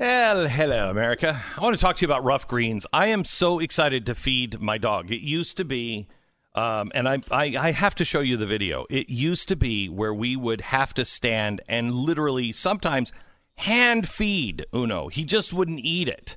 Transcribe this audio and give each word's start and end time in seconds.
Well, 0.00 0.48
hello, 0.48 0.90
America. 0.90 1.44
I 1.56 1.60
want 1.60 1.76
to 1.76 1.80
talk 1.80 1.96
to 1.96 2.02
you 2.02 2.10
about 2.10 2.24
rough 2.24 2.48
greens. 2.48 2.84
I 2.92 3.08
am 3.08 3.22
so 3.22 3.60
excited 3.60 4.06
to 4.06 4.14
feed 4.16 4.60
my 4.60 4.76
dog. 4.76 5.12
It 5.12 5.20
used 5.20 5.56
to 5.58 5.64
be, 5.64 6.08
um, 6.56 6.90
and 6.94 7.08
I, 7.08 7.20
I, 7.30 7.54
I 7.56 7.70
have 7.70 7.94
to 7.96 8.04
show 8.04 8.18
you 8.18 8.36
the 8.36 8.46
video. 8.46 8.86
It 8.90 9.08
used 9.08 9.46
to 9.48 9.56
be 9.56 9.88
where 9.88 10.12
we 10.12 10.34
would 10.34 10.62
have 10.62 10.94
to 10.94 11.04
stand 11.04 11.60
and 11.68 11.94
literally 11.94 12.50
sometimes 12.50 13.12
hand 13.56 14.08
feed 14.08 14.66
Uno. 14.74 15.08
He 15.08 15.24
just 15.24 15.52
wouldn't 15.52 15.80
eat 15.80 16.08
it. 16.08 16.36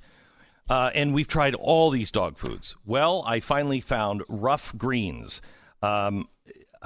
Uh, 0.70 0.92
and 0.94 1.14
we've 1.14 1.28
tried 1.28 1.56
all 1.56 1.90
these 1.90 2.12
dog 2.12 2.38
foods. 2.38 2.76
Well, 2.86 3.24
I 3.26 3.40
finally 3.40 3.82
found 3.82 4.24
rough 4.30 4.78
greens. 4.78 5.42
Um, 5.82 6.28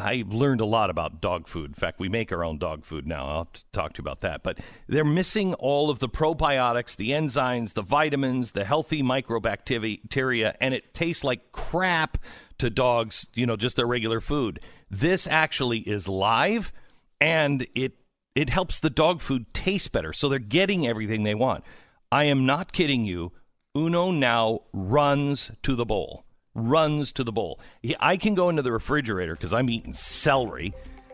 I 0.02 0.23
learned 0.27 0.61
a 0.61 0.65
lot 0.65 0.89
about 0.89 1.21
dog 1.21 1.47
food. 1.47 1.70
In 1.70 1.73
fact, 1.73 1.99
we 1.99 2.09
make 2.09 2.31
our 2.31 2.43
own 2.43 2.57
dog 2.57 2.83
food 2.83 3.05
now. 3.05 3.27
I'll 3.27 3.45
to 3.45 3.63
talk 3.71 3.93
to 3.93 4.00
you 4.00 4.04
about 4.04 4.21
that. 4.21 4.43
But 4.43 4.59
they're 4.88 5.05
missing 5.05 5.54
all 5.55 5.89
of 5.89 6.00
the 6.00 6.09
probiotics, 6.09 6.96
the 6.96 7.11
enzymes, 7.11 7.73
the 7.73 7.82
vitamins, 7.82 8.51
the 8.51 8.65
healthy 8.65 9.04
microbacteria, 9.04 10.56
and 10.59 10.73
it 10.73 10.93
tastes 10.93 11.23
like 11.23 11.51
crap 11.51 12.18
to 12.57 12.69
dogs, 12.69 13.28
you 13.33 13.45
know, 13.45 13.56
just 13.56 13.75
their 13.75 13.87
regular 13.87 14.19
food. 14.19 14.59
This 14.89 15.28
actually 15.28 15.79
is 15.79 16.07
live 16.07 16.73
and 17.20 17.65
it 17.75 17.93
it 18.33 18.50
helps 18.50 18.79
the 18.79 18.89
dog 18.89 19.21
food 19.21 19.54
taste 19.54 19.92
better. 19.92 20.14
So 20.14 20.29
they're 20.29 20.39
getting 20.39 20.87
everything 20.87 21.23
they 21.23 21.36
want. 21.36 21.64
I 22.11 22.25
am 22.25 22.45
not 22.45 22.71
kidding 22.71 23.06
you. 23.06 23.33
Uno 23.75 24.11
now 24.11 24.61
runs 24.73 25.51
to 25.64 25.75
the 25.75 25.86
bowl 25.86 26.25
runs 26.54 27.11
to 27.14 27.23
the 27.23 27.32
bowl. 27.32 27.60
I 28.00 28.18
can 28.18 28.36
go 28.36 28.50
into 28.50 28.61
the 28.61 28.71
refrigerator 28.71 29.36
because 29.36 29.54
I'm 29.54 29.69
eating 29.69 29.93
celery, 29.93 30.73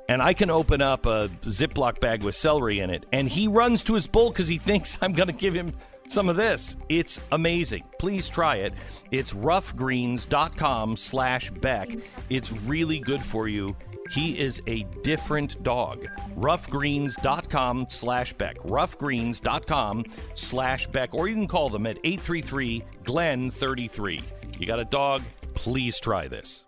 and 0.09 0.21
I 0.21 0.33
can 0.33 0.49
open 0.49 0.81
up 0.81 1.05
a 1.05 1.29
Ziploc 1.43 1.99
bag 1.99 2.23
with 2.23 2.35
celery 2.35 2.79
in 2.79 2.89
it, 2.89 3.05
and 3.11 3.27
he 3.29 3.47
runs 3.47 3.83
to 3.83 3.93
his 3.93 4.07
bowl 4.07 4.29
because 4.29 4.47
he 4.47 4.57
thinks 4.57 4.97
I'm 5.01 5.13
going 5.13 5.27
to 5.27 5.33
give 5.33 5.53
him 5.53 5.73
some 6.07 6.29
of 6.29 6.37
this. 6.37 6.77
It's 6.89 7.19
amazing. 7.31 7.83
Please 7.99 8.29
try 8.29 8.57
it. 8.57 8.73
It's 9.11 9.33
roughgreens.com 9.33 10.97
slash 10.97 11.51
Beck. 11.51 11.89
It's 12.29 12.51
really 12.51 12.99
good 12.99 13.21
for 13.21 13.47
you. 13.47 13.75
He 14.11 14.39
is 14.39 14.61
a 14.67 14.83
different 15.03 15.61
dog. 15.63 16.07
Roughgreens.com 16.37 17.87
slash 17.89 18.33
Beck. 18.33 18.57
Roughgreens.com 18.59 20.05
slash 20.33 20.87
Beck. 20.87 21.13
Or 21.13 21.27
you 21.27 21.35
can 21.35 21.47
call 21.47 21.69
them 21.69 21.85
at 21.85 21.97
833 22.03 22.83
Glen 23.03 23.51
33. 23.51 24.21
You 24.59 24.65
got 24.65 24.79
a 24.79 24.85
dog? 24.85 25.21
Please 25.53 25.99
try 25.99 26.27
this. 26.27 26.66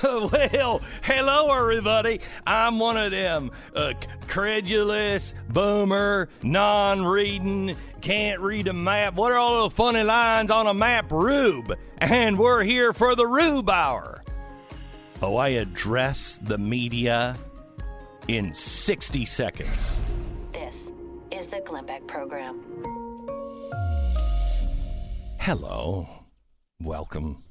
well, 0.02 0.80
hello, 1.02 1.52
everybody. 1.54 2.20
I'm 2.46 2.78
one 2.78 2.96
of 2.96 3.10
them 3.10 3.50
uh, 3.74 3.92
credulous, 4.28 5.34
boomer, 5.50 6.30
non 6.42 7.04
reading, 7.04 7.76
can't 8.00 8.40
read 8.40 8.68
a 8.68 8.72
map. 8.72 9.14
What 9.14 9.32
are 9.32 9.36
all 9.36 9.62
those 9.62 9.74
funny 9.74 10.02
lines 10.02 10.50
on 10.50 10.66
a 10.66 10.72
map, 10.72 11.12
Rube? 11.12 11.76
And 11.98 12.38
we're 12.38 12.62
here 12.62 12.94
for 12.94 13.14
the 13.14 13.26
Rube 13.26 13.68
Hour. 13.68 14.22
Oh, 15.20 15.36
I 15.36 15.48
address 15.48 16.38
the 16.42 16.56
media 16.56 17.36
in 18.26 18.54
60 18.54 19.26
seconds. 19.26 20.00
This 20.52 20.74
is 21.30 21.46
the 21.48 21.60
Glenn 21.60 21.84
Beck 21.84 22.06
Program. 22.06 22.58
Hello. 25.38 26.08
Welcome. 26.82 27.42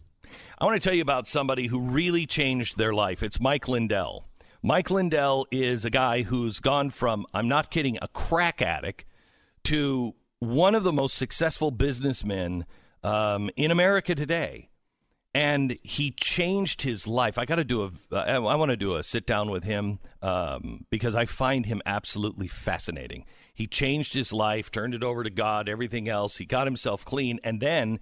I 0.61 0.65
want 0.65 0.81
to 0.81 0.85
tell 0.85 0.93
you 0.93 1.01
about 1.01 1.25
somebody 1.25 1.67
who 1.67 1.79
really 1.79 2.25
changed 2.25 2.77
their 2.77 2.93
life. 2.93 3.23
It's 3.23 3.39
Mike 3.39 3.69
Lindell. 3.69 4.25
Mike 4.61 4.89
Lindell 4.89 5.47
is 5.51 5.85
a 5.85 5.89
guy 5.89 6.23
who's 6.23 6.59
gone 6.59 6.89
from, 6.89 7.25
I'm 7.33 7.47
not 7.47 7.71
kidding, 7.71 7.97
a 8.01 8.09
crack 8.09 8.61
addict 8.61 9.05
to 9.63 10.15
one 10.39 10.75
of 10.75 10.83
the 10.83 10.91
most 10.91 11.15
successful 11.15 11.71
businessmen 11.71 12.65
um, 13.05 13.49
in 13.55 13.71
America 13.71 14.13
today. 14.15 14.67
And 15.33 15.77
he 15.81 16.11
changed 16.11 16.81
his 16.81 17.07
life. 17.07 17.37
I 17.37 17.45
got 17.45 17.55
to 17.55 17.63
do 17.63 17.83
a. 17.83 17.91
Uh, 18.13 18.45
I 18.45 18.55
want 18.55 18.71
to 18.71 18.75
do 18.75 18.95
a 18.95 19.03
sit 19.03 19.25
down 19.25 19.51
with 19.51 19.63
him 19.63 19.99
um, 20.21 20.85
because 20.89 21.15
I 21.15 21.25
find 21.25 21.67
him 21.67 21.81
absolutely 21.85 22.49
fascinating. 22.49 23.25
He 23.53 23.65
changed 23.67 24.13
his 24.13 24.33
life, 24.33 24.71
turned 24.71 24.95
it 24.95 25.03
over 25.03 25.23
to 25.23 25.29
God, 25.29 25.69
everything 25.69 26.09
else. 26.09 26.37
He 26.37 26.45
got 26.45 26.65
himself 26.67 27.05
clean, 27.05 27.39
and 27.43 27.61
then 27.61 27.99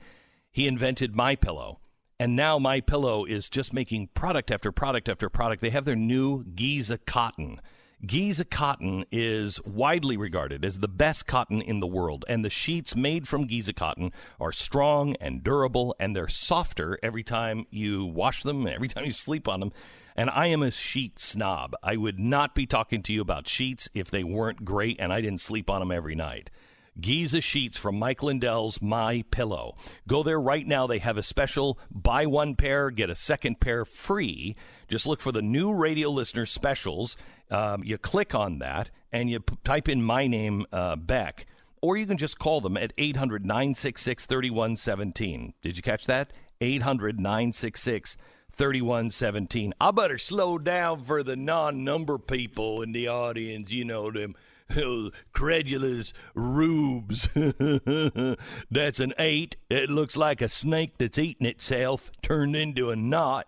he 0.50 0.68
invented 0.68 1.16
My 1.16 1.36
Pillow 1.36 1.82
and 2.20 2.36
now 2.36 2.58
my 2.58 2.82
pillow 2.82 3.26
is 3.26 3.50
just 3.50 3.74
making 3.74 4.08
product 4.14 4.52
after 4.52 4.72
product 4.72 5.10
after 5.10 5.30
product 5.30 5.62
they 5.62 5.70
have 5.70 5.86
their 5.86 5.96
new 5.96 6.44
giza 6.44 6.98
cotton 6.98 7.60
giza 8.06 8.46
cotton 8.46 9.04
is 9.12 9.64
widely 9.66 10.18
regarded 10.18 10.64
as 10.64 10.80
the 10.80 10.88
best 10.88 11.26
cotton 11.26 11.62
in 11.62 11.80
the 11.80 11.88
world 11.88 12.24
and 12.28 12.46
the 12.46 12.50
sheets 12.50 12.96
made 12.96 13.28
from 13.28 13.48
giza 13.48 13.74
cotton 13.74 14.12
are 14.40 14.52
strong 14.52 15.16
and 15.16 15.44
durable 15.44 15.96
and 16.00 16.16
they're 16.16 16.28
softer 16.28 17.00
every 17.02 17.24
time 17.24 17.66
you 17.70 18.06
wash 18.06 18.44
them 18.44 18.68
every 18.68 18.88
time 18.88 19.06
you 19.06 19.12
sleep 19.12 19.48
on 19.48 19.60
them 19.60 19.72
and 20.18 20.32
I 20.32 20.48
am 20.48 20.64
a 20.64 20.72
sheet 20.72 21.20
snob. 21.20 21.76
I 21.84 21.96
would 21.96 22.20
not 22.20 22.56
be 22.56 22.66
talking 22.66 23.04
to 23.04 23.14
you 23.14 23.22
about 23.22 23.48
sheets 23.48 23.88
if 23.94 24.10
they 24.10 24.24
weren't 24.24 24.66
great 24.66 25.00
and 25.00 25.14
I 25.14 25.22
didn't 25.22 25.42
sleep 25.42 25.70
on 25.70 25.80
them 25.80 25.92
every 25.92 26.16
night. 26.16 26.50
Giza 27.00 27.42
sheets 27.42 27.78
from 27.78 28.00
Mike 28.00 28.24
Lindell's 28.24 28.82
My 28.82 29.24
Pillow. 29.32 29.76
Go 30.08 30.24
there 30.24 30.40
right 30.40 30.66
now. 30.66 30.88
They 30.88 31.00
have 31.00 31.18
a 31.18 31.24
special 31.24 31.80
buy 31.92 32.26
one 32.26 32.56
pair, 32.56 32.90
get 32.90 33.10
a 33.10 33.16
second 33.16 33.60
pair 33.60 33.86
free. 33.86 34.56
Just 34.88 35.06
look 35.06 35.22
for 35.22 35.32
the 35.32 35.42
new 35.42 35.74
radio 35.74 36.10
listener 36.10 36.46
specials. 36.46 37.16
Um, 37.52 37.84
you 37.84 37.98
click 37.98 38.34
on 38.34 38.60
that 38.60 38.90
and 39.12 39.30
you 39.30 39.40
p- 39.40 39.58
type 39.64 39.88
in 39.88 40.02
my 40.02 40.28
name, 40.28 40.66
uh, 40.72 40.96
Beck, 40.96 41.46
or 41.82 41.98
you 41.98 42.06
can 42.06 42.18
just 42.18 42.40
call 42.40 42.62
them 42.62 42.78
at 42.78 42.94
800 42.98 43.46
966 43.46 44.26
3117. 44.26 45.54
Did 45.62 45.78
you 45.78 45.84
catch 45.84 46.06
that? 46.06 46.32
800 46.62 47.20
966 47.20 48.18
3117. 48.52 49.74
I 49.80 49.92
better 49.92 50.18
slow 50.18 50.58
down 50.58 51.02
for 51.02 51.22
the 51.22 51.36
non 51.36 51.84
number 51.84 52.18
people 52.18 52.82
in 52.82 52.92
the 52.92 53.08
audience, 53.08 53.72
you 53.72 53.86
know, 53.86 54.10
them 54.12 54.36
credulous 55.34 56.14
rubes. 56.36 57.30
that's 58.72 59.00
an 59.00 59.14
eight. 59.20 59.58
It 59.70 59.90
looks 59.90 60.16
like 60.18 60.42
a 60.42 60.50
snake 60.50 60.98
that's 60.98 61.18
eating 61.18 61.48
itself 61.48 62.12
turned 62.22 62.56
into 62.56 62.90
a 62.90 62.96
knot. 62.96 63.48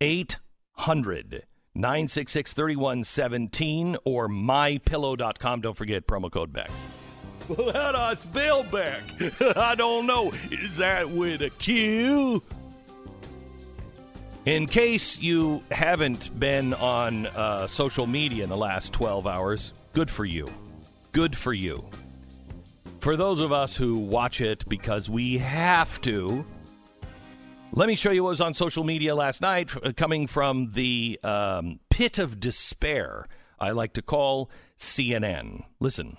800 0.00 1.44
966 1.74 2.52
3117 2.52 3.96
or 4.04 4.28
mypillow.com. 4.28 5.60
Don't 5.60 5.76
forget 5.76 6.06
promo 6.06 6.30
code 6.30 6.52
Beck. 6.52 6.70
Do 7.48 7.70
I 7.74 8.14
spell 8.14 8.62
Beck? 8.64 9.02
I 9.56 9.74
don't 9.74 10.06
know. 10.06 10.32
Is 10.50 10.76
that 10.76 11.08
with 11.08 11.42
a 11.42 11.50
Q? 11.50 12.42
In 14.48 14.66
case 14.66 15.18
you 15.18 15.62
haven't 15.70 16.40
been 16.40 16.72
on 16.72 17.26
uh, 17.26 17.66
social 17.66 18.06
media 18.06 18.44
in 18.44 18.48
the 18.48 18.56
last 18.56 18.94
12 18.94 19.26
hours, 19.26 19.74
good 19.92 20.10
for 20.10 20.24
you. 20.24 20.48
Good 21.12 21.36
for 21.36 21.52
you. 21.52 21.84
For 23.00 23.14
those 23.18 23.40
of 23.40 23.52
us 23.52 23.76
who 23.76 23.98
watch 23.98 24.40
it 24.40 24.66
because 24.66 25.10
we 25.10 25.36
have 25.36 26.00
to, 26.00 26.46
let 27.72 27.88
me 27.88 27.94
show 27.94 28.10
you 28.10 28.24
what 28.24 28.30
was 28.30 28.40
on 28.40 28.54
social 28.54 28.84
media 28.84 29.14
last 29.14 29.42
night, 29.42 29.70
uh, 29.84 29.92
coming 29.94 30.26
from 30.26 30.70
the 30.72 31.20
um, 31.22 31.78
pit 31.90 32.18
of 32.18 32.40
despair 32.40 33.28
I 33.60 33.72
like 33.72 33.92
to 33.92 34.02
call 34.02 34.50
CNN. 34.78 35.64
Listen 35.78 36.16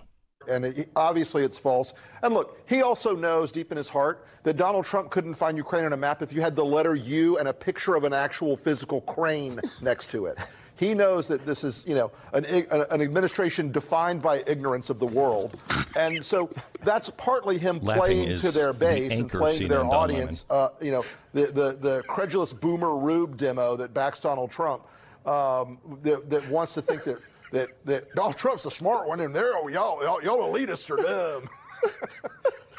and 0.49 0.65
it, 0.65 0.89
obviously 0.95 1.43
it's 1.43 1.57
false. 1.57 1.93
And 2.21 2.33
look, 2.33 2.61
he 2.67 2.81
also 2.81 3.15
knows 3.15 3.51
deep 3.51 3.71
in 3.71 3.77
his 3.77 3.89
heart 3.89 4.25
that 4.43 4.57
Donald 4.57 4.85
Trump 4.85 5.09
couldn't 5.09 5.35
find 5.35 5.57
Ukraine 5.57 5.85
on 5.85 5.93
a 5.93 5.97
map 5.97 6.21
if 6.21 6.33
you 6.33 6.41
had 6.41 6.55
the 6.55 6.65
letter 6.65 6.95
U 6.95 7.37
and 7.37 7.47
a 7.47 7.53
picture 7.53 7.95
of 7.95 8.03
an 8.03 8.13
actual 8.13 8.57
physical 8.57 9.01
crane 9.01 9.59
next 9.81 10.11
to 10.11 10.25
it. 10.25 10.37
He 10.79 10.93
knows 10.93 11.27
that 11.27 11.45
this 11.45 11.65
is, 11.65 11.83
you 11.85 11.93
know, 11.93 12.09
an, 12.31 12.45
an, 12.45 13.01
administration 13.01 13.69
defined 13.69 14.21
by 14.21 14.43
ignorance 14.47 14.89
of 14.89 14.97
the 14.97 15.05
world, 15.05 15.59
and 15.97 16.25
so 16.25 16.49
that's 16.85 17.09
partly 17.17 17.57
him 17.57 17.81
playing 17.81 18.37
to 18.37 18.49
their 18.49 18.71
base 18.71 19.09
the 19.09 19.19
and 19.19 19.29
playing 19.29 19.59
to 19.59 19.67
their 19.67 19.83
audience. 19.83 20.45
Uh, 20.49 20.69
you 20.79 20.91
know, 20.91 21.03
the, 21.33 21.47
the 21.47 21.73
the 21.73 22.03
credulous 22.07 22.53
boomer 22.53 22.95
rube 22.95 23.35
demo 23.35 23.75
that 23.75 23.93
backs 23.93 24.21
Donald 24.21 24.51
Trump, 24.51 24.83
um, 25.25 25.79
that, 26.03 26.29
that 26.29 26.49
wants 26.49 26.75
to 26.75 26.81
think 26.81 27.03
that 27.03 27.19
that, 27.51 27.69
that 27.85 28.13
Donald 28.13 28.37
Trump's 28.37 28.65
a 28.65 28.71
smart 28.71 29.07
one, 29.07 29.19
and 29.21 29.35
there, 29.35 29.51
y'all, 29.69 30.01
y'all, 30.01 30.21
y'all 30.23 30.53
elitists 30.53 30.89
are 30.89 30.97
dumb. 30.97 31.49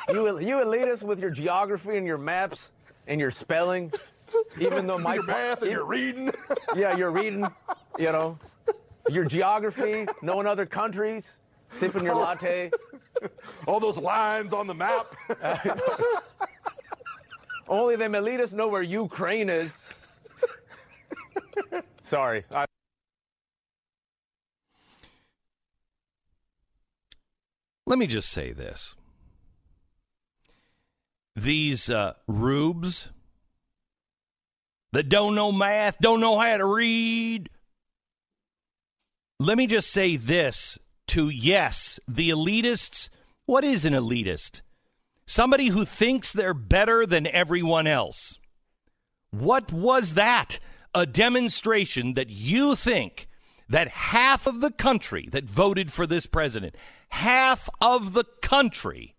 you, 0.14 0.40
you 0.40 0.56
elitists 0.56 1.02
with 1.02 1.20
your 1.20 1.30
geography 1.30 1.96
and 1.96 2.06
your 2.06 2.18
maps 2.18 2.70
and 3.06 3.20
your 3.20 3.30
spelling, 3.30 3.92
even 4.60 4.86
though 4.86 4.98
my 5.08 5.14
your 5.14 5.24
math 5.24 5.62
and 5.62 5.70
your 5.70 5.84
reading. 5.84 6.30
yeah, 6.76 6.96
you're 6.96 7.10
reading. 7.10 7.46
You 7.98 8.12
know, 8.12 8.38
your 9.08 9.24
geography, 9.24 10.06
knowing 10.22 10.46
other 10.46 10.66
countries. 10.66 11.38
sipping 11.70 12.04
your 12.04 12.14
latte. 12.14 12.70
All 13.66 13.80
those 13.80 13.98
lines 13.98 14.52
on 14.52 14.66
the 14.66 14.74
map. 14.74 15.06
Only 17.68 17.96
them 17.96 18.12
elitists 18.12 18.52
know 18.52 18.68
where 18.68 18.82
Ukraine 18.82 19.48
is. 19.48 19.76
Sorry. 22.02 22.44
I- 22.52 22.66
Let 27.90 27.98
me 27.98 28.06
just 28.06 28.28
say 28.28 28.52
this. 28.52 28.94
These 31.34 31.90
uh, 31.90 32.12
rubes 32.28 33.08
that 34.92 35.08
don't 35.08 35.34
know 35.34 35.50
math, 35.50 35.98
don't 35.98 36.20
know 36.20 36.38
how 36.38 36.56
to 36.56 36.64
read. 36.64 37.50
Let 39.40 39.58
me 39.58 39.66
just 39.66 39.90
say 39.90 40.14
this 40.14 40.78
to 41.08 41.30
yes, 41.30 41.98
the 42.06 42.30
elitists. 42.30 43.08
What 43.46 43.64
is 43.64 43.84
an 43.84 43.94
elitist? 43.94 44.62
Somebody 45.26 45.66
who 45.66 45.84
thinks 45.84 46.32
they're 46.32 46.54
better 46.54 47.04
than 47.06 47.26
everyone 47.26 47.88
else. 47.88 48.38
What 49.32 49.72
was 49.72 50.14
that? 50.14 50.60
A 50.94 51.06
demonstration 51.06 52.14
that 52.14 52.30
you 52.30 52.76
think 52.76 53.26
that 53.68 53.88
half 53.88 54.46
of 54.46 54.60
the 54.60 54.70
country 54.70 55.28
that 55.32 55.44
voted 55.44 55.92
for 55.92 56.06
this 56.06 56.26
president, 56.26 56.76
half 57.10 57.68
of 57.80 58.12
the 58.12 58.24
country, 58.42 59.14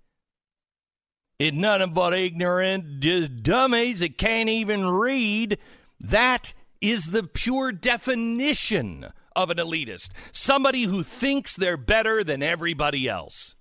is 1.39 1.53
nothing 1.53 1.93
but 1.93 2.13
ignorant, 2.13 2.99
just 2.99 3.43
dummies 3.43 4.01
that 4.01 4.17
can't 4.17 4.49
even 4.49 4.87
read. 4.87 5.57
That 5.99 6.53
is 6.81 7.11
the 7.11 7.23
pure 7.23 7.71
definition 7.71 9.07
of 9.35 9.49
an 9.49 9.57
elitist. 9.57 10.09
Somebody 10.31 10.83
who 10.83 11.03
thinks 11.03 11.55
they're 11.55 11.77
better 11.77 12.23
than 12.23 12.43
everybody 12.43 13.07
else. 13.07 13.55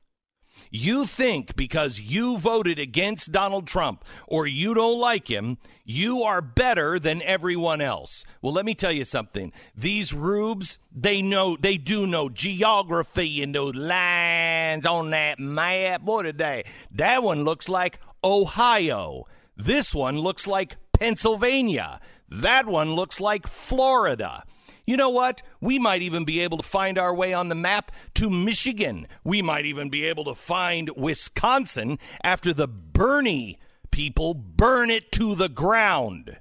You 0.71 1.07
think 1.07 1.57
because 1.57 2.01
you 2.01 2.39
voted 2.39 2.79
against 2.79 3.33
Donald 3.33 3.67
Trump 3.67 4.05
or 4.27 4.47
you 4.47 4.75
don't 4.75 4.99
like 4.99 5.29
him, 5.29 5.59
you 5.85 6.23
are 6.23 6.41
better 6.41 6.99
than 6.99 7.23
everyone 7.23 7.81
else. 7.81 8.25
Well, 8.43 8.53
let 8.53 8.65
me 8.65 8.75
tell 8.75 8.93
you 8.93 9.05
something. 9.05 9.53
These 9.75 10.15
rubes, 10.15 10.79
they 10.95 11.23
know, 11.23 11.57
they 11.59 11.77
do 11.77 12.07
know 12.07 12.29
geography 12.29 13.43
and 13.43 13.55
those 13.55 13.75
lines 13.75 14.87
on 14.87 15.11
that 15.11 15.39
map. 15.39 16.03
Did 16.23 16.39
they? 16.39 16.65
That 16.91 17.23
one 17.23 17.45
looks 17.45 17.69
like 17.69 17.99
Ohio. 18.23 19.25
This 19.57 19.95
one 19.95 20.19
looks 20.19 20.47
like 20.47 20.77
Pennsylvania. 20.93 22.01
That 22.29 22.67
one 22.67 22.95
looks 22.95 23.21
like 23.21 23.47
Florida. 23.47 24.45
You 24.91 24.97
know 24.97 25.11
what? 25.11 25.43
We 25.61 25.79
might 25.79 26.03
even 26.03 26.25
be 26.25 26.41
able 26.41 26.57
to 26.57 26.65
find 26.65 26.99
our 26.99 27.15
way 27.15 27.33
on 27.33 27.49
the 27.49 27.55
map 27.55 27.93
to 28.15 28.29
Michigan. 28.29 29.07
We 29.23 29.41
might 29.41 29.65
even 29.65 29.89
be 29.89 30.05
able 30.07 30.25
to 30.25 30.35
find 30.35 30.91
Wisconsin 30.97 32.01
after 32.25 32.53
the 32.53 32.67
Bernie 32.67 33.61
people 33.93 34.35
burn 34.35 34.91
it 34.91 35.13
to 35.13 35.37
the 35.37 35.49
ground. 35.49 36.41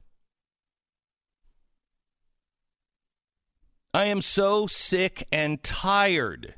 I 3.93 4.05
am 4.05 4.19
so 4.19 4.65
sick 4.65 5.27
and 5.31 5.61
tired. 5.61 6.55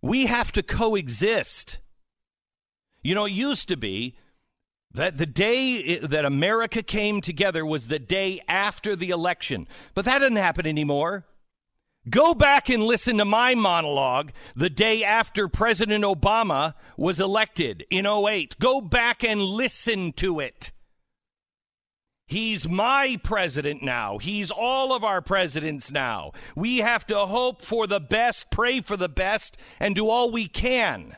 We 0.00 0.26
have 0.26 0.52
to 0.52 0.62
coexist. 0.62 1.80
You 3.02 3.16
know, 3.16 3.24
it 3.24 3.32
used 3.32 3.66
to 3.66 3.76
be 3.76 4.14
that 4.92 5.18
the 5.18 5.26
day 5.26 5.98
that 5.98 6.24
America 6.24 6.82
came 6.82 7.20
together 7.20 7.64
was 7.64 7.86
the 7.86 7.98
day 7.98 8.40
after 8.48 8.96
the 8.96 9.10
election. 9.10 9.68
But 9.94 10.04
that 10.04 10.18
doesn't 10.18 10.36
happen 10.36 10.66
anymore. 10.66 11.26
Go 12.08 12.34
back 12.34 12.68
and 12.70 12.82
listen 12.82 13.18
to 13.18 13.24
my 13.24 13.54
monologue 13.54 14.32
the 14.56 14.70
day 14.70 15.04
after 15.04 15.48
President 15.48 16.02
Obama 16.02 16.74
was 16.96 17.20
elected 17.20 17.84
in 17.90 18.06
08. 18.06 18.58
Go 18.58 18.80
back 18.80 19.22
and 19.22 19.40
listen 19.42 20.12
to 20.14 20.40
it. 20.40 20.72
He's 22.26 22.68
my 22.68 23.18
president 23.22 23.82
now. 23.82 24.18
He's 24.18 24.50
all 24.50 24.94
of 24.94 25.04
our 25.04 25.20
presidents 25.20 25.90
now. 25.90 26.32
We 26.56 26.78
have 26.78 27.06
to 27.08 27.26
hope 27.26 27.60
for 27.60 27.86
the 27.86 28.00
best, 28.00 28.50
pray 28.50 28.80
for 28.80 28.96
the 28.96 29.08
best, 29.08 29.56
and 29.78 29.94
do 29.94 30.08
all 30.08 30.30
we 30.30 30.46
can 30.46 31.16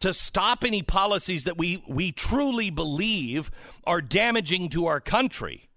to 0.00 0.14
stop 0.14 0.64
any 0.64 0.82
policies 0.82 1.44
that 1.44 1.58
we, 1.58 1.82
we 1.88 2.12
truly 2.12 2.70
believe 2.70 3.50
are 3.84 4.00
damaging 4.00 4.68
to 4.70 4.86
our 4.86 5.00
country. 5.00 5.68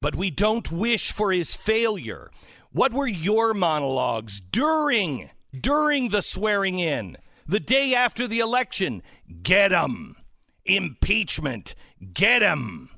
But 0.00 0.14
we 0.14 0.30
don't 0.30 0.70
wish 0.70 1.10
for 1.10 1.32
his 1.32 1.56
failure. 1.56 2.30
What 2.70 2.92
were 2.92 3.08
your 3.08 3.54
monologues 3.54 4.40
during 4.40 5.30
during 5.58 6.10
the 6.10 6.22
swearing 6.22 6.78
in? 6.78 7.16
The 7.46 7.60
day 7.60 7.94
after 7.94 8.28
the 8.28 8.40
election? 8.40 9.02
Get 9.42 9.72
him. 9.72 10.16
Impeachment. 10.64 11.74
Get 12.12 12.42
him. 12.42 12.90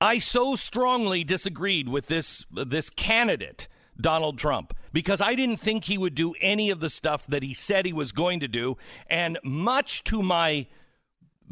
I 0.00 0.18
so 0.18 0.56
strongly 0.56 1.24
disagreed 1.24 1.88
with 1.88 2.06
this 2.06 2.44
this 2.50 2.90
candidate 2.90 3.68
Donald 4.00 4.38
Trump 4.38 4.74
because 4.92 5.20
I 5.20 5.34
didn't 5.34 5.58
think 5.58 5.84
he 5.84 5.98
would 5.98 6.14
do 6.14 6.34
any 6.40 6.70
of 6.70 6.80
the 6.80 6.88
stuff 6.88 7.26
that 7.26 7.42
he 7.42 7.54
said 7.54 7.86
he 7.86 7.92
was 7.92 8.12
going 8.12 8.40
to 8.40 8.48
do. 8.48 8.76
And 9.08 9.38
much 9.42 10.04
to 10.04 10.22
my 10.22 10.66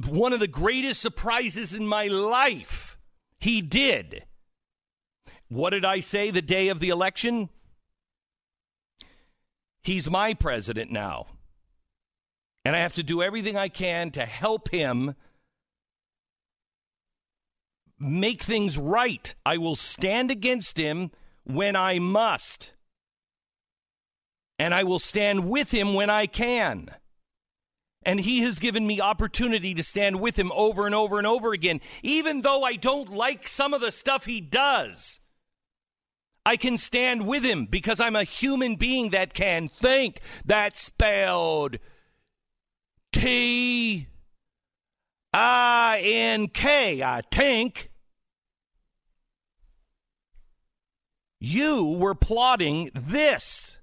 one 0.09 0.33
of 0.33 0.41
the 0.41 0.49
greatest 0.49 1.03
surprises 1.03 1.75
in 1.75 1.87
my 1.87 2.07
life, 2.07 2.97
he 3.41 3.61
did. 3.61 4.25
What 5.49 5.71
did 5.71 5.85
I 5.85 6.01
say 6.01 6.31
the 6.31 6.41
day 6.41 6.69
of 6.69 6.81
the 6.81 6.89
election? 6.89 7.51
He's 9.83 10.09
my 10.09 10.33
president 10.35 10.91
now. 10.91 11.27
And 12.65 12.77
I 12.77 12.79
have 12.79 12.95
to 12.95 13.03
do 13.03 13.23
everything 13.23 13.57
I 13.57 13.69
can 13.69 14.11
to 14.13 14.25
help 14.25 14.71
him 14.71 15.15
make 17.99 18.43
things 18.43 18.79
right. 18.79 19.35
I 19.45 19.59
will 19.59 19.77
stand 19.77 20.31
against 20.31 20.77
him 20.77 21.11
when 21.45 21.77
I 21.77 21.99
must. 21.99 22.73
And 24.59 24.75
I 24.75 24.85
will 24.85 24.99
stand 24.99 25.49
with 25.49 25.73
him 25.73 25.95
when 25.95 26.11
I 26.11 26.27
can. 26.27 26.89
And 28.05 28.21
he 28.21 28.41
has 28.41 28.59
given 28.59 28.87
me 28.87 29.01
opportunity 29.01 29.75
to 29.75 29.83
stand 29.83 30.21
with 30.21 30.39
him 30.39 30.51
over 30.53 30.87
and 30.87 30.95
over 30.95 31.19
and 31.19 31.27
over 31.27 31.53
again, 31.53 31.81
even 32.03 32.41
though 32.41 32.65
I 32.65 32.75
don't 32.75 33.13
like 33.13 33.47
some 33.47 33.73
of 33.73 33.81
the 33.81 33.93
stuff 33.93 34.25
he 34.25 34.41
does. 34.41 35.21
I 36.45 36.57
can 36.57 36.77
stand 36.77 37.27
with 37.27 37.45
him 37.45 37.67
because 37.67 38.01
I'm 38.01 38.17
a 38.17 38.25
human 38.25 38.75
being 38.75 39.11
that 39.11 39.35
can 39.35 39.69
think. 39.69 40.21
That's 40.45 40.81
spelled 40.83 41.79
T 43.13 44.09
I 45.33 46.03
N 46.05 46.49
K, 46.49 47.03
I 47.03 47.21
think. 47.31 47.92
You 51.45 51.97
were 51.99 52.15
plotting 52.15 52.93
this. 52.95 53.79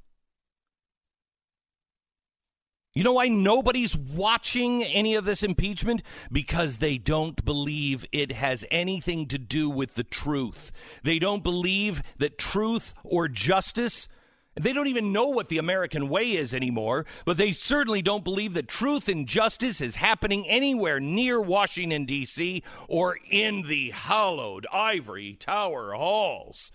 You 2.94 3.04
know 3.04 3.12
why 3.12 3.28
nobody's 3.28 3.98
watching 3.98 4.82
any 4.82 5.16
of 5.16 5.26
this 5.26 5.44
impeachment? 5.44 6.02
Because 6.32 6.78
they 6.78 6.98
don't 6.98 7.44
believe 7.44 8.06
it 8.14 8.32
has 8.32 8.64
anything 8.72 9.28
to 9.28 9.38
do 9.38 9.70
with 9.70 9.96
the 9.96 10.06
truth. 10.06 10.72
They 11.04 11.20
don't 11.20 11.44
believe 11.44 12.02
that 12.18 12.38
truth 12.38 12.94
or 13.04 13.28
justice, 13.28 14.08
they 14.56 14.72
don't 14.72 14.88
even 14.88 15.12
know 15.12 15.28
what 15.28 15.50
the 15.50 15.58
American 15.58 16.08
way 16.08 16.32
is 16.32 16.54
anymore, 16.54 17.06
but 17.26 17.36
they 17.36 17.52
certainly 17.52 18.02
don't 18.02 18.24
believe 18.24 18.54
that 18.54 18.70
truth 18.70 19.10
and 19.10 19.28
justice 19.28 19.82
is 19.82 19.98
happening 19.98 20.48
anywhere 20.48 21.02
near 21.02 21.42
Washington, 21.42 22.06
D.C., 22.06 22.64
or 22.88 23.18
in 23.30 23.64
the 23.64 23.90
hallowed 23.90 24.66
ivory 24.72 25.36
tower 25.38 25.92
halls 25.94 26.72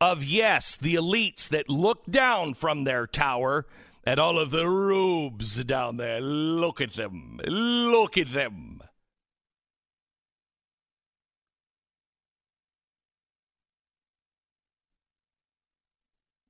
of, 0.00 0.24
yes, 0.24 0.76
the 0.76 0.94
elites 0.94 1.48
that 1.48 1.68
look 1.68 2.04
down 2.06 2.54
from 2.54 2.84
their 2.84 3.06
tower 3.06 3.66
at 4.04 4.18
all 4.18 4.38
of 4.38 4.50
the 4.50 4.68
rubes 4.68 5.64
down 5.64 5.96
there. 5.96 6.20
Look 6.20 6.80
at 6.80 6.92
them. 6.92 7.40
Look 7.44 8.16
at 8.16 8.32
them. 8.32 8.82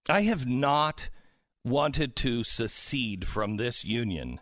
I 0.09 0.23
have 0.23 0.47
not 0.47 1.09
wanted 1.65 2.15
to 2.17 2.45
secede 2.45 3.27
from 3.27 3.57
this 3.57 3.85
union 3.85 4.41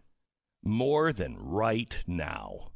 more 0.62 1.12
than 1.12 1.36
right 1.38 2.02
now. 2.06 2.72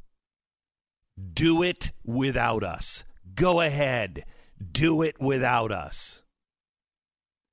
Do 1.33 1.61
it 1.61 1.91
without 2.03 2.63
us. 2.63 3.03
Go 3.35 3.61
ahead. 3.61 4.25
Do 4.71 5.01
it 5.01 5.15
without 5.19 5.71
us. 5.71 6.23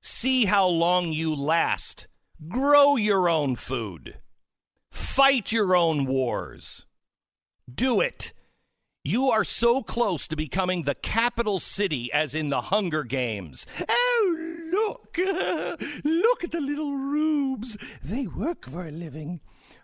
See 0.01 0.45
how 0.45 0.67
long 0.67 1.11
you 1.11 1.35
last. 1.35 2.07
Grow 2.47 2.95
your 2.95 3.29
own 3.29 3.55
food. 3.55 4.19
Fight 4.91 5.51
your 5.51 5.75
own 5.75 6.05
wars. 6.05 6.85
Do 7.73 7.99
it. 8.01 8.33
You 9.03 9.29
are 9.29 9.43
so 9.43 9.83
close 9.83 10.27
to 10.27 10.35
becoming 10.35 10.83
the 10.83 10.95
capital 10.95 11.59
city 11.59 12.11
as 12.11 12.35
in 12.35 12.49
the 12.49 12.61
Hunger 12.61 13.03
Games. 13.03 13.65
Oh, 13.87 14.37
look! 14.71 15.17
look 16.03 16.43
at 16.43 16.51
the 16.51 16.61
little 16.61 16.93
rubes. 16.93 17.77
They 18.03 18.27
work 18.27 18.65
for 18.65 18.85
a 18.85 18.91
living. 18.91 19.39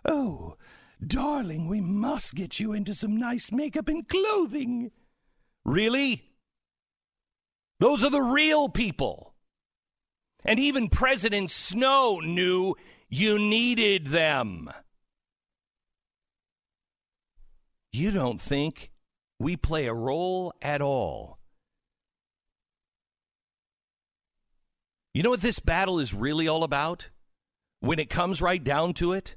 Oh, 0.06 0.58
darling, 1.06 1.68
we 1.68 1.80
must 1.80 2.36
get 2.36 2.60
you 2.60 2.74
into 2.74 2.94
some 2.94 3.16
nice 3.16 3.52
makeup 3.52 3.88
and 3.88 4.08
clothing. 4.08 4.92
Really? 5.64 6.33
Those 7.84 8.02
are 8.02 8.10
the 8.10 8.22
real 8.22 8.70
people. 8.70 9.34
And 10.46 10.58
even 10.58 10.88
President 10.88 11.52
Snow 11.52 12.22
knew 12.22 12.76
you 13.10 13.38
needed 13.38 14.08
them. 14.08 14.70
You 17.92 18.12
don't 18.12 18.40
think 18.40 18.90
we 19.38 19.58
play 19.58 19.88
a 19.88 19.94
role 19.94 20.54
at 20.62 20.82
all. 20.82 21.40
You 25.14 25.22
know 25.22 25.32
what 25.32 25.42
this 25.42 25.60
battle 25.60 26.00
is 26.00 26.14
really 26.14 26.48
all 26.48 26.64
about? 26.64 27.10
When 27.82 28.00
it 28.00 28.10
comes 28.10 28.42
right 28.42 28.64
down 28.64 28.94
to 28.94 29.12
it, 29.12 29.36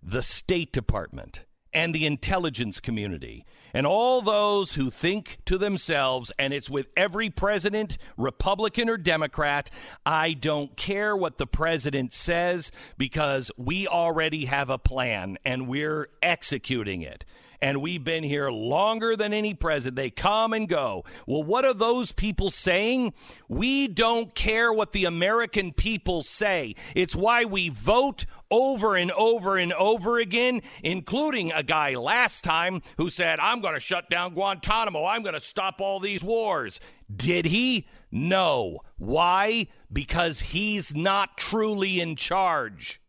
the 0.00 0.22
State 0.22 0.72
Department 0.72 1.44
and 1.72 1.94
the 1.94 2.06
intelligence 2.06 2.80
community. 2.80 3.44
And 3.72 3.86
all 3.86 4.20
those 4.20 4.74
who 4.74 4.90
think 4.90 5.38
to 5.44 5.56
themselves, 5.56 6.32
and 6.38 6.52
it's 6.52 6.68
with 6.68 6.88
every 6.96 7.30
president, 7.30 7.98
Republican 8.16 8.88
or 8.88 8.96
Democrat, 8.96 9.70
I 10.04 10.32
don't 10.32 10.76
care 10.76 11.16
what 11.16 11.38
the 11.38 11.46
president 11.46 12.12
says 12.12 12.72
because 12.98 13.50
we 13.56 13.86
already 13.86 14.46
have 14.46 14.70
a 14.70 14.78
plan 14.78 15.38
and 15.44 15.68
we're 15.68 16.08
executing 16.22 17.02
it 17.02 17.24
and 17.62 17.82
we've 17.82 18.04
been 18.04 18.24
here 18.24 18.50
longer 18.50 19.16
than 19.16 19.32
any 19.32 19.54
president. 19.54 19.96
They 19.96 20.10
come 20.10 20.52
and 20.52 20.68
go. 20.68 21.04
Well, 21.26 21.42
what 21.42 21.64
are 21.64 21.74
those 21.74 22.12
people 22.12 22.50
saying? 22.50 23.12
We 23.48 23.88
don't 23.88 24.34
care 24.34 24.72
what 24.72 24.92
the 24.92 25.04
American 25.04 25.72
people 25.72 26.22
say. 26.22 26.74
It's 26.94 27.14
why 27.14 27.44
we 27.44 27.68
vote 27.68 28.26
over 28.50 28.96
and 28.96 29.12
over 29.12 29.56
and 29.56 29.72
over 29.74 30.18
again, 30.18 30.62
including 30.82 31.52
a 31.52 31.62
guy 31.62 31.94
last 31.94 32.42
time 32.44 32.82
who 32.96 33.10
said, 33.10 33.38
I'm 33.38 33.60
going 33.60 33.74
to 33.74 33.80
shut 33.80 34.10
down 34.10 34.34
Guantanamo. 34.34 35.04
I'm 35.04 35.22
going 35.22 35.34
to 35.34 35.40
stop 35.40 35.80
all 35.80 36.00
these 36.00 36.22
wars. 36.22 36.80
Did 37.14 37.46
he? 37.46 37.86
No. 38.10 38.80
Why? 38.96 39.68
Because 39.92 40.40
he's 40.40 40.94
not 40.94 41.36
truly 41.36 42.00
in 42.00 42.16
charge. 42.16 43.00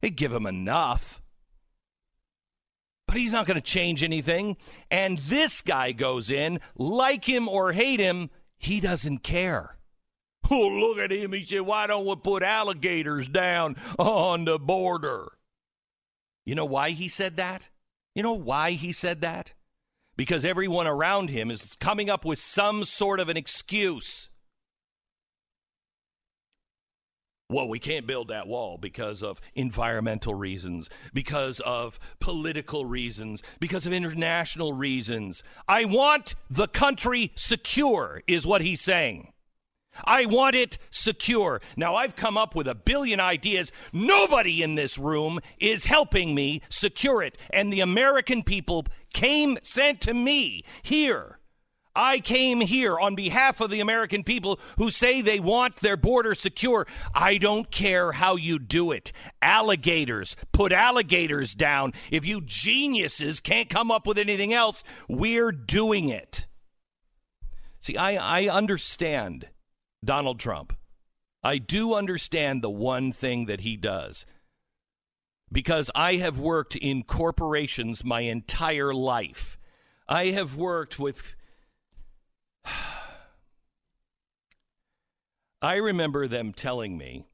They 0.00 0.10
give 0.10 0.32
him 0.32 0.46
enough 0.46 1.20
but 3.08 3.16
he's 3.16 3.32
not 3.32 3.46
going 3.46 3.56
to 3.56 3.62
change 3.62 4.04
anything. 4.04 4.58
And 4.90 5.18
this 5.18 5.62
guy 5.62 5.92
goes 5.92 6.30
in, 6.30 6.60
like 6.76 7.24
him 7.24 7.48
or 7.48 7.72
hate 7.72 7.98
him, 7.98 8.28
he 8.58 8.78
doesn't 8.78 9.24
care. 9.24 9.74
Oh, 10.50 10.66
look 10.66 10.96
at 10.96 11.12
him. 11.12 11.34
He 11.34 11.44
said, 11.44 11.60
Why 11.60 11.86
don't 11.86 12.06
we 12.06 12.16
put 12.16 12.42
alligators 12.42 13.28
down 13.28 13.76
on 13.98 14.46
the 14.46 14.58
border? 14.58 15.32
You 16.46 16.54
know 16.54 16.64
why 16.64 16.90
he 16.90 17.08
said 17.08 17.36
that? 17.36 17.68
You 18.14 18.22
know 18.22 18.32
why 18.32 18.70
he 18.70 18.90
said 18.92 19.20
that? 19.20 19.52
Because 20.16 20.46
everyone 20.46 20.86
around 20.86 21.28
him 21.28 21.50
is 21.50 21.76
coming 21.78 22.08
up 22.08 22.24
with 22.24 22.38
some 22.38 22.84
sort 22.84 23.20
of 23.20 23.28
an 23.28 23.36
excuse. 23.36 24.27
Well, 27.50 27.66
we 27.66 27.78
can't 27.78 28.06
build 28.06 28.28
that 28.28 28.46
wall 28.46 28.76
because 28.76 29.22
of 29.22 29.40
environmental 29.54 30.34
reasons, 30.34 30.90
because 31.14 31.60
of 31.60 31.98
political 32.20 32.84
reasons, 32.84 33.42
because 33.58 33.86
of 33.86 33.92
international 33.92 34.74
reasons. 34.74 35.42
I 35.66 35.86
want 35.86 36.34
the 36.50 36.68
country 36.68 37.32
secure, 37.36 38.22
is 38.26 38.46
what 38.46 38.60
he's 38.60 38.82
saying. 38.82 39.32
I 40.04 40.26
want 40.26 40.56
it 40.56 40.76
secure. 40.90 41.62
Now, 41.74 41.94
I've 41.96 42.16
come 42.16 42.36
up 42.36 42.54
with 42.54 42.68
a 42.68 42.74
billion 42.74 43.18
ideas. 43.18 43.72
Nobody 43.94 44.62
in 44.62 44.74
this 44.74 44.98
room 44.98 45.40
is 45.58 45.86
helping 45.86 46.34
me 46.34 46.60
secure 46.68 47.22
it. 47.22 47.36
And 47.50 47.72
the 47.72 47.80
American 47.80 48.42
people 48.42 48.84
came, 49.14 49.56
sent 49.62 50.02
to 50.02 50.12
me 50.12 50.64
here 50.82 51.37
I 51.98 52.20
came 52.20 52.60
here 52.60 52.96
on 52.96 53.16
behalf 53.16 53.60
of 53.60 53.70
the 53.70 53.80
American 53.80 54.22
people 54.22 54.60
who 54.78 54.88
say 54.88 55.20
they 55.20 55.40
want 55.40 55.76
their 55.76 55.96
border 55.96 56.36
secure. 56.36 56.86
I 57.12 57.38
don't 57.38 57.72
care 57.72 58.12
how 58.12 58.36
you 58.36 58.60
do 58.60 58.92
it. 58.92 59.10
Alligators, 59.42 60.36
put 60.52 60.72
alligators 60.72 61.54
down. 61.54 61.92
If 62.12 62.24
you 62.24 62.40
geniuses 62.40 63.40
can't 63.40 63.68
come 63.68 63.90
up 63.90 64.06
with 64.06 64.16
anything 64.16 64.54
else, 64.54 64.84
we're 65.08 65.50
doing 65.50 66.08
it. 66.08 66.46
See, 67.80 67.96
I, 67.96 68.44
I 68.44 68.48
understand 68.48 69.48
Donald 70.04 70.38
Trump. 70.38 70.74
I 71.42 71.58
do 71.58 71.94
understand 71.94 72.62
the 72.62 72.70
one 72.70 73.10
thing 73.10 73.46
that 73.46 73.62
he 73.62 73.76
does 73.76 74.24
because 75.50 75.90
I 75.96 76.14
have 76.16 76.38
worked 76.38 76.76
in 76.76 77.02
corporations 77.02 78.04
my 78.04 78.20
entire 78.20 78.94
life. 78.94 79.58
I 80.08 80.26
have 80.26 80.54
worked 80.54 81.00
with 81.00 81.34
I 85.60 85.76
remember 85.76 86.28
them 86.28 86.52
telling 86.52 86.96
me 86.96 87.26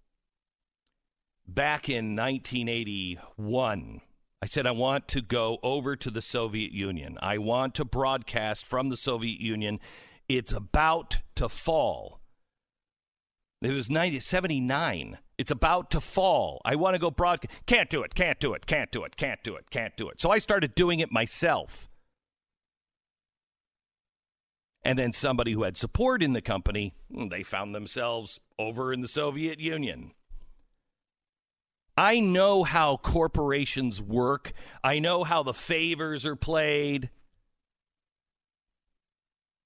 back 1.47 1.89
in 1.89 2.17
1981. 2.17 4.01
I 4.41 4.47
said, 4.47 4.67
I 4.67 4.73
want 4.73 5.09
to 5.09 5.21
go 5.21 5.59
over 5.63 5.97
to 5.97 6.11
the 6.11 6.23
Soviet 6.23 6.73
Union. 6.73 7.19
I 7.21 7.39
want 7.39 7.75
to 7.77 7.85
broadcast 7.85 8.67
from 8.67 8.89
the 8.89 8.97
Soviet 8.97 9.41
Union. 9.41 9.79
It's 10.29 10.53
about 10.53 11.19
to 11.37 11.49
fall. 11.49 12.21
It 13.61 13.69
was 13.69 13.89
1979. 13.89 15.19
It's 15.39 15.51
about 15.51 15.91
to 15.91 16.01
fall. 16.01 16.61
I 16.65 16.77
want 16.77 16.95
to 16.95 16.99
go 16.99 17.11
broadcast. 17.11 17.55
Can't 17.67 17.91
do 17.91 18.03
it. 18.03 18.15
Can't 18.15 18.39
do 18.39 18.55
it. 18.55 18.67
Can't 18.67 18.91
do 18.91 19.05
it. 19.05 19.17
Can't 19.17 19.43
do 19.43 19.57
it. 19.57 19.71
Can't 19.71 19.97
do 19.97 20.09
it. 20.09 20.21
So 20.21 20.31
I 20.31 20.39
started 20.39 20.75
doing 20.75 21.01
it 21.01 21.11
myself 21.11 21.89
and 24.85 24.99
then 24.99 25.13
somebody 25.13 25.53
who 25.53 25.63
had 25.63 25.77
support 25.77 26.23
in 26.23 26.35
the 26.35 26.43
company, 26.43 26.95
hmm, 27.13 27.29
they 27.29 27.43
found 27.43 27.75
themselves 27.75 28.39
over 28.59 28.93
in 28.93 29.01
the 29.01 29.09
Soviet 29.09 29.59
Union. 29.59 30.13
I 31.97 32.21
know 32.21 32.65
how 32.65 32.97
corporations 32.97 34.03
work. 34.03 34.53
I 34.83 34.99
know 34.99 35.25
how 35.25 35.43
the 35.43 35.55
favors 35.55 36.27
are 36.27 36.37
played. 36.37 37.09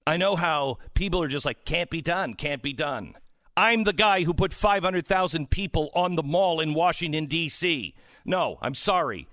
I 0.05 0.17
know 0.17 0.35
how 0.35 0.77
people 0.93 1.21
are 1.21 1.27
just 1.27 1.45
like, 1.45 1.65
can't 1.65 1.89
be 1.89 2.01
done, 2.01 2.33
can't 2.35 2.61
be 2.61 2.73
done. 2.73 3.15
I'm 3.57 3.83
the 3.83 3.93
guy 3.93 4.23
who 4.23 4.33
put 4.33 4.53
500,000 4.53 5.49
people 5.49 5.89
on 5.93 6.15
the 6.15 6.23
mall 6.23 6.61
in 6.61 6.73
Washington, 6.73 7.25
D.C. 7.25 7.93
No, 8.25 8.57
I'm 8.61 8.75
sorry. 8.75 9.27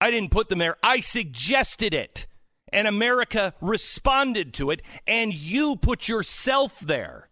I 0.00 0.10
didn't 0.10 0.30
put 0.30 0.48
them 0.48 0.58
there. 0.58 0.76
I 0.82 1.00
suggested 1.00 1.92
it 1.92 2.26
and 2.72 2.86
America 2.86 3.54
responded 3.60 4.52
to 4.54 4.70
it, 4.70 4.82
and 5.06 5.32
you 5.32 5.76
put 5.76 6.08
yourself 6.08 6.80
there. 6.80 7.28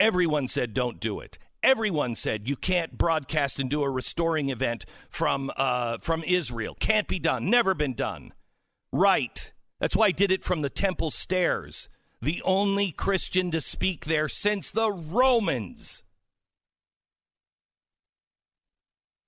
Everyone 0.00 0.48
said, 0.48 0.74
don't 0.74 0.98
do 1.00 1.20
it. 1.20 1.38
Everyone 1.62 2.16
said 2.16 2.48
you 2.48 2.56
can't 2.56 2.98
broadcast 2.98 3.60
and 3.60 3.70
do 3.70 3.84
a 3.84 3.90
restoring 3.90 4.48
event 4.48 4.84
from 5.08 5.50
uh, 5.56 5.98
from 5.98 6.24
Israel. 6.24 6.76
Can't 6.80 7.06
be 7.06 7.20
done. 7.20 7.48
Never 7.48 7.72
been 7.72 7.94
done. 7.94 8.32
Right. 8.92 9.52
That's 9.78 9.94
why 9.94 10.06
I 10.06 10.10
did 10.10 10.32
it 10.32 10.42
from 10.42 10.62
the 10.62 10.70
temple 10.70 11.12
stairs. 11.12 11.88
The 12.20 12.42
only 12.44 12.90
Christian 12.90 13.52
to 13.52 13.60
speak 13.60 14.06
there 14.06 14.28
since 14.28 14.70
the 14.72 14.90
Romans. 14.90 16.02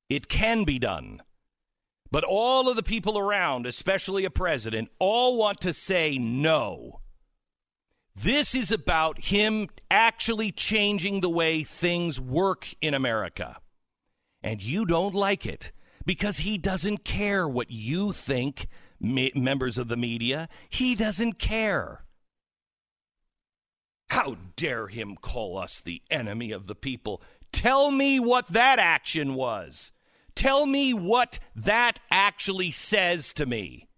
It 0.09 0.29
can 0.29 0.65
be 0.65 0.79
done. 0.79 1.23
But 2.15 2.23
all 2.23 2.69
of 2.69 2.77
the 2.77 2.85
people 2.85 3.19
around, 3.19 3.67
especially 3.67 4.25
a 4.25 4.31
president, 4.31 4.89
all 5.01 5.37
want 5.37 5.61
to 5.63 5.73
say 5.73 6.17
no. 6.17 7.01
This 8.15 8.55
is 8.55 8.71
about 8.71 9.25
him 9.25 9.67
actually 9.91 10.53
changing 10.53 11.23
the 11.23 11.29
way 11.29 11.65
things 11.65 12.21
work 12.21 12.69
in 12.81 12.95
America. 12.95 13.57
And 14.45 14.63
you 14.63 14.87
don't 14.87 15.17
like 15.17 15.45
it 15.45 15.73
because 16.07 16.39
he 16.39 16.57
doesn't 16.57 16.99
care 17.05 17.49
what 17.49 17.73
you 17.73 18.13
think, 18.13 18.69
members 19.01 19.77
of 19.77 19.89
the 19.89 19.97
media. 19.97 20.49
He 20.69 20.95
doesn't 20.95 21.41
care. 21.41 22.05
How 24.11 24.37
dare 24.55 24.87
him 24.87 25.17
call 25.17 25.59
us 25.59 25.81
the 25.81 26.01
enemy 26.13 26.53
of 26.53 26.69
the 26.69 26.77
people? 26.77 27.21
Tell 27.51 27.91
me 27.91 28.21
what 28.21 28.47
that 28.51 28.79
action 28.79 29.35
was. 29.35 29.91
Tell 30.35 30.67
me 30.67 30.93
what 30.93 31.39
that 31.55 32.01
actually 32.11 32.73
says 32.73 33.33
to 33.35 33.47
me. 33.47 33.89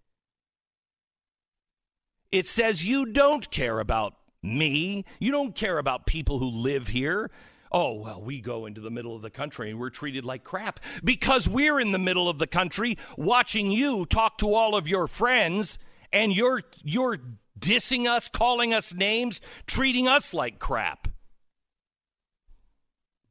It 2.31 2.47
says 2.47 2.85
you 2.85 3.05
don't 3.05 3.49
care 3.49 3.79
about 3.79 4.15
me. 4.43 5.05
You 5.19 5.31
don't 5.31 5.55
care 5.55 5.77
about 5.77 6.05
people 6.05 6.39
who 6.39 6.49
live 6.49 6.89
here. 6.89 7.31
Oh, 7.71 7.95
well, 7.95 8.21
we 8.21 8.39
go 8.39 8.65
into 8.65 8.81
the 8.81 8.91
middle 8.91 9.15
of 9.15 9.21
the 9.21 9.29
country 9.29 9.69
and 9.69 9.79
we're 9.79 9.89
treated 9.89 10.25
like 10.25 10.43
crap 10.43 10.79
because 11.03 11.49
we're 11.49 11.79
in 11.79 11.91
the 11.91 11.99
middle 11.99 12.29
of 12.29 12.37
the 12.37 12.47
country 12.47 12.97
watching 13.17 13.71
you 13.71 14.05
talk 14.05 14.37
to 14.37 14.53
all 14.53 14.75
of 14.75 14.87
your 14.87 15.07
friends 15.07 15.77
And 16.13 16.35
you're 16.35 16.63
you're 16.83 17.17
dissing 17.59 18.07
us, 18.07 18.29
calling 18.29 18.73
us 18.73 18.93
names, 18.93 19.41
treating 19.65 20.07
us 20.07 20.33
like 20.33 20.59
crap. 20.59 21.07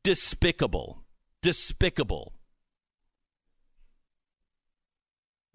Despicable. 0.03 1.03
Despicable. 1.43 2.36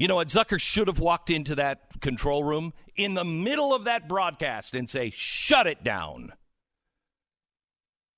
You 0.01 0.08
know 0.08 0.15
what? 0.15 0.29
Zucker 0.29 0.60
should 0.60 0.88
have 0.88 0.98
walked 0.98 1.29
into 1.29 1.53
that 1.53 2.01
control 2.01 2.43
room 2.43 2.74
in 2.96 3.13
the 3.13 3.24
middle 3.24 3.72
of 3.72 3.84
that 3.84 4.10
broadcast 4.10 4.74
and 4.74 4.89
say, 4.89 5.12
shut 5.12 5.67
it 5.67 5.84
down. 5.84 6.34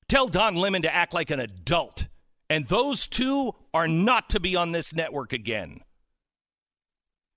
Tell 0.08 0.28
Don 0.28 0.56
Lemon 0.56 0.84
to 0.84 0.96
act 0.96 1.14
like 1.14 1.30
an 1.30 1.42
adult. 1.42 2.08
And 2.50 2.68
those 2.68 3.06
two 3.06 3.52
are 3.74 3.90
not 3.90 4.30
to 4.30 4.40
be 4.40 4.56
on 4.56 4.72
this 4.72 4.96
network 4.96 5.34
again. 5.34 5.82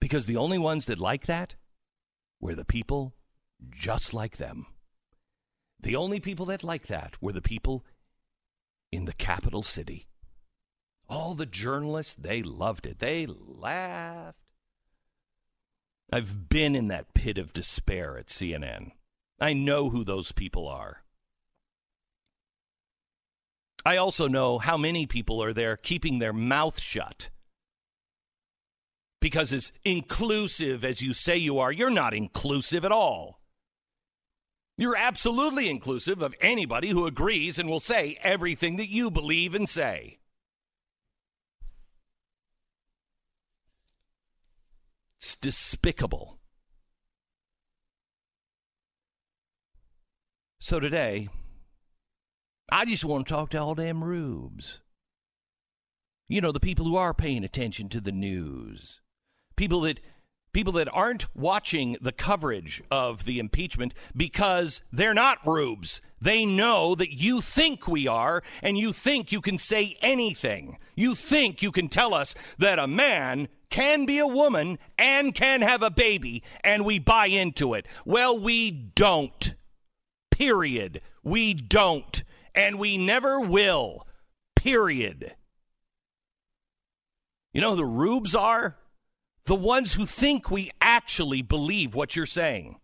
Because 0.00 0.26
the 0.26 0.37
only 0.37 0.59
ones 0.59 0.85
that 0.85 1.00
like 1.00 1.26
that 1.26 1.57
were 2.41 2.55
the 2.55 2.65
people 2.65 3.17
just 3.69 4.15
like 4.15 4.37
them. 4.37 4.67
The 5.81 5.97
only 5.97 6.21
people 6.21 6.47
that 6.47 6.62
like 6.62 6.87
that 6.87 7.21
were 7.21 7.33
the 7.33 7.43
people 7.43 7.85
in 8.93 9.07
the 9.07 9.12
capital 9.12 9.65
city. 9.65 10.07
All 11.08 11.34
the 11.34 11.46
journalists, 11.46 12.14
they 12.14 12.42
loved 12.42 12.86
it. 12.86 12.98
They 12.98 13.26
laughed. 13.26 14.38
I've 16.12 16.48
been 16.48 16.75
in 16.76 16.88
that 16.88 17.14
pit 17.14 17.38
of 17.38 17.52
despair 17.52 18.16
at 18.18 18.26
CNN. 18.26 18.92
I 19.40 19.52
know 19.52 19.90
who 19.90 20.04
those 20.04 20.32
people 20.32 20.68
are. 20.68 21.02
I 23.84 23.96
also 23.96 24.26
know 24.26 24.58
how 24.58 24.76
many 24.76 25.06
people 25.06 25.42
are 25.42 25.52
there 25.52 25.76
keeping 25.76 26.18
their 26.18 26.32
mouth 26.32 26.80
shut. 26.80 27.30
Because 29.20 29.52
as 29.52 29.72
inclusive 29.84 30.84
as 30.84 31.02
you 31.02 31.14
say 31.14 31.36
you 31.36 31.58
are, 31.58 31.70
you're 31.70 31.90
not 31.90 32.14
inclusive 32.14 32.84
at 32.84 32.92
all. 32.92 33.40
You're 34.78 34.96
absolutely 34.96 35.70
inclusive 35.70 36.20
of 36.20 36.34
anybody 36.40 36.90
who 36.90 37.06
agrees 37.06 37.58
and 37.58 37.68
will 37.68 37.80
say 37.80 38.18
everything 38.22 38.76
that 38.76 38.90
you 38.90 39.10
believe 39.10 39.54
and 39.54 39.68
say. 39.68 40.18
It's 45.18 45.37
despicable. 45.37 46.38
So 50.58 50.80
today, 50.80 51.28
I 52.70 52.85
just 52.85 53.04
want 53.04 53.26
to 53.26 53.32
talk 53.32 53.50
to 53.50 53.58
all 53.58 53.75
them 53.75 54.02
rubes. 54.02 54.80
You 56.28 56.40
know, 56.40 56.50
the 56.50 56.61
people 56.61 56.85
who 56.85 56.96
are 56.96 57.14
paying 57.14 57.44
attention 57.44 57.88
to 57.90 58.00
the 58.00 58.12
news. 58.12 59.00
People 59.56 59.82
that 59.82 60.00
people 60.56 60.72
that 60.72 60.88
aren't 60.94 61.26
watching 61.36 61.98
the 62.00 62.10
coverage 62.10 62.82
of 62.90 63.26
the 63.26 63.38
impeachment 63.38 63.92
because 64.16 64.80
they're 64.90 65.12
not 65.12 65.46
rubes. 65.46 66.00
They 66.18 66.46
know 66.46 66.94
that 66.94 67.12
you 67.12 67.42
think 67.42 67.86
we 67.86 68.08
are, 68.08 68.42
and 68.62 68.78
you 68.78 68.94
think 68.94 69.30
you 69.30 69.42
can 69.42 69.58
say 69.58 69.98
anything. 70.00 70.78
You 70.94 71.14
think 71.14 71.60
you 71.60 71.70
can 71.70 71.90
tell 71.90 72.14
us 72.14 72.34
that 72.56 72.78
a 72.78 72.86
man 72.86 73.48
can 73.68 74.06
be 74.06 74.18
a 74.18 74.26
woman 74.26 74.78
and 74.98 75.34
can 75.34 75.60
have 75.60 75.82
a 75.82 75.90
baby, 75.90 76.42
and 76.64 76.86
we 76.86 76.98
buy 76.98 77.26
into 77.26 77.75
it. 77.75 77.84
Well, 78.06 78.40
we 78.40 78.70
don't. 78.70 79.54
Period. 80.30 81.02
We 81.22 81.52
don't. 81.52 82.25
And 82.54 82.78
we 82.78 82.96
never 82.96 83.40
will. 83.40 84.06
Period. 84.54 85.34
You 87.52 87.60
know 87.60 87.72
who 87.72 87.76
the 87.76 87.84
rubes 87.84 88.34
are? 88.34 88.78
The 89.47 89.55
ones 89.55 89.95
who 89.95 90.07
think 90.07 90.50
we 90.50 90.71
actually 90.81 91.43
believe 91.43 91.95
what 91.95 92.17
you're 92.17 92.26
saying. 92.26 92.76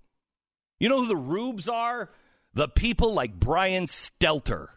You 0.79 0.89
know 0.89 1.03
who 1.03 1.09
the 1.09 1.17
rubes 1.17 1.69
are? 1.69 2.11
The 2.55 2.69
people 2.69 3.13
like 3.13 3.39
Brian 3.39 3.85
Stelter. 3.85 4.69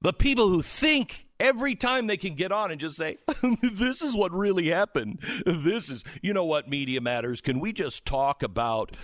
The 0.00 0.12
people 0.12 0.48
who 0.48 0.62
think 0.62 1.26
every 1.40 1.74
time 1.74 2.06
they 2.06 2.16
can 2.16 2.34
get 2.34 2.52
on 2.52 2.70
and 2.70 2.80
just 2.80 2.96
say, 2.96 3.16
this 3.62 4.02
is 4.02 4.14
what 4.14 4.32
really 4.32 4.68
happened. 4.68 5.20
This 5.44 5.90
is, 5.90 6.04
you 6.22 6.32
know 6.32 6.44
what, 6.44 6.68
Media 6.68 7.00
Matters? 7.00 7.40
Can 7.40 7.58
we 7.58 7.72
just 7.72 8.04
talk 8.04 8.42
about 8.42 8.96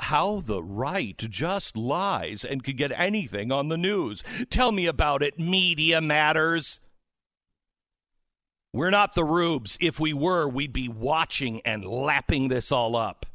how 0.00 0.40
the 0.40 0.62
right 0.62 1.16
just 1.16 1.76
lies 1.76 2.44
and 2.44 2.62
can 2.62 2.76
get 2.76 2.92
anything 2.92 3.52
on 3.52 3.68
the 3.68 3.76
news? 3.76 4.24
Tell 4.50 4.72
me 4.72 4.86
about 4.86 5.22
it, 5.22 5.38
Media 5.38 6.00
Matters. 6.00 6.80
We're 8.74 8.88
not 8.88 9.14
the 9.14 9.24
rubes. 9.24 9.76
If 9.82 10.00
we 10.00 10.14
were, 10.14 10.48
we'd 10.48 10.72
be 10.72 10.88
watching 10.88 11.60
and 11.62 11.84
lapping 11.84 12.48
this 12.48 12.72
all 12.72 12.96
up. 12.96 13.26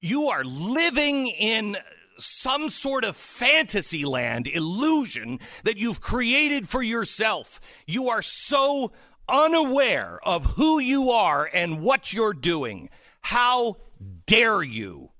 you 0.01 0.29
are 0.29 0.43
living 0.43 1.27
in 1.27 1.77
some 2.23 2.69
sort 2.69 3.03
of 3.03 3.15
fantasy 3.15 4.05
land 4.05 4.47
illusion 4.47 5.39
that 5.63 5.77
you've 5.77 6.01
created 6.01 6.67
for 6.67 6.81
yourself. 6.81 7.59
You 7.85 8.09
are 8.09 8.21
so 8.21 8.91
unaware 9.27 10.19
of 10.23 10.45
who 10.57 10.79
you 10.79 11.09
are 11.09 11.49
and 11.53 11.81
what 11.81 12.13
you're 12.13 12.33
doing. 12.33 12.89
How 13.21 13.77
dare 14.25 14.61
you? 14.61 15.11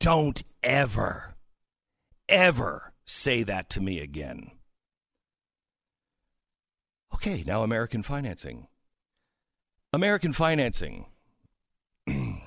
Don't 0.00 0.42
ever, 0.62 1.34
ever 2.28 2.92
say 3.04 3.42
that 3.42 3.70
to 3.70 3.80
me 3.80 4.00
again. 4.00 4.50
Okay, 7.14 7.44
now 7.46 7.62
American 7.62 8.02
financing. 8.02 8.66
American 9.92 10.32
financing. 10.32 11.06
you 12.06 12.40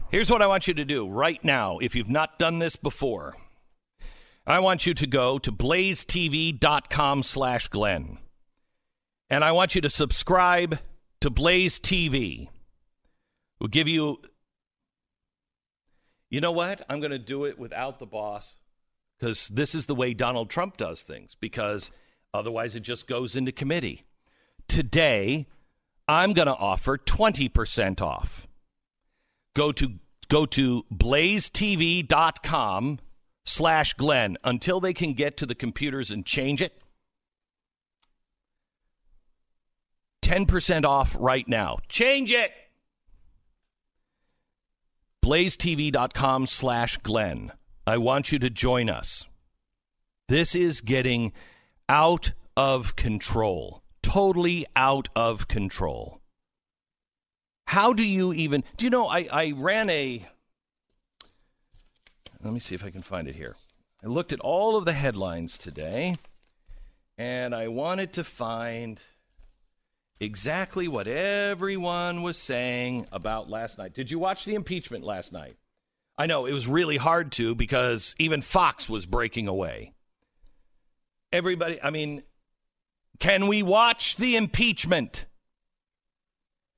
Here's 0.10 0.32
what 0.32 0.42
I 0.42 0.48
want 0.48 0.68
you 0.68 0.74
to 0.74 0.86
do 0.86 1.08
right 1.08 1.44
now 1.44 1.78
if 1.78 1.94
you've 1.94 2.10
not 2.10 2.40
done 2.40 2.58
this 2.58 2.76
before. 2.76 3.36
I 4.48 4.60
want 4.60 4.86
you 4.86 4.94
to 4.94 5.06
go 5.06 5.38
to 5.40 5.52
blazetv.com 5.52 7.24
slash 7.24 7.68
Glenn. 7.68 8.20
And 9.30 9.44
I 9.44 9.52
want 9.52 9.76
you 9.76 9.82
to 9.82 9.90
subscribe 9.90 10.80
to 11.20 11.30
Blaze 11.30 11.80
TV. 11.80 12.48
We'll 13.60 13.68
give 13.68 13.90
you. 13.90 14.22
You 16.30 16.40
know 16.40 16.54
what? 16.54 16.82
I'm 16.90 17.02
going 17.02 17.12
to 17.12 17.20
do 17.20 17.44
it 17.44 17.60
without 17.60 18.00
the 18.00 18.06
boss 18.06 18.56
because 19.20 19.50
this 19.50 19.76
is 19.76 19.86
the 19.86 19.96
way 19.96 20.14
Donald 20.14 20.50
Trump 20.50 20.78
does 20.78 21.04
things 21.04 21.36
because 21.38 21.92
otherwise 22.34 22.74
it 22.74 22.84
just 22.84 23.06
goes 23.06 23.36
into 23.36 23.52
committee. 23.52 24.06
Today, 24.70 25.46
I'm 26.08 26.32
going 26.32 26.48
to 26.48 26.56
offer 26.56 26.98
20% 26.98 28.02
off. 28.02 28.48
Go 29.54 29.74
to 29.74 29.96
go 30.30 30.46
to 30.46 30.84
blazetv.com 30.94 33.00
slash 33.48 33.94
Glenn 33.94 34.38
until 34.44 34.80
they 34.80 34.94
can 34.94 35.14
get 35.14 35.38
to 35.38 35.46
the 35.46 35.56
computers 35.56 36.12
and 36.12 36.26
change 36.26 36.62
it. 36.62 36.82
10% 40.22 40.84
off 40.84 41.16
right 41.18 41.48
now. 41.48 41.78
Change 41.88 42.32
it. 42.32 42.52
blazetv.com 45.24 46.46
slash 46.46 46.98
Glenn. 46.98 47.54
I 47.86 47.98
want 47.98 48.32
you 48.32 48.40
to 48.40 48.50
join 48.50 48.90
us. 48.90 49.26
This 50.28 50.54
is 50.54 50.82
getting 50.82 51.32
out 51.88 52.34
of 52.58 52.98
control. 52.98 53.82
Totally 54.02 54.66
out 54.76 55.08
of 55.16 55.48
control. 55.48 56.20
How 57.68 57.94
do 57.94 58.06
you 58.06 58.34
even 58.34 58.64
do 58.78 58.86
you 58.86 58.90
know 58.90 59.08
I, 59.08 59.28
I 59.32 59.54
ran 59.56 59.90
a 59.90 60.26
let 62.48 62.54
me 62.54 62.62
see 62.62 62.76
if 62.76 62.86
I 62.86 62.92
can 62.92 63.02
find 63.02 63.28
it 63.28 63.36
here. 63.36 63.58
I 64.02 64.08
looked 64.08 64.32
at 64.32 64.40
all 64.40 64.78
of 64.78 64.86
the 64.86 64.94
headlines 64.94 65.58
today 65.58 66.16
and 67.18 67.54
I 67.54 67.68
wanted 67.68 68.14
to 68.14 68.24
find 68.24 69.02
exactly 70.22 70.88
what 70.88 71.08
everyone 71.08 72.22
was 72.22 72.38
saying 72.38 73.06
about 73.12 73.50
last 73.50 73.78
night. 73.78 73.94
Did 73.94 74.10
you 74.10 74.18
watch 74.18 74.46
the 74.46 74.56
impeachment 74.56 75.04
last 75.04 75.34
night? 75.34 75.58
I 76.18 76.26
know 76.26 76.46
it 76.46 76.54
was 76.54 76.70
really 76.70 76.96
hard 76.96 77.34
to 77.34 77.54
because 77.54 78.16
even 78.18 78.42
Fox 78.42 78.88
was 78.88 79.06
breaking 79.06 79.50
away. 79.50 79.92
Everybody, 81.34 81.82
I 81.84 81.90
mean, 81.90 82.24
can 83.20 83.48
we 83.48 83.62
watch 83.62 84.16
the 84.16 84.38
impeachment? 84.38 85.26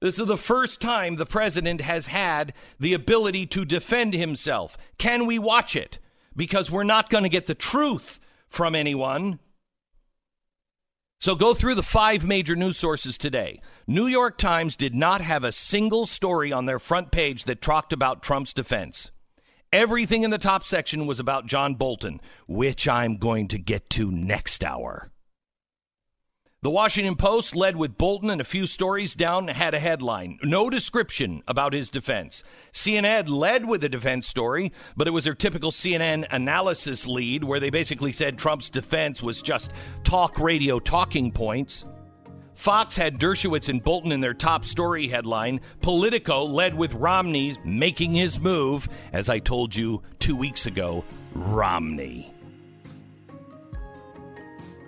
This 0.02 0.18
is 0.18 0.28
the 0.28 0.38
first 0.38 0.80
time 0.80 1.16
the 1.16 1.26
president 1.26 1.82
has 1.82 2.08
had 2.08 2.54
the 2.80 2.94
ability 2.94 3.46
to 3.48 3.66
defend 3.66 4.14
himself. 4.14 4.78
Can 4.98 5.26
we 5.26 5.38
watch 5.38 5.76
it? 5.76 6.00
Because 6.36 6.72
we're 6.72 6.84
not 6.84 7.10
going 7.10 7.24
to 7.24 7.30
get 7.30 7.48
the 7.48 7.56
truth 7.56 8.20
from 8.48 8.76
anyone. 8.76 9.40
So 11.20 11.36
go 11.36 11.54
through 11.54 11.76
the 11.76 11.84
five 11.84 12.26
major 12.26 12.56
news 12.56 12.78
sources 12.78 13.18
today. 13.18 13.62
New 13.88 14.08
York 14.08 14.38
Times 14.38 14.78
did 14.78 14.96
not 14.96 15.20
have 15.20 15.44
a 15.44 15.52
single 15.52 16.06
story 16.06 16.54
on 16.54 16.66
their 16.66 16.80
front 16.80 17.12
page 17.12 17.44
that 17.44 17.62
talked 17.62 17.92
about 17.92 18.24
Trump's 18.24 18.54
defense. 18.54 19.12
Everything 19.74 20.24
in 20.24 20.32
the 20.32 20.38
top 20.38 20.64
section 20.64 21.08
was 21.08 21.20
about 21.20 21.46
John 21.46 21.76
Bolton, 21.76 22.22
which 22.48 22.88
I'm 22.88 23.18
going 23.18 23.50
to 23.50 23.58
get 23.58 23.90
to 23.92 24.10
next 24.10 24.64
hour. 24.64 25.12
The 26.62 26.69
Washington 26.69 27.15
Post 27.15 27.56
led 27.56 27.78
with 27.78 27.98
Bolton 27.98 28.30
and 28.30 28.41
a 28.41 28.43
few 28.43 28.67
stories 28.67 29.15
down 29.15 29.48
had 29.48 29.74
a 29.74 29.80
headline. 29.80 30.38
No 30.43 30.69
description 30.69 31.41
about 31.48 31.72
his 31.72 31.89
defense. 31.89 32.43
CNN 32.74 33.30
led 33.30 33.65
with 33.65 33.82
a 33.86 33.88
defense 33.88 34.28
story, 34.28 34.74
but 34.98 35.08
it 35.08 35.12
was 35.12 35.24
their 35.24 35.34
typical 35.34 35.72
CNN 35.72 36.28
analysis 36.30 37.08
lead 37.08 37.45
where 37.45 37.62
they 37.62 37.69
basically 37.69 38.12
said 38.12 38.38
Trump's 38.38 38.69
defense 38.69 39.24
was 39.24 39.41
just 39.41 39.72
talk 40.04 40.38
radio 40.38 40.80
talking 40.80 41.32
points. 41.32 41.86
Fox 42.56 42.98
had 42.98 43.22
Dershowitz 43.22 43.69
and 43.69 43.82
Bolton 43.82 44.12
in 44.12 44.19
their 44.19 44.34
top 44.34 44.65
story 44.65 45.08
headline. 45.08 45.62
Politico 45.80 46.43
led 46.43 46.76
with 46.76 46.93
Romney 46.93 47.58
making 47.63 48.15
his 48.15 48.38
move, 48.38 48.89
as 49.13 49.30
I 49.30 49.39
told 49.39 49.74
you 49.74 50.04
two 50.19 50.36
weeks 50.36 50.65
ago, 50.65 51.06
Romney. 51.34 52.34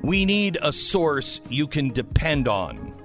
We 0.01 0.25
need 0.25 0.57
a 0.61 0.73
source 0.73 1.41
you 1.47 1.67
can 1.67 1.89
depend 1.89 2.47
on. 2.47 2.95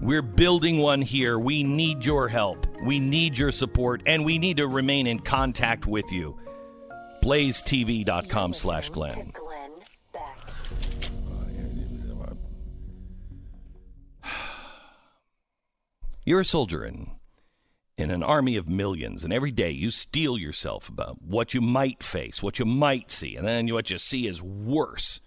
We're 0.00 0.22
building 0.22 0.78
one 0.78 1.00
here. 1.00 1.38
We 1.38 1.62
need 1.62 2.04
your 2.04 2.26
help. 2.28 2.66
We 2.82 2.98
need 2.98 3.38
your 3.38 3.52
support, 3.52 4.02
and 4.06 4.24
we 4.24 4.36
need 4.38 4.56
to 4.56 4.66
remain 4.66 5.06
in 5.06 5.20
contact 5.20 5.86
with 5.86 6.10
you. 6.12 6.36
BlazeTV.com 7.22 8.54
slash 8.54 8.90
Glenn. 8.90 9.32
You're 16.24 16.40
a 16.40 16.44
soldier 16.44 16.84
in, 16.84 17.12
in 17.96 18.10
an 18.10 18.24
army 18.24 18.56
of 18.56 18.68
millions, 18.68 19.22
and 19.22 19.32
every 19.32 19.52
day 19.52 19.70
you 19.70 19.92
steel 19.92 20.36
yourself 20.36 20.88
about 20.88 21.22
what 21.22 21.54
you 21.54 21.60
might 21.60 22.02
face, 22.02 22.42
what 22.42 22.58
you 22.58 22.64
might 22.64 23.12
see, 23.12 23.36
and 23.36 23.46
then 23.46 23.72
what 23.72 23.90
you 23.90 23.98
see 23.98 24.26
is 24.26 24.42
worse. 24.42 25.20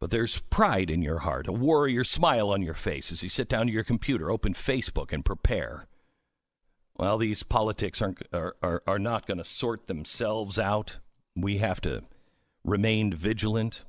But 0.00 0.10
there's 0.10 0.38
pride 0.38 0.88
in 0.88 1.02
your 1.02 1.18
heart, 1.18 1.46
a 1.46 1.52
warrior 1.52 2.04
smile 2.04 2.50
on 2.50 2.62
your 2.62 2.74
face 2.74 3.12
as 3.12 3.22
you 3.22 3.28
sit 3.28 3.48
down 3.48 3.66
to 3.66 3.72
your 3.72 3.84
computer, 3.84 4.30
open 4.30 4.54
Facebook, 4.54 5.12
and 5.12 5.22
prepare. 5.24 5.86
Well, 6.96 7.18
these 7.18 7.42
politics 7.42 8.00
aren't, 8.00 8.22
are, 8.32 8.56
are, 8.62 8.82
are 8.86 8.98
not 8.98 9.26
going 9.26 9.38
to 9.38 9.44
sort 9.44 9.86
themselves 9.86 10.58
out. 10.58 10.98
We 11.36 11.58
have 11.58 11.82
to 11.82 12.04
remain 12.64 13.12
vigilant. 13.12 13.84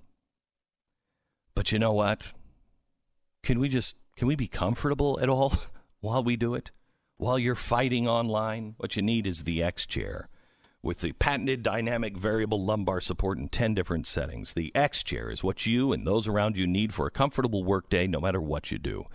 But 1.55 1.71
you 1.71 1.79
know 1.79 1.93
what? 1.93 2.33
Can 3.43 3.59
we 3.59 3.69
just 3.69 3.95
can 4.17 4.27
we 4.27 4.35
be 4.35 4.47
comfortable 4.47 5.19
at 5.19 5.29
all 5.29 5.53
while 6.01 6.23
we 6.23 6.35
do 6.35 6.55
it? 6.55 6.71
While 7.17 7.39
you're 7.39 7.55
fighting 7.55 8.07
online, 8.07 8.75
what 8.77 8.95
you 8.95 9.01
need 9.01 9.25
is 9.25 9.43
the 9.43 9.63
X 9.63 9.85
chair 9.85 10.29
with 10.83 10.99
the 10.99 11.11
patented 11.13 11.61
dynamic 11.61 12.17
variable 12.17 12.63
lumbar 12.63 12.99
support 12.99 13.37
in 13.37 13.47
10 13.47 13.75
different 13.75 14.07
settings. 14.07 14.53
The 14.53 14.71
X 14.75 15.03
chair 15.03 15.29
is 15.29 15.43
what 15.43 15.65
you 15.65 15.93
and 15.93 16.07
those 16.07 16.27
around 16.27 16.57
you 16.57 16.65
need 16.65 16.93
for 16.93 17.05
a 17.05 17.11
comfortable 17.11 17.63
workday 17.63 18.07
no 18.07 18.19
matter 18.19 18.41
what 18.41 18.71
you 18.71 18.79
do. 18.79 19.05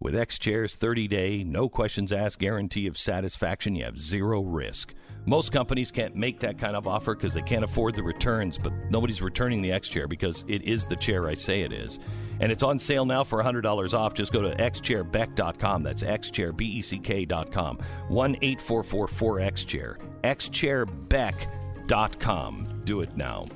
With 0.00 0.14
X 0.14 0.38
Chair's 0.38 0.76
30 0.76 1.08
day, 1.08 1.42
no 1.42 1.68
questions 1.68 2.12
asked 2.12 2.38
guarantee 2.38 2.86
of 2.86 2.96
satisfaction, 2.96 3.74
you 3.74 3.84
have 3.84 3.98
zero 3.98 4.42
risk. 4.42 4.94
Most 5.26 5.50
companies 5.50 5.90
can't 5.90 6.14
make 6.14 6.38
that 6.38 6.56
kind 6.56 6.76
of 6.76 6.86
offer 6.86 7.16
because 7.16 7.34
they 7.34 7.42
can't 7.42 7.64
afford 7.64 7.96
the 7.96 8.04
returns, 8.04 8.58
but 8.58 8.72
nobody's 8.90 9.20
returning 9.20 9.60
the 9.60 9.72
X 9.72 9.88
Chair 9.88 10.06
because 10.06 10.44
it 10.46 10.62
is 10.62 10.86
the 10.86 10.94
chair 10.94 11.26
I 11.26 11.34
say 11.34 11.62
it 11.62 11.72
is. 11.72 11.98
And 12.38 12.52
it's 12.52 12.62
on 12.62 12.78
sale 12.78 13.04
now 13.04 13.24
for 13.24 13.42
$100 13.42 13.92
off. 13.92 14.14
Just 14.14 14.32
go 14.32 14.40
to 14.40 14.54
xchairbeck.com. 14.54 15.82
That's 15.82 16.04
xchairbeck.com. 16.04 17.78
1 18.08 18.36
844 18.40 19.08
4XChair. 19.08 19.98
xchairbeck.com. 20.22 22.82
Do 22.84 23.00
it 23.00 23.16
now. 23.16 23.48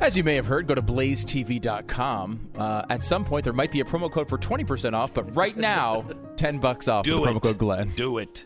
As 0.00 0.16
you 0.16 0.24
may 0.24 0.34
have 0.34 0.44
heard, 0.46 0.66
go 0.66 0.74
to 0.74 0.82
blazetv.com. 0.82 2.40
Uh, 2.58 2.82
at 2.90 3.04
some 3.04 3.24
point, 3.24 3.44
there 3.44 3.52
might 3.52 3.72
be 3.72 3.80
a 3.80 3.84
promo 3.84 4.10
code 4.10 4.28
for 4.28 4.36
20% 4.36 4.92
off, 4.92 5.14
but 5.14 5.34
right 5.36 5.56
now, 5.56 6.04
10 6.36 6.58
bucks 6.58 6.88
off 6.88 7.04
Do 7.04 7.20
with 7.20 7.30
the 7.30 7.30
it. 7.30 7.34
promo 7.34 7.42
code 7.42 7.58
Glenn. 7.58 7.92
Do 7.96 8.18
it. 8.18 8.44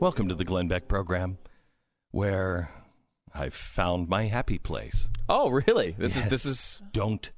Welcome 0.00 0.28
to 0.28 0.34
the 0.34 0.46
Glenn 0.46 0.66
Beck 0.66 0.88
program, 0.88 1.36
where 2.10 2.70
I've 3.34 3.52
found 3.52 4.08
my 4.08 4.28
happy 4.28 4.56
place. 4.56 5.10
Oh, 5.28 5.50
really? 5.50 5.94
This 5.98 6.16
is 6.16 6.24
this 6.24 6.46
is 6.46 6.82
Don't 6.90 7.30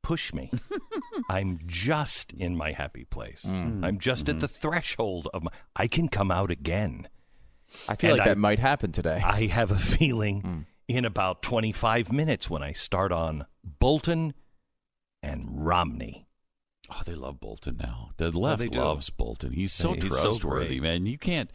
push 0.00 0.32
me. 0.32 0.52
I'm 1.28 1.58
just 1.66 2.32
in 2.32 2.56
my 2.56 2.70
happy 2.70 3.04
place. 3.04 3.44
Mm. 3.44 3.84
I'm 3.84 3.98
just 3.98 4.28
at 4.28 4.36
mm-hmm. 4.36 4.42
the 4.42 4.48
threshold 4.48 5.28
of 5.34 5.42
my. 5.42 5.50
I 5.74 5.88
can 5.88 6.06
come 6.06 6.30
out 6.30 6.52
again. 6.52 7.08
I 7.88 7.96
feel 7.96 8.10
And 8.10 8.18
like 8.18 8.28
I- 8.28 8.30
that 8.30 8.38
might 8.38 8.60
happen 8.60 8.92
today. 8.92 9.20
I 9.20 9.46
have 9.46 9.72
a 9.72 9.78
feeling 9.78 10.42
mm. 10.42 10.64
in 10.86 11.04
about 11.04 11.42
25 11.42 12.12
minutes 12.12 12.48
when 12.48 12.62
I 12.62 12.74
start 12.74 13.10
on 13.10 13.44
Bolton 13.64 14.34
and 15.20 15.44
Romney. 15.48 16.28
Oh, 16.92 17.00
they 17.04 17.16
love 17.16 17.40
Bolton 17.40 17.78
now. 17.78 18.10
The 18.18 18.30
left 18.30 18.70
do. 18.70 18.78
loves 18.78 19.10
Bolton. 19.10 19.52
He's 19.52 19.72
so 19.72 19.94
He's 19.94 20.04
so 20.04 20.08
trustworthy, 20.10 20.78
great. 20.78 20.82
man. 20.82 21.06
You 21.06 21.18
can't 21.18 21.50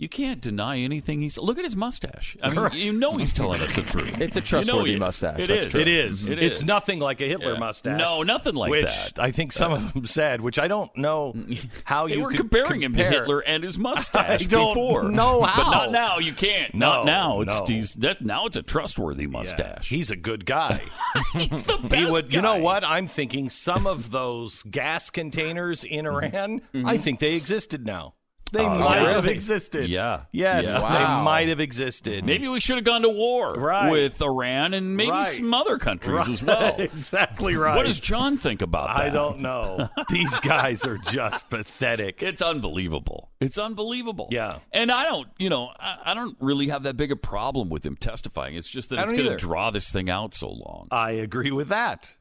you 0.00 0.08
can't 0.08 0.40
deny 0.40 0.78
anything 0.78 1.20
he's. 1.20 1.36
Look 1.38 1.58
at 1.58 1.64
his 1.64 1.74
mustache. 1.74 2.36
I 2.40 2.50
mean, 2.50 2.70
you 2.72 2.92
know 2.92 3.16
he's 3.16 3.32
telling 3.32 3.60
us 3.60 3.74
the 3.74 3.82
truth. 3.82 4.20
It's 4.20 4.36
a 4.36 4.38
You 4.38 4.42
know 4.42 4.46
trustworthy 4.46 4.96
mustache. 4.96 5.40
It 5.40 5.48
That's 5.48 5.66
is. 5.66 5.72
true. 5.72 5.80
It 5.80 5.88
is. 5.88 6.22
Mm-hmm. 6.22 6.32
It 6.34 6.38
it's 6.44 6.58
is. 6.58 6.64
nothing 6.64 7.00
like 7.00 7.20
a 7.20 7.24
Hitler 7.24 7.54
Yeah. 7.54 7.58
mustache. 7.58 7.98
No, 7.98 8.22
nothing 8.22 8.54
like 8.54 8.70
which 8.70 8.84
that. 8.84 9.18
I 9.18 9.32
think 9.32 9.52
some 9.52 9.72
of 9.72 9.92
them 9.92 10.06
said, 10.06 10.40
which 10.40 10.56
I 10.56 10.68
don't 10.68 10.96
know 10.96 11.34
how 11.84 12.06
They 12.06 12.14
you 12.14 12.22
were 12.22 12.30
comparing 12.30 12.80
him 12.80 12.94
to. 12.94 13.04
Hitler 13.10 13.40
and 13.40 13.64
his 13.64 13.76
mustache 13.88 14.42
I 14.42 14.44
don't 14.44 14.74
before. 14.74 15.02
know 15.10 15.40
but 15.40 15.68
not 15.68 15.90
now. 15.90 16.18
You 16.18 16.32
can't. 16.32 16.72
No, 16.74 17.04
not 17.04 17.06
now. 17.06 17.40
It's 17.40 17.58
no. 17.58 17.64
he's, 17.66 17.94
that 17.94 18.22
now. 18.22 18.46
It's 18.46 18.56
a 18.56 18.62
trustworthy 18.62 19.24
Yeah, 19.24 19.30
mustache. 19.30 19.88
he's 19.88 20.12
a 20.12 20.16
good 20.16 20.46
guy. 20.46 20.80
he's 21.32 21.64
the 21.64 21.76
best. 21.76 21.94
he 21.96 22.04
would. 22.04 22.32
You 22.32 22.40
know 22.40 22.58
what? 22.58 22.84
I'm 22.84 23.08
thinking 23.08 23.50
some 23.50 23.84
of 23.88 24.12
those 24.12 24.62
gas 24.62 25.10
containers 25.10 25.82
in 25.82 26.04
mm-hmm. 26.04 26.36
Iran. 26.36 26.62
I 26.72 26.76
mm-hmm. 26.76 27.02
think 27.02 27.18
they 27.18 27.34
existed 27.34 27.84
now. 27.84 28.14
They 28.52 28.64
Oh, 28.64 28.78
might 28.78 29.02
yeah. 29.02 29.12
have 29.12 29.26
existed. 29.26 29.88
Yeah. 29.88 30.22
Yes, 30.32 30.64
Yeah. 30.66 30.80
Wow. 30.82 31.18
they 31.18 31.24
might 31.24 31.48
have 31.48 31.60
existed. 31.60 32.24
Maybe 32.24 32.48
we 32.48 32.60
should 32.60 32.76
have 32.76 32.84
gone 32.84 33.02
to 33.02 33.08
war 33.08 33.54
Right. 33.54 33.90
with 33.90 34.20
Iran 34.22 34.74
and 34.74 34.96
maybe 34.96 35.10
Right. 35.10 35.26
some 35.36 35.52
other 35.52 35.76
countries 35.78 36.10
Right. 36.10 36.28
as 36.28 36.42
well. 36.42 36.74
exactly 36.78 37.56
right. 37.56 37.76
What 37.76 37.84
does 37.86 38.00
John 38.00 38.38
think 38.38 38.62
about 38.62 38.96
that? 38.96 39.04
I 39.06 39.10
don't 39.10 39.40
know. 39.40 39.88
These 40.08 40.38
guys 40.40 40.84
are 40.86 40.98
just 40.98 41.48
pathetic. 41.50 42.22
It's 42.22 42.40
unbelievable. 42.40 43.30
It's 43.40 43.58
unbelievable. 43.58 44.28
Yeah. 44.30 44.58
And 44.72 44.90
I 44.90 45.04
don't, 45.04 45.28
you 45.38 45.50
know, 45.50 45.70
I, 45.78 45.98
I 46.06 46.14
don't 46.14 46.36
really 46.40 46.68
have 46.68 46.84
that 46.84 46.96
big 46.96 47.12
a 47.12 47.16
problem 47.16 47.68
with 47.68 47.84
him 47.84 47.96
testifying. 47.96 48.54
It's 48.54 48.68
just 48.68 48.90
that 48.90 48.98
I 48.98 49.02
it's 49.02 49.12
going 49.12 49.24
to 49.28 49.36
draw 49.36 49.70
this 49.70 49.90
thing 49.92 50.08
out 50.08 50.34
so 50.34 50.48
long. 50.48 50.88
I 50.90 51.12
agree 51.12 51.50
with 51.50 51.68
that. 51.68 52.16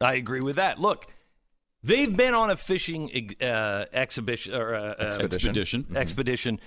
I 0.00 0.14
agree 0.14 0.40
with 0.40 0.56
that. 0.56 0.78
Look, 0.80 1.06
they've 1.82 2.16
been 2.16 2.34
on 2.34 2.50
a 2.50 2.56
fishing 2.56 3.34
uh, 3.40 3.84
exhibition 3.92 4.54
or 4.54 4.74
uh, 4.74 4.80
uh, 4.98 5.02
Expedition. 5.22 5.86
expedition 5.94 6.60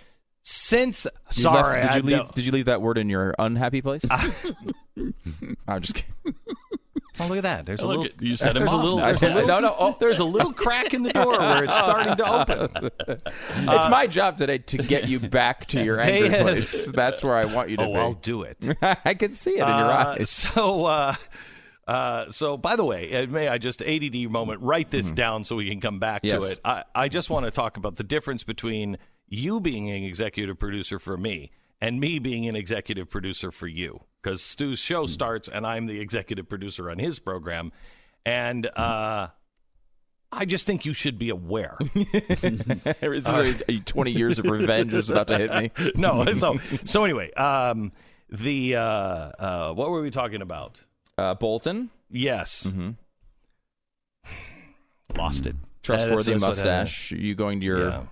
since. 0.43 1.05
You 1.35 1.41
sorry, 1.43 1.81
left- 1.81 1.93
did 1.93 2.03
you 2.03 2.07
leave? 2.09 2.17
know- 2.25 2.31
Did 2.33 2.45
you 2.45 2.51
leave 2.51 2.65
that 2.65 2.81
word 2.81 2.97
in 2.97 3.09
your 3.09 3.33
unhappy 3.39 3.81
place? 3.81 4.05
I'm 5.67 5.81
just 5.81 5.95
kidding. 5.95 6.35
Oh, 7.17 7.27
look 7.27 7.37
at 7.37 7.43
that. 7.43 7.65
There's 7.65 7.79
a 7.79 7.87
little. 7.87 8.03
at- 8.03 8.21
you 8.21 8.31
him 8.35 8.37
there's 8.55 8.73
a 8.73 8.75
little. 8.75 8.97
There's 8.97 9.23
a 9.23 9.29
I- 9.29 9.33
little. 9.35 9.47
no, 9.47 9.59
no, 9.61 9.75
oh. 9.79 9.95
There's 10.01 10.19
a 10.19 10.25
little 10.25 10.51
crack 10.51 10.93
in 10.93 11.01
the 11.03 11.13
door 11.13 11.39
where 11.39 11.63
it's 11.63 11.77
starting 11.77 12.17
to 12.17 12.29
open. 12.29 12.91
it's 13.07 13.87
my 13.87 14.05
job 14.05 14.37
today 14.37 14.57
to 14.57 14.77
get 14.79 15.07
you 15.07 15.21
back 15.21 15.65
to 15.67 15.81
your 15.81 15.97
angry 16.01 16.27
place. 16.41 16.91
That's 16.91 17.23
where 17.23 17.35
I 17.37 17.45
want 17.45 17.69
you 17.69 17.77
to 17.77 17.83
Oh, 17.83 17.93
be. 17.93 17.99
I'll 17.99 18.13
do 18.15 18.41
it. 18.43 18.57
I 18.81 19.13
can 19.13 19.31
see 19.31 19.51
it 19.51 19.61
in 19.61 19.67
your 19.77 19.91
Uh, 19.91 20.15
eyes. 20.19 20.29
So, 20.29 20.83
uh, 20.87 21.15
uh, 21.87 22.31
so 22.31 22.57
by 22.57 22.75
the 22.75 22.85
way, 22.85 23.23
uh, 23.23 23.27
may 23.27 23.47
I 23.47 23.57
just 23.57 23.81
ADD 23.81 24.15
moment 24.29 24.61
write 24.61 24.89
this 24.91 25.11
down 25.11 25.43
so 25.43 25.55
we 25.55 25.69
can 25.69 25.79
come 25.79 25.99
back 25.99 26.23
to 26.23 26.37
it. 26.51 26.59
I, 26.65 26.83
I 26.93 27.07
just 27.09 27.29
want 27.29 27.45
to 27.45 27.51
talk 27.51 27.77
about 27.77 27.95
the 27.95 28.03
difference 28.03 28.43
between 28.43 28.97
you 29.27 29.59
being 29.59 29.89
an 29.89 30.03
executive 30.03 30.57
producer 30.59 30.99
for 30.99 31.17
me 31.17 31.51
and 31.81 31.99
me 31.99 32.19
being 32.19 32.47
an 32.47 32.55
executive 32.55 33.09
producer 33.09 33.51
for 33.51 33.67
you. 33.67 34.01
Because 34.21 34.41
Stu's 34.41 34.79
show 34.79 35.05
starts 35.05 35.47
and 35.47 35.67
I'm 35.67 35.85
the 35.85 35.99
executive 35.99 36.49
producer 36.49 36.89
on 36.89 36.97
his 36.97 37.19
program, 37.19 37.71
and 38.25 38.65
uh, 38.75 39.27
I 40.31 40.45
just 40.45 40.65
think 40.65 40.83
you 40.83 40.93
should 40.93 41.19
be 41.19 41.29
aware. 41.29 41.77
Is 41.95 43.23
this 43.23 43.27
a, 43.27 43.71
a 43.71 43.79
20 43.79 44.11
years 44.11 44.39
of 44.39 44.45
revenge 44.45 44.93
is 44.93 45.11
about 45.11 45.27
to 45.27 45.37
hit 45.37 45.53
me? 45.55 45.91
no, 45.95 46.25
so 46.35 46.57
so 46.83 47.03
anyway, 47.03 47.31
um, 47.33 47.91
the 48.29 48.75
uh, 48.75 48.81
uh, 48.81 49.73
what 49.73 49.91
were 49.91 50.01
we 50.01 50.09
talking 50.09 50.41
about? 50.41 50.83
Uh, 51.17 51.33
Bolton, 51.33 51.89
Yes. 52.11 52.67
Mm-hmm. 52.67 52.91
Lost 55.17 55.45
it. 55.45 55.55
trustworthy 55.83 56.31
that's 56.33 56.41
mustache. 56.41 57.11
You 57.11 57.35
going 57.35 57.59
to 57.61 57.65
your 57.65 57.89
Yeah. 57.89 58.03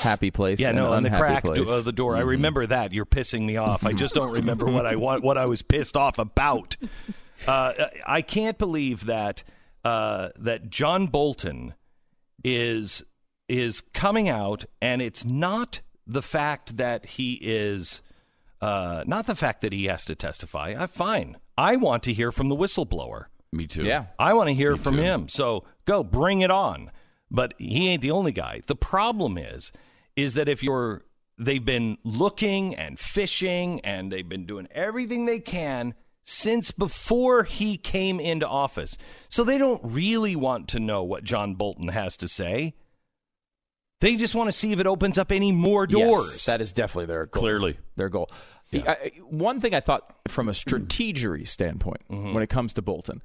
happy 0.00 0.30
place? 0.30 0.58
Yeah, 0.60 0.72
no, 0.72 0.92
on 0.92 1.02
the 1.02 1.10
crack. 1.10 1.44
Mm-hmm. 1.44 1.64
do- 1.64 1.70
of 1.70 1.84
the 1.84 1.92
door. 1.92 2.16
I 2.16 2.20
remember 2.20 2.66
that. 2.66 2.92
You're 2.92 3.06
pissing 3.06 3.44
me 3.46 3.56
off. 3.56 3.84
I 3.86 3.92
just 3.92 4.14
don't 4.14 4.32
remember 4.32 4.66
what 4.66 4.86
I 4.86 4.96
want. 5.06 5.22
What 5.22 5.38
I 5.38 5.46
was 5.46 5.62
pissed 5.62 5.96
off 5.96 6.18
about. 6.18 6.76
Uh, 7.46 7.72
I 8.06 8.22
can't 8.22 8.58
believe 8.58 9.06
that 9.06 9.44
uh, 9.84 10.30
that 10.36 10.70
John 10.70 11.06
Bolton 11.06 11.74
is 12.42 13.02
is 13.48 13.82
coming 13.92 14.28
out, 14.28 14.64
and 14.82 15.00
it's 15.00 15.24
not 15.24 15.80
the 16.06 16.22
fact 16.22 16.76
that 16.78 17.06
he 17.06 17.38
is 17.42 18.00
uh, 18.60 19.04
not 19.06 19.26
the 19.26 19.36
fact 19.36 19.60
that 19.60 19.72
he 19.72 19.84
has 19.84 20.04
to 20.06 20.14
testify. 20.14 20.74
I'm 20.76 20.88
fine. 20.88 21.36
I 21.58 21.76
want 21.76 22.02
to 22.04 22.12
hear 22.12 22.32
from 22.32 22.48
the 22.48 22.56
whistleblower. 22.56 23.26
Me 23.52 23.66
too. 23.66 23.84
Yeah. 23.84 24.06
I 24.18 24.34
want 24.34 24.48
to 24.48 24.54
hear 24.54 24.76
from 24.76 24.96
too. 24.96 25.02
him. 25.02 25.28
So 25.28 25.64
go 25.84 26.02
bring 26.02 26.40
it 26.42 26.50
on. 26.50 26.90
But 27.30 27.54
he 27.58 27.88
ain't 27.88 28.02
the 28.02 28.10
only 28.10 28.32
guy. 28.32 28.60
The 28.66 28.76
problem 28.76 29.36
is, 29.36 29.72
is 30.14 30.34
that 30.34 30.48
if 30.48 30.62
you're, 30.62 31.04
they've 31.38 31.64
been 31.64 31.98
looking 32.04 32.74
and 32.74 32.98
fishing 32.98 33.80
and 33.80 34.12
they've 34.12 34.28
been 34.28 34.46
doing 34.46 34.68
everything 34.70 35.26
they 35.26 35.40
can 35.40 35.94
since 36.24 36.70
before 36.70 37.44
he 37.44 37.76
came 37.76 38.20
into 38.20 38.46
office. 38.46 38.96
So 39.28 39.44
they 39.44 39.58
don't 39.58 39.80
really 39.82 40.36
want 40.36 40.68
to 40.68 40.80
know 40.80 41.02
what 41.02 41.24
John 41.24 41.54
Bolton 41.54 41.88
has 41.88 42.16
to 42.18 42.28
say. 42.28 42.74
They 44.00 44.16
just 44.16 44.34
want 44.34 44.48
to 44.48 44.52
see 44.52 44.72
if 44.72 44.78
it 44.78 44.86
opens 44.86 45.16
up 45.16 45.32
any 45.32 45.52
more 45.52 45.86
doors. 45.86 46.34
Yes, 46.34 46.46
that 46.46 46.60
is 46.60 46.72
definitely 46.72 47.06
their 47.06 47.26
goal. 47.26 47.40
Clearly. 47.40 47.78
their 47.96 48.08
goal. 48.08 48.30
I- 48.72 48.78
I- 48.90 49.12
one 49.28 49.60
thing 49.60 49.74
I 49.74 49.80
thought 49.80 50.16
from 50.28 50.48
a 50.48 50.52
strategery 50.52 51.46
standpoint 51.46 52.02
Mm-hmm. 52.10 52.34
when 52.34 52.42
it 52.42 52.48
comes 52.48 52.74
to 52.74 52.82
Bolton, 52.82 53.22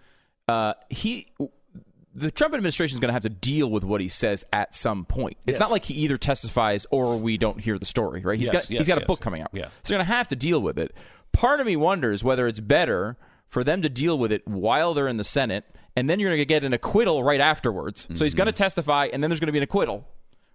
uh, 0.47 0.73
he. 0.89 1.27
The 2.13 2.29
Trump 2.29 2.53
administration 2.53 2.95
is 2.95 2.99
going 2.99 3.07
to 3.07 3.13
have 3.13 3.21
to 3.23 3.29
deal 3.29 3.69
with 3.71 3.85
what 3.85 4.01
he 4.01 4.09
says 4.09 4.43
at 4.51 4.75
some 4.75 5.05
point. 5.05 5.37
It's 5.47 5.55
Yes. 5.55 5.59
not 5.61 5.71
like 5.71 5.85
he 5.85 5.93
either 5.93 6.17
testifies 6.17 6.85
or 6.91 7.15
we 7.17 7.37
don't 7.37 7.61
hear 7.61 7.79
the 7.79 7.85
story, 7.85 8.19
right? 8.21 8.37
He's 8.37 8.47
Yes, 8.51 8.63
got 8.63 8.69
yes, 8.69 8.79
he's 8.85 8.87
got 8.93 9.01
a 9.01 9.05
book 9.05 9.21
coming 9.21 9.41
out, 9.41 9.49
Yeah. 9.53 9.69
so 9.81 9.93
you're 9.93 9.99
going 9.99 10.07
to 10.07 10.13
have 10.13 10.27
to 10.27 10.35
deal 10.35 10.61
with 10.61 10.77
it. 10.77 10.93
Part 11.31 11.61
of 11.61 11.67
me 11.67 11.77
wonders 11.77 12.21
whether 12.21 12.47
it's 12.49 12.59
better 12.59 13.15
for 13.47 13.63
them 13.63 13.81
to 13.81 13.87
deal 13.87 14.19
with 14.19 14.33
it 14.33 14.45
while 14.45 14.93
they're 14.93 15.07
in 15.07 15.15
the 15.15 15.23
Senate, 15.23 15.63
and 15.95 16.09
then 16.09 16.19
you're 16.19 16.31
going 16.31 16.39
to 16.41 16.45
get 16.45 16.65
an 16.65 16.73
acquittal 16.73 17.23
right 17.23 17.39
afterwards. 17.39 18.09
So 18.13 18.25
he's 18.25 18.33
going 18.33 18.47
to 18.47 18.51
testify, 18.51 19.05
and 19.13 19.23
then 19.23 19.29
there's 19.29 19.39
going 19.39 19.47
to 19.47 19.53
be 19.53 19.59
an 19.59 19.63
acquittal, 19.63 20.05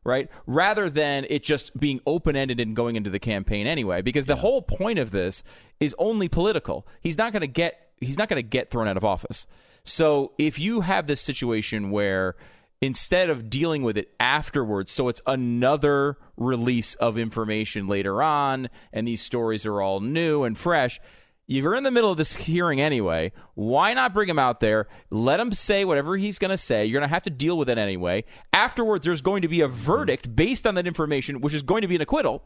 right? 0.07 0.31
Rather 0.47 0.88
than 0.88 1.27
it 1.29 1.42
just 1.42 1.79
being 1.79 2.01
open 2.07 2.37
ended 2.37 2.61
and 2.61 2.77
going 2.77 2.97
into 2.97 3.11
the 3.11 3.19
campaign 3.19 3.66
anyway, 3.66 4.01
because 4.01 4.27
the 4.27 4.37
whole 4.37 4.62
point 4.62 4.99
of 4.99 5.11
this 5.11 5.42
is 5.81 5.95
only 5.99 6.29
political. 6.29 6.87
He's 7.01 7.19
not 7.19 7.33
going 7.33 7.42
to 7.42 7.47
get 7.47 7.90
he's 8.01 8.19
not 8.19 8.29
going 8.29 8.42
to 8.42 8.49
get 8.49 8.71
thrown 8.71 8.88
out 8.88 8.97
of 8.97 9.05
office. 9.05 9.47
So 9.83 10.33
if 10.38 10.59
you 10.59 10.83
have 10.83 11.07
this 11.07 11.21
situation 11.21 11.90
where 11.90 12.37
instead 12.81 13.31
of 13.31 13.49
dealing 13.49 13.83
with 13.83 13.97
it 13.97 14.14
afterwards, 14.21 14.92
so 14.92 15.09
it's 15.09 15.21
another 15.27 16.19
release 16.37 16.95
of 16.97 17.16
information 17.16 17.88
later 17.88 18.23
on, 18.23 18.69
and 18.92 19.09
these 19.09 19.23
stories 19.23 19.64
are 19.64 19.81
all 19.81 20.01
new 20.01 20.45
and 20.45 20.57
fresh. 20.57 21.01
You're 21.48 21.76
in 21.76 21.85
the 21.85 21.92
middle 21.92 22.11
of 22.11 22.16
this 22.16 22.35
hearing 22.35 22.80
anyway. 22.80 23.30
Why 23.54 23.94
not 23.94 24.12
bring 24.12 24.28
him 24.28 24.38
out 24.38 24.59
there? 24.59 24.88
Let 25.11 25.38
him 25.38 25.52
say 25.52 25.85
whatever 25.85 26.16
he's 26.16 26.40
going 26.40 26.50
to 26.50 26.56
say. 26.56 26.85
You're 26.85 26.98
going 26.98 27.09
to 27.09 27.14
have 27.14 27.22
to 27.22 27.30
deal 27.30 27.56
with 27.56 27.68
it 27.68 27.78
anyway. 27.78 28.24
Afterwards, 28.52 29.04
there's 29.04 29.20
going 29.20 29.42
to 29.42 29.48
be 29.48 29.61
a 29.61 29.68
verdict 29.68 30.35
based 30.35 30.66
on 30.66 30.74
that 30.74 30.88
information, 30.88 31.40
which 31.40 31.54
is 31.54 31.62
going 31.62 31.82
to 31.82 31.88
be 31.88 31.94
an 31.94 32.02
acquittal. 32.02 32.42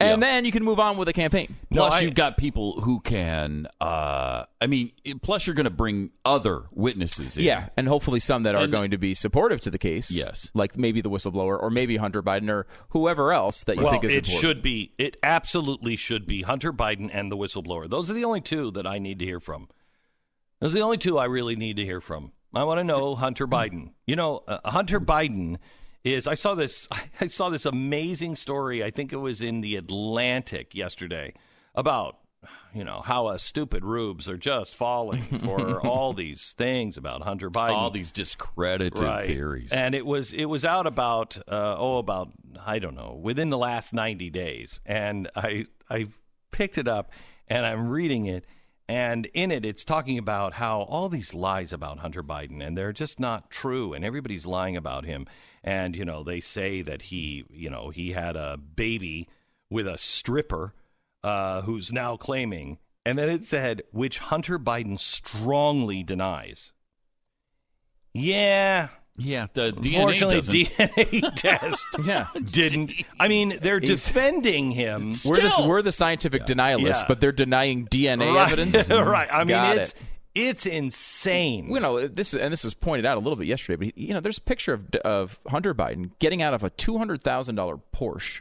And 0.00 0.22
then 0.22 0.44
you 0.44 0.52
can 0.52 0.64
move 0.64 0.78
on 0.80 0.96
with 0.98 1.06
the 1.06 1.12
campaign. 1.12 1.56
Plus, 1.70 1.92
I- 1.94 2.00
you've 2.00 2.14
got 2.14 2.36
people 2.36 2.80
who 2.82 3.00
can. 3.00 3.66
Uh, 3.80 4.44
I 4.60 4.66
mean, 4.66 4.90
plus 5.22 5.46
you're 5.46 5.54
going 5.54 5.64
to 5.64 5.70
bring 5.70 6.10
other 6.24 6.64
witnesses. 6.72 7.38
In. 7.38 7.44
Yeah, 7.44 7.68
and 7.76 7.88
hopefully 7.88 8.20
some 8.20 8.42
that 8.42 8.54
are 8.54 8.64
And- 8.64 8.72
going 8.72 8.90
to 8.90 8.98
be 8.98 9.14
supportive 9.14 9.60
to 9.62 9.70
the 9.70 9.78
case. 9.78 10.10
Yes. 10.10 10.50
like 10.52 10.76
maybe 10.76 11.00
the 11.00 11.08
whistleblower 11.10 11.58
or 11.60 11.70
maybe 11.70 11.96
Hunter 11.96 12.22
Biden 12.22 12.50
or 12.50 12.66
whoever 12.90 13.32
else 13.32 13.64
that 13.64 13.76
you 13.76 13.82
well, 13.84 13.92
think 13.92 14.04
is 14.04 14.12
it 14.12 14.16
important. 14.26 14.40
should 14.40 14.62
be. 14.62 14.92
It 14.98 15.16
absolutely 15.22 15.96
should 15.96 16.26
be 16.26 16.42
Hunter 16.42 16.72
Biden 16.72 17.08
and 17.12 17.30
the 17.32 17.36
whistleblower. 17.36 17.88
Those 17.88 18.10
are 18.10 18.14
the 18.14 18.24
only 18.24 18.40
two 18.40 18.70
that 18.72 18.86
I 18.86 18.98
need 18.98 19.18
to 19.20 19.24
hear 19.24 19.40
from. 19.40 19.68
Those 20.60 20.72
are 20.74 20.78
the 20.78 20.84
only 20.84 20.98
two 20.98 21.18
I 21.18 21.24
really 21.26 21.56
need 21.56 21.76
to 21.76 21.84
hear 21.84 22.00
from. 22.00 22.32
I 22.54 22.64
want 22.64 22.78
to 22.78 22.84
know 22.84 23.14
Hunter 23.16 23.46
Biden. 23.48 23.90
You 24.06 24.16
know, 24.16 24.42
uh, 24.46 24.70
Hunter 24.70 25.00
Biden 25.00 25.56
is. 26.04 26.26
I 26.26 26.34
saw 26.34 26.54
this. 26.54 26.88
I 27.20 27.28
saw 27.28 27.48
this 27.48 27.66
amazing 27.66 28.36
story. 28.36 28.84
I 28.84 28.90
think 28.90 29.12
it 29.12 29.16
was 29.16 29.40
in 29.40 29.60
the 29.60 29.76
Atlantic 29.76 30.74
yesterday 30.74 31.34
about 31.74 32.18
you 32.72 32.84
know, 32.84 33.00
how 33.04 33.26
us 33.26 33.42
stupid 33.42 33.84
rubes 33.84 34.28
are 34.28 34.36
just 34.36 34.74
falling 34.74 35.22
for 35.44 35.80
all 35.86 36.12
these 36.12 36.52
things 36.52 36.96
about 36.96 37.22
Hunter 37.22 37.50
Biden. 37.50 37.70
All 37.70 37.90
these 37.90 38.12
discredited 38.12 38.98
right. 38.98 39.26
theories. 39.26 39.72
And 39.72 39.94
it 39.94 40.04
was 40.04 40.32
it 40.32 40.46
was 40.46 40.64
out 40.64 40.86
about 40.86 41.38
uh, 41.48 41.76
oh 41.78 41.98
about 41.98 42.32
I 42.64 42.78
don't 42.78 42.94
know 42.94 43.18
within 43.20 43.50
the 43.50 43.58
last 43.58 43.92
ninety 43.94 44.30
days, 44.30 44.80
and 44.84 45.30
I 45.36 45.66
I 45.88 46.08
picked 46.50 46.78
it 46.78 46.88
up 46.88 47.12
and 47.48 47.64
I'm 47.64 47.88
reading 47.88 48.26
it, 48.26 48.44
and 48.88 49.26
in 49.34 49.50
it 49.50 49.64
it's 49.64 49.84
talking 49.84 50.18
about 50.18 50.54
how 50.54 50.82
all 50.82 51.08
these 51.08 51.34
lies 51.34 51.72
about 51.72 52.00
Hunter 52.00 52.22
Biden 52.22 52.64
and 52.66 52.76
they're 52.76 52.92
just 52.92 53.20
not 53.20 53.50
true, 53.50 53.92
and 53.92 54.04
everybody's 54.04 54.46
lying 54.46 54.76
about 54.76 55.04
him, 55.04 55.26
and 55.64 55.96
you 55.96 56.04
know 56.04 56.22
they 56.22 56.40
say 56.40 56.82
that 56.82 57.02
he 57.02 57.44
you 57.50 57.70
know 57.70 57.90
he 57.90 58.12
had 58.12 58.36
a 58.36 58.56
baby 58.56 59.28
with 59.70 59.88
a 59.88 59.98
stripper 59.98 60.74
uh, 61.24 61.62
who's 61.62 61.90
now 61.92 62.16
claiming, 62.16 62.78
and 63.04 63.18
then 63.18 63.28
it 63.28 63.44
said 63.44 63.82
which 63.90 64.18
Hunter 64.18 64.58
Biden 64.58 65.00
strongly 65.00 66.02
denies. 66.04 66.72
Yeah, 68.12 68.88
yeah, 69.16 69.46
the 69.54 69.72
DNA 69.72 69.86
Unfortunately, 69.96 70.36
doesn't. 70.36 70.54
DNA 70.54 71.34
test 71.36 71.86
Yeah. 72.04 72.26
didn't. 72.50 72.92
I 73.18 73.28
mean, 73.28 73.54
they're 73.60 73.80
He's- 73.80 74.04
defending 74.06 74.70
him. 74.70 75.14
We're 75.24 75.40
the, 75.40 75.64
we're 75.66 75.82
the 75.82 75.92
scientific 75.92 76.44
denialists, 76.46 77.00
Yeah. 77.00 77.04
but 77.08 77.20
they're 77.20 77.32
denying 77.32 77.86
DNA 77.86 78.34
right. 78.34 78.52
evidence. 78.52 78.88
right. 78.90 79.28
I 79.32 79.38
mean, 79.38 79.48
Got 79.48 79.76
it's 79.78 79.90
it. 79.92 79.96
It's 80.34 80.66
insane. 80.66 81.70
you 81.70 81.80
know 81.80 82.06
this 82.08 82.34
and 82.34 82.52
this 82.52 82.64
was 82.64 82.74
pointed 82.74 83.06
out 83.06 83.16
a 83.16 83.20
little 83.20 83.36
bit 83.36 83.46
yesterday 83.46 83.86
but 83.86 83.98
you 83.98 84.12
know 84.14 84.20
there's 84.20 84.38
a 84.38 84.42
picture 84.42 84.72
of 84.72 84.94
of 85.04 85.38
Hunter 85.48 85.74
Biden 85.74 86.10
getting 86.18 86.42
out 86.42 86.54
of 86.54 86.64
a 86.64 86.70
$200,000 86.70 87.80
Porsche 87.94 88.40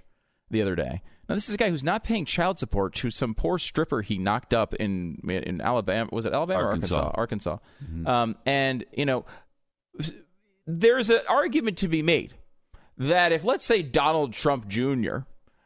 the 0.49 0.61
other 0.61 0.75
day 0.75 1.01
now 1.29 1.35
this 1.35 1.47
is 1.47 1.55
a 1.55 1.57
guy 1.57 1.69
who's 1.69 1.83
not 1.83 2.03
paying 2.03 2.25
child 2.25 2.59
support 2.59 2.93
to 2.95 3.09
some 3.11 3.33
poor 3.35 3.57
stripper 3.59 4.01
he 4.01 4.17
knocked 4.17 4.53
up 4.53 4.73
in 4.75 5.17
in 5.27 5.61
Alabama 5.61 6.09
was 6.11 6.25
it 6.25 6.33
Alabama 6.33 6.63
Arkansas. 6.65 6.95
or 6.95 7.19
Arkansas 7.19 7.57
Arkansas 7.57 8.11
um, 8.23 8.35
and 8.45 8.85
you 8.91 9.05
know 9.05 9.25
there's 10.65 11.09
an 11.09 11.21
argument 11.29 11.77
to 11.79 11.87
be 11.87 12.01
made 12.01 12.33
that 12.97 13.31
if 13.31 13.43
let's 13.43 13.65
say 13.65 13.81
Donald 13.81 14.33
Trump 14.33 14.67
Jr. 14.67 15.19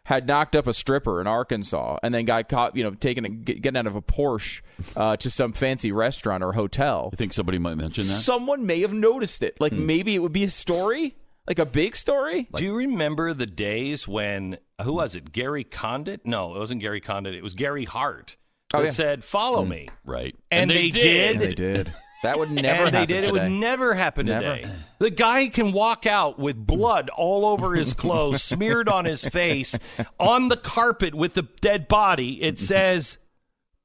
had 0.07 0.25
knocked 0.25 0.55
up 0.55 0.67
a 0.67 0.73
stripper 0.73 1.19
in 1.19 1.27
Arkansas 1.27 1.97
and 2.01 2.15
then 2.15 2.23
got 2.23 2.47
caught, 2.47 2.77
you 2.77 2.83
know, 2.83 2.91
taking 2.91 3.25
a, 3.25 3.29
getting 3.29 3.75
out 3.75 3.87
of 3.87 3.97
a 3.97 4.01
Porsche 4.01 4.61
uh, 4.95 5.17
to 5.17 5.29
some 5.29 5.51
fancy 5.51 5.91
restaurant 5.91 6.45
or 6.45 6.53
hotel, 6.53 7.09
I 7.11 7.17
think 7.17 7.33
somebody 7.33 7.59
might 7.59 7.75
mention 7.75 8.07
that. 8.07 8.13
someone 8.13 8.65
may 8.65 8.79
have 8.81 8.93
noticed 8.93 9.43
it. 9.43 9.57
Hmm. 9.57 9.63
Like 9.63 9.73
maybe 9.73 10.15
it 10.15 10.19
would 10.19 10.31
be 10.31 10.45
a 10.45 10.49
story, 10.49 11.17
like 11.45 11.59
a 11.59 11.65
big 11.65 11.93
story. 11.93 12.47
Do 12.55 12.63
you 12.63 12.73
remember 12.73 13.33
the 13.33 13.45
days 13.45 14.07
when 14.07 14.59
who 14.81 14.93
was 14.93 15.13
it? 15.13 15.33
Gary 15.33 15.65
Condit? 15.65 16.25
No, 16.25 16.55
it 16.55 16.59
wasn't 16.59 16.79
Gary 16.79 17.01
Condit. 17.01 17.35
It 17.35 17.43
was 17.43 17.53
Gary 17.53 17.83
Hart. 17.83 18.37
Oh, 18.73 18.77
that 18.77 18.83
yeah. 18.85 18.89
said, 18.91 19.25
"Follow 19.25 19.65
me," 19.65 19.89
right. 20.05 20.37
And 20.49 20.69
they 20.69 20.87
did. 20.87 21.33
And 21.33 21.41
they 21.41 21.53
did. 21.53 21.93
That 22.27 22.39
would 22.39 22.51
never 22.51 22.83
and 22.83 22.93
they 22.93 22.99
happen 22.99 23.15
did. 23.15 23.23
It 23.23 23.31
would 23.31 23.49
never 23.49 23.93
happen 23.93 24.25
Never. 24.25 24.57
today. 24.57 24.69
The 24.99 25.09
guy 25.11 25.47
can 25.47 25.71
walk 25.71 26.05
out 26.05 26.37
with 26.37 26.57
blood 26.57 27.09
all 27.15 27.45
over 27.45 27.73
his 27.73 27.93
clothes, 27.93 28.43
smeared 28.43 28.89
on 28.89 29.05
his 29.05 29.23
face, 29.23 29.79
on 30.19 30.49
the 30.49 30.57
carpet 30.57 31.15
with 31.15 31.35
the 31.35 31.43
dead 31.61 31.87
body. 31.87 32.43
It 32.43 32.59
says 32.59 33.17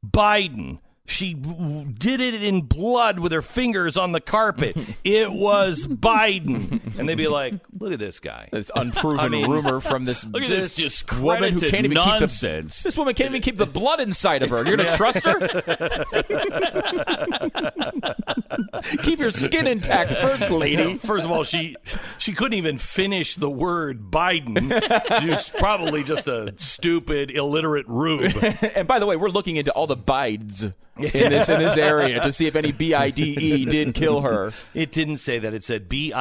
Biden. 0.05 0.81
She 1.12 1.35
did 1.35 2.20
it 2.20 2.42
in 2.42 2.62
blood 2.62 3.18
with 3.18 3.33
her 3.33 3.42
fingers 3.42 3.96
on 3.96 4.12
the 4.12 4.20
carpet. 4.20 4.77
It 5.05 5.31
was 5.33 5.87
Biden. 5.87 6.96
And 6.98 7.09
they'd 7.09 7.14
be 7.16 7.29
like, 7.29 7.55
look 7.79 7.92
at 7.92 7.98
this 7.98 8.20
guy. 8.20 8.48
This 8.53 8.70
unproven 8.75 9.20
I 9.20 9.29
mean- 9.29 9.51
rumor 9.51 9.81
from 9.81 10.05
this, 10.05 10.25
Look 10.25 10.42
at 10.42 10.48
this, 10.48 10.77
this 10.77 11.05
woman 11.18 11.55
who 11.55 11.61
can't 11.61 11.85
even 11.85 11.94
nonsense. 11.96 12.77
keep 12.77 12.83
the 12.83 12.88
this 12.88 12.98
woman 12.98 13.14
can't 13.14 13.31
even 13.31 13.42
keep 13.42 13.57
the 13.59 13.66
blood 13.66 14.01
inside 14.01 14.42
of 14.42 14.51
her. 14.51 14.64
You're 14.64 14.77
gonna 14.77 14.96
trust 14.96 15.25
her? 15.25 15.38
keep 19.03 19.18
your 19.18 19.31
skin 19.31 19.66
intact 19.66 20.14
first, 20.14 20.51
lady. 20.51 20.96
First 20.98 21.25
of 21.25 21.31
all, 21.31 21.44
she 21.44 21.77
she 22.18 22.33
couldn't 22.33 22.59
even 22.59 22.79
finish 22.79 23.35
the 23.35 23.51
word 23.51 24.11
Biden. 24.11 25.20
She 25.20 25.29
was 25.29 25.48
probably 25.48 26.03
just 26.05 26.29
a 26.29 26.55
stupid, 26.57 27.31
illiterate 27.31 27.87
rube. 27.88 28.35
and 28.75 28.87
by 28.87 28.98
the 28.98 29.07
way, 29.07 29.16
we're 29.16 29.29
looking 29.29 29.57
into 29.57 29.72
all 29.72 29.87
the 29.87 29.96
bides 29.96 30.66
in 31.04 31.30
this 31.30 31.48
in 31.48 31.58
this 31.58 31.76
area 31.92 32.22
to 32.22 32.32
see 32.32 32.46
if 32.46 32.56
any 32.56 32.72
B 32.72 32.94
I 32.94 33.10
D 33.10 33.22
E 33.22 33.64
did 33.64 33.94
kill 33.94 34.22
her. 34.22 34.52
It 34.74 34.92
didn't 34.92 35.18
say 35.18 35.38
that. 35.38 35.54
It 35.54 35.64
said 35.64 35.88
B 35.88 36.12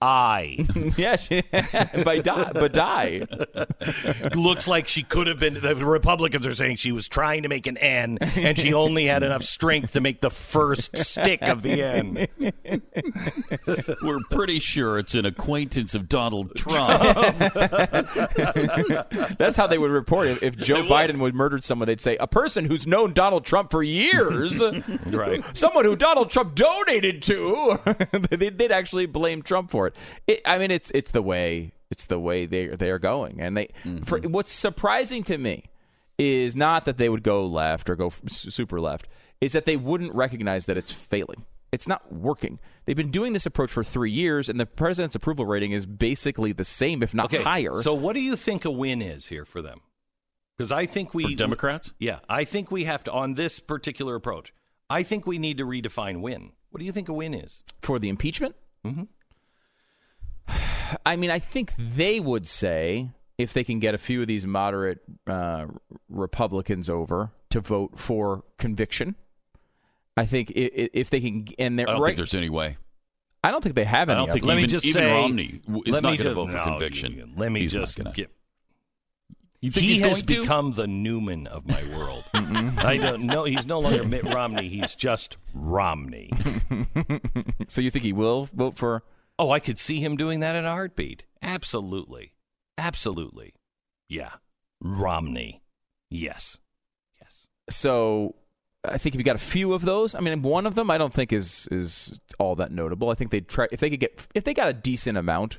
I 0.00 0.56
D 0.74 0.88
I. 0.88 0.92
yeah, 0.96 1.16
she, 1.16 1.42
by 2.04 2.18
die, 2.20 2.50
but 2.52 2.72
die. 2.72 3.22
Looks 4.34 4.68
like 4.68 4.88
she 4.88 5.02
could 5.02 5.26
have 5.26 5.38
been. 5.38 5.54
The 5.54 5.74
Republicans 5.76 6.46
are 6.46 6.54
saying 6.54 6.76
she 6.76 6.92
was 6.92 7.08
trying 7.08 7.42
to 7.42 7.48
make 7.48 7.66
an 7.66 7.76
N, 7.78 8.18
and 8.20 8.58
she 8.58 8.72
only 8.72 9.06
had 9.06 9.22
enough 9.22 9.42
strength 9.44 9.92
to 9.94 10.00
make 10.00 10.20
the 10.20 10.30
first 10.30 10.96
stick 10.96 11.42
of 11.42 11.62
the 11.62 11.82
N. 11.82 12.26
We're 14.02 14.20
pretty 14.30 14.58
sure 14.60 14.98
it's 14.98 15.14
an 15.14 15.26
acquaintance 15.26 15.94
of 15.94 16.08
Donald 16.08 16.54
Trump. 16.56 17.02
That's 19.38 19.56
how 19.56 19.66
they 19.66 19.78
would 19.78 19.90
report 19.90 20.28
it. 20.28 20.42
If 20.42 20.56
Joe 20.56 20.82
Biden 20.82 21.18
would 21.20 21.34
murdered 21.34 21.64
someone, 21.64 21.86
they'd 21.88 22.00
say 22.00 22.16
a 22.18 22.26
person 22.26 22.64
who's 22.64 22.86
known 22.86 23.12
Donald 23.12 23.44
Trump 23.44 23.70
for 23.70 23.82
years, 23.82 24.62
Right. 25.06 25.44
someone 25.56 25.84
who 25.84 25.96
Donald 25.96 26.30
Trump 26.30 26.54
donated 26.54 27.22
to. 27.22 27.78
they'd, 28.30 28.58
they'd 28.58 28.72
actually 28.72 29.06
blame 29.06 29.42
Trump 29.42 29.70
for 29.70 29.86
it. 29.86 29.87
It. 30.26 30.40
I 30.46 30.58
mean, 30.58 30.70
it's 30.70 30.90
it's 30.92 31.10
the 31.10 31.22
way 31.22 31.72
it's 31.90 32.06
the 32.06 32.18
way 32.18 32.46
they 32.46 32.68
they 32.68 32.90
are 32.90 32.98
going, 32.98 33.40
and 33.40 33.56
they. 33.56 33.68
For, 34.04 34.18
what's 34.20 34.52
surprising 34.52 35.22
to 35.24 35.38
me 35.38 35.64
is 36.18 36.56
not 36.56 36.84
that 36.84 36.98
they 36.98 37.08
would 37.08 37.22
go 37.22 37.46
left 37.46 37.88
or 37.88 37.96
go 37.96 38.12
super 38.28 38.80
left, 38.80 39.06
is 39.40 39.52
that 39.52 39.64
they 39.64 39.76
wouldn't 39.76 40.14
recognize 40.14 40.66
that 40.66 40.76
it's 40.76 40.90
failing. 40.92 41.44
It's 41.70 41.86
not 41.86 42.10
working. 42.12 42.58
They've 42.86 42.96
been 42.96 43.10
doing 43.10 43.34
this 43.34 43.44
approach 43.44 43.70
for 43.70 43.84
three 43.84 44.10
years, 44.10 44.48
and 44.48 44.58
the 44.58 44.64
president's 44.66 45.14
approval 45.14 45.44
rating 45.44 45.72
is 45.72 45.84
basically 45.84 46.52
the 46.52 46.64
same, 46.64 47.02
if 47.02 47.12
not 47.14 47.26
Okay. 47.26 47.42
higher. 47.42 47.82
So, 47.82 47.92
what 47.94 48.14
do 48.14 48.20
you 48.20 48.36
think 48.36 48.64
a 48.64 48.70
win 48.70 49.02
is 49.02 49.26
here 49.26 49.44
for 49.44 49.60
them? 49.60 49.80
Because 50.56 50.72
I 50.72 50.86
think 50.86 51.14
we 51.14 51.24
For 51.24 51.36
Democrats? 51.36 51.92
Yeah, 51.98 52.18
I 52.28 52.44
think 52.44 52.70
we 52.70 52.84
have 52.84 53.04
to 53.04 53.12
on 53.12 53.34
this 53.34 53.60
particular 53.60 54.14
approach. 54.14 54.52
I 54.90 55.02
think 55.02 55.26
we 55.26 55.38
need 55.38 55.58
to 55.58 55.64
redefine 55.66 56.20
win. 56.22 56.52
What 56.70 56.80
do 56.80 56.84
you 56.86 56.92
think 56.92 57.08
a 57.08 57.12
win 57.12 57.34
is? 57.34 57.62
for 57.82 57.98
the 57.98 58.08
impeachment? 58.08 58.56
Mm-hmm. 58.84 59.04
I 61.04 61.16
mean, 61.16 61.30
I 61.30 61.38
think 61.38 61.72
they 61.76 62.20
would 62.20 62.46
say 62.46 63.10
if 63.36 63.52
they 63.52 63.64
can 63.64 63.78
get 63.78 63.94
a 63.94 63.98
few 63.98 64.20
of 64.22 64.26
these 64.28 64.46
moderate 64.46 64.98
uh, 65.26 65.66
Republicans 66.08 66.88
over 66.90 67.30
to 67.50 67.60
vote 67.60 67.98
for 67.98 68.44
conviction. 68.58 69.14
I 70.16 70.26
think 70.26 70.50
i- 70.56 70.60
i- 70.60 70.90
if 70.92 71.10
they 71.10 71.20
can, 71.20 71.46
and 71.58 71.78
they're 71.78 71.88
I 71.88 71.92
don't 71.92 72.02
right, 72.02 72.08
think 72.08 72.16
there's 72.16 72.34
any 72.34 72.50
way. 72.50 72.76
I 73.44 73.52
don't 73.52 73.62
think 73.62 73.76
they 73.76 73.84
have 73.84 74.08
any. 74.08 74.16
I 74.16 74.22
any. 74.22 74.26
don't 74.26 74.32
think 74.34 74.42
them. 74.42 74.48
Let 74.48 74.56
me 74.56 74.66
just 74.66 74.84
even 74.86 75.02
say- 75.02 75.12
Romney 75.12 75.60
is 75.86 75.92
not 76.02 76.02
going 76.02 76.18
to 76.18 76.34
vote 76.34 76.50
for 76.50 76.56
no, 76.56 76.64
conviction. 76.64 77.32
Let 77.36 77.52
me 77.52 77.60
He's 77.60 77.72
just 77.72 77.96
gonna. 77.96 78.12
get. 78.12 78.30
You 79.60 79.70
think 79.72 79.86
he 79.86 79.92
he's 79.94 80.00
has 80.00 80.22
going 80.22 80.26
to? 80.26 80.40
become 80.42 80.72
the 80.74 80.86
Newman 80.86 81.46
of 81.48 81.66
my 81.66 81.82
world. 81.96 82.24
I 82.34 82.96
don't 82.96 83.24
know. 83.24 83.42
He's 83.44 83.66
no 83.66 83.80
longer 83.80 84.04
Mitt 84.04 84.24
Romney. 84.24 84.68
He's 84.68 84.94
just 84.94 85.36
Romney. 85.52 86.30
so 87.68 87.80
you 87.80 87.90
think 87.90 88.04
he 88.04 88.12
will 88.12 88.48
vote 88.52 88.76
for? 88.76 89.02
Oh, 89.38 89.50
I 89.50 89.60
could 89.60 89.78
see 89.78 90.00
him 90.00 90.16
doing 90.16 90.40
that 90.40 90.56
in 90.56 90.64
a 90.64 90.70
heartbeat. 90.70 91.24
Absolutely. 91.42 92.32
Absolutely. 92.76 93.54
Yeah. 94.08 94.32
Romney. 94.80 95.62
Yes. 96.10 96.58
Yes. 97.20 97.46
So 97.70 98.34
I 98.84 98.98
think 98.98 99.14
if 99.14 99.18
you 99.18 99.24
got 99.24 99.36
a 99.36 99.40
few 99.40 99.72
of 99.72 99.82
those, 99.82 100.14
I 100.14 100.20
mean, 100.20 100.42
one 100.42 100.66
of 100.66 100.74
them 100.74 100.90
I 100.90 100.98
don't 100.98 101.12
think 101.12 101.32
is 101.32 101.68
is 101.70 102.18
all 102.38 102.54
that 102.56 102.72
notable. 102.72 103.10
I 103.10 103.14
think 103.14 103.30
they'd 103.30 103.48
try 103.48 103.66
if 103.70 103.80
they 103.80 103.90
could 103.90 104.00
get 104.00 104.26
if 104.34 104.44
they 104.44 104.54
got 104.54 104.68
a 104.68 104.72
decent 104.72 105.18
amount. 105.18 105.58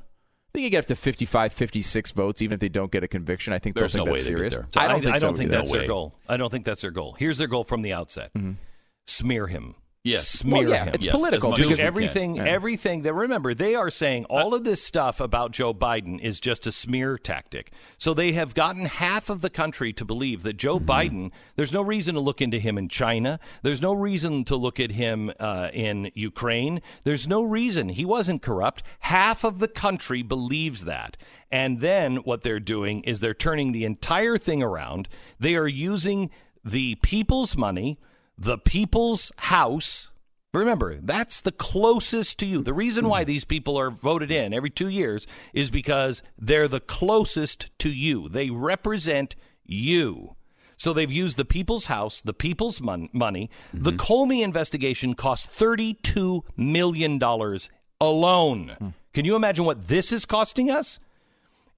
They 0.52 0.64
could 0.64 0.72
get 0.72 0.80
up 0.80 0.86
to 0.86 0.96
55, 0.96 1.54
56 1.54 2.12
votes, 2.12 2.42
even 2.42 2.56
if 2.56 2.60
they 2.60 2.70
don't 2.70 2.92
get 2.92 3.04
a 3.04 3.08
conviction. 3.08 3.54
I 3.54 3.60
think 3.60 3.76
There's 3.76 3.94
think 3.94 4.08
no 4.08 4.14
way 4.14 4.18
serious. 4.18 4.56
So 4.56 4.66
I 4.78 4.88
don't 4.88 5.02
think 5.04 5.16
I 5.16 5.20
don't 5.20 5.38
think 5.38 5.52
that's 5.52 5.72
their 5.72 5.86
goal. 5.86 6.16
I 6.28 6.38
don't 6.38 6.50
think 6.50 6.66
that's 6.66 6.82
their 6.82 6.90
goal. 6.90 7.16
Here's 7.20 7.38
their 7.38 7.48
goal 7.48 7.64
from 7.64 7.84
the 7.84 7.94
outset. 7.94 8.32
Mm-hmm. 8.36 8.54
Smear 9.06 9.46
him. 9.46 9.76
Yes. 10.02 10.30
Smear 10.30 10.62
Well, 10.62 10.70
yeah, 10.70 10.86
him. 10.86 10.92
it's 10.94 11.04
Yes, 11.04 11.14
political. 11.14 11.52
do 11.52 11.76
everything 11.76 12.36
Yeah. 12.36 12.46
everything 12.46 13.02
that 13.02 13.14
remember 13.14 13.54
they 13.54 13.76
are 13.76 13.92
saying 13.92 14.24
all 14.26 14.54
of 14.54 14.64
this 14.64 14.82
stuff 14.82 15.20
about 15.20 15.52
Joe 15.52 15.74
Biden 15.74 16.22
is 16.22 16.40
just 16.40 16.66
a 16.66 16.72
smear 16.72 17.18
tactic. 17.18 17.72
So 17.98 18.14
they 18.14 18.32
have 18.32 18.54
gotten 18.56 18.86
half 18.86 19.30
of 19.30 19.42
the 19.42 19.50
country 19.50 19.92
to 19.92 20.06
believe 20.06 20.44
that 20.44 20.56
Joe 20.56 20.80
Mm-hmm. 20.80 20.90
Biden 20.90 21.32
there's 21.58 21.74
no 21.74 21.82
reason 21.82 22.16
to 22.16 22.22
look 22.22 22.42
into 22.42 22.60
him 22.60 22.78
in 22.78 22.88
China. 22.88 23.42
There's 23.62 23.82
no 23.82 23.92
reason 23.92 24.46
to 24.46 24.56
look 24.56 24.80
at 24.80 24.92
him 24.92 25.34
uh, 25.38 25.70
in 25.74 26.12
Ukraine. 26.16 26.82
There's 27.04 27.28
no 27.28 27.44
reason 27.44 27.90
he 27.90 28.06
wasn't 28.06 28.42
corrupt. 28.42 28.82
Half 29.00 29.44
of 29.44 29.60
the 29.60 29.68
country 29.68 30.22
believes 30.24 30.86
that. 30.86 31.18
And 31.52 31.82
then 31.82 32.18
what 32.18 32.44
they're 32.44 32.62
doing 32.62 33.02
is 33.04 33.20
they're 33.20 33.34
turning 33.34 33.74
the 33.74 33.84
entire 33.84 34.38
thing 34.38 34.64
around. 34.64 35.10
They 35.42 35.56
are 35.56 35.68
using 35.68 36.30
the 36.64 36.96
people's 36.96 37.58
money, 37.58 38.00
the 38.40 38.58
people's 38.58 39.32
house 39.38 40.10
Remember, 40.52 40.96
that's 40.96 41.42
the 41.42 41.52
closest 41.52 42.40
to 42.40 42.46
you. 42.48 42.64
The 42.64 42.74
reason 42.74 43.08
why 43.08 43.24
these 43.24 43.46
people 43.46 43.78
are 43.78 43.92
voted 43.92 44.32
in 44.32 44.52
every 44.52 44.72
two 44.72 44.88
years 44.90 45.28
is 45.54 45.70
because 45.70 46.24
they're 46.40 46.68
the 46.68 46.80
closest 46.80 47.70
to 47.80 47.90
you. 47.90 48.30
They 48.30 48.50
represent 48.50 49.36
you. 49.64 50.36
So 50.76 50.92
they've 50.92 51.12
used 51.12 51.38
the 51.38 51.46
people's 51.46 51.86
house, 51.86 52.20
the 52.22 52.34
people's 52.34 52.82
mon- 52.82 53.10
money. 53.14 53.52
Mm-hmm. 53.76 53.84
The 53.84 53.92
Comey 53.92 54.42
investigation 54.42 55.14
cost 55.14 55.52
$32 55.56 56.42
million 56.58 57.22
alone. 58.02 58.76
Hmm. 58.80 58.88
Can 59.14 59.26
you 59.26 59.36
imagine 59.36 59.66
what 59.66 59.88
this 59.88 60.12
is 60.12 60.26
costing 60.26 60.72
us? 60.72 61.00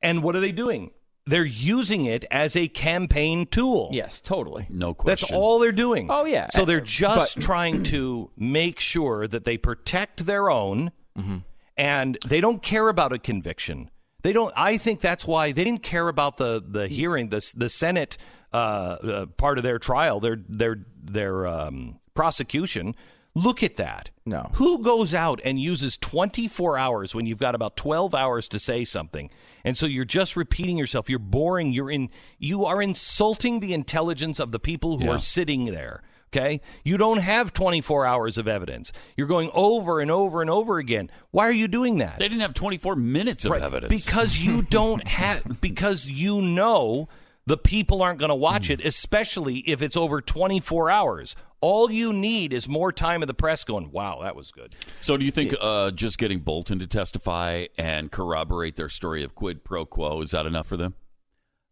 And 0.01 0.23
what 0.23 0.35
are 0.35 0.39
they 0.39 0.53
doing? 0.53 0.91
They're 1.27 1.45
using 1.45 2.05
it 2.05 2.25
as 2.31 2.55
a 2.55 2.67
campaign 2.67 3.45
tool. 3.45 3.89
Yes, 3.91 4.19
totally. 4.19 4.65
No 4.69 4.93
question. 4.93 5.27
That's 5.29 5.31
all 5.39 5.59
they're 5.59 5.71
doing. 5.71 6.07
Oh, 6.09 6.25
yeah. 6.25 6.49
So 6.49 6.65
they're 6.65 6.81
just 6.81 7.35
but- 7.35 7.43
trying 7.43 7.83
to 7.83 8.31
make 8.35 8.79
sure 8.79 9.27
that 9.27 9.45
they 9.45 9.57
protect 9.57 10.25
their 10.25 10.49
own 10.49 10.91
Mm-hmm. 11.17 11.37
and 11.77 12.17
they 12.25 12.39
don't 12.39 12.61
care 12.63 12.87
about 12.87 13.11
a 13.11 13.19
conviction. 13.19 13.91
They 14.23 14.31
don't 14.33 14.53
I 14.55 14.77
think 14.77 15.01
that's 15.01 15.25
why 15.27 15.51
they 15.51 15.63
didn't 15.65 15.83
care 15.83 16.07
about 16.07 16.37
the 16.37 16.63
the 16.65 16.87
hearing 16.87 17.29
the 17.29 17.45
the 17.55 17.67
Senate 17.69 18.17
uh, 18.53 18.55
uh, 18.57 19.25
part 19.25 19.57
of 19.57 19.63
their 19.65 19.77
trial, 19.77 20.19
their 20.21 20.37
their 20.47 20.77
their 21.03 21.45
um, 21.47 21.99
prosecution. 22.13 22.95
Look 23.33 23.63
at 23.63 23.77
that. 23.77 24.09
No. 24.25 24.49
Who 24.55 24.79
goes 24.83 25.13
out 25.15 25.39
and 25.45 25.59
uses 25.59 25.95
24 25.97 26.77
hours 26.77 27.15
when 27.15 27.25
you've 27.25 27.37
got 27.39 27.55
about 27.55 27.77
12 27.77 28.13
hours 28.13 28.47
to 28.49 28.59
say 28.59 28.83
something? 28.83 29.29
And 29.63 29.77
so 29.77 29.85
you're 29.85 30.03
just 30.05 30.35
repeating 30.35 30.77
yourself. 30.77 31.09
You're 31.09 31.19
boring. 31.19 31.71
You're 31.71 31.89
in 31.91 32.09
you 32.39 32.65
are 32.65 32.81
insulting 32.81 33.59
the 33.61 33.73
intelligence 33.73 34.39
of 34.39 34.51
the 34.51 34.59
people 34.59 34.97
who 34.97 35.05
Yeah. 35.05 35.11
are 35.11 35.19
sitting 35.19 35.65
there. 35.65 36.03
Okay? 36.33 36.61
You 36.85 36.97
don't 36.97 37.19
have 37.19 37.51
24 37.53 38.05
hours 38.05 38.37
of 38.37 38.47
evidence. 38.47 38.91
You're 39.17 39.27
going 39.27 39.49
over 39.53 39.99
and 39.99 40.09
over 40.11 40.41
and 40.41 40.49
over 40.49 40.77
again. 40.77 41.09
Why 41.31 41.45
are 41.47 41.51
you 41.53 41.67
doing 41.67 41.97
that? 41.99 42.19
They 42.19 42.27
didn't 42.29 42.41
have 42.41 42.53
24 42.53 42.95
minutes 42.95 43.43
of 43.45 43.51
Right, 43.51 43.61
evidence. 43.61 43.89
Because 44.05 44.39
you 44.39 44.61
don't 44.69 45.05
have, 45.07 45.59
because 45.61 46.07
you 46.07 46.41
know 46.41 47.07
the 47.45 47.57
people 47.57 48.01
aren't 48.01 48.19
going 48.19 48.29
to 48.29 48.35
watch 48.35 48.67
Hmm. 48.67 48.73
it, 48.73 48.85
especially 48.85 49.57
if 49.59 49.81
it's 49.81 49.97
over 49.97 50.21
24 50.21 50.89
hours. 50.89 51.35
All 51.61 51.91
you 51.91 52.11
need 52.11 52.53
is 52.53 52.67
more 52.67 52.91
time 52.91 53.21
of 53.21 53.27
the 53.27 53.33
press 53.35 53.63
going, 53.63 53.91
wow, 53.91 54.19
that 54.23 54.35
was 54.35 54.51
good. 54.51 54.75
So, 54.99 55.15
do 55.15 55.23
you 55.23 55.31
think 55.31 55.53
uh, 55.61 55.91
just 55.91 56.17
getting 56.17 56.39
Bolton 56.39 56.79
to 56.79 56.87
testify 56.87 57.67
and 57.77 58.11
corroborate 58.11 58.75
their 58.75 58.89
story 58.89 59.23
of 59.23 59.35
quid 59.35 59.63
pro 59.63 59.85
quo 59.85 60.21
is 60.21 60.31
that 60.31 60.45
enough 60.47 60.67
for 60.67 60.75
them? 60.77 60.95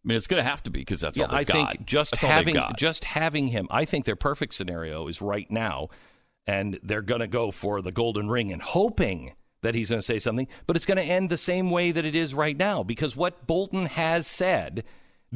I 0.05 0.07
mean, 0.07 0.17
it's 0.17 0.27
going 0.27 0.41
to 0.41 0.49
have 0.49 0.63
to 0.63 0.69
be 0.69 0.79
because 0.79 1.01
that's 1.01 1.17
yeah, 1.17 1.25
all 1.25 1.31
they've 1.31 1.39
I 1.39 1.43
got. 1.43 1.71
think 1.73 1.85
just 1.85 2.11
That's 2.11 2.23
all 2.23 2.29
they've 2.29 2.37
having 2.37 2.53
got. 2.53 2.77
just 2.77 3.03
having 3.03 3.47
him, 3.47 3.67
I 3.69 3.83
think 3.83 4.05
their 4.05 4.15
perfect 4.15 4.53
scenario 4.53 5.07
is 5.07 5.21
right 5.21 5.49
now, 5.51 5.89
and 6.47 6.79
they're 6.83 7.01
going 7.01 7.19
to 7.19 7.27
go 7.27 7.51
for 7.51 7.81
the 7.81 7.91
golden 7.91 8.29
ring 8.29 8.53
and 8.53 8.61
hoping 8.61 9.33
that 9.61 9.75
he's 9.75 9.89
going 9.89 9.99
to 9.99 10.05
say 10.05 10.19
something, 10.19 10.47
but 10.67 10.75
it's 10.75 10.85
going 10.85 10.97
to 10.97 11.03
end 11.03 11.29
the 11.29 11.37
same 11.37 11.69
way 11.69 11.91
that 11.91 12.05
it 12.05 12.15
is 12.15 12.33
right 12.33 12.55
now 12.55 12.83
because 12.83 13.15
what 13.15 13.45
Bolton 13.45 13.87
has 13.87 14.25
said 14.25 14.83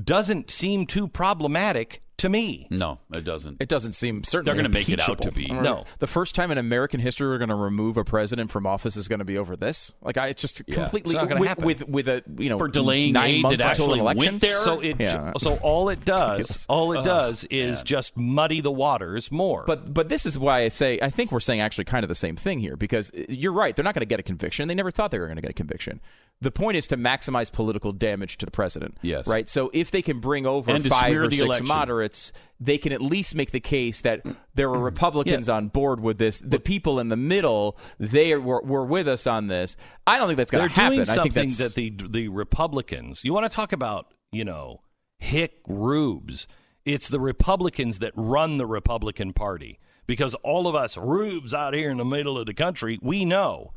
doesn't 0.02 0.50
seem 0.50 0.86
too 0.86 1.08
problematic 1.08 2.03
to 2.18 2.30
me. 2.30 2.68
no, 2.70 3.00
it 3.16 3.24
doesn't. 3.24 3.58
It 3.60 3.68
doesn't 3.70 3.94
seem 3.94 4.24
certainly 4.24 4.54
They're 4.54 4.62
gonna 4.64 4.74
make 4.74 4.90
it 4.90 5.00
out 5.08 5.22
to 5.22 5.32
be. 5.32 5.48
No. 5.48 5.86
The 6.00 6.08
first 6.08 6.36
time 6.36 6.52
in 6.52 6.58
American 6.58 7.00
history 7.00 7.28
we're 7.28 7.38
going 7.38 7.50
to 7.50 7.56
remove 7.56 7.98
a 7.98 8.04
president 8.04 8.52
from 8.52 8.66
office 8.66 8.96
is 8.96 9.08
going 9.08 9.20
to 9.20 9.26
be 9.26 9.38
over 9.38 9.56
this. 9.56 9.94
Like 10.02 10.18
I, 10.18 10.28
it's 10.28 10.42
just 10.42 10.66
completely 10.68 11.16
It's 11.16 11.22
not 11.22 11.28
gonna 11.30 11.40
with, 11.42 11.50
happen. 11.50 11.66
with 11.66 11.88
with 11.88 12.08
a 12.08 12.24
you 12.38 12.50
know 12.50 12.58
For 12.58 12.68
delaying 12.68 13.14
nine 13.14 13.30
aid 13.36 13.42
months 13.44 13.58
that 13.60 13.70
until 13.72 13.86
actually 13.86 14.00
an 14.00 14.02
election. 14.02 14.32
went 14.34 14.42
there? 14.42 14.60
So 14.62 14.80
it 14.80 14.96
Yeah. 15.00 15.34
so 15.40 15.56
all 15.58 15.90
it 15.90 16.06
does 16.06 16.66
all 16.70 16.92
it 16.94 17.04
does 17.04 17.44
is 17.46 17.84
just 17.84 18.16
muddy 18.16 18.62
the 18.62 18.72
waters 18.72 19.32
more. 19.32 19.64
But 19.66 19.94
but 19.94 20.10
this 20.10 20.26
is 20.26 20.38
why 20.38 20.64
I 20.64 20.68
say 20.70 21.00
I 21.02 21.10
think 21.10 21.32
we're 21.32 21.40
saying 21.40 21.62
actually 21.62 21.86
kind 21.86 22.04
of 22.04 22.10
the 22.10 22.16
same 22.16 22.36
thing 22.36 22.60
here 22.60 22.76
because 22.78 23.12
uh, 23.12 23.24
you're 23.30 23.54
right 23.54 23.76
they're 23.76 23.84
not 23.84 23.94
going 23.96 24.02
to 24.02 24.06
get 24.06 24.20
a 24.20 24.24
conviction 24.24 24.68
they 24.68 24.76
never 24.76 24.92
thought 24.92 25.12
they 25.12 25.20
were 25.20 25.28
going 25.28 25.38
to 25.38 25.42
get 25.42 25.52
a 25.52 25.56
conviction. 25.56 26.00
The 26.44 26.52
point 26.52 26.78
is 26.78 26.88
to 26.88 26.98
maximize 26.98 27.52
political 27.52 27.92
damage 27.92 28.38
to 28.38 28.46
the 28.46 28.52
president. 28.52 28.98
Yes. 29.02 29.28
Right. 29.28 29.48
So 29.48 29.72
if 29.74 29.92
they 29.92 30.02
can 30.02 30.20
bring 30.20 30.46
over 30.46 30.72
And 30.72 30.86
five 30.86 31.16
or 31.16 31.28
the 31.28 31.38
six 31.38 31.46
election. 31.46 31.68
moderates, 31.68 32.34
they 32.60 32.78
can 32.78 32.92
at 32.92 33.02
least 33.02 33.34
make 33.34 33.52
the 33.52 33.60
case 33.60 34.02
that 34.02 34.26
there 34.54 34.70
were 34.70 34.80
Republicans 34.80 35.48
on 35.50 35.70
board 35.70 36.02
with 36.02 36.18
this. 36.18 36.40
The 36.40 36.60
people 36.60 37.00
in 37.00 37.08
the 37.08 37.18
middle 37.18 37.78
they 37.98 38.36
were, 38.36 38.62
were 38.62 38.86
with 38.86 39.08
us 39.08 39.26
on 39.26 39.48
this. 39.48 39.78
I 40.06 40.18
don't 40.18 40.28
think 40.28 40.38
that's 40.38 40.52
going 40.52 40.68
to 40.68 40.76
happen. 40.76 40.98
doing 40.98 41.10
I 41.10 41.24
think 41.24 41.34
something 41.34 41.50
that 41.66 41.76
the 41.76 41.94
the 42.10 42.28
Republicans. 42.28 43.24
You 43.24 43.34
want 43.34 43.50
to 43.50 43.56
talk 43.56 43.72
about 43.72 44.14
you 44.32 44.44
know 44.44 44.82
hick 45.18 45.62
rubes? 45.68 46.48
It's 46.86 47.08
the 47.08 47.20
Republicans 47.20 48.00
that 48.00 48.12
run 48.16 48.58
the 48.58 48.66
Republican 48.66 49.32
Party 49.32 49.80
because 50.06 50.36
all 50.36 50.68
of 50.68 50.76
us 50.76 50.98
rubes 50.98 51.54
out 51.54 51.74
here 51.74 51.90
in 51.90 51.98
the 51.98 52.06
middle 52.06 52.38
of 52.38 52.46
the 52.46 52.54
country, 52.54 53.00
we 53.02 53.26
know. 53.26 53.74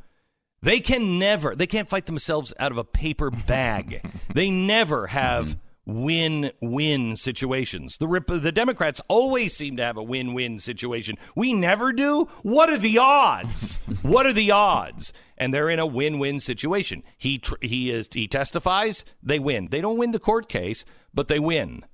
They 0.66 0.80
can 0.80 1.20
never, 1.20 1.54
they 1.54 1.68
can't 1.68 1.88
fight 1.88 2.06
themselves 2.06 2.52
out 2.58 2.72
of 2.72 2.76
a 2.78 2.82
paper 2.82 3.30
bag. 3.30 4.04
they 4.34 4.50
never 4.50 5.06
have 5.06 5.56
win 5.86 6.50
win 6.60 7.14
situations. 7.14 7.98
The, 7.98 8.08
Rep- 8.08 8.26
the 8.26 8.50
Democrats 8.50 9.00
always 9.06 9.56
seem 9.56 9.76
to 9.76 9.84
have 9.84 9.96
a 9.96 10.02
win 10.02 10.34
win 10.34 10.58
situation. 10.58 11.18
We 11.36 11.52
never 11.52 11.92
do. 11.92 12.24
What 12.42 12.68
are 12.68 12.78
the 12.78 12.98
odds? 12.98 13.76
what 14.02 14.26
are 14.26 14.32
the 14.32 14.50
odds? 14.50 15.12
And 15.38 15.54
they're 15.54 15.70
in 15.70 15.78
a 15.78 15.86
win 15.86 16.18
win 16.18 16.40
situation. 16.40 17.04
He, 17.16 17.38
tr- 17.38 17.54
he, 17.62 17.92
is, 17.92 18.08
he 18.12 18.26
testifies, 18.26 19.04
they 19.22 19.38
win. 19.38 19.68
They 19.70 19.80
don't 19.80 19.98
win 19.98 20.10
the 20.10 20.18
court 20.18 20.48
case, 20.48 20.84
but 21.14 21.28
they 21.28 21.38
win. 21.38 21.84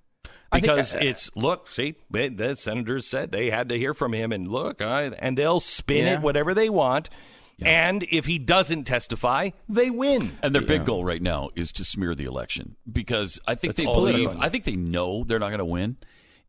Because 0.51 0.95
uh, 0.95 1.01
it's 1.03 1.31
look, 1.37 1.69
see, 1.69 1.97
they- 2.11 2.31
the 2.31 2.57
senators 2.57 3.07
said 3.07 3.33
they 3.33 3.51
had 3.51 3.69
to 3.69 3.77
hear 3.77 3.93
from 3.93 4.15
him, 4.15 4.33
and 4.33 4.49
look, 4.49 4.81
I, 4.81 5.09
and 5.19 5.37
they'll 5.37 5.61
spin 5.61 6.07
Yeah. 6.07 6.15
it 6.15 6.21
whatever 6.23 6.55
they 6.55 6.71
want. 6.71 7.11
And 7.67 8.05
if 8.11 8.27
he 8.27 8.39
doesn't 8.39 8.85
testify, 8.85 9.51
they 9.69 9.91
win. 9.91 10.33
And 10.43 10.55
their 10.55 10.63
big 10.63 10.85
goal 10.85 11.05
right 11.05 11.23
now 11.23 11.51
is 11.55 11.73
to 11.73 11.85
smear 11.85 12.15
the 12.15 12.25
election 12.25 12.77
because 12.91 13.41
I 13.47 13.55
think 13.55 13.77
That's 13.77 13.87
they 13.87 13.93
believe. 13.93 14.37
I 14.39 14.49
think 14.49 14.65
they 14.65 14.77
know 14.77 15.25
they're 15.25 15.39
not 15.39 15.49
going 15.49 15.59
to 15.59 15.65
win, 15.65 15.97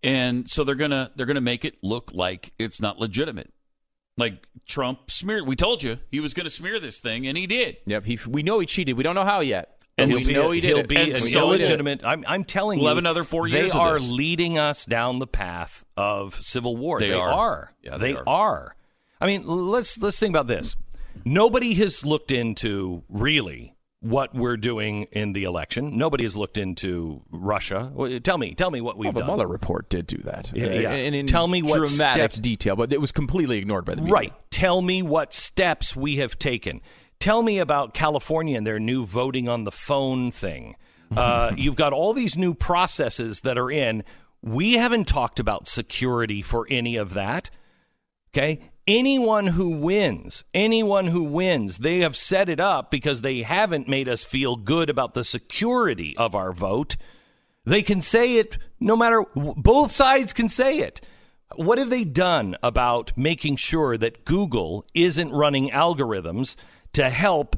and 0.01 0.49
so 0.49 0.63
they're 0.63 0.75
gonna 0.75 1.11
they're 1.15 1.25
gonna 1.25 1.41
make 1.41 1.65
it 1.65 1.77
look 1.81 2.11
like 2.13 2.53
it's 2.59 2.81
not 2.81 2.99
legitimate. 2.99 3.51
Like 4.17 4.45
Trump 4.67 5.09
smeared. 5.09 5.47
We 5.47 5.55
told 5.55 5.81
you 5.81 5.97
he 6.11 6.19
was 6.19 6.33
going 6.33 6.43
to 6.45 6.49
smear 6.51 6.79
this 6.79 6.99
thing, 6.99 7.25
and 7.25 7.35
he 7.37 7.47
did. 7.47 7.77
Yep. 7.87 8.05
He, 8.05 8.19
we 8.27 8.43
know 8.43 8.59
he 8.59 8.67
cheated. 8.67 8.95
We 8.95 9.03
don't 9.03 9.15
know 9.15 9.25
how 9.25 9.39
yet. 9.39 9.73
And 9.97 10.09
he'll 10.09 10.25
we 10.25 10.33
know 10.33 10.51
he 10.51 10.61
did. 10.61 10.75
He'll 10.75 10.87
be 10.87 11.11
And 11.11 11.17
so 11.17 11.47
legitimate. 11.47 12.01
I'm, 12.03 12.23
I'm 12.27 12.43
telling 12.43 12.79
We'll 12.79 12.85
you, 12.85 12.89
have 12.89 12.97
another 12.97 13.23
four 13.23 13.47
they 13.47 13.59
years 13.59 13.71
of 13.71 13.79
are 13.81 13.99
this. 13.99 14.09
leading 14.09 14.57
us 14.57 14.85
down 14.85 15.19
the 15.19 15.27
path 15.27 15.85
of 15.95 16.35
civil 16.43 16.75
war. 16.77 16.99
They 16.99 17.13
are. 17.13 17.29
are. 17.29 17.73
Yeah, 17.83 17.97
they 17.97 18.13
they 18.13 18.17
are. 18.19 18.23
are. 18.27 18.75
I 19.21 19.27
mean, 19.27 19.45
let's 19.45 19.97
let's 19.99 20.19
think 20.19 20.31
about 20.31 20.47
this. 20.47 20.75
Nobody 21.25 21.73
has 21.75 22.05
looked 22.05 22.31
into 22.31 23.03
really 23.09 23.75
what 24.01 24.33
we're 24.35 24.57
doing 24.57 25.03
in 25.13 25.31
the 25.33 25.45
election. 25.45 25.97
Nobody 25.97 26.23
has 26.25 26.35
looked 26.35 26.57
into 26.57 27.21
Russia. 27.31 27.91
Tell 28.23 28.37
me, 28.37 28.53
tell 28.53 28.69
me 28.69 28.81
what 28.81 28.97
we've 28.97 29.05
Well, 29.05 29.13
the 29.13 29.19
done. 29.21 29.27
Mueller 29.27 29.47
report 29.47 29.89
did 29.89 30.07
do 30.07 30.17
that. 30.23 30.51
Yeah, 30.53 30.65
yeah. 30.73 30.91
And 30.91 31.15
in 31.15 31.25
Tell 31.25 31.47
me 31.47 31.61
what 31.61 31.77
dramatic 31.77 32.31
steps- 32.33 32.39
detail, 32.39 32.75
but 32.75 32.91
it 32.91 32.99
was 32.99 33.13
completely 33.13 33.57
ignored 33.59 33.85
by 33.85 33.95
the 33.95 34.01
media. 34.01 34.13
Right. 34.13 34.33
Tell 34.51 34.81
me 34.81 35.01
what 35.01 35.33
steps 35.33 35.95
we 35.95 36.17
have 36.17 36.37
taken. 36.37 36.81
Tell 37.19 37.41
me 37.41 37.59
about 37.59 37.93
California 37.93 38.57
and 38.57 38.67
their 38.67 38.79
new 38.79 39.05
voting 39.05 39.47
on 39.47 39.63
the 39.63 39.71
phone 39.71 40.31
thing. 40.31 40.75
Uh, 41.15 41.51
you've 41.55 41.75
got 41.75 41.93
all 41.93 42.11
these 42.11 42.35
new 42.35 42.55
processes 42.55 43.41
that 43.41 43.55
are 43.55 43.69
in. 43.69 44.03
We 44.41 44.73
haven't 44.73 45.07
talked 45.07 45.39
about 45.39 45.67
security 45.67 46.41
for 46.41 46.65
any 46.71 46.95
of 46.95 47.13
that. 47.13 47.51
Okay. 48.31 48.71
Anyone 48.85 49.47
who 49.47 49.77
wins, 49.79 50.43
anyone 50.53 51.07
who 51.07 51.23
wins, 51.23 51.77
they 51.77 51.99
have 51.99 52.17
set 52.17 52.49
it 52.49 52.59
up 52.59 52.91
because 52.91 53.21
they 53.21 53.43
haven't 53.43 53.87
made 53.87 54.09
us 54.09 54.25
feel 54.25 54.57
good 54.57 54.89
about 54.89 55.13
the 55.13 55.23
security 55.23 56.15
of 56.17 56.35
our 56.35 56.51
vote. 56.51 56.97
They 57.65 57.81
can 57.81 58.01
say 58.01 58.35
it 58.35 58.57
no 58.81 58.97
matter, 58.97 59.23
both 59.35 59.93
sides 59.93 60.33
can 60.33 60.49
say 60.49 60.79
it. 60.79 60.99
What 61.55 61.77
have 61.77 61.89
they 61.89 62.03
done 62.03 62.57
about 62.61 63.13
making 63.15 63.55
sure 63.55 63.97
that 63.97 64.25
Google 64.25 64.85
isn't 64.93 65.31
running 65.31 65.69
algorithms 65.69 66.57
to 66.93 67.09
help 67.09 67.55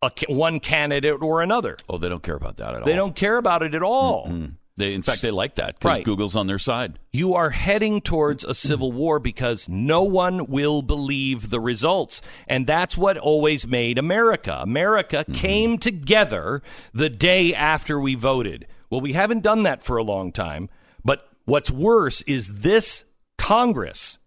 a, 0.00 0.12
one 0.28 0.60
candidate 0.60 1.22
or 1.22 1.42
another? 1.42 1.76
Oh, 1.88 1.98
they 1.98 2.08
don't 2.08 2.22
care 2.22 2.36
about 2.36 2.56
that 2.56 2.74
at 2.74 2.80
all. 2.82 2.86
They 2.86 2.94
don't 2.94 3.16
care 3.16 3.36
about 3.36 3.62
it 3.64 3.74
at 3.74 3.82
all. 3.82 4.30
They, 4.78 4.94
in 4.94 5.02
fact, 5.02 5.22
they 5.22 5.32
like 5.32 5.56
that 5.56 5.78
because 5.78 5.98
Right. 5.98 6.04
Google's 6.04 6.36
on 6.36 6.46
their 6.46 6.58
side. 6.58 7.00
You 7.12 7.34
are 7.34 7.50
heading 7.50 8.00
towards 8.00 8.44
a 8.44 8.54
civil 8.54 8.92
war 8.92 9.18
because 9.18 9.68
no 9.68 10.04
one 10.04 10.46
will 10.46 10.82
believe 10.82 11.50
the 11.50 11.58
results. 11.58 12.22
And 12.46 12.64
that's 12.64 12.96
what 12.96 13.18
always 13.18 13.66
made 13.66 13.98
America. 13.98 14.60
America 14.62 15.24
mm-hmm. 15.24 15.32
came 15.32 15.78
together 15.78 16.62
the 16.94 17.10
day 17.10 17.52
after 17.52 17.98
we 18.00 18.14
voted. 18.14 18.68
Well, 18.88 19.00
we 19.00 19.14
haven't 19.14 19.42
done 19.42 19.64
that 19.64 19.82
for 19.82 19.96
a 19.96 20.04
long 20.04 20.30
time. 20.30 20.70
But 21.04 21.28
what's 21.44 21.72
worse 21.72 22.22
is 22.22 22.60
this 22.60 23.04
Congress, 23.36 24.18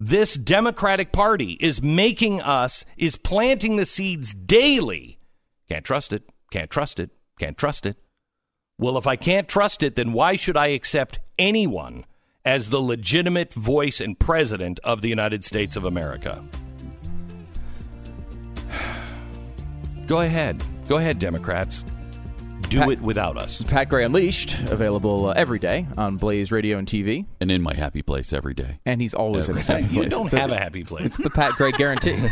this 0.00 0.34
Democratic 0.34 1.12
Party 1.12 1.52
is 1.60 1.80
making 1.80 2.42
us, 2.42 2.84
is 2.96 3.14
planting 3.14 3.76
the 3.76 3.86
seeds 3.86 4.34
daily. 4.34 5.20
Can't 5.68 5.84
trust 5.84 6.12
it. 6.12 6.24
Can't 6.50 6.70
trust 6.70 6.98
it. 6.98 7.10
Can't 7.38 7.56
trust 7.56 7.86
it. 7.86 7.96
Well, 8.80 8.96
if 8.96 9.08
I 9.08 9.16
can't 9.16 9.48
trust 9.48 9.82
it, 9.82 9.96
then 9.96 10.12
why 10.12 10.36
should 10.36 10.56
I 10.56 10.68
accept 10.68 11.18
anyone 11.36 12.04
as 12.44 12.70
the 12.70 12.80
legitimate 12.80 13.52
voice 13.52 14.00
and 14.00 14.16
president 14.16 14.78
of 14.84 15.00
the 15.00 15.08
United 15.08 15.42
States 15.44 15.74
of 15.74 15.84
America? 15.84 16.44
Go 20.06 20.20
ahead. 20.20 20.62
Go 20.86 20.98
ahead, 20.98 21.18
Democrats. 21.18 21.82
Do 22.68 22.78
Pat- 22.78 22.90
it 22.90 23.00
without 23.00 23.36
us. 23.36 23.62
Pat 23.62 23.88
Gray 23.88 24.04
Unleashed, 24.04 24.58
available 24.70 25.26
uh, 25.28 25.32
every 25.36 25.58
day 25.58 25.86
on 25.96 26.16
Blaze 26.16 26.52
Radio 26.52 26.78
and 26.78 26.86
TV. 26.86 27.26
And 27.40 27.50
in 27.50 27.62
my 27.62 27.74
happy 27.74 28.02
place 28.02 28.32
every 28.32 28.54
day. 28.54 28.78
And 28.86 29.00
he's 29.00 29.14
always 29.14 29.48
in 29.48 29.56
his 29.56 29.66
happy 29.66 29.84
You 29.84 30.00
place. 30.00 30.10
don't 30.10 30.26
It's 30.26 30.34
have 30.34 30.50
a 30.50 30.58
happy 30.58 30.84
place. 30.84 31.06
It's 31.06 31.16
the 31.16 31.30
Pat 31.30 31.54
Gray 31.54 31.72
guarantee. 31.72 32.16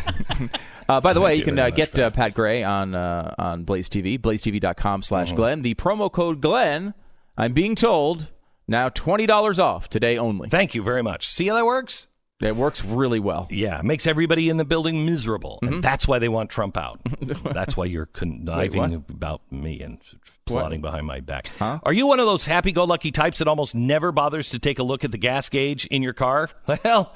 uh, 0.88 1.00
by 1.00 1.12
the 1.12 1.20
way, 1.20 1.34
you 1.34 1.38
you 1.40 1.44
can 1.44 1.58
uh, 1.58 1.70
get 1.70 1.98
uh, 1.98 2.10
Pat 2.10 2.34
Gray 2.34 2.62
on 2.62 2.94
uh, 2.94 3.34
on 3.38 3.64
Blaze 3.64 3.88
TV, 3.88 4.18
blazetv.com 4.18 5.02
slash 5.02 5.28
Mm-hmm. 5.28 5.36
Glenn. 5.36 5.62
The 5.62 5.74
promo 5.74 6.10
code 6.12 6.40
Glenn, 6.40 6.94
I'm 7.36 7.52
being 7.52 7.74
told, 7.74 8.32
now 8.68 8.88
$20 8.88 9.58
off 9.58 9.88
today 9.88 10.18
only. 10.18 10.48
Thank 10.48 10.74
you 10.74 10.82
very 10.82 11.02
much. 11.02 11.28
See 11.28 11.46
how 11.48 11.54
that 11.54 11.64
works? 11.64 12.08
It 12.40 12.54
works 12.54 12.84
really 12.84 13.18
well. 13.18 13.46
Yeah, 13.50 13.80
makes 13.82 14.06
everybody 14.06 14.50
in 14.50 14.58
the 14.58 14.64
building 14.64 15.06
miserable. 15.06 15.58
Mm-hmm. 15.62 15.74
And 15.74 15.82
that's 15.82 16.06
why 16.06 16.18
they 16.18 16.28
want 16.28 16.50
Trump 16.50 16.76
out. 16.76 17.00
that's 17.20 17.76
why 17.76 17.86
you're 17.86 18.06
conniving 18.06 18.80
what? 18.80 19.10
about 19.10 19.40
me 19.50 19.80
and 19.80 19.98
plotting 20.44 20.82
behind 20.82 21.06
my 21.06 21.20
back. 21.20 21.50
Are 21.60 21.92
you 21.92 22.06
one 22.06 22.20
of 22.20 22.26
those 22.26 22.44
happy 22.44 22.72
go 22.72 22.84
lucky 22.84 23.10
types 23.10 23.38
that 23.38 23.48
almost 23.48 23.74
never 23.74 24.12
bothers 24.12 24.50
to 24.50 24.58
take 24.58 24.78
a 24.78 24.82
look 24.82 25.02
at 25.02 25.12
the 25.12 25.18
gas 25.18 25.48
gauge 25.48 25.86
in 25.86 26.02
your 26.02 26.12
car? 26.12 26.50
Well, 26.84 27.14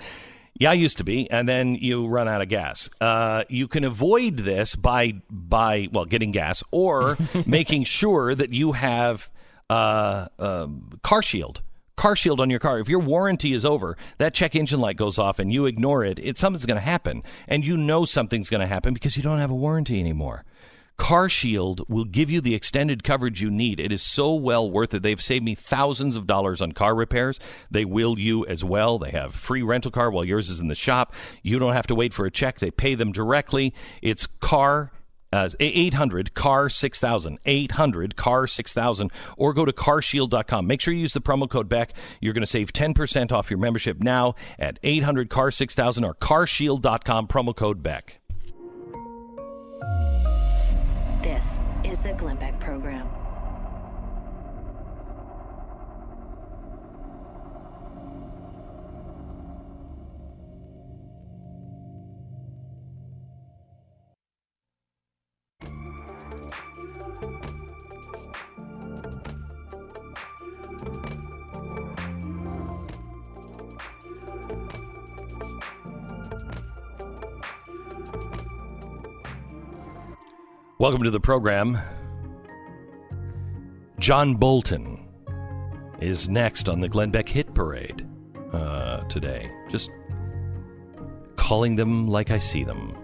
yeah, 0.59 0.71
I 0.71 0.75
used 0.75 0.99
to 0.99 1.05
be, 1.05 1.31
and 1.31 1.49
then 1.49 1.75
you 1.75 2.07
run 2.07 2.29
out 2.29 2.43
of 2.43 2.49
gas. 2.49 2.91
Uh, 3.01 3.45
you 3.49 3.69
can 3.69 3.85
avoid 3.85 4.39
this 4.39 4.75
by 4.75 5.15
by 5.31 5.89
well 5.93 6.05
getting 6.07 6.33
gas 6.33 6.63
or 6.71 7.17
making 7.47 7.85
sure 7.85 8.35
that 8.35 8.53
you 8.53 8.73
have 8.73 9.31
uh, 9.71 10.27
um, 10.39 10.99
car 11.03 11.23
shield 11.23 11.63
car 12.01 12.17
shield 12.17 12.41
on 12.41 12.49
your 12.49 12.59
car. 12.59 12.79
If 12.79 12.89
your 12.89 13.01
warranty 13.01 13.53
is 13.53 13.63
over, 13.63 13.95
that 14.17 14.33
check 14.33 14.57
engine 14.57 14.81
light 14.81 14.97
goes 14.97 15.19
off 15.19 15.39
and 15.39 15.53
you 15.53 15.67
ignore 15.67 16.03
it, 16.03 16.19
it 16.19 16.39
something's 16.39 16.65
going 16.65 16.79
to 16.79 16.81
happen. 16.81 17.23
And 17.47 17.67
you 17.67 17.77
know 17.77 18.07
something's 18.07 18.49
going 18.49 18.63
to 18.63 18.67
happen 18.67 18.95
because 18.95 19.19
you 19.19 19.23
don't 19.23 19.39
have 19.39 19.51
a 19.51 19.55
warranty 19.55 20.01
anymore. 20.01 20.47
Car 20.97 21.29
Shield 21.29 21.83
will 21.91 22.07
give 22.07 22.31
you 22.31 22.41
the 22.41 22.55
extended 22.55 23.05
coverage 23.05 23.43
you 23.43 23.51
need. 23.51 23.79
It 23.79 23.93
is 23.93 24.03
so 24.03 24.35
well 24.35 24.71
worth 24.71 24.95
it. 24.95 25.03
They've 25.03 25.21
saved 25.21 25.45
me 25.45 25.55
thousands 25.55 26.17
of 26.17 26.27
dollars 26.27 26.63
on 26.63 26.73
car 26.73 26.95
repairs. 26.95 27.39
They 27.71 27.85
will 27.85 28.19
you 28.19 28.47
as 28.47 28.65
well. 28.65 28.99
They 28.99 29.11
have 29.11 29.35
free 29.35 29.63
rental 29.63 29.91
car 29.91 30.11
while 30.11 30.25
yours 30.25 30.49
is 30.49 30.61
in 30.61 30.69
the 30.69 30.75
shop. 30.75 31.13
You 31.43 31.59
don't 31.59 31.75
have 31.75 31.87
to 31.89 31.95
wait 31.95 32.15
for 32.15 32.25
a 32.25 32.31
check. 32.31 32.61
They 32.61 32.71
pay 32.71 32.95
them 32.95 33.13
directly. 33.13 33.75
It's 34.01 34.27
car 34.41 34.91
uh, 35.33 35.49
800 35.59 36.35
car 36.35 36.69
6000 36.69 37.39
800 37.45 38.17
car 38.17 38.47
6000 38.47 39.11
or 39.37 39.53
go 39.53 39.65
to 39.65 39.73
carshield.com 39.73 40.67
make 40.67 40.81
sure 40.81 40.95
you 40.95 41.01
use 41.01 41.13
the 41.13 41.21
promo 41.21 41.49
code 41.49 41.69
beck. 41.69 41.93
You're 42.21 42.33
going 42.33 42.43
to 42.43 42.47
save 42.47 42.73
10% 42.73 43.33
off 43.33 43.51
your 43.51 43.59
membership 43.59 44.01
now 44.01 44.35
at 44.59 44.79
800 44.83 45.31
car 45.31 45.51
6000 45.51 46.05
or 46.05 46.15
carshield.com 46.15 47.29
promo 47.29 47.55
code 47.55 47.83
beck. 47.83 48.21
This 51.23 51.61
is 51.85 51.99
the 51.99 52.15
Glenn 52.15 52.39
welcome 80.81 81.03
to 81.03 81.11
the 81.11 81.21
program. 81.21 81.79
John 83.99 84.35
bolton 84.35 85.07
is 86.01 86.27
next 86.31 86.71
on 86.71 86.81
the 86.81 86.89
glenn 86.89 87.11
beck 87.11 87.29
hit 87.29 87.53
parade 87.53 88.09
uh, 88.51 89.01
today. 89.01 89.53
Just 89.69 89.91
calling 91.37 91.77
them 91.77 92.09
like 92.09 92.31
i 92.31 92.39
see 92.39 92.65
them. 92.65 92.97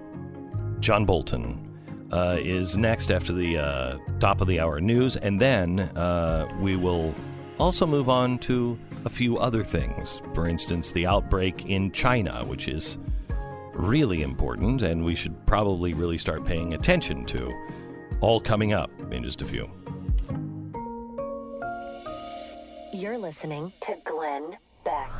John 0.80 1.04
Bolton 1.04 2.08
uh, 2.12 2.38
is 2.40 2.78
next 2.78 3.10
after 3.10 3.34
the 3.34 3.58
uh, 3.58 3.98
top 4.20 4.40
of 4.40 4.48
the 4.48 4.58
hour 4.58 4.80
news, 4.80 5.16
and 5.16 5.38
then 5.38 5.80
uh, 5.80 6.48
we 6.60 6.76
will 6.76 7.14
also 7.58 7.86
move 7.86 8.08
on 8.08 8.38
to 8.38 8.78
a 9.04 9.10
few 9.10 9.36
other 9.36 9.62
things. 9.62 10.22
For 10.32 10.48
instance, 10.48 10.92
the 10.92 11.06
outbreak 11.06 11.66
in 11.66 11.92
China, 11.92 12.42
which 12.46 12.68
is 12.68 12.96
really 13.76 14.22
important, 14.22 14.82
and 14.82 15.04
we 15.04 15.14
should 15.14 15.46
probably 15.46 15.94
really 15.94 16.18
start 16.18 16.44
paying 16.44 16.74
attention 16.74 17.24
to. 17.26 17.52
All 18.20 18.40
coming 18.40 18.72
up 18.72 18.90
in 19.12 19.22
just 19.22 19.42
a 19.42 19.44
few. 19.44 19.70
You're 22.92 23.18
listening 23.18 23.72
to 23.82 23.96
Glenn 24.04 24.56
Beck. 24.84 25.10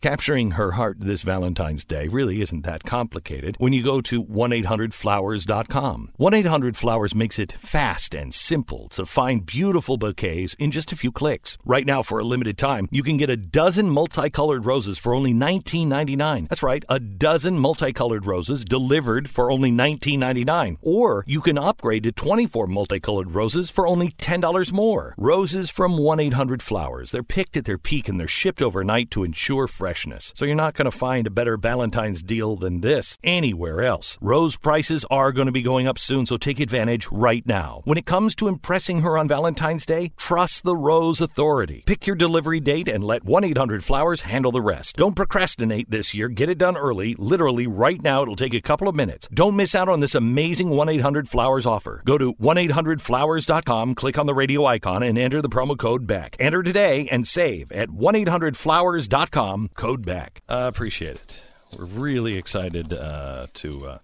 Capturing 0.00 0.52
her 0.52 0.72
heart 0.72 1.00
this 1.00 1.22
Valentine's 1.22 1.84
Day 1.84 2.06
really 2.06 2.40
isn't 2.40 2.64
that 2.64 2.84
complicated 2.84 3.56
when 3.58 3.72
you 3.72 3.82
go 3.82 4.00
to 4.00 4.22
1-800-Flowers.com. 4.22 6.12
1-800-Flowers 6.20 7.16
makes 7.16 7.36
it 7.36 7.50
fast 7.50 8.14
and 8.14 8.32
simple 8.32 8.88
to 8.90 9.04
find 9.04 9.44
beautiful 9.44 9.96
bouquets 9.96 10.54
in 10.54 10.70
just 10.70 10.92
a 10.92 10.96
few 10.96 11.10
clicks. 11.10 11.58
Right 11.64 11.84
now, 11.84 12.04
for 12.04 12.20
a 12.20 12.24
limited 12.24 12.56
time, 12.56 12.86
you 12.92 13.02
can 13.02 13.16
get 13.16 13.28
a 13.28 13.36
dozen 13.36 13.90
multicolored 13.90 14.64
roses 14.64 14.98
for 14.98 15.16
only 15.16 15.34
$19.99. 15.34 16.48
That's 16.48 16.62
right, 16.62 16.84
a 16.88 17.00
dozen 17.00 17.58
multicolored 17.58 18.24
roses 18.24 18.64
delivered 18.64 19.28
for 19.28 19.50
only 19.50 19.72
$19.99. 19.72 20.76
Or 20.80 21.24
you 21.26 21.40
can 21.40 21.58
upgrade 21.58 22.04
to 22.04 22.12
24 22.12 22.68
multicolored 22.68 23.34
roses 23.34 23.68
for 23.68 23.88
only 23.88 24.10
$10 24.12 24.72
more. 24.72 25.16
Roses 25.18 25.70
from 25.70 25.96
1-800-Flowers. 25.96 27.10
They're 27.10 27.24
picked 27.24 27.56
at 27.56 27.64
their 27.64 27.78
peak 27.78 28.08
and 28.08 28.20
they're 28.20 28.28
shipped 28.28 28.62
overnight 28.62 29.10
to 29.10 29.24
ensure 29.24 29.66
freshness. 29.88 30.34
So 30.36 30.44
you're 30.44 30.54
not 30.54 30.74
going 30.74 30.84
to 30.84 30.90
find 30.90 31.26
a 31.26 31.30
better 31.30 31.56
Valentine's 31.56 32.22
deal 32.22 32.56
than 32.56 32.82
this 32.82 33.16
anywhere 33.24 33.82
else. 33.82 34.18
Rose 34.20 34.54
prices 34.54 35.06
are 35.10 35.32
going 35.32 35.46
to 35.46 35.52
be 35.52 35.62
going 35.62 35.86
up 35.86 35.98
soon, 35.98 36.26
so 36.26 36.36
take 36.36 36.60
advantage 36.60 37.08
right 37.10 37.46
now. 37.46 37.80
When 37.86 37.96
it 37.96 38.04
comes 38.04 38.34
to 38.34 38.48
impressing 38.48 39.00
her 39.00 39.16
on 39.16 39.28
Valentine's 39.28 39.86
Day, 39.86 40.12
trust 40.18 40.62
the 40.62 40.76
Rose 40.76 41.22
Authority. 41.22 41.84
Pick 41.86 42.06
your 42.06 42.16
delivery 42.16 42.60
date 42.60 42.86
and 42.86 43.02
let 43.02 43.24
1-800-Flowers 43.24 44.20
handle 44.20 44.52
the 44.52 44.60
rest. 44.60 44.96
Don't 44.96 45.16
procrastinate 45.16 45.90
this 45.90 46.12
year. 46.12 46.28
Get 46.28 46.50
it 46.50 46.58
done 46.58 46.76
early, 46.76 47.14
literally 47.14 47.66
right 47.66 48.02
now. 48.02 48.20
It'll 48.20 48.36
take 48.36 48.52
a 48.52 48.60
couple 48.60 48.88
of 48.88 48.94
minutes. 48.94 49.26
Don't 49.32 49.56
miss 49.56 49.74
out 49.74 49.88
on 49.88 50.00
this 50.00 50.14
amazing 50.14 50.68
1-800-Flowers 50.68 51.64
offer. 51.64 52.02
Go 52.04 52.18
to 52.18 52.34
1-800-Flowers.com, 52.34 53.94
click 53.94 54.18
on 54.18 54.26
the 54.26 54.34
radio 54.34 54.66
icon, 54.66 55.02
and 55.02 55.16
enter 55.16 55.40
the 55.40 55.48
promo 55.48 55.78
code 55.78 56.06
BECK. 56.06 56.36
Enter 56.38 56.62
today 56.62 57.08
and 57.10 57.26
save 57.26 57.72
at 57.72 57.88
1-800-Flowers.com, 57.88 59.70
code 59.78 60.04
BECK. 60.04 60.42
Uh, 60.48 60.66
appreciate 60.66 61.14
it. 61.14 61.40
We're 61.78 61.84
really 61.84 62.36
excited 62.36 62.92
uh, 62.92 63.46
to... 63.54 63.86
Uh, 63.86 63.98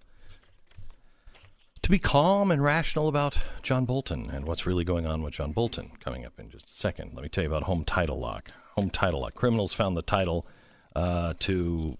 to 1.81 1.91
be 1.91 1.99
calm 1.99 2.49
and 2.49 2.63
rational 2.63 3.07
about 3.07 3.43
John 3.61 3.85
Bolton 3.85 4.31
and 4.31 4.45
what's 4.45 4.65
really 4.65 4.83
going 4.83 5.05
on 5.05 5.21
with 5.21 5.35
John 5.35 5.51
Bolton 5.51 5.91
coming 5.99 6.25
up 6.25 6.39
in 6.39 6.49
just 6.49 6.71
a 6.71 6.73
second. 6.73 7.11
Let 7.13 7.21
me 7.21 7.29
tell 7.29 7.43
you 7.43 7.49
about 7.49 7.63
Home 7.63 7.83
Title 7.83 8.17
Lock. 8.17 8.49
Home 8.75 8.89
Title 8.89 9.19
Lock. 9.19 9.35
Criminals 9.35 9.71
found 9.71 9.95
the 9.95 10.01
title 10.01 10.47
uh, 10.95 11.35
to, 11.41 11.97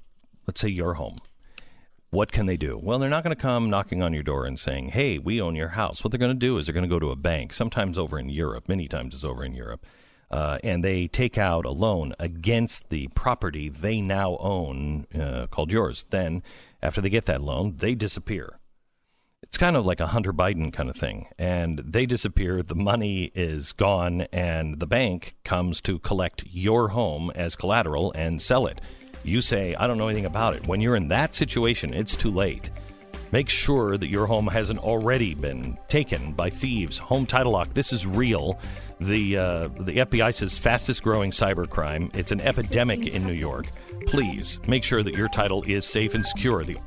let's 0.48 0.62
say, 0.62 0.70
your 0.70 0.96
home. 0.96 1.18
What 2.10 2.32
can 2.32 2.48
they 2.48 2.58
do? 2.58 2.80
Well, 2.82 2.98
they're 2.98 3.10
not 3.10 3.24
going 3.24 3.36
to 3.36 3.42
come 3.42 3.70
knocking 3.70 4.02
on 4.02 4.12
your 4.12 4.24
door 4.24 4.46
and 4.46 4.58
saying, 4.58 4.90
hey, 4.90 5.20
we 5.20 5.40
own 5.40 5.54
your 5.54 5.70
house. 5.70 6.04
What 6.04 6.12
they're 6.12 6.18
going 6.18 6.34
to 6.34 6.40
do 6.40 6.58
is 6.58 6.66
they're 6.66 6.74
going 6.74 6.90
to 6.90 6.90
go 6.90 7.00
to 7.00 7.12
a 7.12 7.16
bank, 7.16 7.54
sometimes 7.54 7.96
over 7.96 8.18
in 8.18 8.30
Europe, 8.30 8.68
many 8.68 8.88
times 8.88 9.14
it's 9.14 9.24
over 9.24 9.46
in 9.46 9.54
Europe, 9.54 9.86
uh, 10.32 10.60
and 10.64 10.84
they 10.84 11.08
take 11.08 11.38
out 11.38 11.66
a 11.66 11.72
loan 11.72 12.14
against 12.20 12.90
the 12.90 13.08
property 13.10 13.70
they 13.70 14.02
now 14.02 14.38
own 14.40 15.06
uh, 15.14 15.48
called 15.48 15.72
yours. 15.72 16.06
Then, 16.10 16.44
after 16.82 17.02
they 17.02 17.10
get 17.10 17.26
that 17.26 17.42
loan, 17.42 17.78
they 17.78 17.96
disappear 17.96 18.60
it's 19.56 19.58
kind 19.60 19.78
of 19.78 19.86
like 19.86 20.00
a 20.00 20.08
Hunter 20.08 20.34
Biden 20.34 20.74
kind 20.74 20.90
of 20.90 20.96
thing. 20.96 21.28
And 21.38 21.80
they 21.80 22.06
disappear, 22.06 22.64
the 22.64 22.76
money 22.76 23.32
is 23.36 23.72
gone, 23.74 24.22
and 24.34 24.80
the 24.80 24.88
bank 24.88 25.36
comes 25.44 25.82
to 25.82 26.00
collect 26.00 26.44
your 26.48 26.90
home 26.90 27.32
as 27.36 27.56
collateral 27.56 28.12
and 28.14 28.42
sell 28.42 28.66
it. 28.68 28.82
You 29.24 29.42
say, 29.42 29.76
I 29.76 29.88
don't 29.88 29.98
know 29.98 30.08
anything 30.08 30.26
about 30.26 30.56
it. 30.56 30.68
When 30.68 30.82
you're 30.82 30.96
in 30.96 31.08
that 31.10 31.36
situation, 31.36 31.94
it's 31.94 32.16
too 32.16 32.32
late. 32.32 32.70
Make 33.32 33.50
sure 33.50 33.98
that 33.98 34.08
your 34.08 34.26
home 34.28 34.48
hasn't 34.48 34.80
already 34.80 35.34
been 35.34 35.78
taken 35.88 36.34
by 36.34 36.50
thieves. 36.50 36.98
Home 36.98 37.26
Title 37.26 37.54
Lock, 37.54 37.74
this 37.74 37.92
is 37.92 38.06
real. 38.06 38.60
The, 39.00 39.38
uh, 39.38 39.68
the 39.80 39.98
FBI 39.98 40.34
says 40.34 40.58
fastest 40.58 41.04
growing 41.04 41.32
cybercrime. 41.32 42.16
It's 42.16 42.32
an 42.32 42.42
epidemic 42.42 43.08
in 43.08 43.26
New 43.26 43.34
York. 43.34 43.68
Please 44.08 44.60
make 44.68 44.84
sure 44.84 45.04
that 45.04 45.16
your 45.16 45.28
title 45.28 45.64
is 45.64 45.86
safe 45.86 46.14
and 46.14 46.26
secure. 46.26 46.64
The 46.64 46.78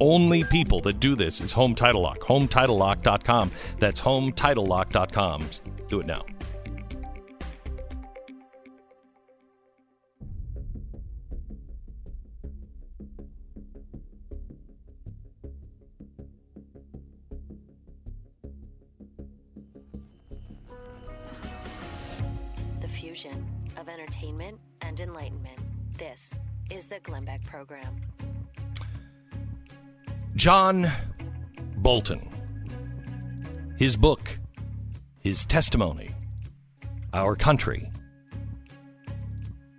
only 0.00 0.42
people 0.44 0.80
that 0.80 0.98
do 0.98 1.14
this 1.14 1.40
is 1.40 1.52
Home 1.52 1.74
Title 1.74 2.02
Lock. 2.02 2.18
HomeTitleLock.com. 2.20 3.52
That's 3.78 4.00
HomeTitleLock.com. 4.00 5.48
Do 5.88 6.00
it 6.00 6.06
now. 6.06 6.24
And 24.92 25.08
enlightenment. 25.08 25.58
This 25.96 26.34
is 26.70 26.84
the 26.84 27.00
Glenn 27.00 27.24
Beck 27.24 27.42
Program. 27.46 27.96
John 30.34 30.92
Bolton. 31.78 32.28
His 33.78 33.96
book, 33.96 34.38
his 35.18 35.46
testimony, 35.46 36.14
Our 37.14 37.36
Country, 37.36 37.90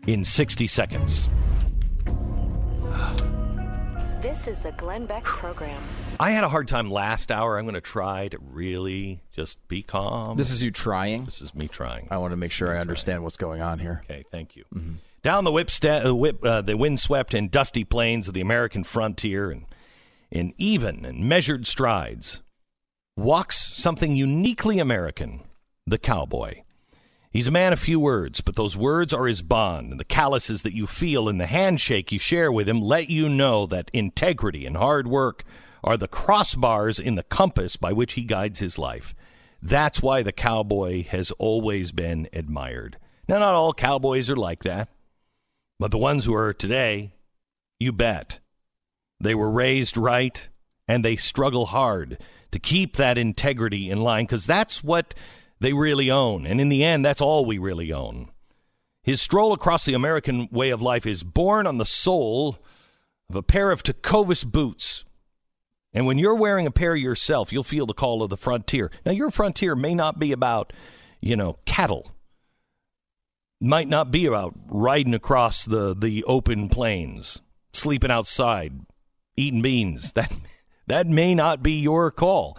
in 0.08 0.26
60 0.26 0.66
seconds. 0.66 1.30
This 4.24 4.48
is 4.48 4.60
the 4.60 4.72
Glenn 4.72 5.06
Beck 5.06 5.26
Program. 5.26 5.84
I 6.18 6.32
had 6.32 6.46
a 6.46 6.48
hard 6.48 6.70
time 6.70 6.90
last 6.90 7.30
hour. 7.30 7.60
I'm 7.60 7.66
going 7.66 7.74
to 7.74 7.82
try 7.82 8.30
to 8.30 8.38
really 8.40 9.22
just 9.34 9.68
be 9.68 9.84
calm. 9.84 10.38
This 10.38 10.50
is 10.50 10.64
you 10.64 10.72
trying. 10.72 11.26
This 11.26 11.42
is 11.42 11.54
me 11.54 11.68
trying. 11.68 12.08
I 12.10 12.16
want 12.20 12.32
to 12.32 12.38
make 12.38 12.54
sure 12.54 12.74
I 12.74 12.80
understand 12.80 13.24
what's 13.24 13.36
going 13.36 13.62
on 13.62 13.80
here. 13.80 14.02
Okay, 14.06 14.24
thank 14.32 14.56
you. 14.56 14.64
Down 15.24 15.44
the 15.44 15.52
whip, 15.52 15.70
sta- 15.70 16.08
uh, 16.08 16.16
whip 16.16 16.42
uh, 16.42 16.62
the 16.62 16.78
windswept 16.78 17.34
and 17.34 17.52
dusty 17.52 17.84
plains 17.84 18.30
of 18.30 18.34
the 18.34 18.40
American 18.40 18.86
frontier, 18.86 19.52
and 19.52 19.66
in 20.32 20.54
even 20.56 21.04
and 21.04 21.28
measured 21.28 21.68
strides, 21.68 22.44
walks 23.18 23.74
something 23.74 24.16
uniquely 24.16 24.80
American: 24.80 25.42
the 25.86 25.98
cowboy. 25.98 26.63
He's 27.34 27.48
a 27.48 27.52
man 27.52 27.74
of 27.74 27.80
few 27.80 28.00
words, 28.00 28.42
but 28.42 28.56
those 28.56 28.78
words 28.78 29.12
are 29.12 29.26
his 29.26 29.42
bond, 29.42 29.90
and 29.90 30.00
the 30.00 30.06
calluses 30.06 30.62
that 30.62 30.76
you 30.76 30.86
feel 30.86 31.28
in 31.28 31.40
the 31.40 31.48
handshake 31.48 32.12
you 32.12 32.20
share 32.20 32.52
with 32.52 32.70
him 32.70 32.80
let 32.80 33.10
you 33.10 33.28
know 33.28 33.66
that 33.66 33.90
integrity 33.92 34.68
and 34.68 34.78
hard 34.78 35.08
work 35.08 35.44
are 35.84 35.98
the 35.98 36.08
crossbars 36.08 37.00
in 37.00 37.16
the 37.16 37.24
compass 37.24 37.76
by 37.76 37.92
which 37.92 38.14
he 38.14 38.22
guides 38.22 38.60
his 38.60 38.78
life. 38.78 39.16
That's 39.64 40.00
why 40.00 40.22
the 40.22 40.32
cowboy 40.32 41.06
has 41.06 41.32
always 41.40 41.92
been 41.92 42.30
admired. 42.34 42.98
Now, 43.28 43.40
not 43.40 43.56
all 43.56 43.74
cowboys 43.74 44.30
are 44.30 44.36
like 44.36 44.62
that, 44.62 44.90
but 45.80 45.90
the 45.90 45.98
ones 45.98 46.26
who 46.26 46.36
are 46.36 46.54
today, 46.54 47.14
you 47.80 47.92
bet. 47.92 48.42
They 49.20 49.34
were 49.34 49.50
raised 49.50 49.98
right, 49.98 50.48
and 50.88 51.04
they 51.04 51.16
struggle 51.16 51.66
hard 51.66 52.20
to 52.52 52.60
keep 52.60 52.98
that 52.98 53.18
integrity 53.18 53.90
in 53.90 54.02
line 54.02 54.26
because 54.26 54.46
that's 54.46 54.84
what 54.84 55.16
they 55.64 55.72
really 55.72 56.12
own. 56.12 56.46
And 56.46 56.60
in 56.60 56.68
the 56.68 56.84
end, 56.84 57.06
that's 57.06 57.22
all 57.22 57.46
we 57.46 57.58
really 57.58 57.94
own. 57.94 58.30
His 59.02 59.22
stroll 59.22 59.54
across 59.54 59.86
the 59.86 59.94
American 59.94 60.50
way 60.52 60.72
of 60.72 60.82
life 60.82 61.06
is 61.06 61.24
born 61.24 61.66
on 61.66 61.78
the 61.78 61.86
sole 61.86 62.58
of 63.30 63.36
a 63.38 63.42
pair 63.42 63.72
of 63.72 63.82
Tecovas 63.82 64.46
boots. 64.46 65.06
And 65.94 66.06
when 66.06 66.18
you're 66.18 66.36
wearing 66.36 66.68
a 66.68 66.72
pair 66.72 66.98
yourself, 66.98 67.54
you'll 67.54 67.64
feel 67.64 67.86
the 67.86 67.94
call 67.94 68.22
of 68.22 68.30
the 68.30 68.36
frontier. 68.36 68.92
Now, 69.06 69.14
your 69.14 69.32
frontier 69.32 69.74
may 69.74 69.96
not 69.96 70.20
be 70.20 70.34
about, 70.34 70.74
you 71.22 71.38
know, 71.38 71.58
cattle. 71.66 72.12
Might 73.62 73.88
not 73.88 74.12
be 74.12 74.26
about 74.26 74.54
riding 74.68 75.14
across 75.14 75.64
the, 75.64 75.96
the 75.96 76.26
open 76.26 76.68
plains, 76.68 77.42
sleeping 77.72 78.12
outside, 78.12 78.82
eating 79.38 79.62
beans. 79.62 80.12
That 80.22 80.34
that 80.88 81.08
may 81.08 81.34
not 81.34 81.64
be 81.64 81.80
your 81.80 82.12
call. 82.12 82.58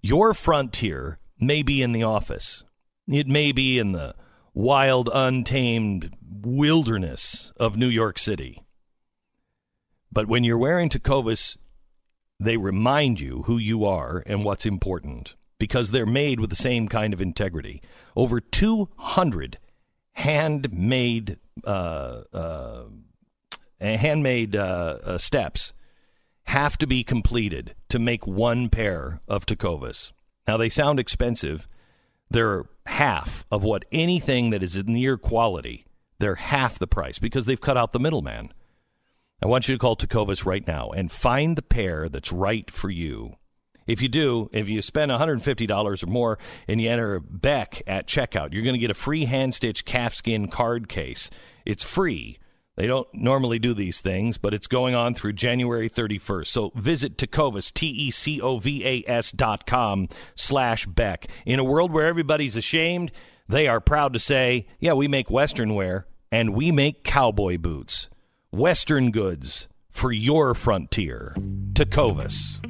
Your 0.00 0.32
frontier 0.32 1.18
may 1.38 1.62
be 1.62 1.82
in 1.82 1.92
the 1.92 2.02
office. 2.02 2.64
It 3.06 3.26
may 3.26 3.52
be 3.52 3.78
in 3.78 3.92
the 3.92 4.14
wild, 4.52 5.10
untamed 5.12 6.14
wilderness 6.42 7.52
of 7.56 7.76
New 7.76 7.88
York 7.88 8.18
City. 8.18 8.62
But 10.12 10.28
when 10.28 10.44
you're 10.44 10.58
wearing 10.58 10.88
Tecovas, 10.88 11.56
they 12.38 12.56
remind 12.56 13.20
you 13.20 13.42
who 13.42 13.58
you 13.58 13.84
are 13.84 14.22
and 14.26 14.44
what's 14.44 14.66
important 14.66 15.34
because 15.58 15.90
they're 15.90 16.06
made 16.06 16.40
with 16.40 16.50
the 16.50 16.56
same 16.56 16.88
kind 16.88 17.12
of 17.12 17.20
integrity. 17.20 17.82
Over 18.16 18.40
200 18.40 19.58
handmade 20.12 21.38
uh, 21.64 22.22
uh, 22.32 22.84
handmade 23.80 24.56
uh, 24.56 24.98
uh, 25.04 25.18
steps 25.18 25.72
have 26.44 26.76
to 26.78 26.86
be 26.86 27.02
completed 27.02 27.74
to 27.88 27.98
make 27.98 28.26
one 28.26 28.68
pair 28.68 29.20
of 29.26 29.46
Tecovas. 29.46 30.12
Now 30.46 30.56
they 30.56 30.68
sound 30.68 30.98
expensive. 30.98 31.66
They're 32.30 32.64
half 32.86 33.44
of 33.50 33.64
what 33.64 33.84
anything 33.92 34.50
that 34.50 34.62
is 34.62 34.76
near 34.84 35.16
quality. 35.16 35.86
They're 36.18 36.34
half 36.36 36.78
the 36.78 36.86
price 36.86 37.18
because 37.18 37.46
they've 37.46 37.60
cut 37.60 37.76
out 37.76 37.92
the 37.92 38.00
middleman. 38.00 38.52
I 39.42 39.46
want 39.46 39.68
you 39.68 39.74
to 39.74 39.78
call 39.78 39.96
Tecovas 39.96 40.46
right 40.46 40.66
now 40.66 40.90
and 40.90 41.10
find 41.10 41.56
the 41.56 41.62
pair 41.62 42.08
that's 42.08 42.32
right 42.32 42.70
for 42.70 42.90
you. 42.90 43.36
If 43.86 44.00
you 44.00 44.08
do, 44.08 44.48
if 44.52 44.68
you 44.68 44.80
spend 44.80 45.10
$150 45.10 46.02
or 46.02 46.06
more 46.06 46.38
and 46.66 46.80
you 46.80 46.88
enter 46.88 47.20
Beck 47.20 47.82
at 47.86 48.06
checkout, 48.06 48.52
you're 48.52 48.62
going 48.62 48.74
to 48.74 48.80
get 48.80 48.90
a 48.90 48.94
free 48.94 49.26
hand 49.26 49.54
stitched 49.54 49.86
calfskin 49.86 50.50
card 50.50 50.88
case. 50.88 51.28
It's 51.66 51.84
free. 51.84 52.38
They 52.76 52.86
don't 52.86 53.06
normally 53.14 53.58
do 53.58 53.72
these 53.72 54.00
things, 54.00 54.36
but 54.36 54.52
it's 54.52 54.66
going 54.66 54.94
on 54.94 55.14
through 55.14 55.34
January 55.34 55.88
31st. 55.88 56.46
So 56.46 56.72
visit 56.74 57.16
Tecovas, 57.16 57.72
T 57.72 57.86
E 57.86 58.10
C 58.10 58.40
O 58.40 58.58
V 58.58 58.84
A 58.84 59.04
S 59.08 59.30
dot 59.30 59.66
com 59.66 60.08
slash 60.34 60.86
Beck. 60.86 61.28
In 61.46 61.60
a 61.60 61.64
world 61.64 61.92
where 61.92 62.06
everybody's 62.06 62.56
ashamed, 62.56 63.12
they 63.48 63.68
are 63.68 63.80
proud 63.80 64.12
to 64.14 64.18
say, 64.18 64.66
yeah, 64.80 64.94
we 64.94 65.06
make 65.06 65.30
Western 65.30 65.74
wear 65.74 66.06
and 66.32 66.54
we 66.54 66.72
make 66.72 67.04
cowboy 67.04 67.58
boots. 67.58 68.08
Western 68.50 69.10
goods 69.10 69.68
for 69.88 70.10
your 70.10 70.54
frontier. 70.54 71.36
Tecovas. 71.74 72.60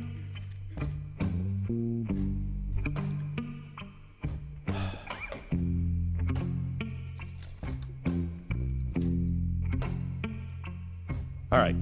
All 11.55 11.61
right. 11.61 11.77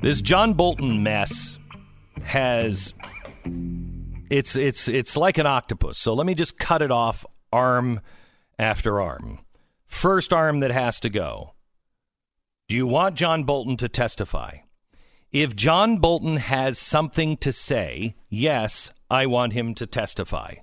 This 0.00 0.22
John 0.22 0.52
Bolton 0.52 1.02
mess 1.02 1.58
has 2.22 2.94
it's 4.30 4.54
it's 4.54 4.86
it's 4.86 5.16
like 5.16 5.36
an 5.36 5.46
octopus. 5.46 5.98
So 5.98 6.14
let 6.14 6.26
me 6.26 6.36
just 6.36 6.58
cut 6.58 6.80
it 6.80 6.92
off 6.92 7.26
arm 7.52 8.00
after 8.56 9.00
arm. 9.00 9.40
First 9.88 10.32
arm 10.32 10.60
that 10.60 10.70
has 10.70 11.00
to 11.00 11.10
go. 11.10 11.54
Do 12.68 12.76
you 12.76 12.86
want 12.86 13.16
John 13.16 13.42
Bolton 13.42 13.76
to 13.78 13.88
testify? 13.88 14.58
If 15.32 15.56
John 15.56 15.98
Bolton 15.98 16.36
has 16.36 16.78
something 16.78 17.36
to 17.38 17.52
say, 17.52 18.14
yes, 18.28 18.92
I 19.10 19.26
want 19.26 19.54
him 19.54 19.74
to 19.74 19.88
testify. 19.88 20.54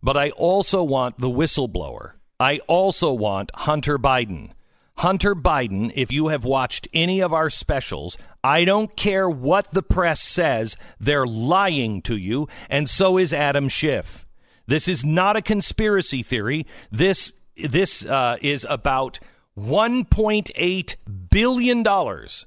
But 0.00 0.16
I 0.16 0.30
also 0.30 0.84
want 0.84 1.18
the 1.18 1.30
whistleblower. 1.30 2.12
I 2.40 2.58
also 2.66 3.12
want 3.12 3.50
Hunter 3.54 3.98
Biden. 3.98 4.50
Hunter 4.98 5.34
Biden, 5.34 5.92
if 5.94 6.12
you 6.12 6.28
have 6.28 6.44
watched 6.44 6.86
any 6.92 7.20
of 7.20 7.32
our 7.32 7.50
specials, 7.50 8.16
I 8.42 8.64
don't 8.64 8.96
care 8.96 9.28
what 9.28 9.70
the 9.72 9.82
press 9.82 10.20
says, 10.22 10.76
they're 11.00 11.26
lying 11.26 12.00
to 12.02 12.16
you, 12.16 12.48
and 12.70 12.88
so 12.88 13.18
is 13.18 13.32
Adam 13.32 13.68
Schiff. 13.68 14.24
This 14.66 14.88
is 14.88 15.04
not 15.04 15.36
a 15.36 15.42
conspiracy 15.42 16.22
theory. 16.22 16.66
This 16.90 17.32
this 17.56 18.04
uh, 18.04 18.36
is 18.40 18.66
about 18.68 19.20
1.8 19.56 20.96
billion 21.30 21.82
dollars 21.82 22.46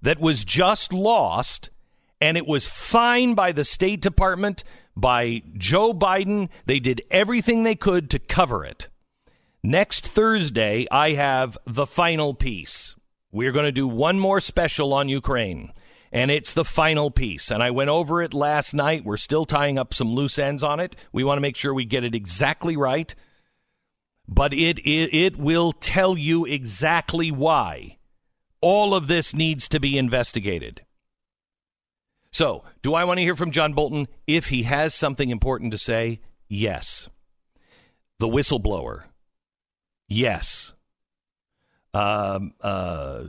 that 0.00 0.20
was 0.20 0.44
just 0.44 0.92
lost, 0.92 1.70
and 2.20 2.36
it 2.36 2.46
was 2.46 2.68
fined 2.68 3.34
by 3.34 3.52
the 3.52 3.64
State 3.64 4.00
Department, 4.00 4.62
by 4.96 5.42
Joe 5.56 5.92
Biden. 5.92 6.50
They 6.66 6.80
did 6.80 7.02
everything 7.10 7.62
they 7.62 7.74
could 7.76 8.10
to 8.10 8.18
cover 8.18 8.64
it. 8.64 8.88
Next 9.64 10.08
Thursday, 10.08 10.88
I 10.90 11.12
have 11.12 11.56
the 11.66 11.86
final 11.86 12.34
piece. 12.34 12.96
We're 13.30 13.52
going 13.52 13.64
to 13.64 13.70
do 13.70 13.86
one 13.86 14.18
more 14.18 14.40
special 14.40 14.92
on 14.92 15.08
Ukraine, 15.08 15.72
and 16.10 16.32
it's 16.32 16.52
the 16.52 16.64
final 16.64 17.12
piece. 17.12 17.48
And 17.48 17.62
I 17.62 17.70
went 17.70 17.88
over 17.88 18.20
it 18.22 18.34
last 18.34 18.74
night. 18.74 19.04
We're 19.04 19.16
still 19.16 19.44
tying 19.44 19.78
up 19.78 19.94
some 19.94 20.12
loose 20.12 20.36
ends 20.36 20.64
on 20.64 20.80
it. 20.80 20.96
We 21.12 21.22
want 21.22 21.36
to 21.36 21.42
make 21.42 21.54
sure 21.54 21.72
we 21.72 21.84
get 21.84 22.02
it 22.02 22.12
exactly 22.12 22.76
right. 22.76 23.14
But 24.26 24.52
it, 24.52 24.80
it, 24.80 25.14
it 25.14 25.36
will 25.36 25.70
tell 25.72 26.18
you 26.18 26.44
exactly 26.44 27.30
why 27.30 27.98
all 28.60 28.96
of 28.96 29.06
this 29.06 29.32
needs 29.32 29.68
to 29.68 29.78
be 29.78 29.96
investigated. 29.96 30.82
So, 32.32 32.64
do 32.82 32.94
I 32.94 33.04
want 33.04 33.18
to 33.18 33.24
hear 33.24 33.36
from 33.36 33.52
John 33.52 33.74
Bolton? 33.74 34.08
If 34.26 34.48
he 34.48 34.64
has 34.64 34.92
something 34.92 35.30
important 35.30 35.70
to 35.70 35.78
say, 35.78 36.20
yes. 36.48 37.08
The 38.18 38.28
whistleblower, 38.28 39.04
yes. 40.12 40.74
Um, 41.94 42.54
uh, 42.60 43.24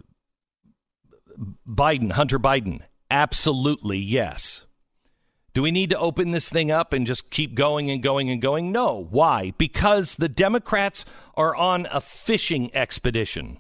Biden, 1.68 2.12
Hunter 2.12 2.40
Biden, 2.40 2.82
absolutely 3.10 3.98
yes. 3.98 4.66
Do 5.54 5.62
we 5.62 5.72
need 5.72 5.92
to 5.92 6.00
open 6.00 6.32
this 6.32 6.50
thing 6.50 6.72
up 6.72 6.94
and 6.94 7.06
just 7.06 7.30
keep 7.30 7.54
going 7.54 7.92
and 7.92 8.02
going 8.02 8.30
and 8.30 8.42
going? 8.42 8.72
No. 8.72 9.08
Why? 9.10 9.54
Because 9.58 10.16
the 10.16 10.30
Democrats 10.30 11.06
are 11.36 11.56
on 11.56 11.88
a 11.92 12.02
fishing 12.02 12.76
expedition. 12.76 13.60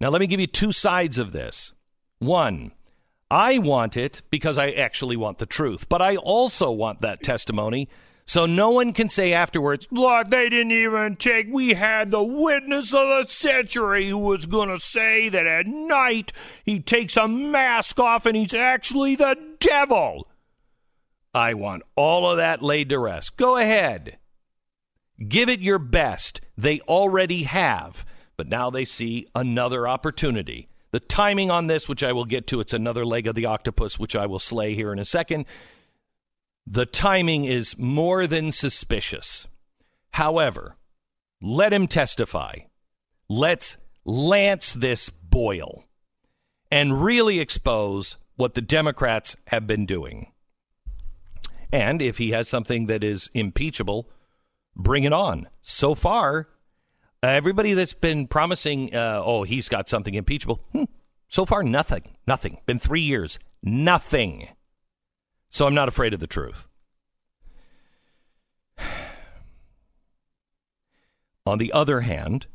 Now, 0.00 0.10
let 0.10 0.20
me 0.20 0.26
give 0.26 0.40
you 0.40 0.46
two 0.46 0.70
sides 0.70 1.18
of 1.18 1.32
this. 1.32 1.72
One, 2.18 2.72
I 3.30 3.58
want 3.58 3.96
it 3.96 4.22
because 4.30 4.56
I 4.58 4.70
actually 4.70 5.16
want 5.16 5.38
the 5.38 5.46
truth, 5.46 5.88
but 5.88 6.00
I 6.00 6.16
also 6.16 6.70
want 6.70 7.00
that 7.00 7.22
testimony 7.22 7.88
so 8.26 8.46
no 8.46 8.70
one 8.70 8.92
can 8.92 9.08
say 9.08 9.32
afterwards, 9.32 9.86
look, 9.90 10.30
they 10.30 10.48
didn't 10.48 10.72
even 10.72 11.16
take, 11.16 11.46
we 11.50 11.74
had 11.74 12.10
the 12.10 12.22
witness 12.22 12.94
of 12.94 13.06
the 13.06 13.26
century 13.28 14.08
who 14.08 14.18
was 14.18 14.46
going 14.46 14.70
to 14.70 14.78
say 14.78 15.28
that 15.28 15.46
at 15.46 15.66
night 15.66 16.32
he 16.64 16.80
takes 16.80 17.16
a 17.16 17.28
mask 17.28 18.00
off 18.00 18.24
and 18.24 18.36
he's 18.36 18.54
actually 18.54 19.14
the 19.14 19.36
devil. 19.60 20.28
I 21.34 21.54
want 21.54 21.82
all 21.96 22.30
of 22.30 22.38
that 22.38 22.62
laid 22.62 22.88
to 22.90 22.98
rest. 22.98 23.36
Go 23.36 23.56
ahead. 23.56 24.18
Give 25.28 25.48
it 25.48 25.60
your 25.60 25.78
best. 25.78 26.40
They 26.56 26.80
already 26.80 27.42
have, 27.42 28.06
but 28.36 28.48
now 28.48 28.70
they 28.70 28.84
see 28.84 29.26
another 29.34 29.86
opportunity. 29.86 30.68
The 30.92 31.00
timing 31.00 31.50
on 31.50 31.66
this, 31.66 31.88
which 31.88 32.04
I 32.04 32.12
will 32.12 32.24
get 32.24 32.46
to, 32.48 32.60
it's 32.60 32.72
another 32.72 33.04
leg 33.04 33.26
of 33.26 33.34
the 33.34 33.46
octopus, 33.46 33.98
which 33.98 34.16
I 34.16 34.26
will 34.26 34.38
slay 34.38 34.74
here 34.74 34.92
in 34.92 34.98
a 34.98 35.04
second. 35.04 35.46
The 36.66 36.86
timing 36.86 37.44
is 37.44 37.76
more 37.78 38.26
than 38.26 38.52
suspicious. 38.52 39.46
However, 40.12 40.76
let 41.40 41.72
him 41.72 41.86
testify. 41.86 42.56
Let's 43.28 43.76
lance 44.04 44.72
this 44.72 45.10
boil 45.10 45.84
and 46.70 47.04
really 47.04 47.40
expose 47.40 48.16
what 48.36 48.54
the 48.54 48.60
Democrats 48.60 49.36
have 49.48 49.66
been 49.66 49.86
doing. 49.86 50.32
And 51.72 52.00
if 52.00 52.18
he 52.18 52.30
has 52.30 52.48
something 52.48 52.86
that 52.86 53.02
is 53.02 53.28
impeachable, 53.34 54.08
bring 54.76 55.04
it 55.04 55.12
on. 55.12 55.48
So 55.60 55.94
far, 55.94 56.48
everybody 57.22 57.74
that's 57.74 57.94
been 57.94 58.26
promising, 58.26 58.94
uh, 58.94 59.22
oh, 59.24 59.42
he's 59.42 59.68
got 59.68 59.88
something 59.88 60.14
impeachable, 60.14 60.62
hmm, 60.72 60.84
so 61.28 61.44
far, 61.44 61.64
nothing. 61.64 62.16
Nothing. 62.26 62.58
Been 62.64 62.78
three 62.78 63.00
years. 63.00 63.38
Nothing. 63.62 64.48
So 65.54 65.66
I'm 65.68 65.74
not 65.74 65.86
afraid 65.86 66.12
of 66.12 66.18
the 66.18 66.26
truth. 66.26 66.66
On 71.46 71.58
the 71.58 71.72
other 71.72 72.00
hand, 72.00 72.48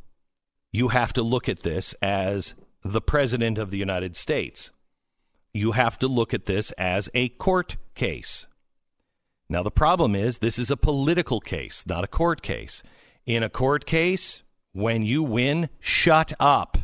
you 0.74 0.90
have 0.90 1.14
to 1.14 1.24
look 1.24 1.48
at 1.48 1.62
this 1.62 1.96
as 2.02 2.56
the 2.84 3.00
President 3.00 3.58
of 3.58 3.72
the 3.72 3.78
United 3.78 4.18
States. 4.18 4.72
You 5.54 5.72
have 5.72 5.98
to 6.00 6.10
look 6.10 6.34
at 6.34 6.44
this 6.44 6.74
as 6.74 7.10
a 7.14 7.30
court 7.30 7.78
case. 7.96 8.48
Now, 9.48 9.64
the 9.64 9.72
problem 9.72 10.14
is 10.14 10.40
this 10.40 10.60
is 10.60 10.70
a 10.70 10.76
political 10.76 11.40
case, 11.40 11.88
not 11.88 12.04
a 12.04 12.08
court 12.08 12.42
case. 12.42 12.84
In 13.26 13.44
a 13.44 13.50
court 13.50 13.86
case, 13.86 14.44
when 14.74 15.04
you 15.04 15.24
win, 15.24 15.70
shut 15.80 16.34
up. 16.38 16.78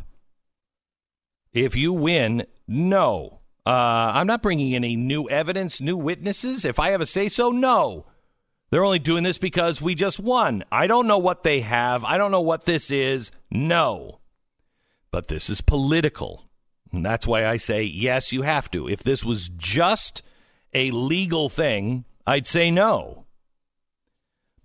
If 1.52 1.76
you 1.76 1.92
win, 1.92 2.46
no. 2.66 3.40
Uh, 3.66 4.12
I'm 4.14 4.28
not 4.28 4.42
bringing 4.42 4.76
any 4.76 4.94
new 4.94 5.28
evidence, 5.28 5.80
new 5.80 5.96
witnesses. 5.96 6.64
If 6.64 6.78
I 6.78 6.90
have 6.90 7.00
a 7.00 7.06
say 7.06 7.28
so, 7.28 7.50
no. 7.50 8.06
They're 8.70 8.84
only 8.84 9.00
doing 9.00 9.24
this 9.24 9.38
because 9.38 9.82
we 9.82 9.94
just 9.94 10.20
won. 10.20 10.64
I 10.70 10.86
don't 10.86 11.08
know 11.08 11.18
what 11.18 11.42
they 11.42 11.60
have. 11.60 12.04
I 12.04 12.16
don't 12.16 12.30
know 12.30 12.40
what 12.40 12.64
this 12.64 12.90
is. 12.90 13.30
No. 13.50 14.20
But 15.10 15.26
this 15.26 15.50
is 15.50 15.60
political. 15.60 16.48
And 16.92 17.04
that's 17.04 17.26
why 17.26 17.46
I 17.46 17.56
say, 17.56 17.82
yes, 17.82 18.32
you 18.32 18.42
have 18.42 18.70
to. 18.70 18.88
If 18.88 19.02
this 19.02 19.24
was 19.24 19.48
just 19.48 20.22
a 20.72 20.90
legal 20.92 21.48
thing, 21.48 22.04
I'd 22.26 22.46
say 22.46 22.70
no. 22.70 23.25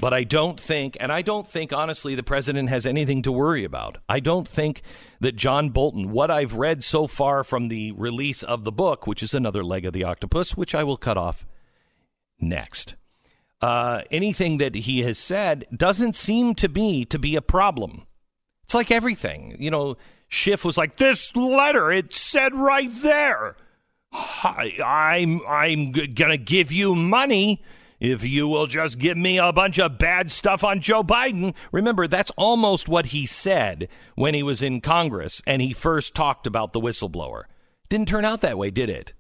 But 0.02 0.16
I 0.16 0.24
don't 0.24 0.60
think, 0.60 0.98
and 1.00 1.12
I 1.12 1.22
don't 1.22 1.48
think, 1.48 1.72
honestly, 1.72 2.16
the 2.16 2.24
president 2.24 2.70
has 2.70 2.88
anything 2.88 3.22
to 3.22 3.32
worry 3.32 3.64
about. 3.64 4.00
I 4.10 4.20
don't 4.20 4.48
think 4.48 4.82
that 5.20 5.36
John 5.36 5.70
Bolton, 5.70 6.10
what 6.10 6.32
I've 6.32 6.56
read 6.56 6.84
so 6.84 7.06
far 7.06 7.44
from 7.44 7.68
the 7.68 7.92
release 7.92 8.42
of 8.42 8.64
the 8.64 8.72
book, 8.72 9.06
which 9.06 9.22
is 9.22 9.36
another 9.36 9.64
leg 9.64 9.86
of 9.86 9.94
the 9.94 10.04
octopus, 10.04 10.58
which 10.58 10.74
I 10.74 10.84
will 10.84 10.98
cut 10.98 11.18
off 11.18 11.46
next, 12.40 12.96
uh, 13.62 14.02
anything 14.10 14.58
that 14.58 14.74
he 14.74 15.04
has 15.04 15.20
said 15.20 15.68
doesn't 15.72 16.16
seem 16.16 16.56
to 16.56 16.68
me 16.68 17.06
to 17.06 17.20
be 17.20 17.36
a 17.36 17.42
problem. 17.42 18.08
It's 18.64 18.74
like 18.74 18.90
everything. 18.90 19.56
You 19.60 19.70
know, 19.70 19.98
Schiff 20.28 20.66
was 20.66 20.80
like, 20.80 20.96
this 20.96 21.36
letter, 21.36 21.92
it 21.92 22.12
said 22.12 22.56
right 22.56 22.90
there. 23.04 23.56
I, 24.12 24.72
I'm, 24.84 25.42
I'm 25.48 25.92
going 25.92 26.32
to 26.32 26.38
give 26.38 26.72
you 26.72 26.96
money 26.96 27.62
if 28.02 28.24
you 28.24 28.48
will 28.48 28.66
just 28.66 28.98
give 28.98 29.16
me 29.16 29.38
a 29.38 29.54
bunch 29.54 29.80
of 29.80 30.00
bad 30.00 30.32
stuff 30.32 30.64
on 30.64 30.82
Joe 30.82 31.04
Biden. 31.04 31.54
Remember, 31.72 32.08
that's 32.08 32.32
almost 32.32 32.90
what 32.90 33.08
he 33.08 33.28
said 33.28 33.88
when 34.16 34.34
he 34.34 34.42
was 34.42 34.64
in 34.64 34.82
Congress 34.82 35.42
and 35.46 35.62
he 35.62 35.72
first 35.72 36.16
talked 36.16 36.48
about 36.48 36.74
the 36.74 36.82
whistleblower. 36.82 37.44
Didn't 37.90 38.08
turn 38.08 38.26
out 38.26 38.42
that 38.42 38.58
way, 38.58 38.72
did 38.72 38.90
it? 38.90 39.14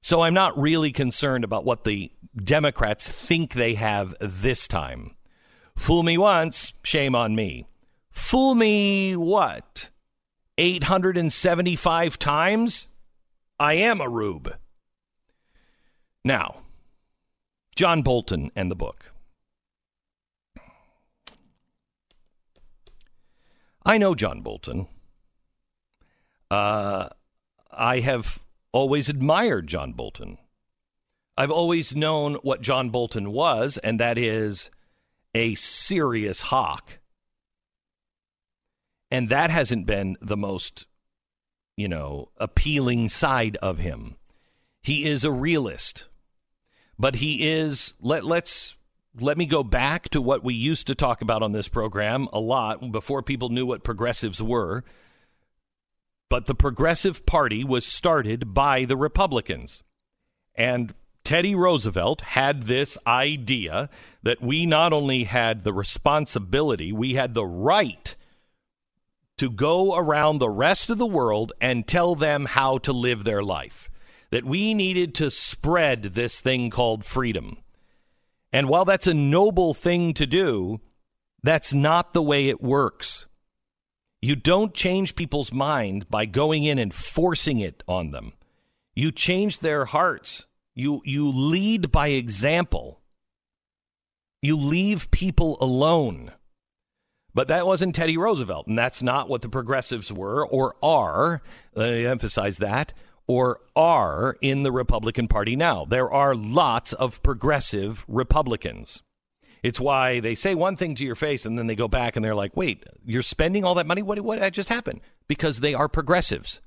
So 0.00 0.22
I'm 0.22 0.32
not 0.32 0.58
really 0.58 0.90
concerned 0.90 1.44
about 1.44 1.66
what 1.66 1.84
the 1.84 2.10
Democrats 2.34 3.08
think 3.08 3.52
they 3.52 3.74
have 3.74 4.16
this 4.20 4.66
time. 4.66 5.14
Fool 5.76 6.02
me 6.02 6.16
once, 6.16 6.72
shame 6.82 7.14
on 7.14 7.36
me. 7.36 7.66
Fool 8.10 8.54
me 8.54 9.16
what? 9.16 9.90
875 10.56 12.18
times? 12.18 12.86
I 13.60 13.74
am 13.74 14.00
a 14.00 14.08
rube. 14.08 14.56
Now, 16.24 16.62
John 17.74 18.02
Bolton 18.02 18.50
and 18.54 18.70
the 18.70 18.76
book. 18.76 19.12
I 23.84 23.98
know 23.98 24.14
John 24.14 24.42
Bolton. 24.42 24.86
Uh, 26.50 27.08
I 27.70 28.00
have 28.00 28.44
always 28.72 29.08
admired 29.08 29.66
John 29.66 29.92
Bolton. 29.92 30.38
I've 31.36 31.50
always 31.50 31.94
known 31.94 32.34
what 32.42 32.60
John 32.60 32.90
Bolton 32.90 33.32
was, 33.32 33.78
and 33.78 33.98
that 33.98 34.18
is 34.18 34.70
a 35.34 35.54
serious 35.54 36.42
hawk. 36.42 36.98
And 39.10 39.30
that 39.30 39.50
hasn't 39.50 39.86
been 39.86 40.16
the 40.20 40.36
most, 40.36 40.86
you 41.76 41.88
know, 41.88 42.28
appealing 42.36 43.08
side 43.08 43.56
of 43.56 43.78
him. 43.78 44.16
He 44.82 45.04
is 45.04 45.24
a 45.24 45.32
realist 45.32 46.06
but 47.02 47.16
he 47.16 47.50
is 47.50 47.94
let 48.00 48.24
let's 48.24 48.76
let 49.18 49.36
me 49.36 49.44
go 49.44 49.64
back 49.64 50.08
to 50.10 50.22
what 50.22 50.44
we 50.44 50.54
used 50.54 50.86
to 50.86 50.94
talk 50.94 51.20
about 51.20 51.42
on 51.42 51.50
this 51.50 51.66
program 51.66 52.28
a 52.32 52.38
lot 52.38 52.92
before 52.92 53.24
people 53.24 53.48
knew 53.48 53.66
what 53.66 53.82
progressives 53.82 54.40
were. 54.40 54.84
But 56.30 56.46
the 56.46 56.54
Progressive 56.54 57.26
Party 57.26 57.64
was 57.64 57.84
started 57.84 58.54
by 58.54 58.84
the 58.84 58.96
Republicans. 58.96 59.82
And 60.54 60.94
Teddy 61.24 61.56
Roosevelt 61.56 62.20
had 62.20 62.62
this 62.62 62.96
idea 63.04 63.90
that 64.22 64.40
we 64.40 64.64
not 64.64 64.92
only 64.92 65.24
had 65.24 65.62
the 65.62 65.72
responsibility, 65.72 66.92
we 66.92 67.14
had 67.14 67.34
the 67.34 67.44
right 67.44 68.14
to 69.38 69.50
go 69.50 69.96
around 69.96 70.38
the 70.38 70.48
rest 70.48 70.88
of 70.88 70.98
the 70.98 71.06
world 71.06 71.52
and 71.60 71.84
tell 71.84 72.14
them 72.14 72.44
how 72.44 72.78
to 72.78 72.92
live 72.92 73.24
their 73.24 73.42
life 73.42 73.90
that 74.32 74.46
we 74.46 74.72
needed 74.72 75.14
to 75.14 75.30
spread 75.30 76.02
this 76.02 76.40
thing 76.40 76.70
called 76.70 77.04
freedom. 77.04 77.58
And 78.50 78.66
while 78.66 78.86
that's 78.86 79.06
a 79.06 79.12
noble 79.12 79.74
thing 79.74 80.14
to 80.14 80.26
do, 80.26 80.80
that's 81.42 81.74
not 81.74 82.14
the 82.14 82.22
way 82.22 82.48
it 82.48 82.62
works. 82.62 83.26
You 84.22 84.34
don't 84.34 84.72
change 84.72 85.16
people's 85.16 85.52
mind 85.52 86.08
by 86.08 86.24
going 86.24 86.64
in 86.64 86.78
and 86.78 86.94
forcing 86.94 87.60
it 87.60 87.82
on 87.86 88.10
them. 88.10 88.32
You 88.94 89.12
change 89.12 89.58
their 89.58 89.84
hearts. 89.84 90.46
You 90.74 91.02
you 91.04 91.28
lead 91.28 91.92
by 91.92 92.08
example. 92.08 93.00
You 94.40 94.56
leave 94.56 95.10
people 95.10 95.58
alone. 95.60 96.32
But 97.34 97.48
that 97.48 97.66
wasn't 97.66 97.94
Teddy 97.94 98.16
Roosevelt, 98.16 98.66
and 98.66 98.78
that's 98.78 99.02
not 99.02 99.28
what 99.28 99.42
the 99.42 99.48
progressives 99.48 100.10
were 100.10 100.46
or 100.46 100.76
are. 100.82 101.42
I 101.76 102.04
emphasize 102.04 102.58
that 102.58 102.94
or 103.26 103.60
are 103.76 104.36
in 104.40 104.62
the 104.62 104.72
Republican 104.72 105.28
Party 105.28 105.56
now. 105.56 105.84
There 105.84 106.10
are 106.10 106.34
lots 106.34 106.92
of 106.92 107.22
progressive 107.22 108.04
Republicans. 108.08 109.02
It's 109.62 109.80
why 109.80 110.20
they 110.20 110.34
say 110.34 110.54
one 110.54 110.76
thing 110.76 110.94
to 110.96 111.04
your 111.04 111.14
face 111.14 111.46
and 111.46 111.56
then 111.56 111.68
they 111.68 111.76
go 111.76 111.88
back 111.88 112.16
and 112.16 112.24
they're 112.24 112.34
like, 112.34 112.56
wait, 112.56 112.84
you're 113.04 113.22
spending 113.22 113.64
all 113.64 113.76
that 113.76 113.86
money? 113.86 114.02
What, 114.02 114.18
what 114.20 114.52
just 114.52 114.68
happened? 114.68 115.00
Because 115.28 115.60
they 115.60 115.72
are 115.72 115.88
progressives. 115.88 116.60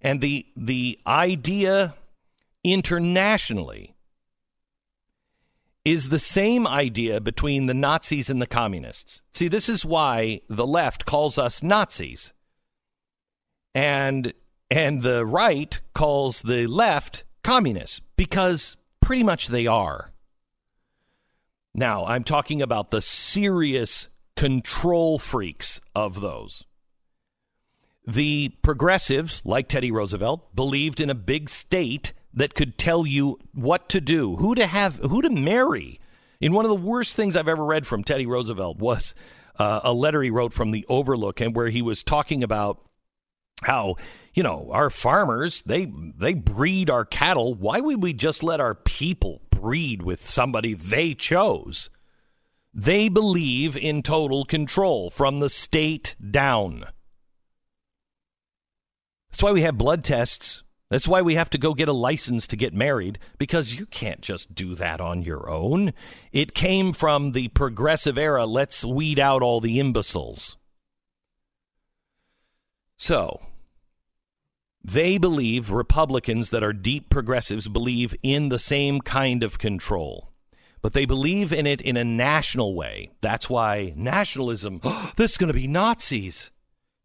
And 0.00 0.20
the, 0.20 0.46
the 0.56 0.98
idea 1.06 1.94
internationally 2.64 3.94
is 5.84 6.08
the 6.08 6.18
same 6.18 6.66
idea 6.66 7.20
between 7.20 7.66
the 7.66 7.74
Nazis 7.74 8.28
and 8.28 8.42
the 8.42 8.46
communists. 8.46 9.22
See, 9.32 9.46
this 9.46 9.68
is 9.68 9.84
why 9.84 10.40
the 10.48 10.66
left 10.66 11.04
calls 11.04 11.38
us 11.38 11.62
Nazis. 11.62 12.32
And 13.74 14.32
and 14.70 15.02
the 15.02 15.24
right 15.24 15.80
calls 15.94 16.42
the 16.42 16.66
left 16.66 17.24
communists 17.42 18.00
because 18.16 18.76
pretty 19.00 19.22
much 19.22 19.48
they 19.48 19.66
are. 19.66 20.12
Now, 21.74 22.06
I'm 22.06 22.24
talking 22.24 22.62
about 22.62 22.90
the 22.90 23.00
serious 23.02 24.08
control 24.34 25.18
freaks 25.18 25.80
of 25.94 26.20
those. 26.20 26.64
the 28.06 28.50
progressives, 28.62 29.42
like 29.44 29.68
Teddy 29.68 29.90
Roosevelt, 29.90 30.54
believed 30.54 31.00
in 31.00 31.10
a 31.10 31.14
big 31.14 31.50
state 31.50 32.12
that 32.32 32.54
could 32.54 32.78
tell 32.78 33.06
you 33.06 33.38
what 33.52 33.88
to 33.88 34.00
do, 34.00 34.36
who 34.36 34.54
to 34.54 34.66
have, 34.66 34.96
who 34.96 35.22
to 35.22 35.30
marry. 35.30 36.00
In 36.40 36.52
one 36.52 36.64
of 36.64 36.68
the 36.68 36.76
worst 36.76 37.14
things 37.14 37.34
I've 37.34 37.48
ever 37.48 37.64
read 37.64 37.86
from 37.86 38.04
Teddy 38.04 38.26
Roosevelt 38.26 38.78
was 38.78 39.14
uh, 39.58 39.80
a 39.82 39.92
letter 39.92 40.22
he 40.22 40.30
wrote 40.30 40.52
from 40.52 40.70
the 40.70 40.84
Overlook, 40.88 41.40
and 41.40 41.54
where 41.54 41.68
he 41.68 41.82
was 41.82 42.02
talking 42.02 42.42
about 42.42 42.80
how 43.62 43.96
you 44.36 44.42
know 44.42 44.68
our 44.70 44.90
farmers 44.90 45.62
they 45.62 45.86
they 45.86 46.34
breed 46.34 46.88
our 46.88 47.04
cattle. 47.04 47.54
Why 47.54 47.80
would 47.80 48.02
we 48.02 48.12
just 48.12 48.44
let 48.44 48.60
our 48.60 48.74
people 48.74 49.40
breed 49.50 50.02
with 50.02 50.24
somebody 50.28 50.74
they 50.74 51.14
chose? 51.14 51.90
They 52.72 53.08
believe 53.08 53.76
in 53.76 54.02
total 54.02 54.44
control 54.44 55.08
from 55.08 55.40
the 55.40 55.48
state 55.48 56.14
down. 56.30 56.84
That's 59.30 59.42
why 59.42 59.52
we 59.52 59.62
have 59.62 59.78
blood 59.78 60.04
tests. 60.04 60.62
That's 60.90 61.08
why 61.08 61.22
we 61.22 61.34
have 61.34 61.50
to 61.50 61.58
go 61.58 61.74
get 61.74 61.88
a 61.88 61.92
license 61.92 62.46
to 62.48 62.56
get 62.56 62.72
married 62.72 63.18
because 63.38 63.74
you 63.74 63.86
can't 63.86 64.20
just 64.20 64.54
do 64.54 64.74
that 64.76 65.00
on 65.00 65.22
your 65.22 65.50
own. 65.50 65.94
It 66.32 66.54
came 66.54 66.92
from 66.92 67.32
the 67.32 67.48
progressive 67.48 68.16
era. 68.16 68.46
Let's 68.46 68.84
weed 68.84 69.18
out 69.18 69.42
all 69.42 69.60
the 69.60 69.80
imbeciles. 69.80 70.56
So, 72.98 73.40
they 74.86 75.18
believe, 75.18 75.72
Republicans 75.72 76.50
that 76.50 76.62
are 76.62 76.72
deep 76.72 77.10
progressives 77.10 77.66
believe 77.66 78.14
in 78.22 78.50
the 78.50 78.58
same 78.58 79.00
kind 79.00 79.42
of 79.42 79.58
control. 79.58 80.30
But 80.80 80.92
they 80.92 81.04
believe 81.04 81.52
in 81.52 81.66
it 81.66 81.80
in 81.80 81.96
a 81.96 82.04
national 82.04 82.76
way. 82.76 83.10
That's 83.20 83.50
why 83.50 83.94
nationalism, 83.96 84.80
this 85.16 85.32
is 85.32 85.36
going 85.38 85.48
to 85.48 85.58
be 85.58 85.66
Nazis. 85.66 86.52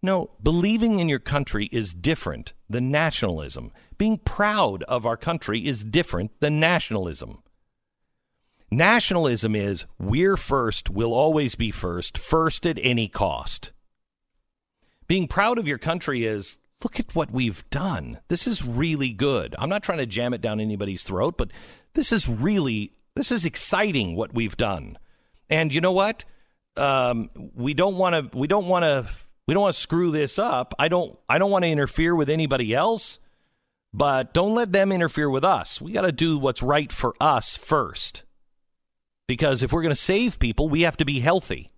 No, 0.04 0.30
believing 0.44 1.00
in 1.00 1.10
your 1.10 1.20
country 1.20 1.70
is 1.72 1.96
different 1.96 2.54
than 2.70 2.92
nationalism. 2.92 3.72
Being 3.98 4.20
proud 4.20 4.84
of 4.84 5.08
our 5.08 5.18
country 5.18 5.66
is 5.66 5.84
different 5.84 6.40
than 6.40 6.60
nationalism. 6.60 7.42
Nationalism 8.70 9.56
is 9.56 9.88
we're 9.98 10.38
first, 10.38 10.92
we'll 10.92 11.14
always 11.16 11.56
be 11.56 11.72
first, 11.72 12.16
first 12.16 12.68
at 12.68 12.78
any 12.82 13.08
cost. 13.08 13.72
Being 15.08 15.28
proud 15.28 15.58
of 15.58 15.68
your 15.68 15.80
country 15.80 16.26
is 16.26 16.60
look 16.84 17.00
at 17.00 17.16
what 17.16 17.32
we've 17.32 17.68
done. 17.70 18.20
This 18.28 18.48
is 18.48 18.66
really 18.66 19.12
good. 19.12 19.56
I'm 19.60 19.70
not 19.70 19.84
trying 19.84 20.00
to 20.00 20.06
jam 20.06 20.34
it 20.34 20.42
down 20.42 20.60
anybody's 20.60 21.04
throat, 21.04 21.36
but 21.38 21.52
this 21.94 22.12
is 22.12 22.28
really 22.28 22.92
this 23.16 23.32
is 23.32 23.46
exciting 23.46 24.16
what 24.16 24.34
we've 24.34 24.58
done. 24.58 24.98
And 25.50 25.74
you 25.74 25.82
know 25.82 25.92
what? 25.92 26.24
Um, 26.78 27.30
we 27.54 27.74
don't 27.74 27.98
want 27.98 28.16
to 28.32 28.38
we 28.38 28.48
don't 28.48 28.68
want 28.68 28.84
to 28.84 29.06
we 29.48 29.54
don't 29.54 29.64
want 29.64 29.76
to 29.76 29.82
screw 29.82 30.12
this 30.12 30.40
up. 30.40 30.74
I 30.80 30.88
don't 30.88 31.18
I 31.28 31.38
don't 31.38 31.52
want 31.52 31.64
to 31.64 31.70
interfere 31.70 32.16
with 32.16 32.30
anybody 32.30 32.74
else, 32.74 33.20
but 33.94 34.34
don't 34.34 34.56
let 34.56 34.72
them 34.72 34.92
interfere 34.92 35.30
with 35.30 35.44
us. 35.44 35.82
We 35.82 35.92
got 35.92 36.02
to 36.02 36.12
do 36.12 36.38
what's 36.38 36.64
right 36.64 36.92
for 36.92 37.14
us 37.20 37.58
first. 37.58 38.24
Because 39.28 39.64
if 39.64 39.72
we're 39.72 39.82
going 39.82 39.96
to 39.96 39.96
save 39.96 40.40
people, 40.40 40.68
we 40.68 40.82
have 40.82 40.98
to 40.98 41.06
be 41.06 41.20
healthy. 41.20 41.72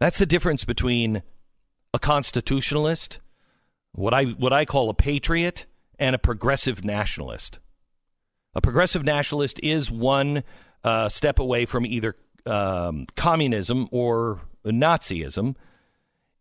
That's 0.00 0.18
the 0.18 0.26
difference 0.26 0.64
between 0.64 1.22
a 1.94 1.98
constitutionalist, 1.98 3.20
what 3.92 4.14
I 4.14 4.24
what 4.24 4.52
I 4.52 4.64
call 4.64 4.90
a 4.90 4.94
patriot, 4.94 5.66
and 5.98 6.14
a 6.14 6.18
progressive 6.18 6.84
nationalist. 6.84 7.60
A 8.54 8.60
progressive 8.60 9.04
nationalist 9.04 9.60
is 9.62 9.90
one 9.90 10.42
uh, 10.84 11.08
step 11.08 11.38
away 11.38 11.64
from 11.64 11.86
either 11.86 12.16
um, 12.44 13.06
communism 13.16 13.88
or 13.90 14.42
Nazism. 14.64 15.54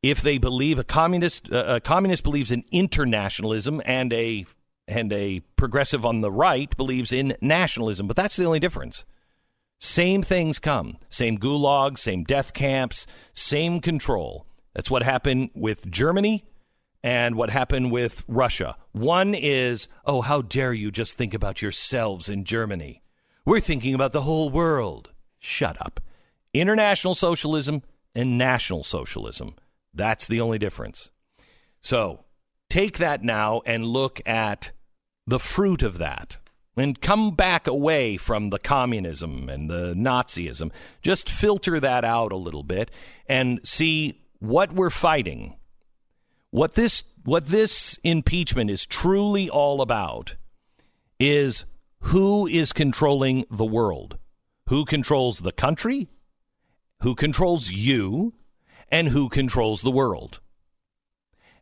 If 0.02 0.22
they 0.22 0.38
believe 0.38 0.80
a 0.80 0.84
communist 0.84 1.52
uh, 1.52 1.66
a 1.68 1.80
communist 1.80 2.24
believes 2.24 2.52
in 2.52 2.64
internationalism 2.72 3.82
and 3.86 4.12
a 4.12 4.46
and 4.88 5.14
a 5.14 5.42
progressive 5.56 6.06
on 6.06 6.22
the 6.22 6.32
right 6.32 6.76
believes 6.76 7.14
in 7.14 7.38
nationalism 7.40 8.08
but 8.08 8.16
that's 8.16 8.36
the 8.36 8.46
only 8.46 8.60
difference. 8.60 9.06
Same 9.80 10.22
things 10.22 10.60
come. 10.60 10.98
Same 11.10 11.38
gulags 11.38 12.00
same 12.00 12.24
death 12.24 12.54
camps 12.54 13.06
same 13.34 13.80
control. 13.80 14.48
That's 14.74 14.90
what 14.90 15.04
happened 15.04 15.52
with 15.54 15.92
Germany 15.92 16.46
and 17.04 17.36
what 17.36 17.50
happened 17.50 17.92
with 17.92 18.24
Russia 18.28 18.76
one 18.92 19.34
is 19.34 19.88
oh 20.06 20.22
how 20.22 20.42
dare 20.42 20.74
you 20.74 20.92
just 20.92 21.18
think 21.18 21.34
about 21.34 21.62
yourselves 21.62 22.30
in 22.30 22.44
Germany 22.44 23.02
we're 23.46 23.60
thinking 23.60 23.94
about 23.94 24.12
the 24.12 24.22
whole 24.22 24.50
world 24.50 25.12
shut 25.40 25.80
up 25.82 26.00
international 26.54 27.16
socialism 27.16 27.82
and 28.14 28.38
national 28.38 28.84
socialism 28.84 29.56
that's 29.94 30.28
the 30.28 30.42
only 30.42 30.58
difference. 30.58 31.12
So 31.82 32.26
take 32.70 32.98
that 32.98 33.24
now 33.24 33.62
and 33.66 33.86
look 33.86 34.22
at 34.26 34.72
the 35.28 35.40
fruit 35.40 35.84
of 35.84 35.98
that 35.98 36.40
and 36.78 37.02
come 37.02 37.36
back 37.36 37.68
away 37.68 38.18
from 38.18 38.50
the 38.50 38.60
communism 38.60 39.50
and 39.50 39.70
the 39.70 39.94
Nazism. 39.94 40.72
Just 41.02 41.30
filter 41.30 41.80
that 41.80 42.06
out 42.06 42.32
a 42.32 42.38
little 42.38 42.64
bit 42.64 42.90
and 43.28 43.60
see 43.64 44.22
what 44.40 44.72
we're 44.74 44.90
fighting. 44.90 45.56
What 46.52 46.76
this 46.76 47.04
what 47.24 47.48
this 47.48 48.00
impeachment 48.04 48.70
is 48.70 48.86
truly 48.86 49.50
all 49.50 49.82
about 49.82 50.36
is 51.20 51.66
who 52.00 52.48
is 52.48 52.74
controlling 52.74 53.46
the 53.50 53.66
world? 53.66 54.18
Who 54.68 54.86
controls 54.86 55.40
the 55.40 55.52
country? 55.52 56.10
Who 57.02 57.16
controls 57.16 57.70
you? 57.70 58.34
and 58.92 59.08
who 59.08 59.30
controls 59.30 59.82
the 59.82 59.92
world. 59.92 60.40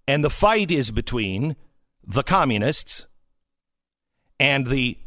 And 0.07 0.23
the 0.23 0.29
fight 0.29 0.71
is 0.71 0.89
between 0.89 1.55
the 2.05 2.23
communists 2.23 3.05
and 4.39 4.65
the 4.67 4.97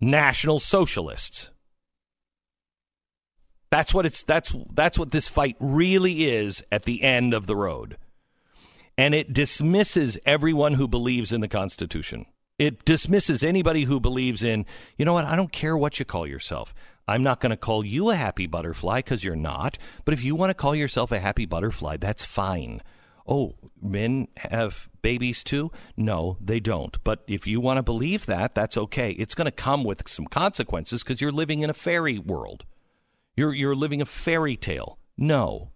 national 0.00 0.60
socialists. 0.60 1.50
That's 3.70 3.92
what 3.92 4.06
it's 4.06 4.22
that's 4.22 4.54
that's 4.72 4.96
what 4.96 5.10
this 5.10 5.26
fight 5.26 5.56
really 5.58 6.30
is 6.30 6.64
at 6.70 6.84
the 6.84 7.02
end 7.02 7.34
of 7.34 7.48
the 7.48 7.56
road. 7.56 7.96
And 8.96 9.14
it 9.14 9.32
dismisses 9.32 10.18
everyone 10.24 10.74
who 10.74 10.86
believes 10.86 11.32
in 11.32 11.40
the 11.40 11.48
Constitution. 11.48 12.26
It 12.58 12.84
dismisses 12.84 13.42
anybody 13.42 13.84
who 13.84 13.98
believes 13.98 14.42
in, 14.42 14.66
you 14.96 15.04
know 15.04 15.14
what, 15.14 15.24
I 15.24 15.34
don't 15.34 15.50
care 15.50 15.76
what 15.76 15.98
you 15.98 16.04
call 16.04 16.26
yourself. 16.26 16.72
I'm 17.06 17.22
not 17.22 17.40
going 17.40 17.50
to 17.50 17.56
call 17.56 17.84
you 17.84 18.10
a 18.10 18.14
happy 18.14 18.46
butterfly 18.46 18.98
because 18.98 19.24
you're 19.24 19.36
not. 19.36 19.76
But 20.04 20.14
if 20.14 20.22
you 20.22 20.36
want 20.36 20.50
to 20.50 20.54
call 20.54 20.74
yourself 20.74 21.10
a 21.12 21.18
happy 21.18 21.44
butterfly, 21.44 21.96
that's 21.96 22.24
fine. 22.24 22.80
Oh, 23.26 23.56
men 23.82 24.28
have 24.36 24.88
babies 25.02 25.42
too? 25.42 25.72
No, 25.96 26.38
they 26.40 26.60
don't. 26.60 27.02
But 27.04 27.24
if 27.26 27.46
you 27.46 27.60
want 27.60 27.78
to 27.78 27.82
believe 27.82 28.26
that, 28.26 28.54
that's 28.54 28.76
okay. 28.76 29.10
It's 29.12 29.34
going 29.34 29.46
to 29.46 29.50
come 29.50 29.82
with 29.82 30.08
some 30.08 30.26
consequences 30.26 31.02
because 31.02 31.20
you're 31.20 31.32
living 31.32 31.62
in 31.62 31.70
a 31.70 31.74
fairy 31.74 32.18
world. 32.18 32.64
You're, 33.36 33.52
you're 33.52 33.74
living 33.74 34.00
a 34.00 34.06
fairy 34.06 34.56
tale. 34.56 34.98
No. 35.18 35.70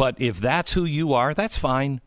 But 0.00 0.18
if 0.18 0.40
that's 0.40 0.72
who 0.72 0.86
you 0.86 1.12
are, 1.12 1.34
that's 1.34 1.58
fine. 1.58 2.00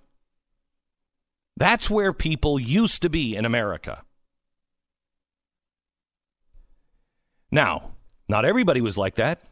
That's 1.57 1.91
where 1.91 2.11
people 2.11 2.59
used 2.59 3.03
to 3.03 3.09
be 3.09 3.35
in 3.35 3.45
America. 3.45 4.01
Now, 7.51 7.91
not 8.27 8.45
everybody 8.45 8.81
was 8.81 8.97
like 8.97 9.13
that. 9.17 9.43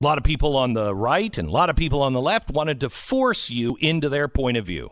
A 0.00 0.04
lot 0.04 0.16
of 0.16 0.24
people 0.24 0.56
on 0.56 0.72
the 0.72 0.94
right 0.94 1.36
and 1.36 1.46
a 1.46 1.52
lot 1.52 1.68
of 1.68 1.76
people 1.76 2.00
on 2.00 2.14
the 2.14 2.22
left 2.22 2.50
wanted 2.50 2.80
to 2.80 2.88
force 2.88 3.50
you 3.50 3.76
into 3.82 4.08
their 4.08 4.28
point 4.28 4.56
of 4.56 4.64
view. 4.64 4.90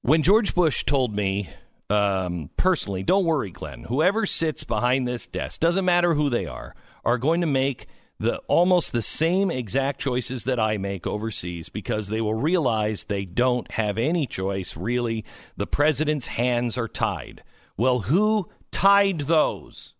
When 0.00 0.24
George 0.24 0.52
Bush 0.52 0.82
told 0.82 1.14
me 1.14 1.48
um, 1.88 2.50
personally, 2.56 3.04
don't 3.04 3.24
worry, 3.24 3.52
Glenn, 3.52 3.84
whoever 3.84 4.26
sits 4.26 4.64
behind 4.64 5.06
this 5.06 5.28
desk, 5.28 5.60
doesn't 5.60 5.84
matter 5.84 6.14
who 6.14 6.28
they 6.28 6.46
are, 6.46 6.74
are 7.04 7.18
going 7.18 7.40
to 7.42 7.46
make 7.46 7.86
the 8.22 8.38
almost 8.46 8.92
the 8.92 9.02
same 9.02 9.50
exact 9.50 10.00
choices 10.00 10.44
that 10.44 10.60
I 10.60 10.78
make 10.78 11.08
overseas 11.08 11.68
because 11.68 12.06
they 12.06 12.20
will 12.20 12.34
realize 12.34 13.02
they 13.02 13.24
don't 13.24 13.68
have 13.72 13.98
any 13.98 14.28
choice 14.28 14.76
really. 14.76 15.24
The 15.56 15.66
president's 15.66 16.26
hands 16.26 16.78
are 16.78 16.86
tied. 16.86 17.42
Well, 17.76 18.00
who 18.00 18.48
tied 18.70 19.22
those. 19.22 19.94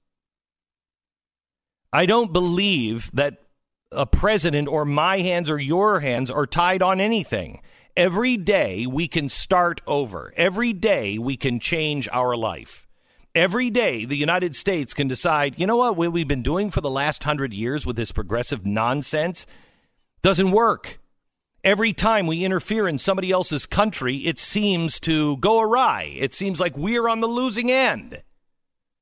I 1.93 2.07
don't 2.07 2.33
believe 2.33 3.11
that 3.13 3.43
a 3.91 4.07
president 4.07 4.69
or 4.69 4.85
my 4.85 5.19
hands 5.19 5.51
or 5.51 5.59
your 5.59 5.99
hands 5.99 6.31
are 6.31 6.47
tied 6.47 6.81
on 6.81 7.01
anything. 7.01 7.61
Every 7.97 8.37
day 8.37 8.87
we 8.87 9.09
can 9.09 9.29
start 9.29 9.81
over. 9.85 10.33
Every 10.37 10.73
day 10.73 11.19
we 11.19 11.37
can 11.37 11.59
change 11.59 12.09
our 12.13 12.37
life. 12.37 12.82
Every 13.35 13.71
day 13.71 14.05
the 14.05 14.17
United 14.17 14.55
States 14.55 14.93
can 14.93 15.09
decide, 15.09 15.59
you 15.59 15.67
know 15.67 15.77
what, 15.79 15.97
what 15.97 16.13
we've 16.13 16.29
been 16.29 16.43
doing 16.43 16.71
for 16.71 16.83
the 16.83 16.91
last 16.91 17.25
hundred 17.25 17.55
years 17.55 17.87
with 17.87 17.97
this 17.97 18.13
progressive 18.13 18.67
nonsense 18.67 19.47
doesn't 20.21 20.51
work. 20.51 20.99
Every 21.65 21.93
time 21.93 22.27
we 22.27 22.45
interfere 22.45 22.87
in 22.87 22.99
somebody 22.99 23.31
else's 23.31 23.67
country, 23.67 24.19
it 24.19 24.39
seems 24.39 25.01
to 25.01 25.37
go 25.39 25.61
awry. 25.61 26.15
It 26.19 26.35
seems 26.35 26.61
like 26.61 26.77
we're 26.77 27.09
on 27.09 27.21
the 27.21 27.29
losing 27.29 27.71
end. 27.71 28.23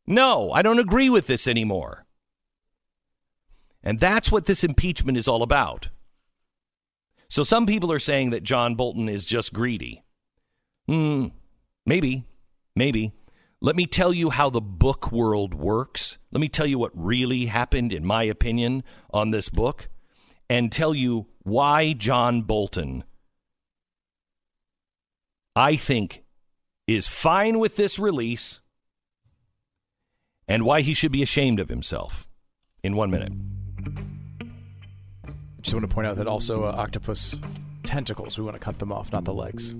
No, 0.06 0.52
I 0.52 0.62
don't 0.62 0.78
agree 0.78 1.10
with 1.10 1.26
this 1.26 1.48
anymore. 1.48 2.04
And 3.82 3.98
that's 3.98 4.30
what 4.30 4.46
this 4.46 4.62
impeachment 4.62 5.16
is 5.16 5.26
all 5.26 5.42
about. 5.42 5.88
So 7.28 7.44
some 7.44 7.64
people 7.64 7.90
are 7.90 7.98
saying 7.98 8.30
that 8.30 8.42
John 8.42 8.74
Bolton 8.74 9.08
is 9.08 9.24
just 9.24 9.52
greedy. 9.52 10.04
Hmm, 10.86 11.28
maybe, 11.86 12.24
maybe. 12.76 13.12
Let 13.62 13.76
me 13.76 13.84
tell 13.84 14.14
you 14.14 14.30
how 14.30 14.48
the 14.48 14.62
book 14.62 15.12
world 15.12 15.52
works. 15.52 16.16
Let 16.32 16.40
me 16.40 16.48
tell 16.48 16.66
you 16.66 16.78
what 16.78 16.92
really 16.94 17.46
happened, 17.46 17.92
in 17.92 18.06
my 18.06 18.22
opinion, 18.22 18.82
on 19.12 19.30
this 19.30 19.50
book, 19.50 19.90
and 20.48 20.72
tell 20.72 20.94
you 20.94 21.26
why 21.42 21.92
John 21.92 22.40
Bolton, 22.40 23.04
I 25.54 25.76
think, 25.76 26.24
is 26.86 27.06
fine 27.06 27.58
with 27.58 27.76
this 27.76 27.98
release 27.98 28.62
and 30.48 30.64
why 30.64 30.80
he 30.80 30.94
should 30.94 31.12
be 31.12 31.22
ashamed 31.22 31.60
of 31.60 31.68
himself 31.68 32.26
in 32.82 32.96
one 32.96 33.10
minute. 33.10 33.32
I 35.26 35.32
just 35.60 35.74
want 35.74 35.88
to 35.88 35.94
point 35.94 36.06
out 36.06 36.16
that 36.16 36.26
also 36.26 36.64
uh, 36.64 36.72
octopus 36.76 37.36
tentacles, 37.84 38.38
we 38.38 38.44
want 38.44 38.54
to 38.54 38.60
cut 38.60 38.78
them 38.78 38.90
off, 38.90 39.12
not 39.12 39.24
the 39.24 39.34
legs. 39.34 39.74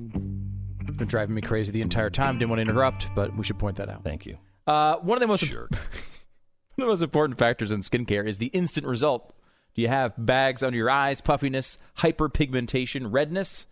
Been 1.01 1.09
driving 1.09 1.35
me 1.35 1.41
crazy 1.41 1.73
the 1.73 1.81
entire 1.81 2.11
time. 2.11 2.39
Didn't 2.39 2.51
want 2.51 2.59
to 2.59 2.69
interrupt, 2.69 3.09
but 3.15 3.35
we 3.35 3.43
should 3.43 3.59
point 3.59 3.79
that 3.79 3.89
out. 3.89 4.05
Thank 4.05 4.27
you. 4.27 4.37
Uh, 4.67 4.97
one 4.97 5.17
of 5.17 5.21
the 5.21 5.27
most 5.27 5.43
Jerk. 5.43 5.71
one 5.71 5.79
of 5.81 6.77
the 6.77 6.87
most 6.87 7.01
important 7.01 7.39
factors 7.39 7.73
in 7.73 7.81
skincare 7.81 8.29
is 8.29 8.37
the 8.37 8.49
instant 8.49 8.87
result. 8.87 9.35
Do 9.75 9.81
you 9.81 9.89
have 9.89 10.13
bags 10.19 10.63
under 10.63 10.77
your 10.77 10.91
eyes, 10.91 11.23
puffiness, 11.23 11.79
hyperpigmentation, 12.01 13.07
redness? 13.11 13.67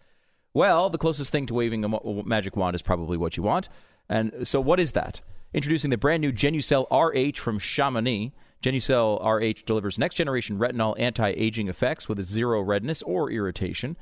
Well, 0.55 0.89
the 0.89 0.97
closest 0.97 1.31
thing 1.31 1.45
to 1.49 1.55
waving 1.55 1.85
a 1.85 2.23
magic 2.25 2.57
wand 2.57 2.75
is 2.75 2.81
probably 2.81 3.19
what 3.19 3.37
you 3.37 3.43
want. 3.43 3.69
And 4.09 4.49
so, 4.49 4.59
what 4.59 4.81
is 4.81 4.93
that? 4.93 5.21
Introducing 5.53 5.91
the 5.91 5.99
brand 5.99 6.23
new 6.23 6.33
Genucel 6.33 6.87
RH 6.91 7.39
from 7.39 7.59
Chamonix. 7.59 8.33
Genucel 8.63 9.23
RH 9.23 9.67
delivers 9.67 9.99
next 9.99 10.15
generation 10.15 10.59
retinol 10.59 10.99
anti 10.99 11.29
aging 11.29 11.69
effects 11.69 12.09
with 12.09 12.23
zero 12.23 12.63
redness 12.63 13.03
or 13.03 13.31
irritation. 13.31 13.99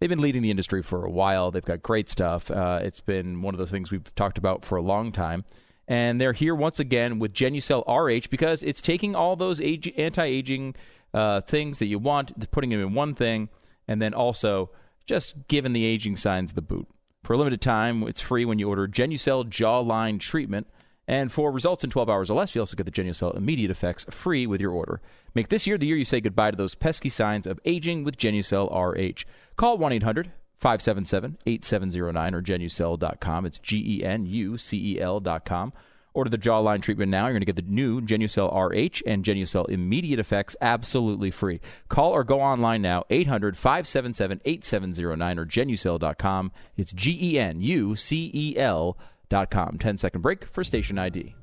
They've 0.00 0.08
been 0.08 0.20
leading 0.20 0.42
the 0.42 0.50
industry 0.50 0.82
for 0.82 1.04
a 1.04 1.10
while. 1.10 1.50
They've 1.50 1.64
got 1.64 1.82
great 1.82 2.08
stuff. 2.08 2.50
Uh, 2.50 2.80
it's 2.82 3.00
been 3.00 3.42
one 3.42 3.54
of 3.54 3.58
those 3.58 3.70
things 3.70 3.90
we've 3.90 4.14
talked 4.14 4.38
about 4.38 4.64
for 4.64 4.76
a 4.76 4.82
long 4.82 5.10
time. 5.10 5.44
And 5.88 6.20
they're 6.20 6.34
here 6.34 6.54
once 6.54 6.78
again 6.78 7.18
with 7.18 7.32
Genucel 7.32 7.82
RH 7.88 8.28
because 8.30 8.62
it's 8.62 8.80
taking 8.80 9.16
all 9.16 9.34
those 9.34 9.60
age- 9.60 9.92
anti 9.96 10.24
aging 10.24 10.74
uh, 11.12 11.40
things 11.40 11.78
that 11.78 11.86
you 11.86 11.98
want, 11.98 12.50
putting 12.50 12.70
them 12.70 12.80
in 12.80 12.94
one 12.94 13.14
thing, 13.14 13.48
and 13.88 14.00
then 14.00 14.14
also 14.14 14.70
just 15.06 15.48
giving 15.48 15.72
the 15.72 15.84
aging 15.84 16.14
signs 16.14 16.52
the 16.52 16.62
boot. 16.62 16.86
For 17.24 17.32
a 17.32 17.38
limited 17.38 17.60
time, 17.60 18.02
it's 18.04 18.20
free 18.20 18.44
when 18.44 18.58
you 18.58 18.68
order 18.68 18.86
Genucel 18.86 19.48
Jawline 19.48 20.20
Treatment. 20.20 20.66
And 21.08 21.32
for 21.32 21.50
results 21.50 21.82
in 21.82 21.90
12 21.90 22.10
hours 22.10 22.30
or 22.30 22.38
less, 22.38 22.54
you 22.54 22.60
also 22.60 22.76
get 22.76 22.84
the 22.84 22.92
Genucel 22.92 23.34
Immediate 23.34 23.70
Effects 23.70 24.04
free 24.10 24.46
with 24.46 24.60
your 24.60 24.72
order. 24.72 25.00
Make 25.34 25.48
this 25.48 25.66
year 25.66 25.78
the 25.78 25.86
year 25.86 25.96
you 25.96 26.04
say 26.04 26.20
goodbye 26.20 26.50
to 26.50 26.56
those 26.56 26.74
pesky 26.74 27.08
signs 27.08 27.46
of 27.46 27.58
aging 27.64 28.04
with 28.04 28.18
Genucel 28.18 28.70
RH. 28.70 29.24
Call 29.56 29.78
1 29.78 29.92
800 29.92 30.30
577 30.58 31.38
8709 31.46 32.34
or 32.34 32.42
genucel.com. 32.42 33.46
It's 33.46 33.58
G 33.58 34.00
E 34.00 34.04
N 34.04 34.26
U 34.26 34.58
C 34.58 34.96
E 34.96 35.00
L.com. 35.00 35.72
Order 36.12 36.30
the 36.30 36.38
jawline 36.38 36.82
treatment 36.82 37.10
now. 37.10 37.24
You're 37.24 37.34
going 37.34 37.40
to 37.40 37.46
get 37.46 37.56
the 37.56 37.62
new 37.62 38.02
Genucel 38.02 38.52
RH 38.52 39.02
and 39.06 39.24
Genucel 39.24 39.68
Immediate 39.70 40.18
Effects 40.18 40.56
absolutely 40.60 41.30
free. 41.30 41.60
Call 41.88 42.10
or 42.12 42.24
go 42.24 42.40
online 42.40 42.82
now, 42.82 43.04
800 43.08 43.56
577 43.56 44.42
8709 44.44 45.38
or 45.38 45.46
genucel.com. 45.46 46.52
It's 46.76 46.92
G 46.92 47.16
E 47.18 47.38
N 47.38 47.62
U 47.62 47.96
C 47.96 48.30
E 48.34 48.58
L.com. 48.58 48.96
10 49.30 49.98
second 49.98 50.20
break 50.20 50.46
for 50.46 50.64
station 50.64 50.98
ID. 50.98 51.34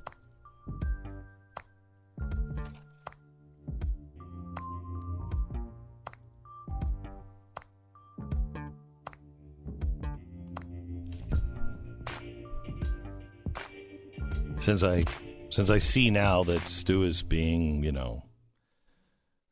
Since 14.59 14.83
I 14.83 15.03
since 15.49 15.69
I 15.69 15.77
see 15.77 16.09
now 16.09 16.43
that 16.43 16.67
Stu 16.67 17.03
is 17.03 17.21
being, 17.21 17.83
you 17.83 17.91
know, 17.91 18.23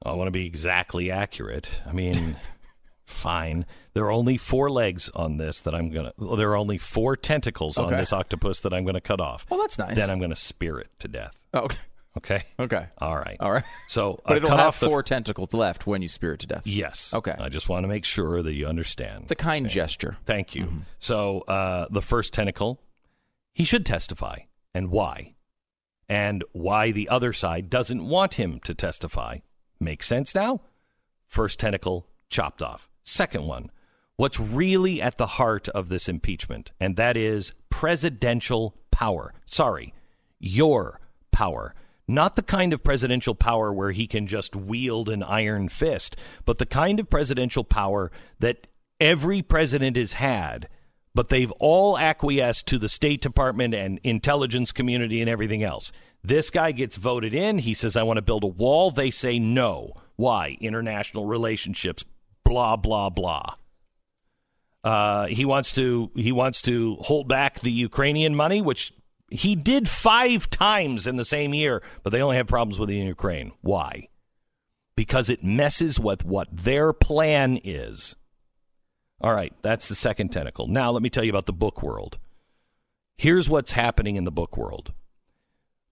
I 0.03 0.13
want 0.13 0.27
to 0.27 0.31
be 0.31 0.45
exactly 0.45 1.11
accurate. 1.11 1.69
I 1.85 1.91
mean, 1.91 2.35
fine. 3.05 3.65
There 3.93 4.05
are 4.05 4.11
only 4.11 4.37
four 4.37 4.71
legs 4.71 5.09
on 5.13 5.37
this 5.37 5.61
that 5.61 5.75
I'm 5.75 5.89
gonna. 5.89 6.13
There 6.17 6.51
are 6.51 6.57
only 6.57 6.77
four 6.77 7.15
tentacles 7.15 7.77
on 7.77 7.91
this 7.91 8.11
octopus 8.11 8.61
that 8.61 8.73
I'm 8.73 8.85
gonna 8.85 9.01
cut 9.01 9.21
off. 9.21 9.45
Well, 9.49 9.59
that's 9.59 9.77
nice. 9.77 9.95
Then 9.95 10.09
I'm 10.09 10.19
gonna 10.19 10.35
spear 10.35 10.79
it 10.79 10.89
to 10.99 11.07
death. 11.07 11.39
Oh, 11.53 11.65
okay. 11.65 11.77
Okay. 12.15 12.43
Okay. 12.59 12.85
All 12.99 13.17
right. 13.17 13.37
All 13.39 13.51
right. 13.51 13.63
So 13.87 14.19
But 14.25 14.33
I've 14.33 14.37
it'll 14.37 14.49
cut 14.49 14.59
have 14.59 14.75
four 14.75 15.01
tentacles 15.01 15.53
left 15.53 15.87
when 15.87 16.01
you 16.01 16.07
spear 16.07 16.33
it 16.33 16.41
to 16.41 16.47
death. 16.47 16.67
Yes. 16.67 17.13
Okay. 17.13 17.35
I 17.37 17.49
just 17.49 17.69
want 17.69 17.83
to 17.83 17.87
make 17.87 18.05
sure 18.05 18.43
that 18.43 18.53
you 18.53 18.67
understand. 18.67 19.23
It's 19.23 19.31
a 19.31 19.35
kind 19.35 19.67
gesture. 19.67 20.17
Thank 20.25 20.53
you. 20.53 20.65
Mm-hmm. 20.65 20.79
So 20.99 21.41
uh, 21.41 21.87
the 21.89 22.01
first 22.01 22.33
tentacle, 22.33 22.79
he 23.51 23.63
should 23.63 23.85
testify, 23.85 24.39
and 24.75 24.91
why, 24.91 25.33
and 26.07 26.43
why 26.51 26.91
the 26.91 27.09
other 27.09 27.33
side 27.33 27.69
doesn't 27.69 28.07
want 28.07 28.35
him 28.35 28.59
to 28.63 28.75
testify. 28.75 29.39
Makes 29.79 30.07
sense 30.07 30.35
now. 30.35 30.61
First 31.25 31.59
tentacle 31.59 32.07
chopped 32.29 32.61
off. 32.61 32.87
Second 33.03 33.45
one, 33.45 33.71
what's 34.23 34.39
really 34.39 35.01
at 35.01 35.17
the 35.17 35.27
heart 35.27 35.67
of 35.69 35.89
this 35.89 36.07
impeachment, 36.07 36.71
and 36.79 36.95
that 36.95 37.17
is 37.17 37.51
presidential 37.69 38.73
power. 38.89 39.33
Sorry, 39.45 39.93
your 40.39 41.01
power. 41.33 41.75
Not 42.07 42.37
the 42.37 42.41
kind 42.41 42.71
of 42.71 42.85
presidential 42.85 43.35
power 43.35 43.73
where 43.73 43.91
he 43.91 44.07
can 44.07 44.25
just 44.25 44.55
wield 44.55 45.09
an 45.09 45.23
iron 45.23 45.67
fist, 45.67 46.15
but 46.45 46.57
the 46.57 46.65
kind 46.65 47.01
of 47.01 47.09
presidential 47.09 47.65
power 47.65 48.13
that 48.39 48.65
every 48.97 49.41
president 49.41 49.97
has 49.97 50.13
had, 50.13 50.69
but 51.13 51.27
they've 51.27 51.51
all 51.59 51.99
acquiesced 51.99 52.65
to 52.67 52.77
the 52.77 52.87
State 52.87 53.19
Department 53.19 53.73
and 53.73 53.99
intelligence 54.03 54.71
community 54.71 55.19
and 55.19 55.29
everything 55.29 55.63
else. 55.63 55.91
This 56.23 56.49
guy 56.49 56.71
gets 56.71 56.95
voted 56.95 57.33
in. 57.33 57.57
He 57.57 57.73
says, 57.73 57.97
I 57.97 58.03
want 58.03 58.19
to 58.19 58.21
build 58.21 58.45
a 58.45 58.47
wall. 58.47 58.89
They 58.89 59.11
say 59.11 59.37
no. 59.37 59.91
Why? 60.15 60.55
International 60.61 61.25
relationships. 61.25 62.05
Blah, 62.45 62.77
blah, 62.77 63.09
blah. 63.09 63.55
Uh, 64.83 65.27
he 65.27 65.45
wants 65.45 65.71
to 65.73 66.11
he 66.15 66.31
wants 66.31 66.61
to 66.63 66.95
hold 67.01 67.27
back 67.27 67.61
the 67.61 67.71
Ukrainian 67.71 68.35
money, 68.35 68.61
which 68.61 68.93
he 69.29 69.55
did 69.55 69.87
five 69.87 70.49
times 70.49 71.07
in 71.07 71.15
the 71.15 71.25
same 71.25 71.53
year, 71.53 71.81
but 72.03 72.11
they 72.11 72.21
only 72.21 72.35
have 72.35 72.47
problems 72.47 72.77
with 72.77 72.89
the 72.89 72.97
Ukraine. 72.97 73.53
Why? 73.61 74.09
Because 74.95 75.29
it 75.29 75.43
messes 75.43 75.99
with 75.99 76.25
what 76.25 76.49
their 76.51 76.93
plan 76.93 77.59
is. 77.63 78.15
All 79.21 79.33
right, 79.33 79.53
that's 79.61 79.87
the 79.87 79.95
second 79.95 80.29
tentacle. 80.29 80.67
Now 80.67 80.91
let 80.91 81.01
me 81.01 81.09
tell 81.09 81.23
you 81.23 81.29
about 81.29 81.45
the 81.45 81.53
book 81.53 81.81
world. 81.81 82.17
Here's 83.17 83.49
what's 83.49 83.71
happening 83.71 84.17
in 84.17 84.25
the 84.25 84.31
book 84.31 84.57
world. 84.57 84.91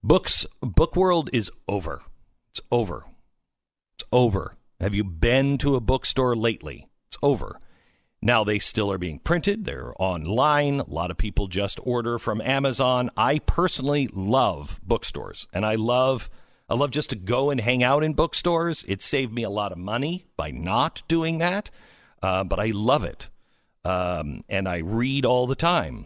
Books 0.03 0.45
book 0.59 0.95
world 0.95 1.29
is 1.31 1.49
over. 1.67 2.01
It's 2.49 2.61
over. 2.71 3.05
It's 3.95 4.03
over. 4.11 4.57
Have 4.81 4.93
you 4.93 5.03
been 5.03 5.57
to 5.59 5.75
a 5.75 5.79
bookstore 5.79 6.35
lately? 6.35 6.89
It's 7.07 7.17
over. 7.23 7.59
Now 8.21 8.43
they 8.43 8.59
still 8.59 8.91
are 8.91 8.99
being 8.99 9.19
printed. 9.19 9.65
They're 9.65 9.93
online. 9.99 10.79
A 10.79 10.89
lot 10.89 11.09
of 11.09 11.17
people 11.17 11.47
just 11.47 11.79
order 11.83 12.19
from 12.19 12.39
Amazon. 12.41 13.09
I 13.17 13.39
personally 13.39 14.07
love 14.13 14.79
bookstores 14.83 15.47
and 15.53 15.65
I 15.65 15.75
love 15.75 16.29
I 16.69 16.75
love 16.75 16.91
just 16.91 17.09
to 17.09 17.17
go 17.17 17.49
and 17.49 17.59
hang 17.59 17.83
out 17.83 18.01
in 18.01 18.13
bookstores. 18.13 18.85
It 18.87 19.01
saved 19.01 19.33
me 19.33 19.43
a 19.43 19.49
lot 19.49 19.73
of 19.73 19.77
money 19.77 20.25
by 20.37 20.51
not 20.51 21.03
doing 21.09 21.39
that. 21.39 21.69
Uh, 22.23 22.45
but 22.45 22.61
I 22.61 22.67
love 22.67 23.03
it. 23.03 23.29
Um, 23.83 24.45
and 24.47 24.69
I 24.69 24.77
read 24.77 25.25
all 25.25 25.47
the 25.47 25.55
time. 25.55 26.05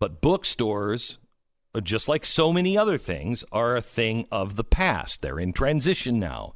But 0.00 0.20
bookstores, 0.20 1.18
uh, 1.72 1.80
just 1.80 2.08
like 2.08 2.24
so 2.24 2.52
many 2.52 2.76
other 2.76 2.98
things, 2.98 3.44
are 3.52 3.76
a 3.76 3.82
thing 3.82 4.26
of 4.32 4.56
the 4.56 4.64
past. 4.64 5.22
They're 5.22 5.38
in 5.38 5.52
transition 5.52 6.18
now. 6.18 6.54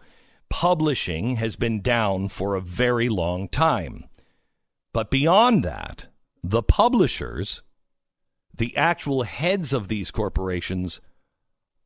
Publishing 0.49 1.37
has 1.37 1.55
been 1.55 1.83
down 1.83 2.31
for 2.31 2.57
a 2.57 2.61
very 2.61 3.09
long 3.09 3.49
time. 3.49 4.07
But 4.93 5.11
beyond 5.11 5.65
that, 5.65 6.07
the 6.43 6.63
publishers, 6.63 7.63
the 8.57 8.77
actual 8.77 9.23
heads 9.23 9.73
of 9.73 9.89
these 9.89 10.11
corporations, 10.11 11.01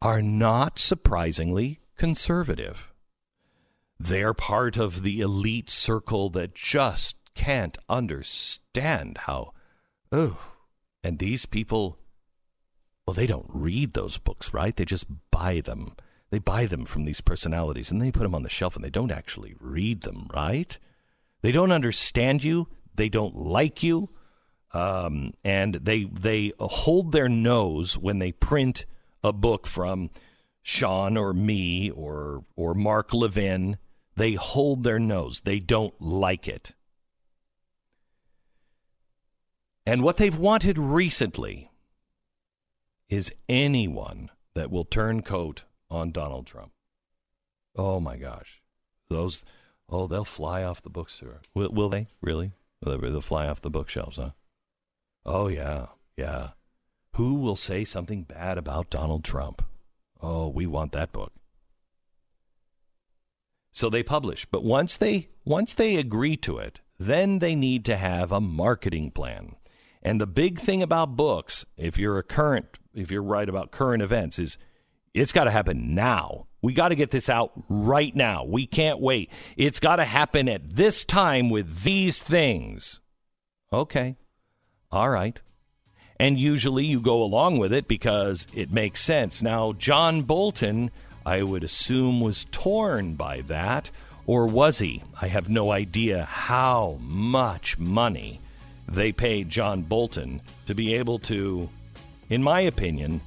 are 0.01 0.23
not 0.23 0.79
surprisingly 0.79 1.81
conservative. 1.97 2.93
They're 3.99 4.35
part 4.35 4.77
of 4.77 5.03
the 5.03 5.21
elite 5.21 5.71
circle 5.71 6.29
that 6.31 6.55
just 6.55 7.17
can't 7.35 7.79
understand 7.89 9.19
how, 9.19 9.53
oh, 10.13 10.39
and 11.03 11.19
these 11.19 11.47
people, 11.47 11.99
well, 13.07 13.15
they 13.15 13.27
don't 13.27 13.49
read 13.49 13.93
those 13.93 14.19
books, 14.19 14.53
right? 14.55 14.75
They 14.75 14.85
just 14.85 15.07
buy 15.31 15.61
them. 15.61 15.95
They 16.31 16.39
buy 16.39 16.67
them 16.67 16.85
from 16.85 17.05
these 17.05 17.21
personalities 17.21 17.91
and 17.91 18.01
they 18.01 18.11
put 18.11 18.23
them 18.23 18.35
on 18.35 18.43
the 18.43 18.49
shelf 18.49 18.77
and 18.77 18.85
they 18.85 18.91
don't 18.91 19.13
actually 19.13 19.55
read 19.61 20.03
them, 20.03 20.29
right? 20.35 20.77
They 21.43 21.53
don't 21.53 21.73
understand 21.73 22.43
you. 22.43 22.69
They 22.95 23.09
don't 23.09 23.37
like 23.37 23.83
you. 23.83 24.11
Um, 24.73 25.33
and 25.45 25.75
they 25.75 26.05
they 26.05 26.53
hold 26.59 27.13
their 27.13 27.29
nose 27.29 27.97
when 27.97 28.19
they 28.19 28.33
print 28.33 28.87
a 29.23 29.33
book 29.33 29.67
from 29.67 30.11
Sean 30.63 31.17
or 31.17 31.33
me 31.33 31.91
or 31.91 32.45
or 32.57 32.75
Mark 32.75 33.15
Levin. 33.15 33.79
They 34.17 34.35
hold 34.35 34.83
their 34.83 34.99
nose. 34.99 35.41
They 35.41 35.61
don't 35.61 35.95
like 36.01 36.49
it. 36.49 36.75
And 39.87 40.03
what 40.03 40.17
they've 40.17 40.37
wanted 40.37 40.79
recently 40.79 41.71
is 43.09 43.33
anyone 43.49 44.31
that 44.55 44.71
will 44.71 44.85
turn 44.85 45.23
coat 45.23 45.65
on 45.91 46.11
Donald 46.11 46.47
Trump. 46.47 46.73
Oh 47.77 48.01
my 48.01 48.17
gosh. 48.17 48.63
Those 49.09 49.45
oh 49.89 50.07
they'll 50.07 50.25
fly 50.25 50.63
off 50.65 50.83
the 50.83 50.91
books 50.91 51.15
sir. 51.15 51.41
Will, 51.55 51.71
will 51.71 51.89
they? 51.89 52.09
Really? 52.21 52.53
They, 52.85 52.97
they'll 52.97 53.21
fly 53.21 53.47
off 53.47 53.61
the 53.61 53.71
bookshelves, 53.71 54.17
huh? 54.17 54.31
Oh 55.25 55.49
yeah. 55.49 55.87
Yeah. 56.17 56.51
Who 57.17 57.35
will 57.37 57.57
say 57.57 57.85
something 57.85 58.25
bad 58.25 58.59
about 58.59 58.91
Donald 58.91 59.25
Trump? 59.25 59.65
Oh, 60.21 60.49
we 60.49 60.67
want 60.67 60.93
that 60.93 61.13
book. 61.13 61.33
So 63.73 63.91
they 63.91 64.03
publish, 64.03 64.47
but 64.47 64.65
once 64.65 64.97
they 64.97 65.29
once 65.45 65.75
they 65.75 65.97
agree 65.97 66.37
to 66.39 66.59
it, 66.59 66.81
then 66.99 67.41
they 67.41 67.55
need 67.55 67.85
to 67.87 67.97
have 67.97 68.31
a 68.31 68.41
marketing 68.41 69.11
plan. 69.11 69.57
And 70.03 70.21
the 70.21 70.27
big 70.27 70.59
thing 70.59 70.83
about 70.83 71.17
books, 71.17 71.65
if 71.77 71.99
you're 71.99 72.19
a 72.19 72.23
current 72.23 72.79
if 72.95 73.11
you're 73.11 73.23
right 73.23 73.49
about 73.49 73.73
current 73.73 74.03
events 74.03 74.39
is 74.39 74.57
it's 75.13 75.33
got 75.33 75.45
to 75.45 75.51
happen 75.51 75.95
now. 75.95 76.47
We 76.65 76.73
got 76.73 76.89
to 76.89 76.95
get 76.95 77.11
this 77.11 77.29
out 77.29 77.53
right 77.69 78.17
now. 78.17 78.47
We 78.47 78.67
can't 78.67 78.99
wait. 78.99 79.31
It's 79.55 79.81
got 79.81 79.97
to 79.97 80.05
happen 80.07 80.49
at 80.49 80.71
this 80.71 81.05
time 81.05 81.51
with 81.51 81.83
these 81.83 82.23
things. 82.23 83.01
Okay. 83.71 84.17
All 84.91 85.11
right. 85.11 85.39
And 86.19 86.39
usually 86.39 86.87
you 86.87 87.03
go 87.03 87.23
along 87.23 87.59
with 87.59 87.71
it 87.71 87.87
because 87.87 88.47
it 88.55 88.73
makes 88.73 89.03
sense. 89.03 89.43
Now, 89.43 89.75
John 89.75 90.23
Bolton, 90.23 90.91
I 91.27 91.43
would 91.43 91.65
assume, 91.65 92.23
was 92.23 92.47
torn 92.47 93.15
by 93.15 93.43
that. 93.43 93.91
Or 94.25 94.47
was 94.47 94.79
he? 94.79 95.03
I 95.21 95.27
have 95.27 95.51
no 95.51 95.71
idea 95.71 96.25
how 96.25 96.97
much 97.03 97.79
money 97.79 98.41
they 98.89 99.13
paid 99.13 99.51
John 99.51 99.83
Bolton 99.83 100.41
to 100.67 100.75
be 100.75 100.95
able 100.95 101.19
to, 101.19 101.69
in 102.31 102.43
my 102.43 102.63
opinion, 102.63 103.21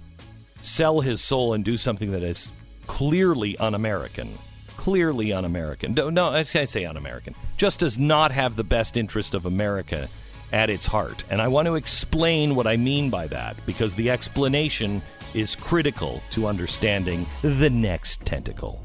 sell 0.62 1.02
his 1.02 1.22
soul 1.22 1.54
and 1.54 1.64
do 1.64 1.78
something 1.78 2.14
that 2.14 2.24
is 2.24 2.50
clearly 2.88 3.58
un 3.58 3.76
American. 3.76 4.38
Clearly 4.78 5.34
un 5.34 5.46
American. 5.46 5.94
No, 5.94 6.10
no, 6.10 6.30
I 6.30 6.44
say 6.44 6.86
un 6.86 6.98
American. 6.98 7.36
Just 7.58 7.80
does 7.80 8.00
not 8.00 8.32
have 8.32 8.56
the 8.56 8.64
best 8.64 8.98
interest 8.98 9.34
of 9.34 9.46
America 9.46 10.10
at 10.52 10.70
its 10.70 10.86
heart. 10.86 11.24
And 11.30 11.42
I 11.42 11.48
want 11.48 11.68
to 11.68 11.76
explain 11.76 12.56
what 12.56 12.68
I 12.68 12.78
mean 12.78 13.10
by 13.10 13.28
that 13.28 13.58
because 13.66 13.96
the 13.96 14.10
explanation 14.10 15.02
is 15.34 15.56
critical 15.56 16.22
to 16.32 16.48
understanding 16.48 17.26
the 17.42 17.70
next 17.70 18.22
tentacle. 18.22 18.84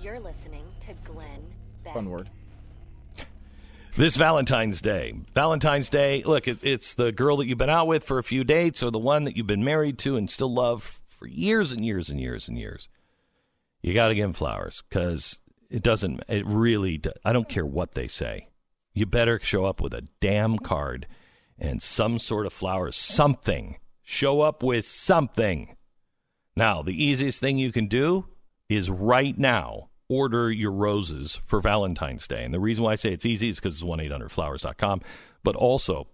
You're 0.00 0.20
listening 0.20 0.64
to 0.80 0.94
Glenn 1.04 1.42
Beck. 1.84 1.94
Fun 1.94 2.10
word. 2.10 2.28
This 3.94 4.16
Valentine's 4.16 4.80
Day. 4.80 5.12
Valentine's 5.34 5.90
Day, 5.90 6.22
look, 6.24 6.48
it, 6.48 6.60
it's 6.62 6.94
the 6.94 7.12
girl 7.12 7.36
that 7.36 7.46
you've 7.46 7.58
been 7.58 7.68
out 7.68 7.86
with 7.86 8.04
for 8.04 8.18
a 8.18 8.22
few 8.24 8.42
dates 8.42 8.82
or 8.82 8.90
the 8.90 8.98
one 8.98 9.24
that 9.24 9.36
you've 9.36 9.46
been 9.46 9.64
married 9.64 9.98
to 9.98 10.16
and 10.16 10.30
still 10.30 10.50
love 10.50 11.01
for 11.22 11.28
years 11.28 11.70
and 11.70 11.84
years 11.84 12.10
and 12.10 12.20
years 12.20 12.48
and 12.48 12.58
years. 12.58 12.88
You 13.80 13.94
got 13.94 14.08
to 14.08 14.14
give 14.14 14.24
them 14.24 14.32
flowers 14.32 14.82
because 14.88 15.40
it 15.70 15.82
doesn't, 15.82 16.20
it 16.28 16.44
really, 16.46 17.00
I 17.24 17.32
don't 17.32 17.48
care 17.48 17.64
what 17.64 17.94
they 17.94 18.08
say. 18.08 18.48
You 18.92 19.06
better 19.06 19.38
show 19.42 19.64
up 19.64 19.80
with 19.80 19.94
a 19.94 20.08
damn 20.20 20.58
card 20.58 21.06
and 21.58 21.80
some 21.80 22.18
sort 22.18 22.46
of 22.46 22.52
flowers, 22.52 22.96
something. 22.96 23.76
Show 24.02 24.40
up 24.40 24.64
with 24.64 24.84
something. 24.84 25.76
Now, 26.56 26.82
the 26.82 27.04
easiest 27.04 27.40
thing 27.40 27.56
you 27.56 27.70
can 27.70 27.86
do 27.86 28.26
is 28.68 28.90
right 28.90 29.38
now 29.38 29.90
order 30.08 30.50
your 30.50 30.72
roses 30.72 31.40
for 31.44 31.60
Valentine's 31.60 32.26
Day. 32.26 32.44
And 32.44 32.52
the 32.52 32.60
reason 32.60 32.82
why 32.82 32.92
I 32.92 32.96
say 32.96 33.12
it's 33.12 33.24
easy 33.24 33.48
is 33.48 33.60
because 33.60 33.76
it's 33.76 33.84
1 33.84 34.00
800flowers.com, 34.00 35.02
but 35.44 35.54
also 35.54 36.08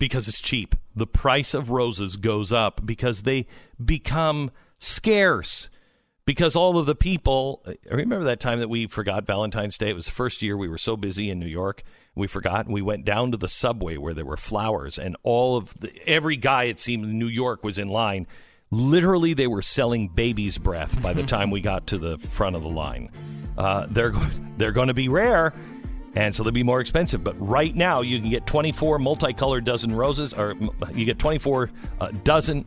because 0.00 0.26
it's 0.26 0.40
cheap. 0.40 0.74
The 0.96 1.06
price 1.06 1.54
of 1.54 1.70
roses 1.70 2.16
goes 2.16 2.52
up 2.52 2.84
because 2.84 3.22
they 3.22 3.46
become 3.82 4.50
scarce. 4.80 5.70
Because 6.24 6.56
all 6.56 6.78
of 6.78 6.86
the 6.86 6.94
people, 6.94 7.64
I 7.68 7.94
remember 7.94 8.24
that 8.24 8.40
time 8.40 8.60
that 8.60 8.68
we 8.68 8.86
forgot 8.86 9.26
Valentine's 9.26 9.78
Day. 9.78 9.90
It 9.90 9.94
was 9.94 10.06
the 10.06 10.12
first 10.12 10.42
year 10.42 10.56
we 10.56 10.68
were 10.68 10.78
so 10.78 10.96
busy 10.96 11.30
in 11.30 11.38
New 11.38 11.46
York. 11.46 11.82
We 12.14 12.26
forgot. 12.26 12.66
And 12.66 12.74
we 12.74 12.82
went 12.82 13.04
down 13.04 13.30
to 13.32 13.36
the 13.36 13.48
subway 13.48 13.96
where 13.96 14.14
there 14.14 14.24
were 14.24 14.36
flowers, 14.36 14.98
and 14.98 15.16
all 15.22 15.56
of 15.56 15.74
the, 15.74 15.90
every 16.06 16.36
guy, 16.36 16.64
it 16.64 16.80
seemed, 16.80 17.04
in 17.04 17.18
New 17.18 17.26
York 17.26 17.62
was 17.62 17.78
in 17.78 17.88
line 17.88 18.26
literally 18.72 19.34
they 19.34 19.48
were 19.48 19.62
selling 19.62 20.06
baby's 20.06 20.56
breath 20.56 21.02
by 21.02 21.12
the 21.12 21.22
time 21.26 21.50
we 21.50 21.60
got 21.60 21.88
to 21.88 21.98
the 21.98 22.16
front 22.18 22.54
of 22.54 22.62
the 22.62 22.68
line. 22.68 23.10
Uh, 23.58 23.86
they're 23.90 24.12
they're 24.56 24.72
going 24.72 24.88
to 24.88 24.94
be 24.94 25.08
rare, 25.08 25.52
and 26.14 26.34
so 26.34 26.42
they'll 26.42 26.52
be 26.52 26.62
more 26.62 26.80
expensive. 26.80 27.22
But 27.22 27.38
right 27.40 27.74
now, 27.74 28.00
you 28.00 28.20
can 28.20 28.30
get 28.30 28.46
24 28.46 28.98
multicolored 28.98 29.64
dozen 29.64 29.94
roses, 29.94 30.32
or 30.32 30.54
you 30.94 31.04
get 31.04 31.18
24 31.18 31.70
uh, 32.00 32.08
dozen. 32.24 32.64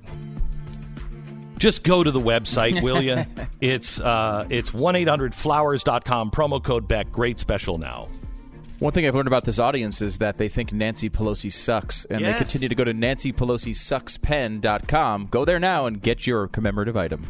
Just 1.57 1.83
go 1.83 2.03
to 2.03 2.11
the 2.11 2.19
website, 2.19 2.81
will 2.81 3.01
you? 3.01 3.25
it's 3.61 3.99
uh, 3.99 4.45
it's 4.49 4.73
one 4.73 4.95
eight 4.95 5.07
hundred 5.07 5.33
flowers.com. 5.33 6.31
Promo 6.31 6.61
code 6.61 6.87
Beck. 6.87 7.11
Great 7.11 7.39
special 7.39 7.77
now. 7.77 8.07
One 8.79 8.91
thing 8.91 9.07
I've 9.07 9.15
learned 9.15 9.27
about 9.27 9.45
this 9.45 9.59
audience 9.59 10.01
is 10.01 10.17
that 10.17 10.37
they 10.37 10.49
think 10.49 10.73
Nancy 10.73 11.09
Pelosi 11.09 11.53
sucks, 11.53 12.03
and 12.05 12.19
Yes. 12.19 12.33
they 12.33 12.37
continue 12.39 12.67
to 12.67 12.75
go 12.75 12.83
to 12.83 12.93
nancypelosisuckspen.com. 12.93 15.27
Go 15.27 15.45
there 15.45 15.59
now 15.59 15.85
and 15.85 16.01
get 16.01 16.27
your 16.27 16.49
commemorative 16.49 16.97
item. 16.97 17.23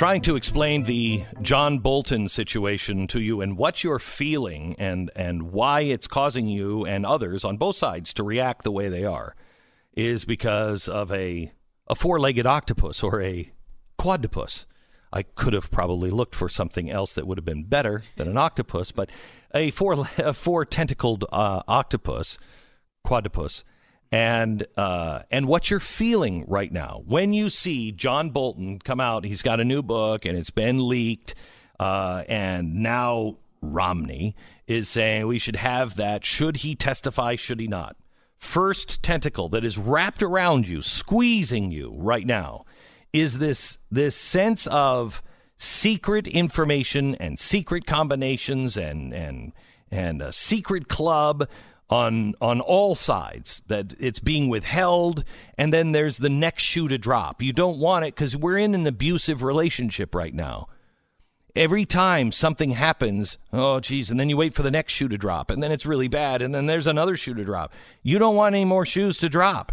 Trying 0.00 0.22
to 0.22 0.34
explain 0.34 0.84
the 0.84 1.22
John 1.42 1.78
Bolton 1.78 2.26
situation 2.30 3.06
to 3.08 3.20
you 3.20 3.42
and 3.42 3.58
what 3.58 3.84
you're 3.84 3.98
feeling 3.98 4.74
and 4.78 5.10
and 5.14 5.52
why 5.52 5.82
it's 5.82 6.06
causing 6.06 6.46
you 6.46 6.86
and 6.86 7.04
others 7.04 7.44
on 7.44 7.58
both 7.58 7.76
sides 7.76 8.14
to 8.14 8.22
react 8.22 8.64
the 8.64 8.70
way 8.70 8.88
they 8.88 9.04
are 9.04 9.36
is 9.92 10.24
because 10.24 10.88
of 10.88 11.12
a 11.12 11.52
a 11.86 11.94
four-legged 11.94 12.46
octopus 12.46 13.02
or 13.02 13.20
a 13.20 13.52
quadrupus. 13.98 14.64
I 15.12 15.22
could 15.22 15.52
have 15.52 15.70
probably 15.70 16.10
looked 16.10 16.34
for 16.34 16.48
something 16.48 16.90
else 16.90 17.12
that 17.12 17.26
would 17.26 17.36
have 17.36 17.44
been 17.44 17.64
better 17.64 18.04
than 18.16 18.26
an 18.26 18.38
octopus, 18.38 18.92
but 18.92 19.10
a 19.54 19.70
four 19.70 20.06
a 20.16 20.32
four 20.32 20.64
tentacled 20.64 21.26
uh, 21.30 21.60
octopus, 21.68 22.38
quadrupus, 23.04 23.64
and 24.12 24.66
uh, 24.76 25.22
and 25.30 25.46
what 25.46 25.70
you're 25.70 25.80
feeling 25.80 26.44
right 26.48 26.72
now 26.72 27.02
when 27.06 27.32
you 27.32 27.48
see 27.48 27.92
John 27.92 28.30
Bolton 28.30 28.78
come 28.78 29.00
out. 29.00 29.24
He's 29.24 29.42
got 29.42 29.60
a 29.60 29.64
new 29.64 29.82
book 29.82 30.24
and 30.24 30.36
it's 30.36 30.50
been 30.50 30.88
leaked, 30.88 31.34
uh, 31.78 32.24
and 32.28 32.76
now 32.76 33.38
Romney 33.62 34.34
is 34.66 34.88
saying 34.88 35.26
we 35.26 35.38
should 35.38 35.56
have 35.56 35.96
that. 35.96 36.24
Should 36.24 36.58
he 36.58 36.74
testify? 36.74 37.36
Should 37.36 37.60
he 37.60 37.68
not? 37.68 37.96
First 38.38 39.02
tentacle 39.02 39.48
that 39.50 39.64
is 39.64 39.76
wrapped 39.76 40.22
around 40.22 40.66
you, 40.66 40.80
squeezing 40.80 41.70
you 41.70 41.92
right 41.96 42.26
now, 42.26 42.64
is 43.12 43.38
this 43.38 43.78
this 43.90 44.16
sense 44.16 44.66
of 44.68 45.22
secret 45.56 46.26
information 46.26 47.14
and 47.16 47.38
secret 47.38 47.86
combinations 47.86 48.76
and 48.76 49.12
and 49.12 49.52
and 49.90 50.22
a 50.22 50.32
secret 50.32 50.88
club 50.88 51.48
on 51.90 52.34
on 52.40 52.60
all 52.60 52.94
sides 52.94 53.62
that 53.66 53.94
it's 53.98 54.20
being 54.20 54.48
withheld 54.48 55.24
and 55.58 55.72
then 55.74 55.92
there's 55.92 56.18
the 56.18 56.30
next 56.30 56.62
shoe 56.62 56.88
to 56.88 56.96
drop. 56.96 57.42
You 57.42 57.52
don't 57.52 57.78
want 57.78 58.04
it 58.04 58.14
because 58.14 58.36
we're 58.36 58.58
in 58.58 58.74
an 58.74 58.86
abusive 58.86 59.42
relationship 59.42 60.14
right 60.14 60.32
now. 60.32 60.68
Every 61.56 61.84
time 61.84 62.30
something 62.30 62.70
happens 62.70 63.36
oh 63.52 63.80
geez 63.80 64.10
and 64.10 64.20
then 64.20 64.28
you 64.28 64.36
wait 64.36 64.54
for 64.54 64.62
the 64.62 64.70
next 64.70 64.92
shoe 64.92 65.08
to 65.08 65.18
drop 65.18 65.50
and 65.50 65.60
then 65.62 65.72
it's 65.72 65.84
really 65.84 66.08
bad 66.08 66.42
and 66.42 66.54
then 66.54 66.66
there's 66.66 66.86
another 66.86 67.16
shoe 67.16 67.34
to 67.34 67.44
drop. 67.44 67.72
You 68.02 68.20
don't 68.20 68.36
want 68.36 68.54
any 68.54 68.64
more 68.64 68.86
shoes 68.86 69.18
to 69.18 69.28
drop 69.28 69.72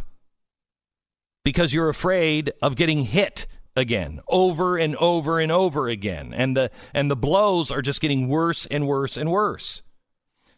because 1.45 1.71
you're 1.71 1.89
afraid 1.89 2.51
of 2.63 2.75
getting 2.75 3.03
hit 3.03 3.45
again 3.75 4.19
over 4.27 4.75
and 4.75 4.95
over 4.95 5.39
and 5.39 5.51
over 5.51 5.87
again 5.87 6.33
and 6.33 6.57
the 6.57 6.71
and 6.95 7.11
the 7.11 7.15
blows 7.15 7.69
are 7.69 7.83
just 7.83 8.01
getting 8.01 8.27
worse 8.27 8.65
and 8.65 8.87
worse 8.87 9.15
and 9.15 9.29
worse 9.29 9.83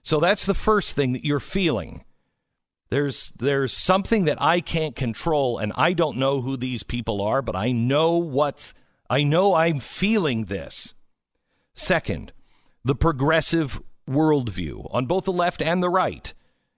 so 0.03 0.19
that's 0.19 0.45
the 0.45 0.53
first 0.53 0.93
thing 0.93 1.13
that 1.13 1.25
you're 1.25 1.39
feeling. 1.39 2.03
There's 2.89 3.31
there's 3.37 3.73
something 3.73 4.25
that 4.25 4.41
I 4.41 4.61
can't 4.61 4.95
control 4.95 5.59
and 5.59 5.71
I 5.75 5.93
don't 5.93 6.17
know 6.17 6.41
who 6.41 6.57
these 6.57 6.83
people 6.83 7.21
are 7.21 7.41
but 7.41 7.55
I 7.55 7.71
know 7.71 8.17
what's 8.17 8.73
I 9.09 9.23
know 9.23 9.53
I'm 9.53 9.79
feeling 9.79 10.45
this. 10.45 10.95
Second 11.75 12.31
the 12.83 12.95
progressive 12.95 13.79
worldview 14.09 14.87
on 14.91 15.05
both 15.05 15.25
the 15.25 15.33
left 15.33 15.61
and 15.61 15.83
the 15.83 15.89
right. 15.89 16.33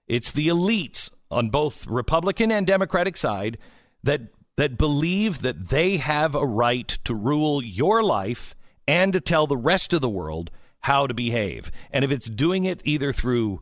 It's 0.06 0.32
the 0.32 0.48
elites 0.48 1.10
on 1.30 1.48
both 1.48 1.86
Republican 1.86 2.50
and 2.50 2.66
Democratic 2.66 3.16
side 3.16 3.56
that 4.02 4.20
that 4.56 4.76
believe 4.76 5.40
that 5.40 5.70
they 5.70 5.96
have 5.96 6.34
a 6.34 6.46
right 6.46 6.98
to 7.04 7.14
rule 7.14 7.62
your 7.62 8.02
life 8.02 8.54
and 8.86 9.14
to 9.14 9.20
tell 9.20 9.46
the 9.46 9.56
rest 9.56 9.94
of 9.94 10.02
the 10.02 10.10
world 10.10 10.50
how 10.82 11.06
to 11.06 11.14
behave. 11.14 11.72
And 11.90 12.04
if 12.04 12.10
it's 12.10 12.28
doing 12.28 12.64
it 12.64 12.82
either 12.84 13.12
through 13.12 13.60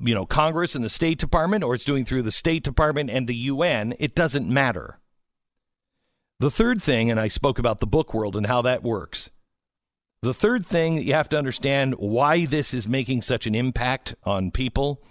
you 0.00 0.14
know 0.14 0.26
Congress 0.26 0.74
and 0.74 0.84
the 0.84 0.88
State 0.88 1.18
Department 1.18 1.64
or 1.64 1.74
it's 1.74 1.84
doing 1.84 2.04
through 2.04 2.22
the 2.22 2.32
State 2.32 2.64
Department 2.64 3.10
and 3.10 3.26
the 3.26 3.34
UN, 3.34 3.94
it 3.98 4.14
doesn't 4.14 4.48
matter. 4.48 4.98
The 6.40 6.50
third 6.50 6.82
thing, 6.82 7.10
and 7.10 7.20
I 7.20 7.28
spoke 7.28 7.58
about 7.58 7.78
the 7.78 7.86
book 7.86 8.12
world 8.12 8.34
and 8.34 8.46
how 8.46 8.62
that 8.62 8.82
works. 8.82 9.30
The 10.22 10.34
third 10.34 10.66
thing 10.66 10.96
that 10.96 11.04
you 11.04 11.14
have 11.14 11.28
to 11.30 11.38
understand 11.38 11.94
why 11.94 12.46
this 12.46 12.72
is 12.74 12.88
making 12.88 13.22
such 13.22 13.46
an 13.46 13.54
impact 13.54 14.14
on 14.24 14.50
people 14.50 15.02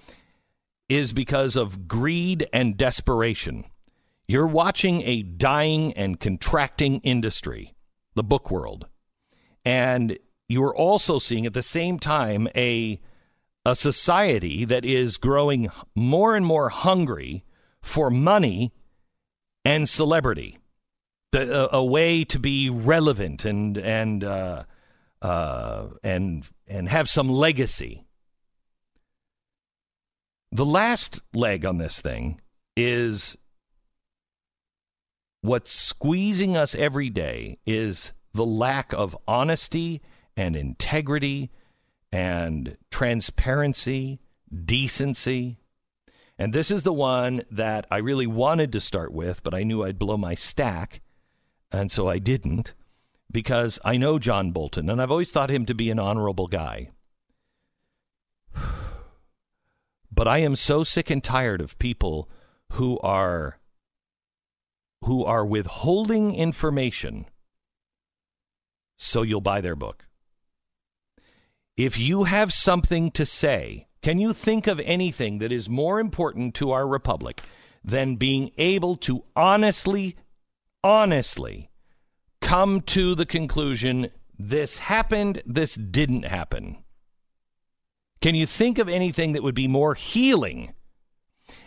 is 0.89 1.13
because 1.13 1.55
of 1.55 1.87
greed 1.87 2.47
and 2.51 2.75
desperation. 2.75 3.65
You're 4.27 4.47
watching 4.47 5.01
a 5.01 5.21
dying 5.21 5.93
and 5.93 6.19
contracting 6.19 6.99
industry, 7.01 7.75
the 8.15 8.23
book 8.23 8.49
world. 8.49 8.87
And 9.63 10.17
you're 10.51 10.75
also 10.75 11.17
seeing 11.17 11.45
at 11.45 11.53
the 11.53 11.63
same 11.63 11.97
time 11.99 12.47
a 12.55 12.99
a 13.65 13.75
society 13.75 14.65
that 14.65 14.83
is 14.83 15.17
growing 15.17 15.69
more 15.93 16.35
and 16.35 16.45
more 16.45 16.69
hungry 16.69 17.43
for 17.81 18.09
money 18.09 18.73
and 19.63 19.87
celebrity, 19.87 20.57
the, 21.31 21.69
a, 21.71 21.77
a 21.77 21.83
way 21.83 22.23
to 22.23 22.39
be 22.39 22.69
relevant 22.69 23.45
and 23.45 23.77
and 23.77 24.23
uh, 24.23 24.63
uh, 25.21 25.87
and 26.03 26.45
and 26.67 26.89
have 26.89 27.07
some 27.07 27.29
legacy. 27.29 28.05
The 30.51 30.65
last 30.65 31.21
leg 31.33 31.65
on 31.65 31.77
this 31.77 32.01
thing 32.01 32.41
is 32.75 33.37
what's 35.41 35.71
squeezing 35.71 36.57
us 36.57 36.75
every 36.75 37.09
day 37.09 37.57
is 37.65 38.11
the 38.33 38.45
lack 38.45 38.91
of 38.93 39.17
honesty 39.27 40.01
and 40.35 40.55
integrity 40.55 41.51
and 42.11 42.77
transparency, 42.89 44.19
decency. 44.65 45.57
And 46.37 46.53
this 46.53 46.71
is 46.71 46.83
the 46.83 46.93
one 46.93 47.43
that 47.51 47.85
I 47.91 47.97
really 47.97 48.27
wanted 48.27 48.71
to 48.73 48.81
start 48.81 49.13
with, 49.13 49.43
but 49.43 49.53
I 49.53 49.63
knew 49.63 49.83
I'd 49.83 49.99
blow 49.99 50.17
my 50.17 50.35
stack. 50.35 51.01
And 51.71 51.91
so 51.91 52.09
I 52.09 52.19
didn't 52.19 52.73
because 53.31 53.79
I 53.85 53.97
know 53.97 54.19
John 54.19 54.51
Bolton 54.51 54.89
and 54.89 55.01
I've 55.01 55.11
always 55.11 55.31
thought 55.31 55.49
him 55.49 55.65
to 55.67 55.73
be 55.73 55.89
an 55.89 55.99
honorable 55.99 56.47
guy. 56.47 56.89
But 60.13 60.27
I 60.27 60.39
am 60.39 60.57
so 60.57 60.83
sick 60.83 61.09
and 61.09 61.23
tired 61.23 61.61
of 61.61 61.79
people 61.79 62.29
who 62.73 62.99
are 62.99 63.61
who 65.05 65.23
are 65.23 65.45
withholding 65.45 66.35
information 66.35 67.27
so 68.97 69.23
you'll 69.23 69.41
buy 69.41 69.61
their 69.61 69.75
book. 69.75 70.05
If 71.83 71.97
you 71.97 72.25
have 72.25 72.53
something 72.53 73.09
to 73.13 73.25
say, 73.25 73.87
can 74.03 74.19
you 74.19 74.33
think 74.33 74.67
of 74.67 74.79
anything 74.81 75.39
that 75.39 75.51
is 75.51 75.67
more 75.67 75.99
important 75.99 76.53
to 76.55 76.69
our 76.69 76.87
republic 76.87 77.41
than 77.83 78.17
being 78.17 78.51
able 78.59 78.95
to 78.97 79.23
honestly, 79.35 80.15
honestly 80.83 81.71
come 82.39 82.81
to 82.81 83.15
the 83.15 83.25
conclusion 83.25 84.11
this 84.37 84.77
happened, 84.77 85.41
this 85.43 85.73
didn't 85.73 86.25
happen? 86.25 86.83
Can 88.21 88.35
you 88.35 88.45
think 88.45 88.77
of 88.77 88.87
anything 88.87 89.31
that 89.31 89.41
would 89.41 89.55
be 89.55 89.67
more 89.67 89.95
healing? 89.95 90.75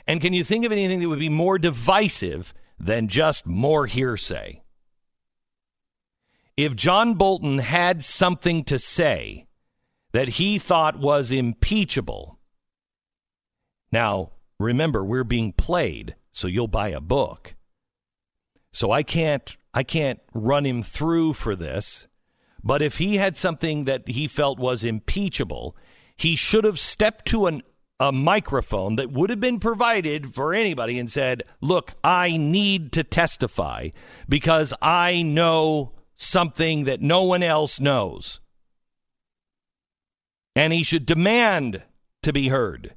And 0.07 0.21
can 0.21 0.33
you 0.33 0.45
think 0.45 0.65
of 0.65 0.71
anything 0.71 1.01
that 1.01 1.09
would 1.09 1.19
be 1.19 1.29
more 1.29 1.59
divisive 1.59 2.55
than 2.79 3.09
just 3.09 3.49
more 3.49 3.87
hearsay? 3.87 4.63
If 6.57 6.77
John 6.77 7.15
Bolton 7.15 7.59
had 7.59 8.05
something 8.05 8.63
to 8.67 8.79
say 8.79 9.49
that 10.15 10.29
he 10.29 10.59
thought 10.61 10.97
was 10.97 11.33
impeachable, 11.33 12.39
now 13.91 14.31
remember 14.61 15.05
we're 15.05 15.25
being 15.25 15.53
played, 15.53 16.15
so 16.31 16.47
you'll 16.47 16.69
buy 16.69 16.91
a 16.91 17.01
book. 17.01 17.57
So 18.71 18.93
I 18.93 19.03
can't 19.03 19.57
I 19.75 19.83
can't 19.83 20.21
run 20.33 20.65
him 20.65 20.85
through 20.85 21.33
for 21.33 21.57
this. 21.57 22.07
But 22.63 22.81
if 22.81 22.99
he 22.99 23.17
had 23.17 23.37
something 23.37 23.85
that 23.85 24.09
he 24.09 24.29
felt 24.29 24.59
was 24.61 24.85
impeachable, 24.85 25.77
he 26.17 26.37
should 26.37 26.63
have 26.65 26.79
stepped 26.79 27.27
to 27.27 27.47
an, 27.47 27.63
a 27.99 28.13
microphone 28.13 28.95
that 28.97 29.11
would 29.11 29.31
have 29.31 29.41
been 29.41 29.59
provided 29.59 30.33
for 30.33 30.55
anybody 30.55 30.97
and 30.97 31.11
said, 31.11 31.43
Look, 31.61 31.95
I 32.05 32.37
need 32.37 32.93
to 32.93 33.03
testify 33.03 33.89
because 34.29 34.73
I 34.81 35.23
know 35.23 35.93
something 36.15 36.85
that 36.85 37.03
no 37.03 37.25
one 37.25 37.43
else 37.43 37.81
knows. 37.81 38.41
And 40.57 40.73
he 40.73 40.83
should 40.83 41.07
demand 41.07 41.83
to 42.23 42.33
be 42.33 42.49
heard 42.49 42.95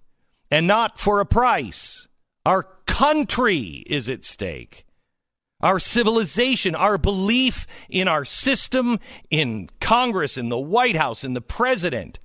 and 0.51 0.67
not 0.67 0.99
for 0.99 1.19
a 1.19 1.25
price. 1.25 2.07
Our 2.45 2.63
country 2.85 3.83
is 3.87 4.09
at 4.09 4.23
stake. 4.25 4.85
Our 5.59 5.79
civilization, 5.79 6.75
our 6.75 6.97
belief 6.97 7.65
in 7.89 8.07
our 8.07 8.25
system, 8.25 8.99
in 9.31 9.69
Congress, 9.79 10.37
in 10.37 10.49
the 10.49 10.57
White 10.57 10.95
House, 10.95 11.23
in 11.23 11.33
the 11.33 11.41
president 11.41 12.19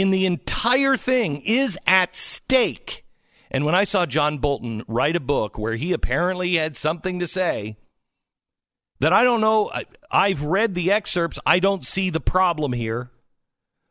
in 0.00 0.10
the 0.10 0.26
entire 0.26 0.96
thing 0.96 1.40
is 1.40 1.78
at 1.86 2.14
stake. 2.14 3.04
And 3.50 3.64
when 3.64 3.74
I 3.74 3.84
saw 3.84 4.04
John 4.04 4.38
Bolton 4.38 4.82
write 4.86 5.16
a 5.16 5.20
book 5.20 5.58
where 5.58 5.76
he 5.76 5.92
apparently 5.92 6.56
had 6.56 6.76
something 6.76 7.20
to 7.20 7.26
say 7.26 7.76
that 9.00 9.12
I 9.12 9.24
don't 9.24 9.40
know, 9.40 9.72
I've 10.10 10.42
read 10.42 10.74
the 10.74 10.92
excerpts, 10.92 11.38
I 11.46 11.60
don't 11.60 11.84
see 11.84 12.10
the 12.10 12.20
problem 12.20 12.72
here. 12.72 13.10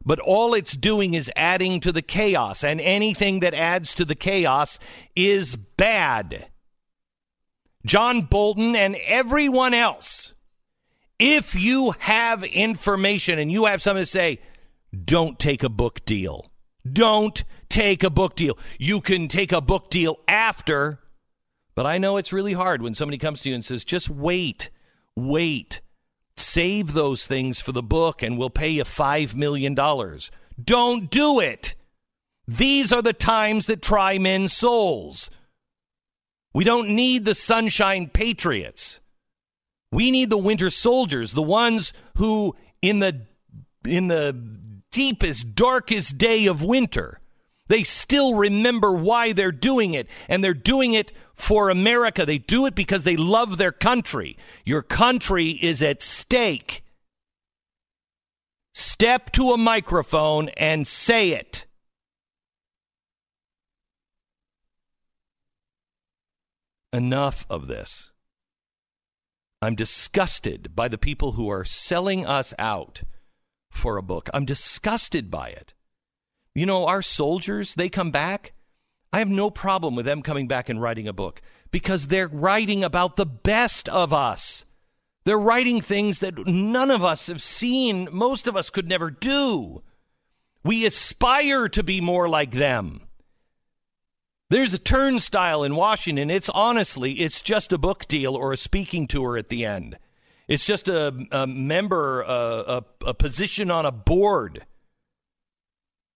But 0.06 0.20
all 0.20 0.54
it's 0.54 0.76
doing 0.76 1.16
is 1.16 1.32
adding 1.36 1.80
to 1.80 1.92
the 1.92 2.04
chaos, 2.04 2.64
and 2.64 2.80
anything 2.80 3.40
that 3.40 3.56
adds 3.56 3.94
to 3.96 4.06
the 4.06 4.16
chaos 4.16 4.78
is 5.16 5.56
bad. 5.56 6.48
John 7.86 8.22
Bolton 8.22 8.76
and 8.76 8.96
everyone 9.06 9.74
else, 9.74 10.34
if 11.18 11.56
you 11.56 11.96
have 12.00 12.44
information 12.44 13.40
and 13.40 13.52
you 13.52 13.66
have 13.66 13.82
something 13.82 14.04
to 14.04 14.06
say, 14.06 14.40
don't 15.04 15.40
take 15.40 15.64
a 15.64 15.70
book 15.70 16.06
deal. 16.06 16.52
Don't 16.92 17.44
take 17.70 18.04
a 18.04 18.10
book 18.10 18.36
deal. 18.36 18.58
You 18.78 19.02
can 19.02 19.28
take 19.28 19.52
a 19.52 19.62
book 19.62 19.90
deal 19.90 20.18
after, 20.28 21.00
but 21.74 21.86
I 21.86 21.98
know 21.98 22.18
it's 22.18 22.34
really 22.34 22.54
hard 22.54 22.82
when 22.82 22.94
somebody 22.94 23.18
comes 23.18 23.42
to 23.42 23.50
you 23.50 23.56
and 23.56 23.66
says, 23.66 23.84
just 23.84 24.10
wait, 24.10 24.70
wait, 25.16 25.82
save 26.38 26.94
those 26.94 27.28
things 27.28 27.62
for 27.62 27.72
the 27.72 27.84
book 27.84 28.22
and 28.22 28.38
we'll 28.38 28.50
pay 28.50 28.70
you 28.70 28.84
$5 28.84 29.36
million. 29.36 29.76
Don't 30.64 31.10
do 31.10 31.40
it. 31.40 31.76
These 32.48 32.92
are 32.92 33.02
the 33.02 33.14
times 33.14 33.66
that 33.66 33.82
try 33.82 34.18
men's 34.18 34.54
souls. 34.54 35.30
We 36.54 36.64
don't 36.64 36.90
need 36.90 37.26
the 37.26 37.36
sunshine 37.36 38.10
patriots. 38.10 39.00
We 39.92 40.12
need 40.12 40.30
the 40.30 40.38
winter 40.38 40.70
soldiers, 40.70 41.34
the 41.34 41.42
ones 41.42 41.94
who 42.18 42.56
in 42.82 43.00
the 43.00 43.22
in 43.86 44.08
the 44.08 44.34
deepest, 44.92 45.56
darkest 45.56 46.18
day 46.18 46.46
of 46.46 46.64
winter. 46.64 47.20
They 47.68 47.84
still 47.84 48.36
remember 48.36 48.92
why 48.92 49.32
they're 49.32 49.52
doing 49.52 49.94
it, 49.94 50.08
and 50.30 50.44
they're 50.44 50.54
doing 50.54 50.94
it 50.94 51.12
for 51.34 51.70
America. 51.70 52.26
They 52.26 52.38
do 52.38 52.66
it 52.66 52.76
because 52.76 53.04
they 53.04 53.18
love 53.18 53.58
their 53.58 53.72
country. 53.72 54.38
Your 54.66 54.82
country 54.82 55.50
is 55.50 55.82
at 55.82 56.02
stake. 56.02 56.84
Step 58.74 59.32
to 59.32 59.52
a 59.52 59.58
microphone 59.58 60.50
and 60.50 60.86
say 60.86 61.32
it. 61.32 61.66
Enough 66.94 67.46
of 67.50 67.68
this. 67.68 68.12
I'm 69.62 69.76
disgusted 69.76 70.76
by 70.76 70.88
the 70.88 70.98
people 70.98 71.34
who 71.34 71.50
are 71.50 71.66
selling 71.66 72.26
us 72.26 72.54
out 72.60 73.04
for 73.72 73.98
a 73.98 74.04
book. 74.04 74.30
I'm 74.34 74.46
disgusted 74.46 75.32
by 75.32 75.50
it. 75.50 75.75
You 76.56 76.66
know, 76.66 76.88
our 76.88 77.02
soldiers, 77.02 77.76
they 77.76 77.90
come 77.90 78.12
back. 78.12 78.54
I 79.12 79.20
have 79.20 79.30
no 79.30 79.50
problem 79.50 79.96
with 79.96 80.06
them 80.06 80.22
coming 80.22 80.48
back 80.48 80.70
and 80.70 80.82
writing 80.82 81.08
a 81.08 81.14
book 81.14 81.42
because 81.70 82.08
they're 82.08 82.30
writing 82.30 82.84
about 82.84 83.18
the 83.18 83.26
best 83.26 83.90
of 83.90 84.14
us. 84.14 84.66
They're 85.26 85.38
writing 85.38 85.82
things 85.82 86.20
that 86.20 86.48
none 86.48 86.92
of 86.92 87.04
us 87.04 87.28
have 87.28 87.42
seen, 87.42 88.08
most 88.12 88.48
of 88.48 88.56
us 88.56 88.70
could 88.70 88.88
never 88.88 89.12
do. 89.12 89.84
We 90.64 90.86
aspire 90.86 91.68
to 91.70 91.84
be 91.84 92.00
more 92.00 92.30
like 92.30 92.52
them. 92.52 93.02
There's 94.50 94.74
a 94.74 94.80
turnstile 94.80 95.64
in 95.64 95.76
Washington. 95.76 96.30
It's 96.30 96.50
honestly, 96.50 97.14
it's 97.14 97.42
just 97.42 97.74
a 97.74 97.78
book 97.78 98.08
deal 98.08 98.36
or 98.36 98.54
a 98.54 98.58
speaking 98.58 99.08
tour 99.08 99.38
at 99.38 99.50
the 99.50 99.66
end. 99.66 99.98
It's 100.48 100.66
just 100.66 100.88
a, 100.88 101.14
a 101.32 101.48
member, 101.48 102.22
a, 102.22 102.28
a, 102.28 102.86
a 103.08 103.14
position 103.14 103.72
on 103.72 103.86
a 103.86 103.92
board. 103.92 104.66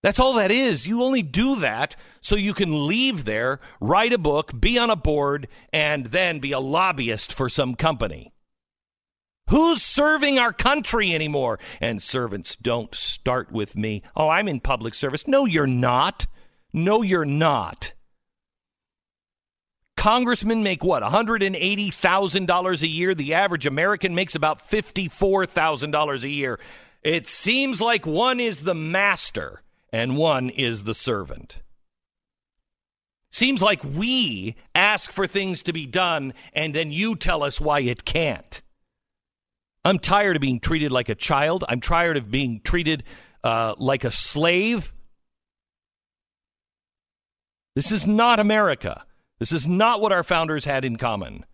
That's 0.02 0.20
all 0.20 0.36
that 0.36 0.52
is. 0.52 0.88
You 0.88 1.04
only 1.04 1.22
do 1.22 1.58
that 1.60 1.96
so 2.22 2.36
you 2.36 2.54
can 2.54 2.88
leave 2.88 3.26
there, 3.26 3.60
write 3.82 4.14
a 4.14 4.18
book, 4.18 4.58
be 4.60 4.78
on 4.78 4.90
a 4.90 4.96
board, 4.96 5.48
and 5.74 6.08
then 6.08 6.40
be 6.40 6.52
a 6.52 6.60
lobbyist 6.60 7.34
for 7.34 7.50
some 7.50 7.76
company. 7.76 8.32
Who's 9.50 9.82
serving 9.82 10.38
our 10.38 10.54
country 10.54 11.14
anymore? 11.14 11.60
And 11.82 12.04
servants 12.04 12.56
don't 12.56 12.94
start 12.94 13.52
with 13.52 13.76
me. 13.76 14.04
Oh, 14.16 14.30
I'm 14.30 14.48
in 14.48 14.60
public 14.60 14.94
service. 14.94 15.28
No, 15.28 15.46
you're 15.46 15.68
not. 15.68 16.28
No, 16.72 17.02
you're 17.02 17.26
not. 17.26 17.94
Congressmen 19.98 20.64
make 20.64 20.82
what, 20.82 21.04
$180,000 21.04 22.82
a 22.82 22.88
year? 22.88 23.14
The 23.14 23.34
average 23.34 23.66
American 23.66 24.16
makes 24.16 24.34
about 24.34 24.60
$54,000 24.60 26.24
a 26.24 26.30
year. 26.30 26.60
It 27.04 27.28
seems 27.28 27.82
like 27.82 28.06
one 28.06 28.40
is 28.40 28.64
the 28.64 28.76
master 28.76 29.64
and 29.91 30.18
one 30.18 30.49
is 30.49 30.84
the 30.84 30.94
servant. 30.94 31.60
Seems 33.32 33.61
like 33.61 33.84
we 33.84 34.56
ask 34.74 35.11
for 35.11 35.28
things 35.28 35.61
to 35.64 35.74
be 35.74 35.86
done 35.86 36.34
and 36.53 36.74
then 36.74 36.91
you 36.91 37.16
tell 37.16 37.44
us 37.44 37.61
why 37.61 37.82
it 37.82 38.06
can't. 38.06 38.61
I'm 39.86 39.99
tired 39.99 40.36
of 40.36 40.41
being 40.41 40.60
treated 40.60 40.91
like 40.91 41.10
a 41.10 41.16
child. 41.16 41.64
I'm 41.70 41.80
tired 41.80 42.18
of 42.18 42.32
being 42.32 42.61
treated 42.61 43.03
uh, 43.44 43.76
like 43.78 44.03
a 44.03 44.11
slave. 44.11 44.94
This 47.76 47.91
is 47.91 48.06
not 48.06 48.40
America. 48.40 49.06
This 49.40 49.52
is 49.52 49.68
not 49.68 50.02
what 50.02 50.11
our 50.11 50.24
founders 50.24 50.66
had 50.66 50.84
in 50.84 50.98
common. 50.98 51.45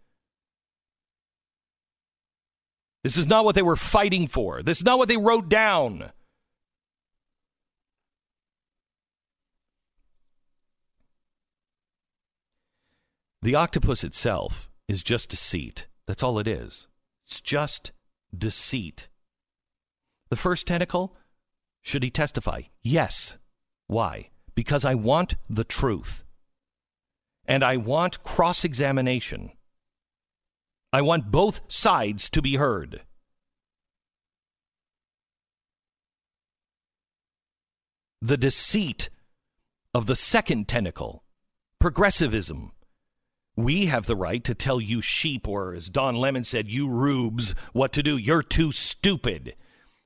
This 3.04 3.18
is 3.18 3.28
not 3.28 3.46
what 3.46 3.54
they 3.54 3.62
were 3.62 3.76
fighting 3.76 4.28
for. 4.28 4.64
This 4.64 4.80
is 4.80 4.86
not 4.86 4.98
what 4.98 5.08
they 5.08 5.18
wrote 5.18 5.48
down. 5.48 6.12
The 13.46 13.54
octopus 13.54 14.04
itself 14.04 14.72
is 14.88 15.04
just 15.04 15.30
deceit. 15.30 15.86
That's 16.08 16.24
all 16.24 16.40
it 16.40 16.48
is. 16.48 16.88
It's 17.24 17.40
just 17.40 17.92
deceit. 18.36 19.08
The 20.32 20.36
first 20.36 20.66
tentacle, 20.66 21.16
should 21.84 22.02
he 22.02 22.10
testify? 22.10 22.62
Yes. 22.82 23.38
Why? 23.86 24.32
Because 24.56 24.84
I 24.84 24.96
want 24.96 25.36
the 25.48 25.64
truth. 25.64 26.24
And 27.46 27.64
I 27.64 27.78
want 27.78 28.24
cross 28.24 28.64
examination. 28.64 29.52
I 30.92 31.04
want 31.04 31.30
both 31.30 31.62
sides 31.68 32.32
to 32.32 32.42
be 32.42 32.56
heard. 32.56 33.04
The 38.24 38.38
deceit 38.38 39.12
of 39.94 40.08
the 40.08 40.16
second 40.16 40.68
tentacle, 40.68 41.24
progressivism. 41.80 42.72
We 43.58 43.86
have 43.86 44.06
the 44.06 44.16
right 44.16 44.44
to 44.44 44.54
tell 44.54 44.82
you 44.82 45.02
sheep, 45.02 45.48
or 45.48 45.74
as 45.74 45.90
Don 45.90 46.16
Lemon 46.16 46.44
said, 46.44 46.68
you 46.68 46.90
rubes, 46.90 47.56
what 47.72 47.94
to 47.94 48.04
do. 48.04 48.18
You're 48.18 48.44
too 48.44 48.72
stupid. 48.72 49.56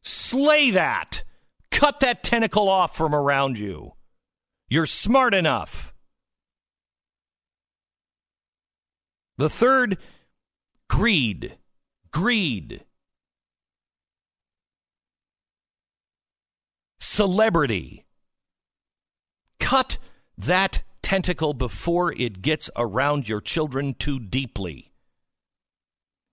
Slay 0.04 0.72
that. 0.72 1.24
Cut 1.72 2.00
that 2.02 2.24
tentacle 2.24 2.70
off 2.70 2.96
from 2.96 3.16
around 3.16 3.58
you. 3.58 3.94
You're 4.70 4.86
smart 4.86 5.34
enough. 5.34 5.94
The 9.38 9.50
third, 9.50 9.98
greed. 10.90 11.58
Greed. 12.12 12.84
Celebrity. 17.00 18.06
Cut 19.60 19.98
that 20.38 20.84
tentacle 21.10 21.56
before 21.56 22.14
it 22.14 22.40
gets 22.40 22.70
around 22.76 23.28
your 23.28 23.42
children 23.42 23.96
too 23.96 24.20
deeply. 24.20 24.92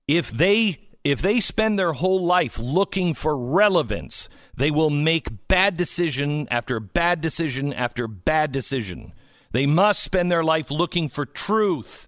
If 0.06 0.30
they 0.30 0.90
if 1.02 1.22
they 1.22 1.40
spend 1.40 1.78
their 1.78 1.94
whole 1.94 2.22
life 2.22 2.58
looking 2.58 3.14
for 3.14 3.38
relevance, 3.38 4.28
they 4.54 4.70
will 4.70 4.90
make 4.90 5.48
bad 5.48 5.78
decision 5.78 6.46
after 6.50 6.78
bad 6.78 7.22
decision 7.22 7.72
after 7.72 8.06
bad 8.06 8.52
decision. 8.52 9.14
They 9.50 9.64
must 9.64 10.02
spend 10.02 10.30
their 10.30 10.44
life 10.44 10.70
looking 10.70 11.08
for 11.08 11.24
truth. 11.24 12.06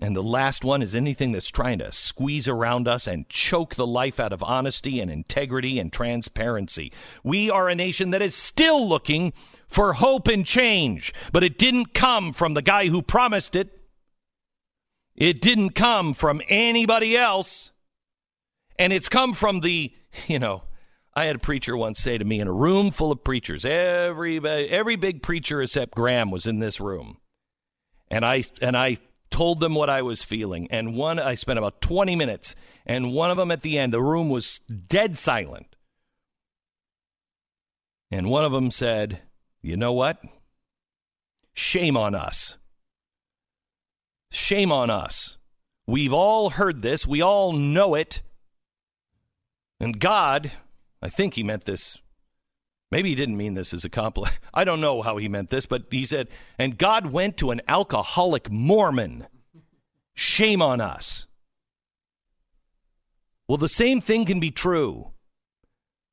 And 0.00 0.14
the 0.14 0.22
last 0.22 0.62
one 0.62 0.82
is 0.82 0.94
anything 0.94 1.32
that's 1.32 1.48
trying 1.48 1.78
to 1.78 1.90
squeeze 1.90 2.46
around 2.46 2.86
us 2.86 3.06
and 3.06 3.28
choke 3.30 3.76
the 3.76 3.86
life 3.86 4.20
out 4.20 4.32
of 4.32 4.42
honesty 4.42 5.00
and 5.00 5.10
integrity 5.10 5.78
and 5.78 5.90
transparency. 5.90 6.92
We 7.24 7.48
are 7.48 7.70
a 7.70 7.74
nation 7.74 8.10
that 8.10 8.20
is 8.20 8.34
still 8.34 8.86
looking 8.86 9.32
for 9.68 9.94
hope 9.94 10.28
and 10.28 10.44
change, 10.44 11.14
but 11.32 11.42
it 11.42 11.56
didn't 11.56 11.94
come 11.94 12.34
from 12.34 12.52
the 12.52 12.60
guy 12.60 12.88
who 12.88 13.00
promised 13.00 13.56
it. 13.56 13.72
It 15.14 15.40
didn't 15.40 15.70
come 15.70 16.12
from 16.12 16.42
anybody 16.48 17.16
else. 17.16 17.70
And 18.78 18.92
it's 18.92 19.08
come 19.08 19.32
from 19.32 19.60
the, 19.60 19.94
you 20.26 20.38
know, 20.38 20.64
I 21.14 21.24
had 21.24 21.36
a 21.36 21.38
preacher 21.38 21.74
once 21.74 21.98
say 21.98 22.18
to 22.18 22.24
me 22.26 22.40
in 22.40 22.48
a 22.48 22.52
room 22.52 22.90
full 22.90 23.10
of 23.10 23.24
preachers, 23.24 23.64
every 23.64 24.36
every 24.46 24.96
big 24.96 25.22
preacher 25.22 25.62
except 25.62 25.94
Graham 25.94 26.30
was 26.30 26.46
in 26.46 26.58
this 26.58 26.78
room. 26.78 27.16
And 28.10 28.22
I 28.22 28.44
and 28.60 28.76
I 28.76 28.98
told 29.30 29.60
them 29.60 29.74
what 29.74 29.90
I 29.90 30.02
was 30.02 30.22
feeling. 30.22 30.68
And 30.70 30.94
one, 30.94 31.18
I 31.18 31.34
spent 31.34 31.58
about 31.58 31.80
20 31.80 32.16
minutes, 32.16 32.54
and 32.84 33.12
one 33.12 33.30
of 33.30 33.36
them 33.36 33.50
at 33.50 33.62
the 33.62 33.78
end, 33.78 33.92
the 33.92 34.02
room 34.02 34.28
was 34.28 34.60
dead 34.88 35.18
silent. 35.18 35.76
And 38.10 38.30
one 38.30 38.44
of 38.44 38.52
them 38.52 38.70
said, 38.70 39.22
You 39.62 39.76
know 39.76 39.92
what? 39.92 40.22
Shame 41.54 41.96
on 41.96 42.14
us. 42.14 42.56
Shame 44.30 44.70
on 44.70 44.90
us. 44.90 45.38
We've 45.86 46.12
all 46.12 46.50
heard 46.50 46.82
this, 46.82 47.06
we 47.06 47.22
all 47.22 47.52
know 47.52 47.94
it. 47.94 48.22
And 49.78 50.00
God, 50.00 50.50
I 51.02 51.08
think 51.08 51.34
he 51.34 51.42
meant 51.42 51.64
this 51.64 51.98
Maybe 52.90 53.08
he 53.08 53.14
didn't 53.14 53.36
mean 53.36 53.54
this 53.54 53.74
as 53.74 53.84
a 53.84 53.90
compliment. 53.90 54.38
I 54.54 54.64
don't 54.64 54.80
know 54.80 55.02
how 55.02 55.16
he 55.16 55.28
meant 55.28 55.48
this, 55.48 55.66
but 55.66 55.84
he 55.90 56.04
said, 56.04 56.28
and 56.58 56.78
God 56.78 57.06
went 57.06 57.36
to 57.38 57.50
an 57.50 57.60
alcoholic 57.66 58.50
Mormon. 58.50 59.26
Shame 60.14 60.62
on 60.62 60.80
us. 60.80 61.26
Well, 63.48 63.58
the 63.58 63.68
same 63.68 64.00
thing 64.00 64.24
can 64.24 64.40
be 64.40 64.50
true. 64.50 65.12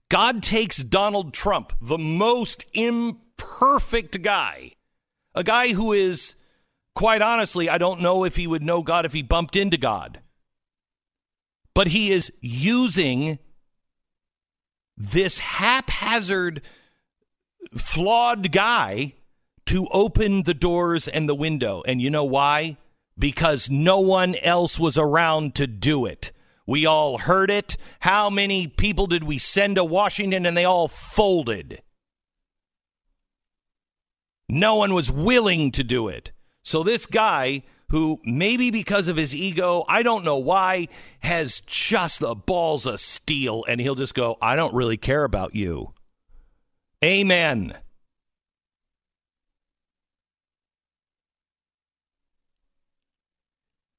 God 0.10 0.44
takes 0.44 0.78
Donald 0.78 1.34
Trump, 1.34 1.74
the 1.82 1.98
most 1.98 2.66
imperfect 2.74 4.22
guy, 4.22 4.74
a 5.34 5.44
guy 5.44 5.70
who 5.70 5.94
is, 5.94 6.36
quite 6.94 7.22
honestly, 7.22 7.70
I 7.70 7.80
don't 7.80 8.02
know 8.02 8.24
if 8.24 8.36
he 8.36 8.46
would 8.46 8.62
know 8.62 8.84
God 8.84 9.06
if 9.06 9.14
he 9.14 9.24
bumped 9.24 9.56
into 9.56 9.78
God. 9.78 10.20
But 11.74 11.88
he 11.88 12.12
is 12.12 12.32
using 12.42 13.40
this 14.98 15.40
haphazard, 15.40 16.62
flawed 17.78 18.52
guy 18.52 19.14
to 19.66 19.88
open 19.92 20.44
the 20.44 20.54
doors 20.54 21.08
and 21.08 21.28
the 21.28 21.36
window. 21.36 21.82
And 21.88 22.02
you 22.02 22.10
know 22.10 22.24
why? 22.24 22.78
Because 23.18 23.70
no 23.70 24.00
one 24.00 24.36
else 24.36 24.80
was 24.80 24.98
around 24.98 25.56
to 25.56 25.68
do 25.68 26.06
it. 26.06 26.32
We 26.66 26.86
all 26.86 27.18
heard 27.18 27.52
it. 27.52 27.78
How 28.02 28.30
many 28.30 28.68
people 28.68 29.08
did 29.08 29.24
we 29.24 29.38
send 29.38 29.76
to 29.76 29.84
Washington 29.84 30.46
and 30.46 30.56
they 30.56 30.66
all 30.66 30.88
folded? 30.88 31.82
No 34.48 34.76
one 34.76 34.94
was 34.94 35.12
willing 35.12 35.72
to 35.72 35.84
do 35.84 36.08
it. 36.08 36.32
So 36.64 36.84
this 36.84 37.06
guy 37.06 37.64
who 37.94 38.20
maybe 38.26 38.72
because 38.72 39.08
of 39.08 39.18
his 39.18 39.36
ego, 39.36 39.86
I 39.88 40.02
don't 40.02 40.26
know 40.26 40.38
why, 40.38 40.88
has 41.20 41.62
just 41.68 42.22
the 42.22 42.34
balls 42.34 42.88
of 42.88 43.00
steel 43.00 43.64
and 43.68 43.80
he'll 43.80 43.94
just 43.94 44.16
go, 44.16 44.36
I 44.42 44.56
don't 44.56 44.74
really 44.74 44.98
care 44.98 45.24
about 45.24 45.54
you. 45.54 45.94
Amen. 47.04 47.78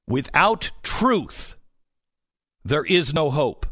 Without 0.09 0.73
truth, 0.83 1.55
there 2.65 2.85
is 2.85 3.15
no 3.15 3.31
hope. 3.31 3.65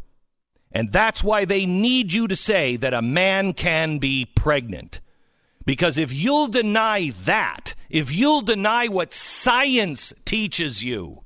And 0.71 0.93
that's 0.93 1.21
why 1.21 1.43
they 1.43 1.65
need 1.65 2.13
you 2.13 2.29
to 2.29 2.37
say 2.37 2.77
that 2.77 2.93
a 2.93 3.01
man 3.01 3.51
can 3.51 3.97
be 3.97 4.23
pregnant. 4.23 5.01
Because 5.65 5.97
if 5.97 6.11
you'll 6.13 6.47
deny 6.47 7.11
that, 7.23 7.73
if 7.89 8.11
you'll 8.11 8.41
deny 8.41 8.87
what 8.87 9.13
science 9.13 10.13
teaches 10.25 10.83
you, 10.83 11.23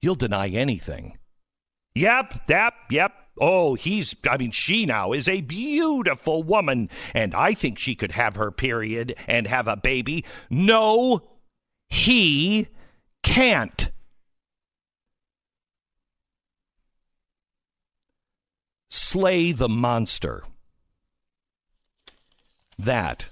you'll 0.00 0.14
deny 0.14 0.48
anything. 0.48 1.18
Yep, 1.94 2.42
yep, 2.48 2.74
yep. 2.90 3.12
Oh, 3.40 3.74
he's, 3.74 4.14
I 4.28 4.36
mean, 4.36 4.50
she 4.50 4.84
now 4.86 5.12
is 5.12 5.28
a 5.28 5.40
beautiful 5.40 6.42
woman, 6.42 6.90
and 7.14 7.34
I 7.34 7.54
think 7.54 7.78
she 7.78 7.94
could 7.94 8.12
have 8.12 8.36
her 8.36 8.50
period 8.50 9.16
and 9.26 9.46
have 9.46 9.66
a 9.68 9.76
baby. 9.76 10.24
No, 10.50 11.22
he 11.88 12.68
can't. 13.22 13.90
Slay 18.88 19.52
the 19.52 19.68
monster. 19.68 20.44
That 22.78 23.28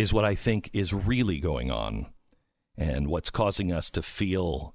is 0.00 0.14
what 0.14 0.24
I 0.24 0.34
think 0.34 0.70
is 0.72 0.94
really 0.94 1.38
going 1.38 1.70
on 1.70 2.06
and 2.74 3.08
what's 3.08 3.28
causing 3.28 3.70
us 3.70 3.90
to 3.90 4.02
feel 4.02 4.74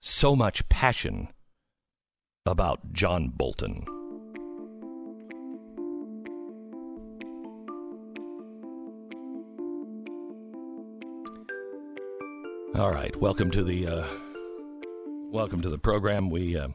so 0.00 0.34
much 0.34 0.66
passion 0.70 1.28
about 2.46 2.90
John 2.90 3.28
Bolton. 3.28 3.84
All 12.74 12.90
right, 12.90 13.14
welcome 13.16 13.50
to 13.50 13.62
the 13.62 13.86
uh, 13.86 14.06
welcome 15.30 15.60
to 15.60 15.68
the 15.68 15.78
program. 15.78 16.30
We 16.30 16.56
uh, 16.56 16.68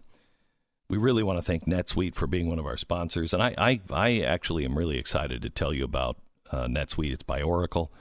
we 0.88 0.98
really 0.98 1.24
want 1.24 1.40
to 1.40 1.44
thank 1.44 1.66
NetSuite 1.66 2.14
for 2.14 2.28
being 2.28 2.48
one 2.48 2.60
of 2.60 2.66
our 2.68 2.78
sponsors, 2.78 3.34
and 3.34 3.42
I 3.42 3.56
I, 3.58 3.82
I 3.90 4.20
actually 4.20 4.66
am 4.66 4.78
really 4.78 5.00
excited 5.00 5.42
to 5.42 5.50
tell 5.50 5.74
you 5.74 5.84
about 5.84 6.18
uh, 6.52 6.66
NetSuite. 6.66 7.14
It's 7.14 7.24
by 7.24 7.42
Oracle. 7.42 7.92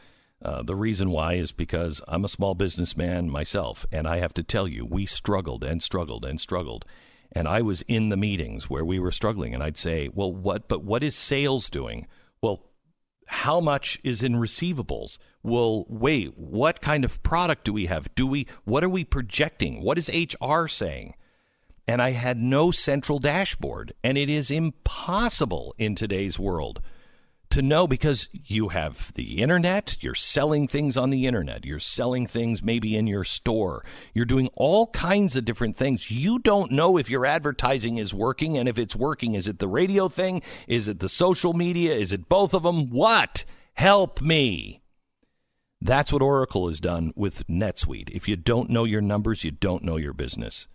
Uh, 0.42 0.62
the 0.62 0.76
reason 0.76 1.10
why 1.10 1.34
is 1.34 1.52
because 1.52 2.00
I'm 2.08 2.24
a 2.24 2.28
small 2.28 2.54
businessman 2.54 3.28
myself, 3.30 3.84
and 3.92 4.08
I 4.08 4.18
have 4.18 4.32
to 4.34 4.42
tell 4.42 4.66
you, 4.66 4.86
we 4.86 5.04
struggled 5.04 5.62
and 5.62 5.82
struggled 5.82 6.24
and 6.24 6.40
struggled. 6.40 6.86
And 7.32 7.46
I 7.46 7.60
was 7.60 7.82
in 7.82 8.08
the 8.08 8.16
meetings 8.16 8.70
where 8.70 8.84
we 8.84 8.98
were 8.98 9.12
struggling, 9.12 9.54
and 9.54 9.62
I'd 9.62 9.76
say, 9.76 10.08
"Well, 10.12 10.32
what? 10.32 10.66
But 10.66 10.82
what 10.82 11.02
is 11.02 11.14
sales 11.14 11.68
doing? 11.68 12.06
Well, 12.42 12.64
how 13.26 13.60
much 13.60 14.00
is 14.02 14.22
in 14.22 14.34
receivables? 14.34 15.18
Well, 15.42 15.84
wait, 15.88 16.36
what 16.36 16.80
kind 16.80 17.04
of 17.04 17.22
product 17.22 17.64
do 17.64 17.72
we 17.72 17.86
have? 17.86 18.12
Do 18.14 18.26
we? 18.26 18.46
What 18.64 18.82
are 18.82 18.88
we 18.88 19.04
projecting? 19.04 19.82
What 19.82 19.98
is 19.98 20.08
HR 20.08 20.66
saying?" 20.66 21.14
And 21.86 22.00
I 22.00 22.10
had 22.10 22.38
no 22.38 22.70
central 22.70 23.18
dashboard, 23.18 23.92
and 24.02 24.16
it 24.16 24.30
is 24.30 24.50
impossible 24.50 25.74
in 25.76 25.94
today's 25.94 26.38
world 26.38 26.80
to 27.50 27.62
know 27.62 27.86
because 27.86 28.28
you 28.32 28.68
have 28.68 29.12
the 29.14 29.42
internet, 29.42 29.96
you're 30.00 30.14
selling 30.14 30.68
things 30.68 30.96
on 30.96 31.10
the 31.10 31.26
internet, 31.26 31.64
you're 31.64 31.80
selling 31.80 32.26
things 32.26 32.62
maybe 32.62 32.96
in 32.96 33.06
your 33.06 33.24
store, 33.24 33.84
you're 34.14 34.24
doing 34.24 34.48
all 34.54 34.86
kinds 34.88 35.36
of 35.36 35.44
different 35.44 35.76
things. 35.76 36.10
You 36.10 36.38
don't 36.38 36.72
know 36.72 36.96
if 36.96 37.10
your 37.10 37.26
advertising 37.26 37.98
is 37.98 38.14
working, 38.14 38.56
and 38.56 38.68
if 38.68 38.78
it's 38.78 38.96
working, 38.96 39.34
is 39.34 39.48
it 39.48 39.58
the 39.58 39.68
radio 39.68 40.08
thing? 40.08 40.42
Is 40.68 40.88
it 40.88 41.00
the 41.00 41.08
social 41.08 41.52
media? 41.52 41.94
Is 41.94 42.12
it 42.12 42.28
both 42.28 42.54
of 42.54 42.62
them? 42.62 42.90
What? 42.90 43.44
Help 43.74 44.20
me. 44.20 44.80
That's 45.80 46.12
what 46.12 46.22
Oracle 46.22 46.68
has 46.68 46.78
done 46.78 47.12
with 47.16 47.46
NetSuite. 47.46 48.10
If 48.10 48.28
you 48.28 48.36
don't 48.36 48.70
know 48.70 48.84
your 48.84 49.00
numbers, 49.00 49.44
you 49.44 49.50
don't 49.50 49.82
know 49.82 49.96
your 49.96 50.12
business. 50.12 50.68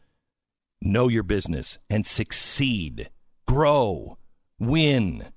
Know 0.81 1.07
your 1.07 1.23
business 1.23 1.79
and 1.89 2.05
succeed, 2.05 3.09
grow, 3.47 4.17
win. 4.59 5.27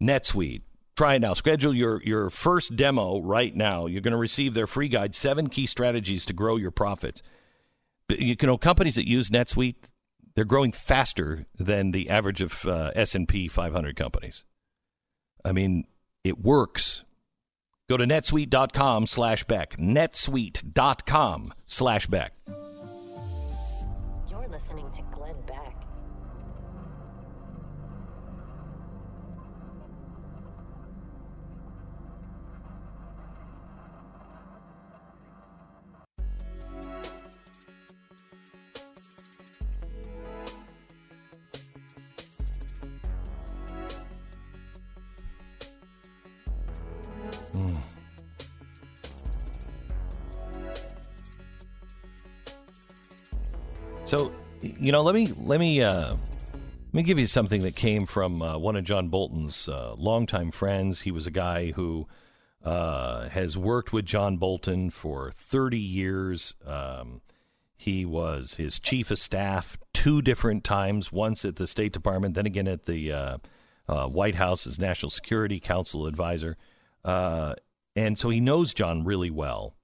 NetSuite. 0.00 0.62
Try 0.96 1.14
it 1.14 1.20
now. 1.20 1.32
Schedule 1.32 1.74
your, 1.74 2.02
your 2.02 2.30
first 2.30 2.76
demo 2.76 3.20
right 3.20 3.54
now. 3.54 3.86
You're 3.86 4.02
going 4.02 4.12
to 4.12 4.18
receive 4.18 4.54
their 4.54 4.66
free 4.66 4.88
guide, 4.88 5.14
Seven 5.14 5.48
Key 5.48 5.66
Strategies 5.66 6.26
to 6.26 6.32
Grow 6.32 6.56
Your 6.56 6.70
Profits. 6.70 7.22
You 8.10 8.36
know, 8.42 8.58
companies 8.58 8.96
that 8.96 9.08
use 9.08 9.30
NetSuite, 9.30 9.90
they're 10.34 10.44
growing 10.44 10.72
faster 10.72 11.46
than 11.58 11.92
the 11.92 12.10
average 12.10 12.40
of 12.40 12.66
uh, 12.66 12.90
S&P 12.94 13.48
500 13.48 13.96
companies. 13.96 14.44
I 15.44 15.52
mean, 15.52 15.84
it 16.24 16.38
works. 16.38 17.04
Go 17.88 17.96
to 17.96 18.04
netsuite.com 18.04 19.06
slash 19.06 19.44
Beck. 19.44 19.76
netsuite.com 19.76 21.54
slash 21.66 22.06
Beck. 22.06 22.34
You're 24.28 24.48
listening 24.48 24.89
you 54.80 54.92
know, 54.92 55.02
let 55.02 55.14
me 55.14 55.28
let 55.38 55.60
me 55.60 55.82
uh, 55.82 56.10
let 56.12 56.94
me 56.94 57.02
give 57.02 57.18
you 57.18 57.26
something 57.26 57.62
that 57.62 57.76
came 57.76 58.06
from 58.06 58.40
uh, 58.40 58.56
one 58.56 58.76
of 58.76 58.84
John 58.84 59.08
Bolton's 59.08 59.68
uh, 59.68 59.94
longtime 59.96 60.50
friends. 60.50 61.02
He 61.02 61.10
was 61.10 61.26
a 61.26 61.30
guy 61.30 61.72
who 61.72 62.08
uh, 62.64 63.28
has 63.28 63.58
worked 63.58 63.92
with 63.92 64.06
John 64.06 64.38
Bolton 64.38 64.90
for 64.90 65.30
30 65.32 65.78
years. 65.78 66.54
Um, 66.66 67.20
he 67.76 68.04
was 68.06 68.54
his 68.54 68.80
chief 68.80 69.10
of 69.10 69.18
staff 69.18 69.78
two 69.92 70.22
different 70.22 70.64
times, 70.64 71.12
once 71.12 71.44
at 71.44 71.56
the 71.56 71.66
State 71.66 71.92
Department, 71.92 72.34
then 72.34 72.46
again 72.46 72.68
at 72.68 72.86
the 72.86 73.12
uh, 73.12 73.38
uh, 73.86 74.06
White 74.06 74.36
House 74.36 74.66
as 74.66 74.78
National 74.78 75.10
Security 75.10 75.60
Council 75.60 76.06
advisor. 76.06 76.56
And 77.04 78.16
so 78.16 78.30
he 78.30 78.40
knows 78.40 78.72
John 78.72 79.04
really 79.04 79.30
well. 79.30 79.74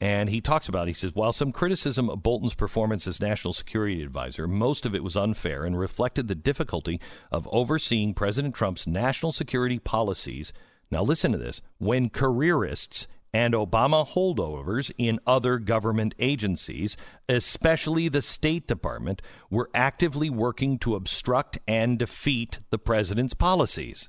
And 0.00 0.28
he 0.28 0.40
talks 0.40 0.68
about, 0.68 0.88
he 0.88 0.92
says, 0.92 1.14
while 1.14 1.32
some 1.32 1.52
criticism 1.52 2.10
of 2.10 2.22
Bolton's 2.22 2.54
performance 2.54 3.06
as 3.06 3.20
national 3.20 3.52
security 3.52 4.02
advisor, 4.02 4.46
most 4.46 4.84
of 4.84 4.94
it 4.94 5.04
was 5.04 5.16
unfair 5.16 5.64
and 5.64 5.78
reflected 5.78 6.28
the 6.28 6.34
difficulty 6.34 7.00
of 7.30 7.48
overseeing 7.52 8.12
President 8.12 8.54
Trump's 8.54 8.86
national 8.86 9.32
security 9.32 9.78
policies. 9.78 10.52
Now, 10.90 11.02
listen 11.02 11.32
to 11.32 11.38
this 11.38 11.62
when 11.78 12.10
careerists 12.10 13.06
and 13.32 13.52
Obama 13.52 14.06
holdovers 14.06 14.92
in 14.96 15.18
other 15.26 15.58
government 15.58 16.14
agencies, 16.20 16.96
especially 17.28 18.08
the 18.08 18.22
State 18.22 18.68
Department, 18.68 19.20
were 19.50 19.70
actively 19.74 20.30
working 20.30 20.78
to 20.78 20.94
obstruct 20.94 21.58
and 21.66 21.98
defeat 21.98 22.60
the 22.70 22.78
president's 22.78 23.34
policies. 23.34 24.08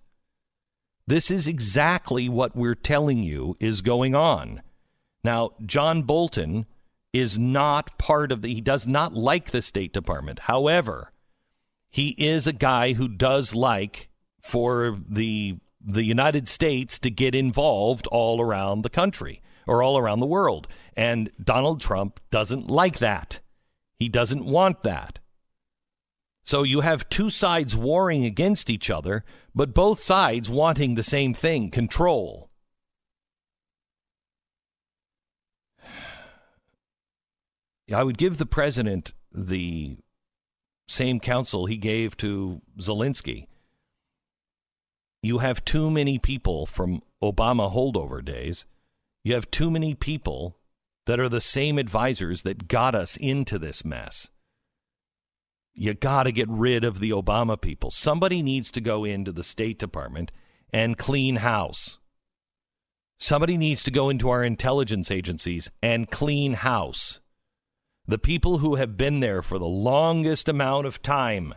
This 1.07 1.31
is 1.31 1.47
exactly 1.47 2.29
what 2.29 2.55
we're 2.55 2.75
telling 2.75 3.23
you 3.23 3.55
is 3.59 3.81
going 3.81 4.13
on. 4.13 4.61
Now, 5.25 5.53
John 5.65 6.03
Bolton 6.03 6.67
is 7.11 7.39
not 7.39 7.97
part 7.97 8.31
of 8.31 8.43
the, 8.43 8.53
he 8.53 8.61
does 8.61 8.85
not 8.85 9.15
like 9.15 9.49
the 9.49 9.63
State 9.63 9.91
Department. 9.91 10.39
However, 10.39 11.11
he 11.89 12.09
is 12.09 12.45
a 12.45 12.53
guy 12.53 12.93
who 12.93 13.07
does 13.07 13.55
like 13.55 14.09
for 14.39 14.99
the 15.09 15.57
the 15.87 16.03
United 16.03 16.47
States 16.47 16.97
to 16.99 17.11
get 17.11 17.35
involved 17.35 18.07
all 18.07 18.41
around 18.41 18.81
the 18.81 18.89
country 18.89 19.41
or 19.67 19.83
all 19.83 19.97
around 19.97 20.19
the 20.19 20.25
world. 20.25 20.67
And 20.95 21.31
Donald 21.43 21.79
Trump 21.79 22.19
doesn't 22.31 22.67
like 22.67 22.97
that. 22.99 23.39
He 23.99 24.09
doesn't 24.09 24.45
want 24.45 24.81
that. 24.81 25.19
So 26.43 26.63
you 26.63 26.81
have 26.81 27.09
two 27.09 27.29
sides 27.29 27.75
warring 27.75 28.25
against 28.25 28.69
each 28.69 28.89
other, 28.89 29.23
but 29.53 29.75
both 29.75 30.01
sides 30.01 30.49
wanting 30.49 30.95
the 30.95 31.03
same 31.03 31.33
thing 31.35 31.69
control. 31.69 32.44
I 37.93 38.03
would 38.03 38.17
give 38.17 38.37
the 38.37 38.45
president 38.45 39.13
the 39.31 39.97
same 40.87 41.19
counsel 41.19 41.65
he 41.65 41.77
gave 41.77 42.17
to 42.17 42.61
Zelensky. 42.79 43.47
You 45.21 45.39
have 45.39 45.65
too 45.65 45.89
many 45.89 46.19
people 46.19 46.65
from 46.65 47.01
Obama 47.21 47.71
holdover 47.73 48.23
days. 48.23 48.65
You 49.23 49.33
have 49.33 49.49
too 49.49 49.71
many 49.71 49.95
people 49.95 50.57
that 51.05 51.19
are 51.19 51.29
the 51.29 51.41
same 51.41 51.77
advisors 51.77 52.43
that 52.43 52.67
got 52.67 52.95
us 52.95 53.17
into 53.17 53.59
this 53.59 53.83
mess. 53.83 54.29
You 55.73 55.93
got 55.93 56.23
to 56.23 56.31
get 56.31 56.47
rid 56.49 56.83
of 56.83 56.99
the 56.99 57.09
Obama 57.09 57.59
people. 57.59 57.91
Somebody 57.91 58.41
needs 58.41 58.71
to 58.71 58.81
go 58.81 59.03
into 59.03 59.31
the 59.31 59.43
State 59.43 59.77
Department 59.77 60.31
and 60.71 60.97
clean 60.97 61.37
house. 61.37 61.99
Somebody 63.19 63.57
needs 63.57 63.83
to 63.83 63.91
go 63.91 64.09
into 64.09 64.29
our 64.29 64.43
intelligence 64.43 65.11
agencies 65.11 65.69
and 65.81 66.09
clean 66.09 66.53
house 66.53 67.19
the 68.07 68.17
people 68.17 68.59
who 68.59 68.75
have 68.75 68.97
been 68.97 69.19
there 69.19 69.41
for 69.41 69.57
the 69.57 69.65
longest 69.65 70.47
amount 70.47 70.85
of 70.85 71.01
time, 71.01 71.55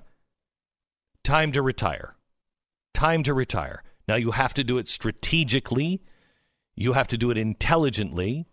time 1.23 1.53
to 1.53 1.63
retire. 1.63 2.17
Time 2.95 3.23
to 3.23 3.35
retire. 3.35 3.83
Now 4.07 4.17
you 4.17 4.31
have 4.33 4.55
to 4.55 4.65
do 4.65 4.79
it 4.79 4.89
strategically. 4.89 6.03
You 6.75 6.95
have 6.95 7.09
to 7.09 7.19
do 7.19 7.31
it 7.31 7.39
intelligently. 7.39 8.47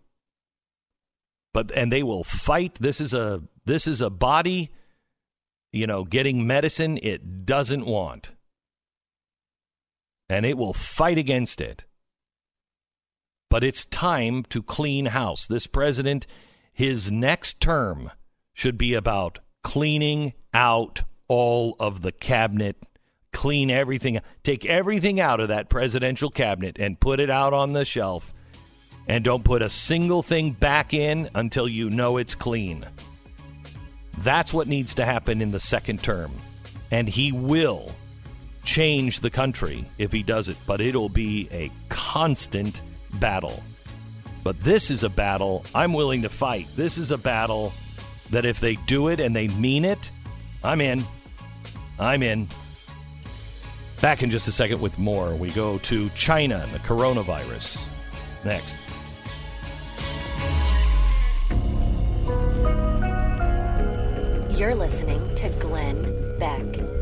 But 1.54 1.72
and 1.72 1.90
they 1.90 2.02
will 2.02 2.22
fight. 2.22 2.74
This 2.74 3.00
is 3.00 3.14
a 3.14 3.42
this 3.64 3.86
is 3.86 4.02
a 4.02 4.10
body, 4.10 4.70
you 5.72 5.86
know, 5.86 6.04
getting 6.04 6.46
medicine 6.46 6.98
it 7.02 7.46
doesn't 7.46 7.86
want. 7.86 8.32
And 10.28 10.44
it 10.44 10.58
will 10.58 10.74
fight 10.74 11.18
against 11.18 11.60
it. 11.60 11.84
But 13.48 13.64
it's 13.64 13.84
time 13.84 14.44
to 14.50 14.62
clean 14.62 15.06
house. 15.06 15.46
This 15.46 15.66
president 15.66 16.26
his 16.76 17.10
next 17.10 17.58
term 17.58 18.10
should 18.52 18.76
be 18.76 18.92
about 18.92 19.38
cleaning 19.64 20.34
out 20.52 21.04
all 21.26 21.74
of 21.80 22.02
the 22.02 22.12
cabinet, 22.12 22.76
clean 23.32 23.70
everything, 23.70 24.20
take 24.42 24.66
everything 24.66 25.18
out 25.18 25.40
of 25.40 25.48
that 25.48 25.70
presidential 25.70 26.28
cabinet 26.28 26.76
and 26.78 27.00
put 27.00 27.18
it 27.18 27.30
out 27.30 27.54
on 27.54 27.72
the 27.72 27.86
shelf 27.86 28.34
and 29.08 29.24
don't 29.24 29.42
put 29.42 29.62
a 29.62 29.70
single 29.70 30.22
thing 30.22 30.52
back 30.52 30.92
in 30.92 31.30
until 31.34 31.66
you 31.66 31.88
know 31.88 32.18
it's 32.18 32.34
clean. 32.34 32.84
That's 34.18 34.52
what 34.52 34.68
needs 34.68 34.94
to 34.96 35.06
happen 35.06 35.40
in 35.40 35.52
the 35.52 35.60
second 35.60 36.02
term. 36.02 36.30
And 36.90 37.08
he 37.08 37.32
will 37.32 37.90
change 38.64 39.20
the 39.20 39.30
country 39.30 39.86
if 39.96 40.12
he 40.12 40.22
does 40.22 40.50
it, 40.50 40.58
but 40.66 40.82
it'll 40.82 41.08
be 41.08 41.48
a 41.50 41.70
constant 41.88 42.82
battle. 43.14 43.62
But 44.46 44.62
this 44.62 44.92
is 44.92 45.02
a 45.02 45.08
battle 45.08 45.64
I'm 45.74 45.92
willing 45.92 46.22
to 46.22 46.28
fight. 46.28 46.68
This 46.76 46.98
is 46.98 47.10
a 47.10 47.18
battle 47.18 47.72
that 48.30 48.44
if 48.44 48.60
they 48.60 48.76
do 48.76 49.08
it 49.08 49.18
and 49.18 49.34
they 49.34 49.48
mean 49.48 49.84
it, 49.84 50.08
I'm 50.62 50.80
in. 50.80 51.02
I'm 51.98 52.22
in. 52.22 52.46
Back 54.00 54.22
in 54.22 54.30
just 54.30 54.46
a 54.46 54.52
second 54.52 54.80
with 54.80 55.00
more. 55.00 55.34
We 55.34 55.50
go 55.50 55.78
to 55.78 56.08
China 56.10 56.60
and 56.62 56.72
the 56.72 56.78
coronavirus. 56.78 57.88
Next. 58.44 58.76
You're 64.56 64.76
listening 64.76 65.34
to 65.34 65.48
Glenn 65.58 66.38
Beck. 66.38 66.95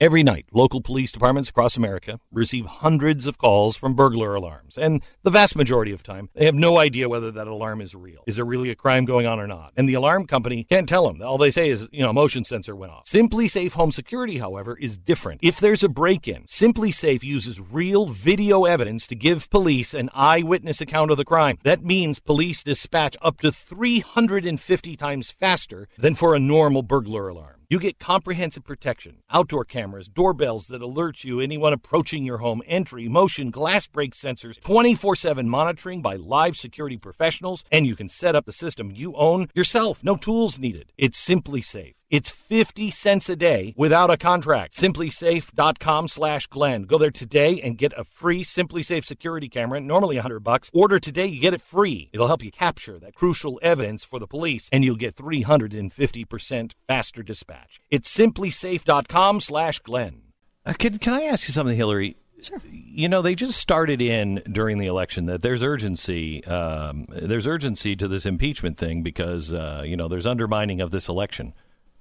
Every 0.00 0.22
night, 0.22 0.46
local 0.50 0.80
police 0.80 1.12
departments 1.12 1.50
across 1.50 1.76
America 1.76 2.20
receive 2.32 2.64
hundreds 2.64 3.26
of 3.26 3.36
calls 3.36 3.76
from 3.76 3.92
burglar 3.92 4.34
alarms, 4.34 4.78
and 4.78 5.02
the 5.24 5.30
vast 5.30 5.54
majority 5.54 5.92
of 5.92 6.02
time, 6.02 6.30
they 6.32 6.46
have 6.46 6.54
no 6.54 6.78
idea 6.78 7.06
whether 7.06 7.30
that 7.30 7.46
alarm 7.46 7.82
is 7.82 7.94
real. 7.94 8.22
Is 8.26 8.36
there 8.36 8.46
really 8.46 8.70
a 8.70 8.74
crime 8.74 9.04
going 9.04 9.26
on 9.26 9.38
or 9.38 9.46
not? 9.46 9.74
And 9.76 9.86
the 9.86 9.92
alarm 9.92 10.26
company 10.26 10.64
can't 10.64 10.88
tell 10.88 11.06
them. 11.06 11.20
All 11.20 11.36
they 11.36 11.50
say 11.50 11.68
is, 11.68 11.86
you 11.92 12.02
know, 12.02 12.14
motion 12.14 12.44
sensor 12.44 12.74
went 12.74 12.92
off. 12.92 13.04
SimpliSafe 13.04 13.72
Home 13.72 13.92
Security, 13.92 14.38
however, 14.38 14.74
is 14.74 14.96
different. 14.96 15.42
If 15.42 15.60
there's 15.60 15.82
a 15.82 15.88
break-in, 15.90 16.44
SimpliSafe 16.44 17.22
uses 17.22 17.60
real 17.60 18.06
video 18.06 18.64
evidence 18.64 19.06
to 19.08 19.14
give 19.14 19.50
police 19.50 19.92
an 19.92 20.08
eyewitness 20.14 20.80
account 20.80 21.10
of 21.10 21.18
the 21.18 21.26
crime. 21.26 21.58
That 21.62 21.84
means 21.84 22.20
police 22.20 22.62
dispatch 22.62 23.18
up 23.20 23.42
to 23.42 23.52
350 23.52 24.96
times 24.96 25.30
faster 25.30 25.88
than 25.98 26.14
for 26.14 26.34
a 26.34 26.40
normal 26.40 26.82
burglar 26.82 27.28
alarm. 27.28 27.59
You 27.72 27.78
get 27.78 28.00
comprehensive 28.00 28.64
protection, 28.64 29.18
outdoor 29.30 29.64
cameras, 29.64 30.08
doorbells 30.08 30.66
that 30.66 30.82
alert 30.82 31.22
you 31.22 31.38
anyone 31.38 31.72
approaching 31.72 32.24
your 32.24 32.38
home, 32.38 32.62
entry, 32.66 33.08
motion, 33.08 33.52
glass 33.52 33.86
break 33.86 34.12
sensors, 34.12 34.60
24 34.60 35.14
7 35.14 35.48
monitoring 35.48 36.02
by 36.02 36.16
live 36.16 36.56
security 36.56 36.96
professionals, 36.96 37.62
and 37.70 37.86
you 37.86 37.94
can 37.94 38.08
set 38.08 38.34
up 38.34 38.44
the 38.44 38.52
system 38.52 38.90
you 38.90 39.14
own 39.14 39.48
yourself. 39.54 40.02
No 40.02 40.16
tools 40.16 40.58
needed. 40.58 40.92
It's 40.98 41.16
simply 41.16 41.62
safe. 41.62 41.99
It's 42.10 42.28
50 42.28 42.90
cents 42.90 43.28
a 43.28 43.36
day 43.36 43.72
without 43.76 44.10
a 44.10 44.16
contract. 44.16 44.74
Simplisafe.com 44.74 46.08
slash 46.08 46.48
Glenn. 46.48 46.82
Go 46.82 46.98
there 46.98 47.12
today 47.12 47.60
and 47.60 47.78
get 47.78 47.92
a 47.96 48.02
free 48.02 48.42
SimpliSafe 48.42 49.04
security 49.04 49.48
camera, 49.48 49.80
normally 49.80 50.16
100 50.16 50.40
bucks. 50.40 50.72
Order 50.74 50.98
today, 50.98 51.26
you 51.26 51.40
get 51.40 51.54
it 51.54 51.62
free. 51.62 52.10
It'll 52.12 52.26
help 52.26 52.42
you 52.42 52.50
capture 52.50 52.98
that 52.98 53.14
crucial 53.14 53.60
evidence 53.62 54.02
for 54.02 54.18
the 54.18 54.26
police, 54.26 54.68
and 54.72 54.84
you'll 54.84 54.96
get 54.96 55.14
350% 55.14 56.72
faster 56.88 57.22
dispatch. 57.22 57.80
It's 57.90 58.12
simplisafe.com 58.12 59.40
slash 59.40 59.78
Glenn. 59.78 60.22
Uh, 60.66 60.72
can, 60.72 60.98
can 60.98 61.14
I 61.14 61.22
ask 61.22 61.46
you 61.46 61.54
something, 61.54 61.76
Hillary? 61.76 62.16
Sure. 62.42 62.58
You 62.68 63.08
know, 63.08 63.22
they 63.22 63.36
just 63.36 63.58
started 63.58 64.00
in 64.00 64.42
during 64.50 64.78
the 64.78 64.86
election 64.86 65.26
that 65.26 65.42
there's 65.42 65.62
urgency. 65.62 66.44
Um, 66.44 67.06
there's 67.08 67.46
urgency 67.46 67.94
to 67.94 68.08
this 68.08 68.26
impeachment 68.26 68.78
thing 68.78 69.04
because, 69.04 69.52
uh, 69.52 69.84
you 69.86 69.96
know, 69.96 70.08
there's 70.08 70.26
undermining 70.26 70.80
of 70.80 70.90
this 70.90 71.08
election. 71.08 71.52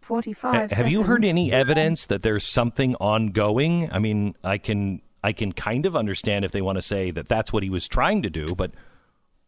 45 0.09 0.71
Have 0.71 0.89
you 0.89 1.03
heard 1.03 1.23
any 1.23 1.51
evidence 1.51 2.07
that 2.07 2.23
there's 2.23 2.43
something 2.43 2.95
ongoing? 2.95 3.89
I 3.93 3.99
mean, 3.99 4.33
I 4.43 4.57
can 4.57 5.01
I 5.23 5.33
can 5.33 5.51
kind 5.51 5.85
of 5.85 5.95
understand 5.95 6.43
if 6.45 6.51
they 6.51 6.63
want 6.63 6.77
to 6.77 6.81
say 6.81 7.11
that 7.11 7.27
that's 7.27 7.53
what 7.53 7.61
he 7.61 7.69
was 7.69 7.87
trying 7.87 8.23
to 8.23 8.29
do, 8.31 8.55
but 8.55 8.71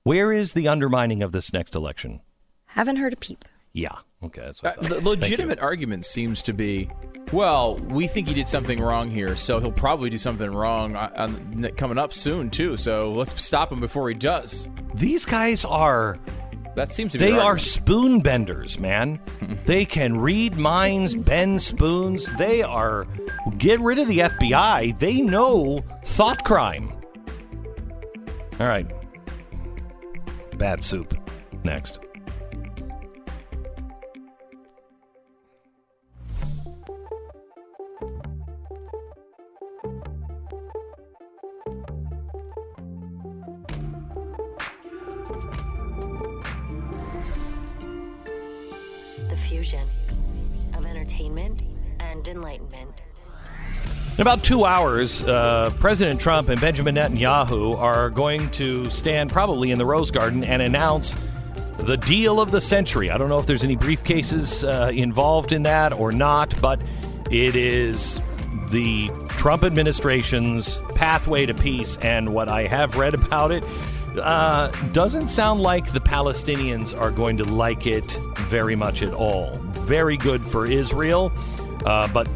where 0.03 0.31
is 0.31 0.53
the 0.53 0.67
undermining 0.67 1.23
of 1.23 1.31
this 1.31 1.51
next 1.51 1.73
election? 1.73 2.21
Haven't 2.67 2.97
heard 2.97 3.11
a 3.11 3.15
peep. 3.15 3.43
Yeah. 3.73 3.95
Okay. 4.23 4.41
That's 4.41 4.63
Uh, 4.63 4.73
what 4.77 4.85
I 4.93 4.99
the 4.99 5.09
legitimate 5.09 5.59
argument 5.59 6.05
seems 6.05 6.43
to 6.43 6.53
be, 6.53 6.91
well, 7.33 7.77
we 7.77 8.05
think 8.05 8.27
he 8.27 8.35
did 8.35 8.47
something 8.47 8.79
wrong 8.79 9.09
here, 9.09 9.35
so 9.35 9.59
he'll 9.59 9.71
probably 9.71 10.11
do 10.11 10.19
something 10.19 10.51
wrong 10.51 10.95
on, 10.95 11.15
on, 11.15 11.71
coming 11.75 11.97
up 11.97 12.13
soon 12.13 12.51
too. 12.51 12.77
So 12.77 13.13
let's 13.13 13.43
stop 13.43 13.71
him 13.71 13.79
before 13.79 14.09
he 14.09 14.15
does. 14.15 14.67
These 14.93 15.25
guys 15.25 15.65
are 15.65 16.19
That 16.75 16.93
seems 16.93 17.11
to 17.11 17.17
be. 17.17 17.25
they 17.25 17.37
are 17.37 17.57
spoon 17.57 18.21
benders, 18.21 18.79
man. 18.79 19.19
they 19.65 19.85
can 19.85 20.17
read 20.17 20.55
minds, 20.55 21.15
bend 21.15 21.61
spoons. 21.61 22.25
They 22.37 22.61
are 22.61 23.07
get 23.57 23.79
rid 23.81 23.99
of 23.99 24.07
the 24.07 24.19
FBI. 24.19 24.97
They 24.97 25.21
know 25.21 25.81
thought 26.05 26.43
crime. 26.45 26.93
All 28.59 28.67
right. 28.67 28.89
Bad 30.57 30.83
soup. 30.83 31.17
Next. 31.63 31.99
Fusion 49.51 49.85
of 50.75 50.85
entertainment 50.85 51.63
and 51.99 52.25
enlightenment. 52.25 53.01
In 54.15 54.21
about 54.21 54.45
two 54.45 54.63
hours, 54.63 55.25
uh, 55.25 55.71
President 55.77 56.21
Trump 56.21 56.47
and 56.47 56.59
Benjamin 56.61 56.95
Netanyahu 56.95 57.77
are 57.77 58.09
going 58.09 58.49
to 58.51 58.85
stand 58.85 59.29
probably 59.29 59.71
in 59.71 59.77
the 59.77 59.85
Rose 59.85 60.09
Garden 60.09 60.45
and 60.45 60.61
announce 60.61 61.15
the 61.79 61.97
deal 61.97 62.39
of 62.39 62.51
the 62.51 62.61
century. 62.61 63.11
I 63.11 63.17
don't 63.17 63.27
know 63.27 63.39
if 63.39 63.45
there's 63.45 63.65
any 63.65 63.75
briefcases 63.75 64.63
uh, 64.65 64.89
involved 64.91 65.51
in 65.51 65.63
that 65.63 65.91
or 65.91 66.13
not, 66.13 66.55
but 66.61 66.81
it 67.29 67.53
is 67.53 68.21
the 68.69 69.09
Trump 69.31 69.65
administration's 69.65 70.77
pathway 70.95 71.45
to 71.45 71.53
peace. 71.53 71.97
And 71.97 72.33
what 72.33 72.47
I 72.47 72.67
have 72.67 72.95
read 72.95 73.15
about 73.15 73.51
it 73.51 73.65
uh, 74.19 74.67
doesn't 74.91 75.27
sound 75.27 75.61
like 75.61 75.91
the 75.91 75.99
Palestinians 75.99 76.99
are 76.99 77.11
going 77.11 77.37
to 77.37 77.45
like 77.45 77.87
it 77.87 78.11
very 78.39 78.75
much 78.75 79.03
at 79.03 79.13
all. 79.13 79.51
Very 79.71 80.17
good 80.17 80.45
for 80.45 80.65
Israel, 80.65 81.31
uh, 81.85 82.07
but 82.13 82.29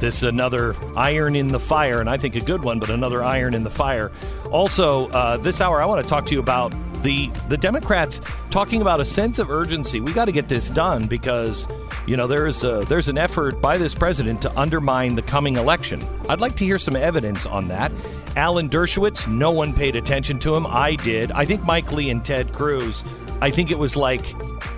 this 0.00 0.16
is 0.16 0.22
another 0.22 0.74
iron 0.96 1.36
in 1.36 1.48
the 1.48 1.60
fire, 1.60 2.00
and 2.00 2.08
I 2.08 2.16
think 2.16 2.34
a 2.34 2.40
good 2.40 2.64
one, 2.64 2.78
but 2.78 2.90
another 2.90 3.22
iron 3.22 3.54
in 3.54 3.62
the 3.62 3.70
fire. 3.70 4.10
Also, 4.50 5.08
uh, 5.08 5.36
this 5.36 5.60
hour, 5.60 5.80
I 5.82 5.84
want 5.84 6.02
to 6.02 6.08
talk 6.08 6.24
to 6.26 6.32
you 6.32 6.40
about 6.40 6.72
the 7.02 7.30
the 7.48 7.56
Democrats 7.56 8.20
talking 8.50 8.80
about 8.80 9.00
a 9.00 9.04
sense 9.04 9.38
of 9.38 9.50
urgency. 9.50 10.00
We 10.00 10.12
got 10.12 10.26
to 10.26 10.32
get 10.32 10.48
this 10.48 10.68
done 10.68 11.06
because 11.06 11.66
you 12.06 12.16
know 12.16 12.26
there's 12.26 12.64
a, 12.64 12.80
there's 12.88 13.08
an 13.08 13.18
effort 13.18 13.60
by 13.60 13.78
this 13.78 13.94
president 13.94 14.42
to 14.42 14.58
undermine 14.58 15.14
the 15.14 15.22
coming 15.22 15.56
election. 15.56 16.02
I'd 16.28 16.40
like 16.40 16.56
to 16.56 16.64
hear 16.64 16.78
some 16.78 16.96
evidence 16.96 17.46
on 17.46 17.68
that. 17.68 17.92
Alan 18.36 18.68
Dershowitz, 18.68 19.26
no 19.26 19.50
one 19.50 19.72
paid 19.72 19.96
attention 19.96 20.38
to 20.40 20.54
him. 20.54 20.66
I 20.66 20.96
did. 20.96 21.32
I 21.32 21.44
think 21.44 21.64
Mike 21.64 21.90
Lee 21.92 22.10
and 22.10 22.24
Ted 22.24 22.52
Cruz. 22.52 23.02
I 23.40 23.50
think 23.50 23.70
it 23.70 23.78
was 23.78 23.96
like 23.96 24.22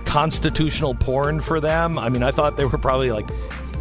constitutional 0.05 0.95
porn 0.95 1.41
for 1.41 1.59
them. 1.59 1.97
I 1.97 2.09
mean, 2.09 2.23
I 2.23 2.31
thought 2.31 2.55
they 2.57 2.65
were 2.65 2.77
probably 2.77 3.11
like 3.11 3.27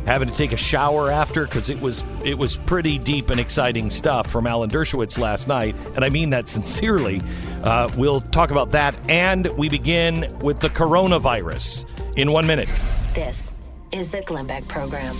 having 0.06 0.28
to 0.28 0.34
take 0.34 0.52
a 0.52 0.56
shower 0.56 1.10
after 1.10 1.44
because 1.44 1.70
it 1.70 1.80
was 1.80 2.04
it 2.24 2.36
was 2.36 2.56
pretty 2.56 2.98
deep 2.98 3.30
and 3.30 3.40
exciting 3.40 3.90
stuff 3.90 4.30
from 4.30 4.46
Alan 4.46 4.70
Dershowitz 4.70 5.18
last 5.18 5.48
night, 5.48 5.80
and 5.96 6.04
I 6.04 6.08
mean 6.08 6.30
that 6.30 6.48
sincerely. 6.48 7.20
Uh, 7.62 7.90
we'll 7.96 8.20
talk 8.20 8.50
about 8.50 8.70
that, 8.70 8.94
and 9.08 9.46
we 9.56 9.68
begin 9.68 10.26
with 10.42 10.60
the 10.60 10.68
coronavirus 10.68 11.86
in 12.16 12.32
one 12.32 12.46
minute. 12.46 12.68
This 13.14 13.54
is 13.92 14.08
the 14.08 14.22
Glenn 14.22 14.46
Beck 14.46 14.66
Program. 14.68 15.14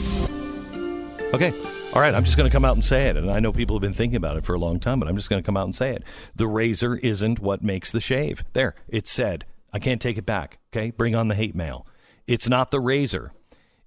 Okay. 1.35 1.53
All 1.95 2.01
right, 2.01 2.15
I'm 2.15 2.25
just 2.25 2.39
going 2.39 2.49
to 2.49 2.53
come 2.53 2.65
out 2.65 2.75
and 2.75 2.83
say 2.83 3.09
it. 3.09 3.19
And 3.19 3.31
I 3.31 3.39
know 3.39 3.53
people 3.53 3.77
have 3.77 3.83
been 3.83 3.93
thinking 3.93 4.17
about 4.17 4.39
it 4.39 4.45
for 4.45 4.55
a 4.55 4.59
long 4.59 4.81
time, 4.81 4.99
but 4.99 5.09
I'm 5.09 5.17
just 5.17 5.29
going 5.29 5.43
to 5.43 5.45
come 5.45 5.59
out 5.59 5.65
and 5.65 5.75
say 5.75 5.91
it. 5.91 6.05
The 6.35 6.47
razor 6.47 6.97
isn't 6.97 7.39
what 7.39 7.63
makes 7.63 7.93
the 7.93 8.01
shave. 8.01 8.45
There, 8.55 8.75
it's 8.89 9.11
said. 9.11 9.45
I 9.75 9.79
can't 9.79 10.01
take 10.01 10.17
it 10.17 10.25
back. 10.25 10.59
Okay. 10.73 10.91
Bring 10.91 11.15
on 11.15 11.29
the 11.29 11.35
hate 11.35 11.55
mail. 11.55 11.87
It's 12.27 12.49
not 12.49 12.71
the 12.71 12.81
razor, 12.81 13.33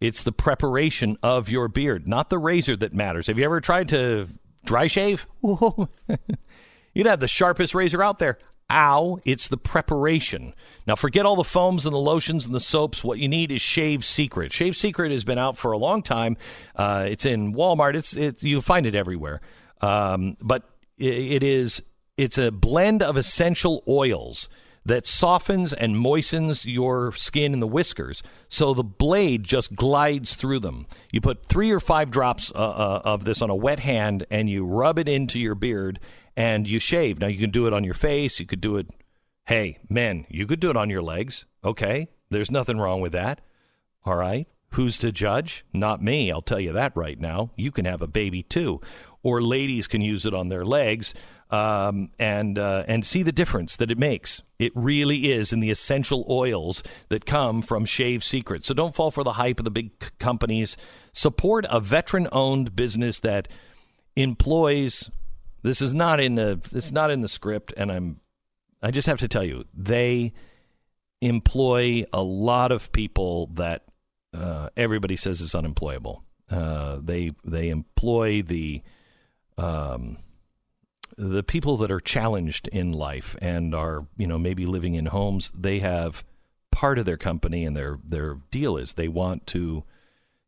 it's 0.06 0.24
the 0.24 0.32
preparation 0.32 1.18
of 1.24 1.50
your 1.50 1.68
beard, 1.68 2.08
not 2.08 2.30
the 2.30 2.38
razor 2.38 2.76
that 2.78 2.94
matters. 2.94 3.28
Have 3.28 3.40
you 3.40 3.46
ever 3.46 3.60
tried 3.60 3.90
to 3.90 4.28
dry 4.64 4.88
shave? 4.88 5.26
You'd 5.42 7.08
have 7.08 7.20
the 7.20 7.28
sharpest 7.28 7.74
razor 7.74 8.04
out 8.04 8.20
there. 8.20 8.38
Ow, 8.72 9.20
it's 9.26 9.48
the 9.48 9.58
preparation. 9.58 10.54
Now, 10.88 10.96
forget 10.96 11.26
all 11.26 11.36
the 11.36 11.44
foams 11.44 11.86
and 11.86 11.94
the 11.94 12.00
lotions 12.00 12.46
and 12.46 12.56
the 12.56 12.60
soaps. 12.60 13.04
What 13.04 13.20
you 13.20 13.28
need 13.28 13.52
is 13.52 13.62
Shave 13.62 14.06
Secret. 14.06 14.54
Shave 14.54 14.76
Secret 14.76 15.12
has 15.12 15.24
been 15.24 15.38
out 15.38 15.58
for 15.58 15.72
a 15.72 15.78
long 15.78 16.02
time. 16.02 16.38
Uh, 16.76 17.06
it's 17.08 17.26
in 17.26 17.54
Walmart. 17.54 17.96
It's 17.96 18.16
it, 18.16 18.42
you 18.42 18.62
find 18.62 18.86
it 18.86 18.96
everywhere. 18.96 19.42
Um, 19.82 20.38
but 20.42 20.64
it, 20.98 21.14
it 21.14 21.44
is 21.44 21.82
it's 22.18 22.38
a 22.38 22.52
blend 22.52 23.04
of 23.04 23.18
essential 23.18 23.84
oils 23.88 24.50
that 24.86 25.08
softens 25.08 25.74
and 25.74 25.98
moistens 25.98 26.66
your 26.66 27.12
skin 27.14 27.54
and 27.54 27.62
the 27.62 27.68
whiskers 27.68 28.22
so 28.50 28.74
the 28.74 28.84
blade 28.84 29.44
just 29.44 29.76
glides 29.76 30.36
through 30.36 30.60
them. 30.60 30.86
You 31.12 31.22
put 31.22 31.46
three 31.46 31.72
or 31.72 31.80
five 31.80 32.12
drops 32.12 32.52
uh, 32.54 32.58
uh, 32.58 33.02
of 33.04 33.26
this 33.26 33.42
on 33.42 33.50
a 33.50 33.56
wet 33.56 33.80
hand 33.80 34.26
and 34.30 34.50
you 34.50 34.66
rub 34.66 35.00
it 35.00 35.10
into 35.10 35.40
your 35.40 35.56
beard 35.56 36.00
and 36.38 36.68
you 36.68 36.80
shave. 36.80 37.20
Now, 37.20 37.28
you 37.28 37.40
can 37.40 37.50
do 37.50 37.68
it 37.68 37.74
on 37.74 37.84
your 37.84 37.94
face. 37.94 38.40
You 38.40 38.46
could 38.46 38.62
do 38.62 38.78
it, 38.78 38.90
hey, 39.46 39.80
men, 39.90 40.26
you 40.30 40.46
could 40.46 40.60
do 40.60 40.70
it 40.70 40.78
on 40.78 40.90
your 40.90 41.02
legs. 41.02 41.46
Okay. 41.64 42.10
There's 42.30 42.52
nothing 42.52 42.78
wrong 42.78 43.02
with 43.02 43.14
that. 43.14 43.42
All 44.06 44.16
right. 44.16 44.48
Who's 44.72 44.98
to 45.00 45.12
judge? 45.12 45.66
Not 45.74 46.04
me. 46.04 46.32
I'll 46.32 46.42
tell 46.42 46.60
you 46.60 46.74
that 46.74 46.96
right 46.96 47.20
now. 47.20 47.52
You 47.56 47.72
can 47.72 47.86
have 47.86 48.02
a 48.02 48.08
baby 48.08 48.44
too. 48.44 48.82
Or 49.24 49.42
ladies 49.42 49.88
can 49.88 50.02
use 50.02 50.26
it 50.26 50.34
on 50.34 50.50
their 50.50 50.66
legs 50.66 51.14
um, 51.50 52.12
and 52.20 52.60
uh, 52.60 52.84
and 52.88 53.06
see 53.06 53.24
the 53.24 53.32
difference 53.32 53.76
that 53.78 53.90
it 53.90 53.98
makes. 53.98 54.42
It 54.58 54.72
really 54.76 55.32
is 55.32 55.52
in 55.52 55.60
the 55.60 55.70
essential 55.70 56.26
oils 56.30 56.82
that 57.10 57.26
come 57.26 57.62
from 57.62 57.86
Shave 57.86 58.24
Secret. 58.24 58.64
So 58.64 58.74
don't 58.74 58.96
fall 58.96 59.12
for 59.12 59.24
the 59.24 59.34
hype 59.34 59.60
of 59.60 59.66
the 59.66 59.72
big 59.72 59.92
companies. 60.18 60.78
Support 61.14 61.66
a 61.70 61.80
veteran-owned 61.80 62.76
business 62.76 63.20
that 63.20 63.48
employs. 64.16 65.10
This 65.62 65.82
is 65.82 65.94
not 65.94 66.20
in 66.20 66.36
the. 66.36 66.62
It's 66.72 66.92
not 66.92 67.12
in 67.12 67.22
the 67.22 67.28
script, 67.28 67.74
and 67.76 67.92
I'm. 67.92 68.22
I 68.82 68.92
just 68.92 69.08
have 69.08 69.20
to 69.20 69.28
tell 69.28 69.44
you, 69.44 69.66
they 69.74 70.34
employ 71.22 72.06
a 72.14 72.22
lot 72.22 72.72
of 72.72 72.92
people 72.92 73.48
that 73.54 73.84
uh, 74.34 74.70
everybody 74.78 75.16
says 75.16 75.42
is 75.42 75.56
unemployable. 75.56 76.24
Uh, 76.50 77.00
they 77.02 77.32
they 77.44 77.70
employ 77.70 78.42
the 78.42 78.82
um, 79.58 80.18
the 81.18 81.44
people 81.44 81.78
that 81.78 81.92
are 81.92 82.00
challenged 82.00 82.68
in 82.70 82.92
life 82.92 83.36
and 83.42 83.74
are 83.74 84.08
you 84.18 84.28
know 84.28 84.38
maybe 84.38 84.66
living 84.66 84.96
in 84.96 85.08
homes. 85.08 85.52
They 85.58 85.80
have 85.80 86.24
part 86.72 87.00
of 87.00 87.06
their 87.06 87.18
company 87.18 87.66
and 87.66 87.76
their 87.76 88.00
their 88.04 88.36
deal 88.52 88.78
is 88.78 88.94
they 88.94 89.08
want 89.08 89.48
to 89.48 89.84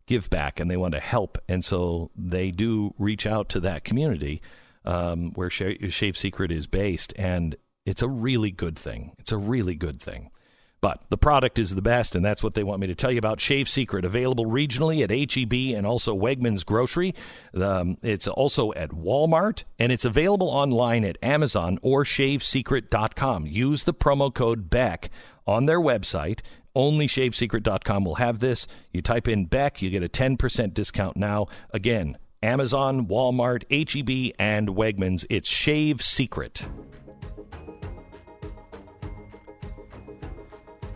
give 0.05 0.29
back 0.29 0.59
and 0.59 0.69
they 0.71 0.77
want 0.77 0.93
to 0.93 0.99
help, 0.99 1.37
and 1.47 1.63
so 1.63 2.11
they 2.15 2.51
do 2.51 2.93
reach 2.97 3.25
out 3.25 3.49
to 3.49 3.59
that 3.59 3.83
community 3.83 4.41
um, 4.85 5.31
where 5.33 5.49
Shave, 5.49 5.93
Shave 5.93 6.17
Secret 6.17 6.51
is 6.51 6.65
based, 6.65 7.13
and 7.17 7.55
it's 7.85 8.01
a 8.01 8.07
really 8.07 8.51
good 8.51 8.77
thing. 8.79 9.11
It's 9.19 9.31
a 9.31 9.37
really 9.37 9.75
good 9.75 10.01
thing. 10.01 10.31
But 10.79 11.01
the 11.09 11.17
product 11.17 11.57
is 11.57 11.73
the 11.73 11.81
best, 11.81 12.15
and 12.15 12.23
that's 12.23 12.43
what 12.43 12.53
they 12.53 12.63
want 12.63 12.79
me 12.79 12.87
to 12.87 12.95
tell 12.95 13.11
you 13.11 13.17
about. 13.17 13.41
Shave 13.41 13.67
Secret, 13.67 14.05
available 14.05 14.45
regionally 14.45 15.03
at 15.03 15.09
HEB 15.09 15.75
and 15.75 15.87
also 15.87 16.15
Wegmans 16.15 16.63
Grocery. 16.63 17.15
Um, 17.55 17.97
it's 18.03 18.27
also 18.27 18.71
at 18.73 18.91
Walmart, 18.91 19.63
and 19.79 19.91
it's 19.91 20.05
available 20.05 20.49
online 20.49 21.03
at 21.03 21.17
Amazon 21.23 21.79
or 21.81 22.03
shavesecret.com. 22.03 23.47
Use 23.47 23.85
the 23.85 23.93
promo 23.93 24.31
code 24.31 24.69
BECK 24.69 25.09
on 25.47 25.65
their 25.65 25.79
website. 25.79 26.41
Only 26.75 27.07
shavesecret.com 27.07 28.03
will 28.03 28.15
have 28.15 28.37
this. 28.37 28.67
You 28.91 29.01
type 29.01 29.27
in 29.27 29.45
BECK, 29.45 29.81
you 29.81 29.89
get 29.89 30.03
a 30.03 30.09
10% 30.09 30.75
discount 30.75 31.17
now. 31.17 31.47
Again, 31.71 32.19
Amazon, 32.43 33.07
Walmart, 33.07 33.63
HEB, 33.71 34.35
and 34.37 34.69
Wegmans. 34.69 35.25
It's 35.27 35.49
Shave 35.49 36.03
Secret. 36.03 36.67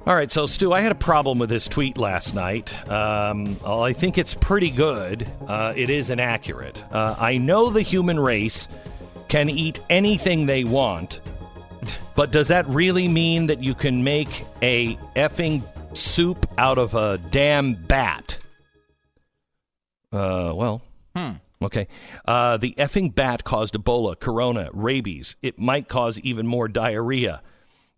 All 0.03 0.15
right, 0.15 0.31
so 0.31 0.47
Stu, 0.47 0.73
I 0.73 0.81
had 0.81 0.91
a 0.91 0.95
problem 0.95 1.37
with 1.37 1.49
this 1.49 1.67
tweet 1.67 1.95
last 1.95 2.33
night. 2.33 2.73
Um, 2.89 3.59
well, 3.59 3.83
I 3.83 3.93
think 3.93 4.17
it's 4.17 4.33
pretty 4.33 4.71
good. 4.71 5.29
Uh, 5.47 5.73
it 5.75 5.91
is 5.91 6.09
inaccurate. 6.09 6.83
Uh, 6.91 7.15
I 7.19 7.37
know 7.37 7.69
the 7.69 7.83
human 7.83 8.19
race 8.19 8.67
can 9.27 9.47
eat 9.47 9.79
anything 9.91 10.47
they 10.47 10.63
want, 10.63 11.19
but 12.15 12.31
does 12.31 12.47
that 12.47 12.67
really 12.67 13.07
mean 13.07 13.45
that 13.45 13.61
you 13.61 13.75
can 13.75 14.03
make 14.03 14.43
a 14.63 14.95
effing 15.15 15.61
soup 15.95 16.47
out 16.57 16.79
of 16.79 16.95
a 16.95 17.19
damn 17.29 17.75
bat? 17.75 18.39
Uh, 20.11 20.51
well, 20.55 20.81
okay. 21.61 21.87
Uh, 22.25 22.57
the 22.57 22.73
effing 22.79 23.13
bat 23.13 23.43
caused 23.43 23.75
Ebola, 23.75 24.19
corona, 24.19 24.69
rabies. 24.73 25.35
It 25.43 25.59
might 25.59 25.87
cause 25.87 26.17
even 26.19 26.47
more 26.47 26.67
diarrhea. 26.67 27.43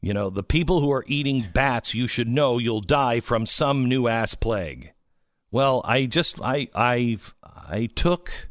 You 0.03 0.13
know, 0.13 0.29
the 0.29 0.43
people 0.43 0.81
who 0.81 0.91
are 0.91 1.05
eating 1.07 1.47
bats, 1.53 1.93
you 1.93 2.09
should 2.09 2.27
know 2.27 2.57
you'll 2.57 2.81
die 2.81 3.21
from 3.21 3.45
some 3.45 3.87
new 3.87 4.09
ass 4.09 4.35
plague. 4.35 4.91
Well, 5.49 5.81
I 5.85 6.07
just 6.07 6.41
I 6.41 6.67
I 6.75 7.19
I 7.41 7.85
took 7.95 8.49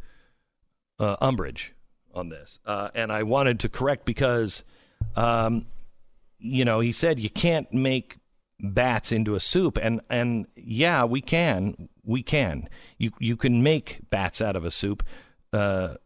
uh, 0.98 1.16
umbrage 1.20 1.74
on 2.14 2.30
this, 2.30 2.58
uh, 2.64 2.88
and 2.94 3.12
I 3.12 3.24
wanted 3.24 3.60
to 3.60 3.68
correct 3.68 4.06
because, 4.06 4.62
um, 5.14 5.66
you 6.38 6.64
know, 6.64 6.80
he 6.80 6.90
said 6.90 7.20
you 7.20 7.28
can't 7.28 7.70
make 7.70 8.16
bats 8.58 9.12
into 9.12 9.34
a 9.34 9.40
soup, 9.40 9.76
and 9.76 10.00
and 10.08 10.46
yeah, 10.56 11.04
we 11.04 11.20
can, 11.20 11.90
we 12.02 12.22
can. 12.22 12.66
You 12.96 13.10
you 13.18 13.36
can 13.36 13.62
make 13.62 14.00
bats 14.08 14.40
out 14.40 14.56
of 14.56 14.64
a 14.64 14.70
soup, 14.70 15.02
uh, 15.52 15.96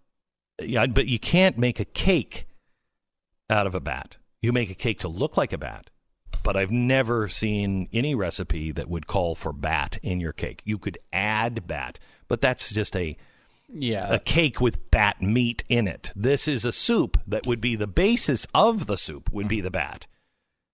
yeah, 0.60 0.86
but 0.86 1.06
you 1.06 1.20
can't 1.20 1.56
make 1.56 1.78
a 1.78 1.84
cake 1.84 2.48
out 3.48 3.68
of 3.68 3.76
a 3.76 3.80
bat. 3.80 4.16
You 4.46 4.52
make 4.52 4.70
a 4.70 4.74
cake 4.76 5.00
to 5.00 5.08
look 5.08 5.36
like 5.36 5.52
a 5.52 5.58
bat, 5.58 5.90
but 6.44 6.56
I've 6.56 6.70
never 6.70 7.28
seen 7.28 7.88
any 7.92 8.14
recipe 8.14 8.70
that 8.70 8.88
would 8.88 9.08
call 9.08 9.34
for 9.34 9.52
bat 9.52 9.98
in 10.04 10.20
your 10.20 10.32
cake. 10.32 10.62
You 10.64 10.78
could 10.78 10.98
add 11.12 11.66
bat, 11.66 11.98
but 12.28 12.40
that's 12.40 12.72
just 12.72 12.94
a 12.94 13.16
Yeah. 13.68 14.06
a 14.14 14.20
cake 14.20 14.60
with 14.60 14.88
bat 14.92 15.20
meat 15.20 15.64
in 15.68 15.88
it. 15.88 16.12
This 16.14 16.46
is 16.46 16.64
a 16.64 16.70
soup 16.70 17.20
that 17.26 17.44
would 17.48 17.60
be 17.60 17.74
the 17.74 17.88
basis 17.88 18.46
of 18.54 18.86
the 18.86 18.96
soup 18.96 19.32
would 19.32 19.48
be 19.48 19.60
the 19.60 19.72
bat. 19.72 20.06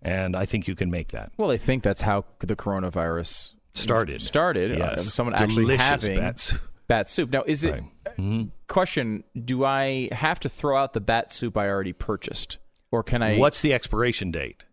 And 0.03 0.37
I 0.37 0.45
think 0.45 0.69
you 0.69 0.75
can 0.75 0.91
make 0.91 1.09
that. 1.13 1.33
well, 1.39 1.51
I 1.51 1.57
think 1.57 1.83
that's 1.83 2.03
how 2.03 2.27
the 2.41 2.55
coronavirus 2.57 3.55
Started. 3.73 4.21
started. 4.21 4.73
Uh, 4.83 4.91
Yes. 4.91 5.15
someone 5.15 5.33
actually 5.35 5.65
Delicious 5.65 5.87
having 6.05 6.17
bat 6.17 6.39
soup. 6.39 6.61
bat 6.89 7.09
soup. 7.09 7.31
Now, 7.31 7.43
is 7.47 7.65
it 7.65 7.71
Right. 7.73 7.85
Mm-hmm. 8.19 8.43
question? 8.69 9.25
Do 9.43 9.65
I 9.65 10.11
have 10.13 10.39
to 10.41 10.51
throw 10.51 10.77
out 10.77 10.93
the 10.93 11.01
bat 11.01 11.33
soup 11.33 11.57
I 11.57 11.71
already 11.71 11.95
purchased, 11.95 12.59
or 12.93 13.03
can 13.03 13.23
I? 13.23 13.39
What's 13.39 13.61
the 13.61 13.73
expiration 13.75 14.31
date? 14.31 14.65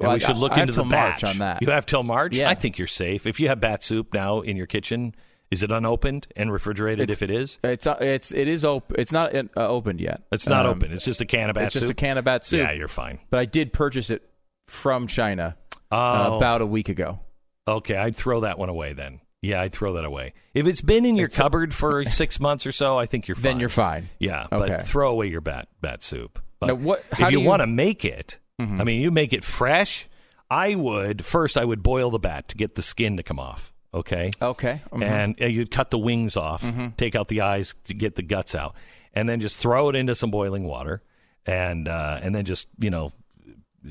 And 0.00 0.08
Well, 0.08 0.16
we 0.16 0.22
I- 0.22 0.26
should 0.26 0.36
look 0.36 0.52
I 0.52 0.60
into 0.62 0.72
the 0.72 0.76
till 0.82 0.84
March 0.86 1.20
batch 1.20 1.24
on 1.30 1.38
that. 1.38 1.62
You 1.62 1.70
have 1.70 1.86
till 1.86 2.02
March. 2.02 2.36
Yeah. 2.36 2.48
I 2.50 2.54
think 2.54 2.78
you're 2.78 2.86
safe. 2.88 3.26
If 3.26 3.38
you 3.38 3.48
have 3.48 3.60
bat 3.60 3.82
soup 3.84 4.12
now 4.14 4.40
in 4.40 4.56
your 4.56 4.66
kitchen, 4.66 5.14
is 5.50 5.62
it 5.62 5.70
unopened 5.70 6.26
and 6.36 6.52
refrigerated? 6.52 7.04
It's- 7.10 7.16
if 7.16 7.22
it 7.22 7.30
is, 7.30 7.58
It's 7.64 7.86
uh, 7.86 7.96
it's 8.00 8.32
it 8.32 8.48
is 8.48 8.64
open. 8.64 8.96
It's 8.98 9.12
not 9.12 9.34
uh, 9.34 9.46
opened 9.56 10.00
yet. 10.00 10.22
it's 10.32 10.46
not 10.46 10.66
Um, 10.66 10.76
open. 10.78 10.92
It's 10.92 11.04
just 11.04 11.20
a 11.20 11.24
can 11.26 11.48
of 11.50 11.54
bat 11.54 11.64
It's 11.64 11.74
soup. 11.74 11.82
just 11.82 11.90
a 11.92 11.94
can 11.94 12.18
of 12.18 12.24
bat 12.24 12.44
soup. 12.44 12.60
Yeah, 12.60 12.72
you're 12.72 12.86
fine. 12.88 13.18
But 13.30 13.40
I 13.40 13.44
did 13.44 13.72
purchase 13.72 14.10
it 14.10 14.22
from 14.68 15.06
China 15.06 15.56
uh, 15.90 16.26
Oh, 16.30 16.36
about 16.36 16.60
a 16.62 16.66
week 16.66 16.88
ago. 16.88 17.20
okay. 17.66 17.96
I'd 17.96 18.14
throw 18.14 18.40
that 18.40 18.58
one 18.58 18.68
away 18.68 18.92
then. 18.92 19.20
Yeah, 19.40 19.62
I'd 19.62 19.72
throw 19.72 19.92
that 19.94 20.04
away. 20.04 20.34
If 20.52 20.66
it's 20.66 20.80
been 20.82 21.04
in 21.06 21.16
your 21.16 21.26
It's 21.28 21.38
a- 21.38 21.42
cupboard 21.42 21.72
for 21.72 22.04
six 22.10 22.38
months 22.40 22.66
or 22.66 22.72
so, 22.72 22.98
I 22.98 23.06
think 23.06 23.26
you're 23.28 23.34
fine. 23.36 23.42
Then 23.44 23.60
you're 23.60 23.68
fine. 23.68 24.08
Yeah, 24.18 24.46
Okay. 24.52 24.68
but 24.76 24.86
throw 24.86 25.10
away 25.10 25.26
your 25.28 25.40
bat 25.40 25.68
bat 25.80 26.02
soup. 26.02 26.40
But 26.60 26.66
Now, 26.68 26.74
what- 26.74 27.04
how 27.12 27.26
if 27.26 27.32
you, 27.32 27.38
you- 27.38 27.40
Mm-hmm. 27.40 27.48
want 27.48 27.60
to 27.62 27.66
make 27.66 28.04
it? 28.04 28.38
I 28.60 28.82
mean, 28.84 29.00
you 29.00 29.10
make 29.12 29.32
it 29.32 29.44
fresh. 29.44 30.08
I 30.50 30.74
would 30.74 31.24
first. 31.24 31.56
I 31.56 31.64
would 31.64 31.82
boil 31.82 32.10
the 32.10 32.18
bat 32.18 32.48
to 32.48 32.56
get 32.56 32.74
the 32.74 32.82
skin 32.82 33.16
to 33.18 33.22
come 33.22 33.38
off. 33.38 33.72
Okay. 33.94 34.30
Okay. 34.42 34.82
Mhm. 34.92 35.02
And 35.04 35.42
uh, 35.42 35.46
you'd 35.46 35.70
cut 35.70 35.90
the 35.92 35.98
wings 35.98 36.36
off, 36.36 36.64
take 36.96 37.14
out 37.14 37.28
the 37.28 37.40
eyes 37.42 37.74
to 37.84 37.94
get 37.94 38.16
the 38.16 38.22
guts 38.22 38.54
out, 38.56 38.74
and 39.14 39.28
then 39.28 39.40
just 39.40 39.56
throw 39.56 39.88
it 39.90 39.94
into 39.96 40.14
some 40.16 40.30
boiling 40.32 40.64
water, 40.64 41.02
and 41.46 41.86
uh, 41.86 42.18
and 42.22 42.34
then 42.34 42.44
just 42.44 42.66
you 42.80 42.90
know 42.90 43.12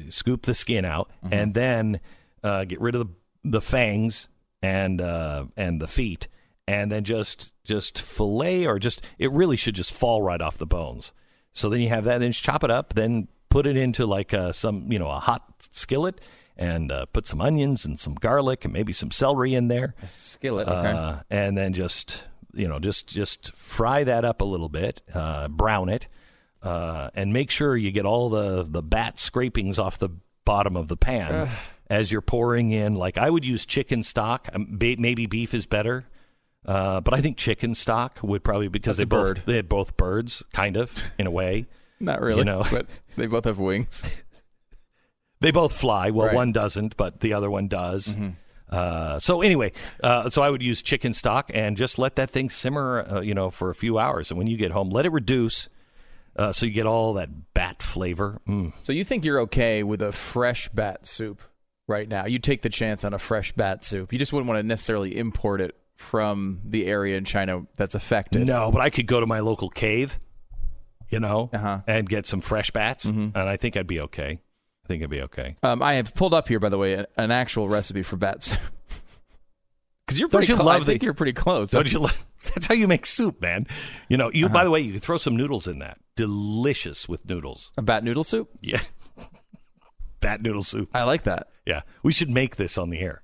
scoop 0.10 0.44
the 0.44 0.54
skin 0.54 0.84
out, 0.86 1.10
and 1.32 1.54
then 1.54 2.00
uh, 2.44 2.66
get 2.66 2.82
rid 2.82 2.96
of 2.96 3.08
the 3.08 3.14
the 3.50 3.62
fangs 3.62 4.28
and 4.62 5.00
uh, 5.00 5.46
and 5.56 5.80
the 5.82 5.88
feet, 5.88 6.28
and 6.68 6.92
then 6.92 7.04
just 7.06 7.54
just 7.64 8.02
fillet 8.02 8.66
or 8.68 8.80
just 8.80 9.02
it 9.18 9.32
really 9.32 9.56
should 9.58 9.76
just 9.76 9.94
fall 9.94 10.22
right 10.22 10.42
off 10.42 10.58
the 10.58 10.66
bones. 10.68 11.14
So 11.58 11.70
then 11.70 11.82
you 11.82 11.90
have 11.90 12.04
that, 12.06 12.20
then 12.20 12.32
just 12.32 12.44
chop 12.44 12.64
it 12.64 12.72
up, 12.72 12.94
then 12.94 13.28
put 13.50 13.66
it 13.66 13.76
into 13.76 14.06
like 14.06 14.34
uh, 14.34 14.52
some 14.52 14.92
you 14.92 15.00
know 15.00 15.10
a 15.10 15.20
hot 15.20 15.44
skillet. 15.72 16.22
And 16.60 16.92
uh, 16.92 17.06
put 17.06 17.28
some 17.28 17.40
onions 17.40 17.86
and 17.86 18.00
some 18.00 18.16
garlic 18.16 18.66
and 18.66 18.74
maybe 18.74 18.92
some 18.92 19.12
celery 19.12 19.54
in 19.54 19.68
there, 19.68 19.94
skillet. 20.10 20.68
Okay. 20.68 20.90
uh, 20.90 21.18
and 21.30 21.56
then 21.56 21.74
just 21.74 22.24
you 22.52 22.68
know 22.68 22.80
just 22.80 23.06
just 23.08 23.54
fry 23.54 24.04
that 24.04 24.26
up 24.26 24.42
a 24.42 24.44
little 24.44 24.68
bit, 24.68 25.02
uh, 25.14 25.50
brown 25.50 25.90
it, 25.90 26.08
uh, 26.64 27.12
and 27.14 27.32
make 27.32 27.52
sure 27.52 27.78
you 27.78 27.92
get 27.92 28.08
all 28.08 28.30
the 28.32 28.64
the 28.64 28.82
bat 28.82 29.20
scrapings 29.20 29.78
off 29.78 30.00
the 30.00 30.10
bottom 30.46 30.76
of 30.76 30.88
the 30.88 30.98
pan 30.98 31.48
as 31.92 32.12
you're 32.12 32.22
pouring 32.22 32.72
in. 32.72 32.96
Like 32.96 33.20
I 33.20 33.30
would 33.30 33.46
use 33.46 33.64
chicken 33.64 34.02
stock. 34.02 34.50
Um, 34.52 34.80
maybe 34.80 35.28
beef 35.28 35.54
is 35.54 35.68
better. 35.68 36.08
Uh, 36.68 37.00
but 37.02 37.14
I 37.14 37.22
think 37.22 37.38
chicken 37.38 37.74
stock 37.74 38.20
would 38.22 38.44
probably 38.44 38.68
because 38.68 38.98
That's 38.98 39.10
they 39.10 39.16
both 39.16 39.36
bird. 39.38 39.42
they 39.46 39.56
had 39.56 39.70
both 39.70 39.96
birds, 39.96 40.44
kind 40.54 40.76
of 40.76 40.94
in 41.18 41.26
a 41.26 41.32
way. 41.32 41.66
Not 42.00 42.22
really. 42.22 42.40
you 42.40 42.46
know. 42.46 42.66
but 42.70 42.88
they 43.16 43.26
both 43.26 43.46
have 43.46 43.58
wings. 43.60 44.04
They 45.40 45.52
both 45.52 45.74
fly. 45.74 46.10
Well, 46.10 46.26
Right. 46.26 46.30
Mm-hmm. 46.30 46.36
one 46.36 46.52
doesn't, 46.52 46.98
but 46.98 47.20
the 47.20 47.34
other 47.34 47.50
one 47.50 47.68
does. 47.68 48.16
Uh, 48.70 49.20
so 49.20 49.42
anyway, 49.42 49.72
uh, 50.04 50.30
so 50.32 50.42
I 50.42 50.50
would 50.50 50.64
use 50.64 50.82
chicken 50.82 51.14
stock 51.14 51.52
and 51.54 51.78
just 51.78 52.00
let 52.00 52.16
that 52.16 52.30
thing 52.32 52.50
simmer, 52.50 53.06
uh, 53.08 53.22
you 53.22 53.36
know, 53.36 53.50
for 53.52 53.70
a 53.70 53.76
few 53.76 54.00
hours. 54.00 54.32
And 54.32 54.38
when 54.40 54.48
you 54.48 54.58
get 54.58 54.72
home, 54.72 54.90
let 54.90 55.06
it 55.06 55.12
reduce. 55.12 55.70
Uh, 56.36 56.52
so 56.52 56.66
you 56.66 56.72
get 56.72 56.88
all 56.88 57.14
that 57.14 57.54
bat 57.54 57.82
flavor. 57.84 58.42
Mm. 58.48 58.74
So 58.82 58.92
you 58.94 59.04
think 59.04 59.26
you're 59.26 59.40
okay 59.42 59.84
with 59.84 60.02
a 60.02 60.12
fresh 60.12 60.70
bat 60.70 61.06
soup 61.08 61.42
right 61.88 62.10
now? 62.10 62.26
You 62.26 62.40
take 62.40 62.64
the 62.64 62.70
chance 62.70 63.04
on 63.06 63.14
a 63.14 63.20
fresh 63.20 63.52
bat 63.52 63.86
soup. 63.86 64.12
You 64.12 64.20
just 64.20 64.34
wouldn't 64.34 64.48
want 64.48 64.60
to 64.60 64.64
necessarily 64.64 65.18
import 65.18 65.62
it 65.62 65.76
from 65.98 66.62
the 66.64 66.86
area 66.86 67.18
in 67.18 67.26
China 67.26 67.64
that's 67.78 67.96
affected. 67.96 68.48
No, 68.48 68.72
but 68.72 68.82
I 68.82 68.90
could 68.90 69.08
go 69.08 69.20
to 69.20 69.26
my 69.26 69.40
local 69.42 69.70
cave, 69.70 70.18
you 71.10 71.20
know, 71.20 71.50
Uh-huh. 71.54 71.82
and 71.88 72.08
get 72.08 72.26
some 72.26 72.40
fresh 72.42 72.72
bats, 72.72 73.06
and 73.06 73.36
I 73.38 73.58
think 73.58 73.76
I'd 73.76 73.88
be 73.88 74.00
okay. 74.02 74.40
I 74.86 74.88
think 74.88 75.04
I'd 75.04 75.10
be 75.10 75.22
okay. 75.24 75.58
Um, 75.64 75.82
I 75.84 75.96
have 75.96 76.16
pulled 76.16 76.34
up 76.34 76.48
here, 76.48 76.60
by 76.62 76.70
the 76.70 76.78
way, 76.78 77.04
an 77.18 77.32
actual 77.32 77.68
recipe 77.68 78.04
for 78.04 78.16
bats. 78.16 78.56
Because 80.06 80.20
you're 80.22 80.30
Don't 80.30 80.40
pretty 80.40 80.54
you 80.54 80.58
clo- 80.58 80.70
I 80.72 80.76
love 80.76 80.86
the- 80.86 80.92
think 80.94 81.04
you're 81.04 81.14
pretty 81.14 81.34
close. 81.34 81.70
Don't 81.72 81.92
you? 81.92 82.00
lo- 82.00 82.10
That's 82.56 82.66
how 82.68 82.74
you 82.76 82.88
make 82.88 83.06
soup, 83.06 83.42
man. 83.42 83.68
You 84.08 84.16
know. 84.16 84.32
You. 84.34 84.48
By 84.48 84.64
the 84.64 84.70
way, 84.72 84.80
you 84.80 84.94
could 84.94 85.02
throw 85.02 85.18
some 85.18 85.36
noodles 85.36 85.68
in 85.68 85.80
that. 85.80 85.98
Delicious 86.16 87.10
with 87.10 87.28
noodles. 87.28 87.74
a 87.78 87.82
bat 87.82 88.06
noodle 88.06 88.24
soup? 88.24 88.50
Yeah. 88.62 88.80
bat 90.22 90.42
noodle 90.42 90.64
soup. 90.64 90.90
I 90.94 91.04
like 91.04 91.24
that. 91.24 91.48
Yeah. 91.66 91.82
We 92.04 92.14
should 92.14 92.30
make 92.30 92.56
this 92.56 92.78
on 92.78 92.90
the 92.90 93.00
air. 93.00 93.22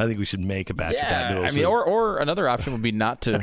I 0.00 0.06
think 0.06 0.18
we 0.18 0.24
should 0.24 0.40
make 0.40 0.70
a 0.70 0.74
batch 0.74 0.94
of 0.94 1.00
bat 1.02 1.30
noodle 1.32 1.46
I 1.46 1.50
mean, 1.52 1.64
or 1.66 1.84
or 1.84 2.16
another 2.18 2.48
option 2.48 2.72
would 2.72 2.82
be 2.82 2.92
not 2.92 3.20
to 3.22 3.40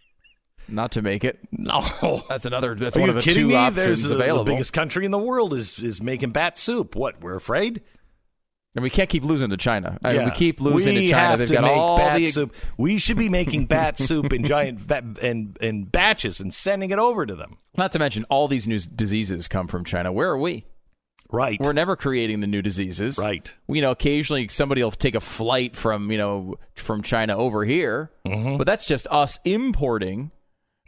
not 0.68 0.92
to 0.92 1.02
make 1.02 1.24
it. 1.24 1.38
no. 1.52 2.24
That's 2.28 2.46
another. 2.46 2.74
That's 2.74 2.96
Are 2.96 3.00
one 3.00 3.10
of 3.10 3.16
the 3.16 3.22
two 3.22 3.48
me? 3.48 3.54
options 3.54 3.84
There's 3.84 4.04
uh, 4.04 4.08
the- 4.08 4.14
available. 4.16 4.44
The 4.44 4.52
biggest 4.52 4.72
country 4.72 5.04
in 5.04 5.10
the 5.10 5.18
world 5.18 5.54
is 5.54 5.78
is 5.78 6.02
making 6.02 6.30
bat 6.30 6.58
soup. 6.58 6.96
What? 6.96 7.20
We're 7.20 7.36
afraid? 7.36 7.82
and 8.76 8.82
we 8.82 8.90
can't 8.90 9.08
keep 9.08 9.22
losing 9.22 9.50
to 9.50 9.56
China. 9.56 9.96
I 10.02 10.14
mean, 10.14 10.24
we 10.24 10.30
keep 10.32 10.60
losing 10.60 10.96
We 10.96 11.02
to 11.06 11.10
China. 11.12 11.26
have 11.28 11.38
They've 11.38 11.46
to 11.46 11.54
got 11.54 11.62
make 11.62 11.76
all 11.76 11.96
bat 11.96 12.16
the 12.16 12.26
soup. 12.26 12.56
We 12.76 12.98
should 12.98 13.16
be 13.16 13.28
making 13.28 13.66
bat 13.66 13.96
soup 13.98 14.32
in 14.32 14.42
giant 14.42 14.84
ba- 14.88 15.14
and 15.22 15.56
in 15.60 15.84
batches 15.84 16.40
and 16.40 16.52
sending 16.52 16.90
it 16.90 16.98
over 16.98 17.24
to 17.24 17.36
them. 17.36 17.56
Not 17.76 17.92
to 17.92 18.00
mention 18.00 18.24
all 18.24 18.48
these 18.48 18.66
new 18.66 18.80
diseases 18.80 19.46
come 19.46 19.68
from 19.68 19.84
China. 19.84 20.10
Where 20.12 20.28
are 20.28 20.38
we? 20.38 20.64
Right. 21.34 21.58
We're 21.60 21.72
never 21.72 21.96
creating 21.96 22.40
the 22.40 22.46
new 22.46 22.62
diseases. 22.62 23.18
right. 23.18 23.54
You 23.68 23.82
know, 23.82 23.90
occasionally 23.90 24.48
somebody 24.48 24.82
will 24.82 24.90
take 24.90 25.14
a 25.14 25.20
flight 25.20 25.74
from 25.76 26.10
you 26.10 26.18
know 26.18 26.54
from 26.76 27.02
China 27.02 27.36
over 27.36 27.64
here, 27.64 28.10
mm-hmm. 28.26 28.56
but 28.56 28.66
that's 28.66 28.86
just 28.86 29.06
us 29.10 29.38
importing. 29.44 30.30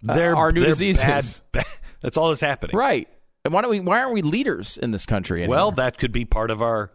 Uh, 0.08 0.14
they're 0.14 0.36
our 0.36 0.52
new 0.52 0.60
they're 0.60 0.70
diseases. 0.70 1.04
bad- 1.52 1.64
bad- 1.64 1.66
That's 2.02 2.16
all 2.18 2.28
that's 2.28 2.42
happening. 2.42 2.76
Right. 2.76 3.08
And 3.44 3.54
why 3.54 3.62
don't 3.62 3.70
we? 3.70 3.80
Why 3.80 4.00
aren't 4.00 4.12
we 4.12 4.22
leaders 4.22 4.76
in 4.76 4.90
this 4.90 5.06
country? 5.06 5.38
Anymore? 5.40 5.56
Well, 5.56 5.72
that 5.72 5.98
could 5.98 6.12
be 6.12 6.24
part 6.24 6.50
of 6.50 6.60
our 6.62 6.92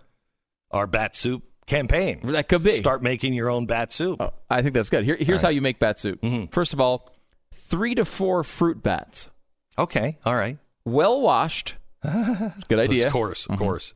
our 0.69 0.87
bat 0.87 1.15
soup 1.15 1.43
campaign. 1.65 2.19
That 2.23 2.47
could 2.47 2.63
be. 2.63 2.71
Start 2.71 3.01
making 3.01 3.33
your 3.33 3.49
own 3.49 3.65
bat 3.65 3.91
soup. 3.91 4.21
Oh, 4.21 4.31
I 4.49 4.61
think 4.61 4.73
that's 4.73 4.89
good. 4.89 5.03
Here, 5.03 5.17
here's 5.19 5.41
how 5.41 5.49
you 5.49 5.61
make 5.61 5.79
bat 5.79 5.99
soup. 5.99 6.21
Mm-hmm. 6.21 6.51
First 6.51 6.73
of 6.73 6.79
all, 6.79 7.09
three 7.53 7.95
to 7.95 8.05
four 8.05 8.43
fruit 8.43 8.83
bats, 8.83 9.31
Okay. 9.77 10.17
All 10.25 10.35
right. 10.35 10.57
well 10.85 11.19
washed. 11.19 11.75
good 12.67 12.79
idea. 12.79 13.07
Of 13.07 13.13
course. 13.13 13.45
Of 13.47 13.57
course. 13.59 13.93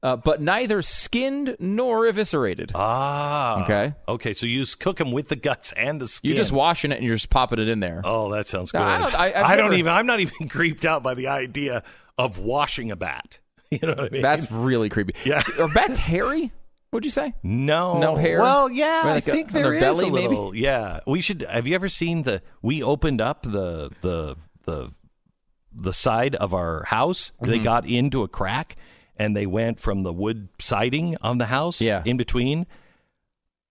Uh, 0.00 0.14
but 0.16 0.40
neither 0.40 0.80
skinned 0.80 1.56
nor 1.58 2.06
eviscerated. 2.06 2.70
Ah. 2.74 3.64
Okay. 3.64 3.94
Okay. 4.06 4.32
So 4.32 4.46
you 4.46 4.60
just 4.60 4.78
cook 4.78 4.96
them 4.98 5.10
with 5.10 5.26
the 5.26 5.34
guts 5.34 5.72
and 5.72 6.00
the 6.00 6.06
skin. 6.06 6.28
You're 6.30 6.36
just 6.38 6.52
washing 6.52 6.92
it 6.92 6.98
and 6.98 7.04
you're 7.04 7.16
just 7.16 7.30
popping 7.30 7.58
it 7.58 7.68
in 7.68 7.80
there. 7.80 8.00
Oh, 8.04 8.30
that 8.32 8.46
sounds 8.46 8.70
good. 8.70 8.78
No, 8.78 8.84
I 8.84 8.98
don't- 8.98 9.14
I- 9.14 9.32
I've 9.42 9.58
don't 9.58 9.74
even. 9.74 9.92
I'm 9.92 10.06
not 10.06 10.20
even 10.20 10.48
creeped 10.48 10.84
out 10.84 11.02
by 11.02 11.14
the 11.14 11.26
idea 11.28 11.82
of 12.16 12.38
washing 12.38 12.90
a 12.90 12.96
bat. 12.96 13.38
You 13.70 13.80
know 13.82 13.88
what 13.88 14.00
I 14.04 14.08
mean? 14.08 14.22
That's 14.22 14.50
really 14.50 14.88
creepy. 14.88 15.12
Yeah. 15.26 15.42
Are 15.58 15.68
bats 15.68 15.98
hairy? 15.98 16.52
What'd 16.90 17.04
you 17.04 17.10
say? 17.10 17.34
no, 17.42 17.98
No 18.00 18.16
hair? 18.16 18.38
Well, 18.40 18.70
yeah, 18.70 19.02
I 19.04 19.10
like 19.10 19.28
a- 19.28 19.30
think 19.30 19.48
on 19.48 19.52
there 19.60 19.70
their 19.72 19.80
belly, 19.80 20.08
a 20.08 20.10
maybe? 20.10 20.28
little. 20.28 20.54
Yeah, 20.54 21.00
we 21.06 21.20
should. 21.20 21.42
Have 21.42 21.66
you 21.66 21.74
ever 21.74 21.90
seen 21.90 22.22
the? 22.22 22.40
We 22.62 22.82
opened 22.82 23.20
up 23.20 23.42
the 23.42 23.90
the 24.00 24.36
the 24.64 24.90
the 25.82 25.92
side 25.92 26.34
of 26.36 26.52
our 26.54 26.84
house. 26.84 27.32
Mm-hmm. 27.40 27.50
They 27.50 27.58
got 27.58 27.86
into 27.86 28.22
a 28.22 28.28
crack, 28.28 28.76
and 29.16 29.36
they 29.36 29.46
went 29.46 29.80
from 29.80 30.02
the 30.02 30.12
wood 30.12 30.48
siding 30.60 31.16
on 31.22 31.38
the 31.38 31.46
house. 31.46 31.80
Yeah. 31.80 32.02
in 32.04 32.16
between. 32.16 32.66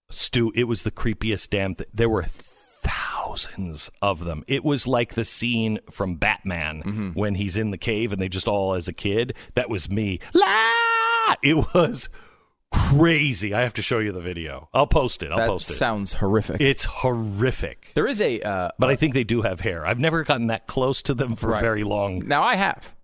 Stu, 0.10 0.52
it 0.56 0.64
was 0.66 0.84
the 0.84 0.92
creepiest 0.92 1.50
damn 1.50 1.76
thing. 1.76 1.88
There 1.94 2.08
were 2.10 2.24
thousands 2.24 3.92
of 4.02 4.24
them. 4.24 4.44
It 4.48 4.64
was 4.64 4.88
like 4.88 5.14
the 5.16 5.26
scene 5.26 5.80
from 5.92 6.16
Batman 6.16 6.82
Mm-hmm. 6.84 7.10
when 7.12 7.36
he's 7.36 7.58
in 7.58 7.72
the 7.72 7.78
cave 7.78 8.14
and 8.14 8.22
they 8.22 8.30
just 8.30 8.48
all 8.48 8.74
as 8.74 8.88
a 8.88 8.94
kid. 8.94 9.34
That 9.56 9.70
was 9.70 9.90
me. 9.90 10.20
La! 10.34 11.36
It 11.44 11.56
was 11.74 12.08
crazy. 12.72 13.54
I 13.54 13.62
have 13.62 13.74
to 13.76 13.82
show 13.82 14.00
you 14.00 14.12
the 14.12 14.22
video. 14.22 14.70
I'll 14.74 14.88
post 14.88 15.24
it. 15.24 15.32
I'll 15.32 15.38
that 15.40 15.48
post 15.48 15.70
it. 15.70 15.74
sounds 15.74 16.14
horrific. 16.14 16.62
It's 16.62 16.84
horrific. 16.86 17.92
there 17.96 18.08
is 18.08 18.22
a. 18.22 18.42
Uh, 18.42 18.70
But 18.80 18.90
I 18.90 18.96
think 18.96 19.14
they 19.14 19.24
do 19.24 19.42
have 19.42 19.60
hair. 19.60 19.86
I've 19.86 20.00
never 20.00 20.24
gotten 20.24 20.48
that 20.48 20.68
close 20.68 21.02
to 21.04 21.14
them 21.14 21.36
for 21.36 21.52
Right. 21.52 21.62
very 21.62 21.84
long. 21.84 22.28
now 22.28 22.44
I 22.44 22.56
have 22.56 22.96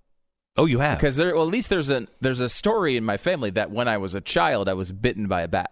Oh, 0.55 0.65
you 0.65 0.79
have? 0.79 0.97
because 0.99 1.15
there. 1.15 1.33
Well, 1.35 1.45
at 1.45 1.51
least 1.51 1.69
there's 1.69 1.89
a 1.89 2.07
there's 2.21 2.39
a 2.39 2.49
story 2.49 2.95
in 2.95 3.03
my 3.03 3.17
family 3.17 3.49
that 3.51 3.71
when 3.71 3.87
I 3.87 3.97
was 3.97 4.13
a 4.15 4.21
child, 4.21 4.69
I 4.69 4.73
was 4.73 4.91
bitten 4.91 5.27
by 5.27 5.41
a 5.41 5.47
bat, 5.47 5.71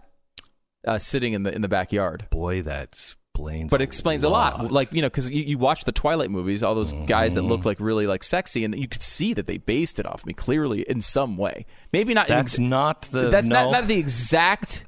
uh, 0.87 0.97
sitting 0.97 1.33
in 1.33 1.43
the 1.43 1.53
in 1.53 1.61
the 1.61 1.67
backyard. 1.67 2.25
Boy, 2.31 2.61
that 2.63 3.15
explains. 3.41 3.69
but 3.69 3.81
it 3.81 3.85
explains 3.85 4.23
a 4.23 4.29
lot. 4.29 4.71
Like 4.71 4.91
you 4.93 5.01
know, 5.01 5.07
because 5.09 5.29
you, 5.29 5.43
you 5.43 5.57
watch 5.57 5.83
the 5.83 5.91
Twilight 5.91 6.29
movies, 6.31 6.63
all 6.63 6.75
those 6.75 6.93
guys 6.93 7.33
that 7.35 7.41
Mm-hmm. 7.41 7.49
look 7.49 7.65
like 7.65 7.79
really 7.79 8.07
like 8.07 8.23
sexy, 8.23 8.63
and 8.63 8.77
you 8.77 8.87
could 8.87 9.01
see 9.01 9.33
that 9.33 9.47
they 9.47 9.57
based 9.57 9.99
it 9.99 10.05
off 10.05 10.25
me 10.25 10.33
clearly 10.33 10.81
in 10.81 11.01
some 11.01 11.37
way. 11.37 11.65
Maybe 11.93 12.13
not. 12.13 12.27
that's 12.27 12.57
in, 12.57 12.69
not 12.69 13.03
the. 13.11 13.29
that's 13.29 13.47
no. 13.47 13.63
not 13.65 13.71
not 13.71 13.87
the 13.87 13.97
exact 13.97 14.85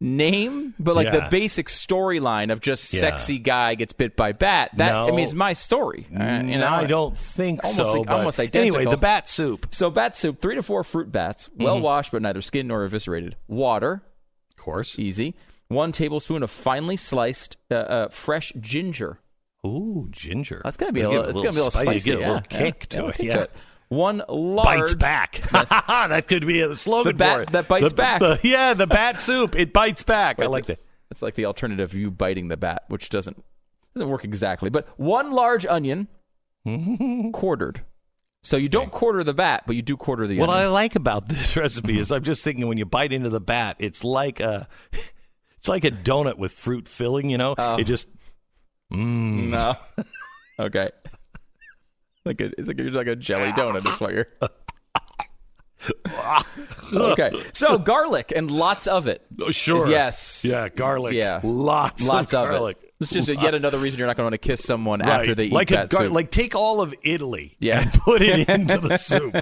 name, 0.00 0.72
but 0.78 0.94
like 0.94 1.10
the 1.10 1.26
basic 1.28 1.66
storyline 1.66 2.52
of 2.52 2.60
just 2.60 2.92
Yeah. 2.94 3.00
sexy 3.00 3.38
guy 3.38 3.74
gets 3.74 3.92
bit 3.92 4.14
by 4.16 4.30
bat. 4.30 4.70
That 4.76 4.94
I 4.94 5.06
No. 5.08 5.14
mean, 5.14 5.24
it's 5.24 5.34
my 5.34 5.54
story. 5.54 6.06
Uh, 6.14 6.40
you 6.44 6.58
No? 6.58 6.68
I 6.68 6.84
don't 6.86 7.18
think 7.18 7.64
Almost 7.64 7.92
so. 7.92 8.04
almost 8.06 8.38
Anyway, 8.38 8.58
identical. 8.62 8.90
the 8.92 8.96
bat 8.96 9.28
soup. 9.28 9.66
So 9.70 9.90
bat 9.90 10.14
soup, 10.14 10.40
three 10.40 10.54
to 10.54 10.62
four 10.62 10.84
fruit 10.84 11.10
bats, 11.10 11.48
Mm-hmm. 11.48 11.64
well 11.64 11.80
washed 11.80 12.12
but 12.12 12.22
neither 12.22 12.40
skinned 12.42 12.68
nor 12.68 12.84
eviscerated. 12.84 13.34
Water, 13.48 14.02
Of 14.56 14.62
course. 14.62 14.98
easy. 15.00 15.34
One 15.68 15.92
tablespoon 15.92 16.42
of 16.42 16.50
finely 16.50 16.96
sliced 16.96 17.56
uh, 17.70 17.74
uh, 17.74 18.08
fresh 18.08 18.52
ginger. 18.58 19.20
Ooh, 19.66 20.08
ginger. 20.10 20.60
That's 20.64 20.76
gonna 20.76 20.92
be 20.92 21.00
You 21.00 21.08
a 21.08 21.10
little. 21.10 21.24
It's 21.26 21.36
gonna 21.36 21.50
be 21.50 21.56
a 21.56 21.64
little 21.64 21.70
spice, 21.70 21.84
spicy. 22.02 22.10
Get 22.10 22.18
a 22.18 22.20
yeah, 22.20 22.26
little 22.28 22.42
kick 22.48 22.86
Yeah, 22.92 22.98
to 23.00 23.04
a 23.04 23.08
it. 23.08 23.20
Yeah. 23.20 23.46
One 23.90 24.22
large 24.28 24.64
bites 24.64 24.94
back. 24.94 25.32
that 25.50 26.26
could 26.28 26.46
be 26.46 26.60
a 26.60 26.74
slogan 26.76 27.16
The 27.16 27.18
bat 27.18 27.36
for 27.36 27.42
it. 27.42 27.52
that 27.52 27.68
bites 27.68 27.88
The- 27.88 27.94
back. 27.94 28.20
the- 28.20 28.38
yeah, 28.44 28.74
the 28.74 28.86
bat 28.86 29.18
soup. 29.20 29.56
It 29.56 29.72
bites 29.72 30.02
back. 30.02 30.38
I 30.40 30.46
like 30.46 30.66
that. 30.66 30.78
It's 31.10 31.22
like 31.22 31.34
the 31.34 31.46
alternative 31.46 31.90
of 31.90 31.94
you 31.94 32.10
biting 32.10 32.48
the 32.48 32.56
bat, 32.58 32.84
which 32.88 33.08
doesn't 33.08 33.42
doesn't 33.94 34.08
work 34.10 34.24
exactly. 34.24 34.68
But 34.70 34.86
one 34.98 35.32
large 35.32 35.64
onion, 35.66 36.08
quartered. 37.32 37.82
So 38.42 38.56
you 38.56 38.68
don't 38.68 38.92
quarter 38.92 39.24
the 39.24 39.34
bat, 39.34 39.64
but 39.66 39.74
you 39.74 39.82
do 39.82 39.96
quarter 39.96 40.26
the 40.26 40.34
onion. 40.34 40.46
What 40.46 40.56
I 40.56 40.68
like 40.68 40.94
about 40.94 41.28
this 41.28 41.56
recipe 41.56 41.98
is 41.98 42.12
I'm 42.12 42.22
just 42.22 42.44
thinking 42.44 42.68
when 42.68 42.78
you 42.78 42.84
bite 42.84 43.12
into 43.12 43.28
the 43.30 43.40
bat, 43.40 43.76
it's 43.80 44.04
like 44.04 44.38
a, 44.40 44.68
it's 45.58 45.68
like 45.68 45.84
a 45.84 45.90
donut 45.90 46.38
with 46.38 46.52
fruit 46.52 46.88
filling. 46.88 47.28
You 47.30 47.38
know, 47.38 47.54
Oh. 47.58 47.76
it 47.76 47.84
just. 47.84 48.08
Mm. 48.92 49.48
no. 49.50 49.74
okay. 50.58 50.90
Like 52.24 52.40
a, 52.40 52.46
it's 52.58 52.68
like 52.68 52.78
like 52.80 53.06
a 53.06 53.16
jelly 53.16 53.52
donut. 53.52 53.86
Is 53.86 54.00
what 54.00 54.12
you're. 54.12 54.26
okay. 56.92 57.30
So 57.54 57.78
garlic 57.78 58.32
and 58.34 58.50
lots 58.50 58.86
of 58.86 59.06
it. 59.06 59.24
Oh, 59.40 59.50
sure. 59.50 59.88
Yes. 59.88 60.44
Yeah, 60.44 60.68
garlic. 60.68 61.14
Yeah. 61.14 61.40
Lots. 61.42 62.06
Lots 62.06 62.34
of 62.34 62.42
of 62.44 62.48
garlic. 62.50 62.78
it. 62.82 62.84
It's 63.00 63.10
just 63.10 63.28
a, 63.28 63.36
yet 63.36 63.54
another 63.54 63.78
reason 63.78 63.98
you're 63.98 64.08
not 64.08 64.16
going 64.16 64.22
to 64.24 64.32
want 64.32 64.42
to 64.42 64.48
kiss 64.48 64.64
someone 64.64 64.98
Right. 65.00 65.20
after 65.20 65.34
they 65.36 65.44
eat 65.46 65.52
like 65.52 65.70
a 65.70 65.74
that 65.74 65.90
gar- 65.90 66.04
soup. 66.06 66.12
like 66.12 66.32
take 66.32 66.56
all 66.56 66.80
of 66.80 66.92
Italy 67.04 67.56
Yeah. 67.60 67.82
and 67.82 67.92
put 68.02 68.22
it 68.22 68.48
into 68.48 68.78
the 68.78 68.96
soup. 68.98 69.36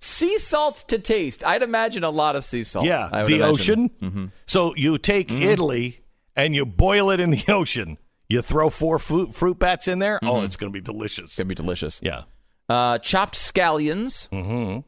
sea 0.00 0.36
salt 0.38 0.84
to 0.88 0.98
taste. 0.98 1.44
I'd 1.44 1.62
imagine 1.62 2.02
a 2.02 2.10
lot 2.10 2.34
of 2.34 2.44
sea 2.44 2.64
salt. 2.64 2.86
yeah, 2.86 3.08
I 3.12 3.22
the 3.22 3.36
imagine. 3.36 3.90
Mm-hmm. 4.02 4.06
ocean. 4.18 4.32
So 4.46 4.74
you 4.74 4.98
take 4.98 5.30
Italy 5.30 6.00
and 6.34 6.54
you 6.56 6.66
boil 6.66 7.10
it 7.10 7.20
in 7.20 7.30
the 7.30 7.44
ocean. 7.48 7.98
You 8.28 8.42
throw 8.42 8.68
four 8.68 8.98
fruit, 8.98 9.32
fruit 9.32 9.58
bats 9.60 9.86
in 9.88 10.00
there. 10.00 10.18
Oh, 10.22 10.42
it's 10.42 10.56
going 10.56 10.72
to 10.72 10.76
be 10.76 10.82
delicious. 10.82 11.24
It's 11.26 11.36
gonna 11.38 11.46
be 11.48 11.54
delicious. 11.54 11.98
Yeah. 12.02 12.24
Uh, 12.68 12.98
chopped 12.98 13.34
scallions, 13.34 14.28
Mm-hmm. 14.28 14.80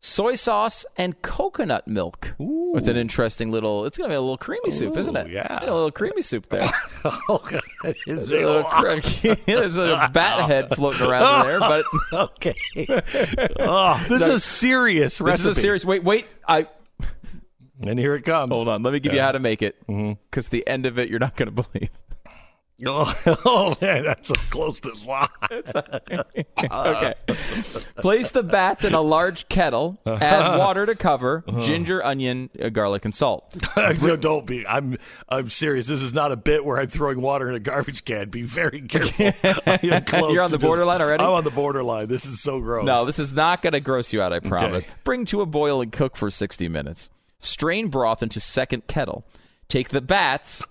Soy 0.00 0.34
sauce, 0.34 0.86
and 0.96 1.20
coconut 1.22 1.86
milk. 1.86 2.34
Ooh. 2.40 2.74
It's 2.76 2.88
an 2.88 2.96
interesting 2.96 3.50
little. 3.50 3.84
It's 3.84 3.98
gonna 3.98 4.08
be 4.08 4.14
a 4.14 4.20
little 4.20 4.38
creamy 4.38 4.70
soup, 4.70 4.96
isn't 4.96 5.14
it? 5.16 5.28
yeah. 5.30 5.60
a 5.60 5.64
little 5.66 5.90
creamy 5.90 6.22
soup 6.22 6.48
there. 6.48 6.68
oh, 7.04 7.20
okay. 7.30 7.60
a 7.84 8.10
little 8.10 8.64
cre- 8.64 9.34
There's 9.46 9.76
a 9.76 10.10
bat 10.12 10.46
head 10.48 10.74
floating 10.74 11.06
around 11.06 11.42
in 11.42 11.46
there, 11.48 11.60
but 11.60 11.84
okay. 12.12 12.54
oh, 13.58 14.04
this 14.08 14.22
is 14.22 14.28
a 14.28 14.40
serious 14.40 15.18
this 15.18 15.20
recipe. 15.20 15.50
is 15.50 15.58
a 15.58 15.60
serious. 15.60 15.84
Wait, 15.84 16.02
wait. 16.04 16.26
I 16.48 16.66
And 17.86 17.98
here 17.98 18.14
it 18.14 18.22
comes. 18.24 18.52
hold 18.52 18.68
on. 18.68 18.82
Let 18.82 18.92
me 18.92 19.00
give 19.00 19.12
you 19.12 19.20
how 19.20 19.32
to 19.32 19.38
make 19.40 19.62
it, 19.62 19.76
Mm-hmm. 19.86 20.12
because 20.30 20.48
the 20.50 20.66
end 20.66 20.86
of 20.86 20.98
it 20.98 21.08
you're 21.10 21.18
not 21.18 21.36
gonna 21.36 21.50
believe. 21.50 21.90
Oh, 22.86 23.12
oh 23.44 23.76
man, 23.80 24.04
that's 24.04 24.28
so 24.28 24.34
close 24.50 24.80
to 24.80 24.90
okay. 26.72 27.14
Place 27.96 28.30
the 28.30 28.42
bats 28.42 28.84
in 28.84 28.94
a 28.94 29.00
large 29.00 29.48
kettle. 29.48 29.98
Add 30.06 30.58
water 30.58 30.86
to 30.86 30.94
cover. 30.94 31.44
Ginger, 31.60 32.04
onion, 32.04 32.50
uh, 32.60 32.68
garlic, 32.70 33.04
and 33.04 33.14
salt. 33.14 33.54
so 33.98 34.16
don't 34.16 34.46
be. 34.46 34.66
I'm. 34.66 34.96
I'm 35.28 35.48
serious. 35.48 35.86
This 35.86 36.02
is 36.02 36.14
not 36.14 36.32
a 36.32 36.36
bit 36.36 36.64
where 36.64 36.78
I'm 36.78 36.88
throwing 36.88 37.20
water 37.20 37.48
in 37.48 37.54
a 37.54 37.60
garbage 37.60 38.04
can. 38.04 38.30
Be 38.30 38.42
very 38.42 38.80
careful. 38.82 39.26
I 39.66 39.78
am 39.82 40.04
close 40.04 40.32
You're 40.34 40.42
on 40.42 40.50
to 40.50 40.56
the 40.56 40.64
borderline 40.64 40.98
just- 40.98 41.06
already? 41.06 41.22
I'm 41.22 41.30
on 41.30 41.44
the 41.44 41.50
borderline. 41.50 42.08
This 42.08 42.24
is 42.24 42.40
so 42.42 42.60
gross. 42.60 42.84
No, 42.84 43.04
this 43.04 43.18
is 43.18 43.32
not 43.32 43.62
going 43.62 43.72
to 43.74 43.80
gross 43.80 44.12
you 44.12 44.22
out, 44.22 44.32
I 44.32 44.40
promise. 44.40 44.84
Bring 45.04 45.24
to 45.26 45.40
a 45.40 45.46
boil 45.46 45.80
and 45.80 45.92
cook 45.92 46.16
for 46.16 46.30
60 46.30 46.68
minutes. 46.68 47.10
Strain 47.38 47.88
broth 47.88 48.22
into 48.22 48.40
second 48.40 48.86
kettle. 48.86 49.24
Take 49.68 49.90
the 49.90 50.00
bats, 50.00 50.64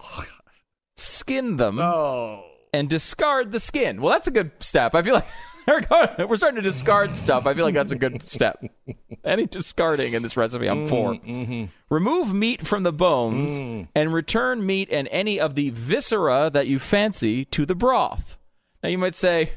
skin 1.00 1.58
them, 1.58 1.80
Oh. 1.80 2.44
and 2.74 2.90
discard 2.90 3.52
the 3.52 3.60
skin. 3.60 4.02
Well, 4.02 4.12
that's 4.14 4.28
a 4.28 4.32
good 4.32 4.52
step. 4.60 4.96
I 4.96 5.02
feel 5.02 5.16
like 5.16 5.28
we're, 5.68 5.82
going, 5.82 6.28
we're 6.28 6.36
starting 6.36 6.58
to 6.58 6.62
discard 6.62 7.16
stuff. 7.16 7.46
I 7.46 7.54
feel 7.54 7.66
like 7.66 7.74
that's 7.74 7.92
a 7.92 7.98
good 7.98 8.28
step. 8.30 8.64
Any 9.24 9.46
discarding 9.46 10.14
in 10.14 10.24
this 10.24 10.38
recipe, 10.38 10.68
I'm 10.68 10.88
mm, 10.88 10.90
for. 10.90 11.14
Mm-hmm. 11.16 11.66
Remove 11.90 12.34
meat 12.34 12.66
from 12.66 12.84
the 12.84 12.94
bones 12.94 13.60
mm. 13.60 13.88
and 13.94 14.14
return 14.14 14.66
meat 14.66 14.90
and 14.92 15.08
any 15.12 15.40
of 15.40 15.56
the 15.56 15.72
viscera 15.72 16.50
that 16.54 16.68
you 16.68 16.80
fancy 16.80 17.46
to 17.46 17.66
the 17.66 17.76
broth. 17.76 18.38
Now, 18.82 18.90
you 18.90 18.98
might 18.98 19.16
say, 19.16 19.54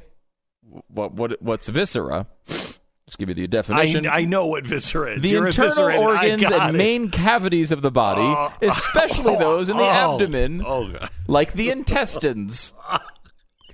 what, 0.89 1.15
what, 1.15 1.41
what's 1.41 1.69
viscera? 1.69 2.27
Just 3.07 3.19
give 3.19 3.29
you 3.29 3.35
the 3.35 3.49
definition. 3.49 4.07
I 4.07 4.25
know 4.25 4.47
what 4.47 4.65
viscera 4.65 5.15
is. 5.17 5.23
the 5.23 5.29
You're 5.31 5.47
internal 5.47 6.01
organs 6.01 6.45
and 6.45 6.75
it. 6.75 6.79
main 6.79 7.11
cavities 7.11 7.73
of 7.73 7.83
the 7.83 7.91
body, 7.91 8.23
Oh. 8.23 8.53
especially 8.63 9.37
those 9.37 9.69
in 9.69 9.77
the 9.77 9.83
Oh. 9.83 10.15
abdomen, 10.15 10.63
Oh, 10.65 10.89
God. 10.89 11.11
like 11.27 11.53
the 11.53 11.71
intestines. 11.71 12.73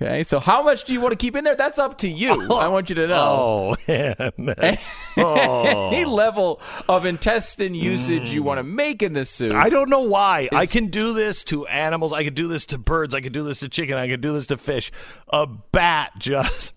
Okay, 0.01 0.23
so 0.23 0.39
how 0.39 0.63
much 0.63 0.85
do 0.85 0.93
you 0.93 1.01
want 1.01 1.11
to 1.11 1.17
keep 1.17 1.35
in 1.35 1.43
there? 1.43 1.55
That's 1.57 1.77
up 1.77 1.97
to 1.99 2.09
you. 2.09 2.47
Oh, 2.49 2.55
I 2.55 2.69
want 2.69 2.89
you 2.89 2.95
to 2.95 3.07
know. 3.07 3.75
Oh, 3.87 4.31
man. 4.37 4.77
Oh. 5.17 5.89
Any 5.91 6.05
level 6.05 6.61
of 6.87 7.05
intestine 7.05 7.75
usage 7.75 8.31
you 8.31 8.41
want 8.41 8.59
to 8.59 8.63
mm. 8.63 8.73
make 8.73 9.03
in 9.03 9.11
this 9.13 9.29
soup. 9.29 9.53
I 9.53 9.69
don't 9.69 9.89
know 9.89 10.01
why. 10.03 10.47
I 10.53 10.65
can 10.65 10.87
do 10.87 11.13
this 11.13 11.43
to 11.45 11.67
animals. 11.67 12.13
I 12.13 12.23
can 12.23 12.33
do 12.33 12.47
this 12.47 12.65
to 12.67 12.77
birds. 12.77 13.13
I 13.13 13.19
can 13.21 13.33
do 13.33 13.43
this 13.43 13.59
to 13.59 13.69
chicken. 13.69 13.97
I 13.97 14.07
can 14.07 14.21
do 14.21 14.33
this 14.33 14.47
to 14.47 14.57
fish. 14.57 14.91
A 15.33 15.45
bat 15.45 16.13
just. 16.17 16.73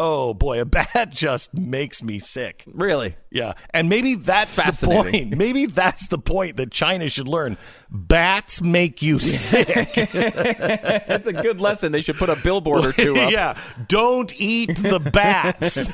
Oh 0.00 0.32
boy, 0.32 0.60
a 0.60 0.64
bat 0.64 1.08
just 1.10 1.52
makes 1.54 2.02
me 2.02 2.18
sick. 2.20 2.62
really? 2.66 3.16
Yeah, 3.30 3.54
and 3.74 3.88
maybe 3.88 4.14
that's 4.14 4.56
the 4.56 4.86
point. 4.86 5.30
Maybe 5.36 5.66
that's 5.66 6.06
the 6.06 6.18
point 6.18 6.56
that 6.56 6.70
China 6.70 7.08
should 7.08 7.28
learn. 7.28 7.58
Bats 7.90 8.62
make 8.62 9.02
you 9.02 9.18
sick. 9.18 9.66
That's 9.66 11.26
a 11.26 11.32
good 11.32 11.60
lesson. 11.60 11.92
They 11.92 12.00
should 12.00 12.16
put 12.16 12.28
a 12.30 12.36
billboard 12.36 12.86
or 12.86 12.92
two 12.92 13.16
up. 13.16 13.30
yeah, 13.30 13.58
don't 13.88 14.32
eat 14.40 14.76
the 14.76 14.98
bats. 14.98 15.90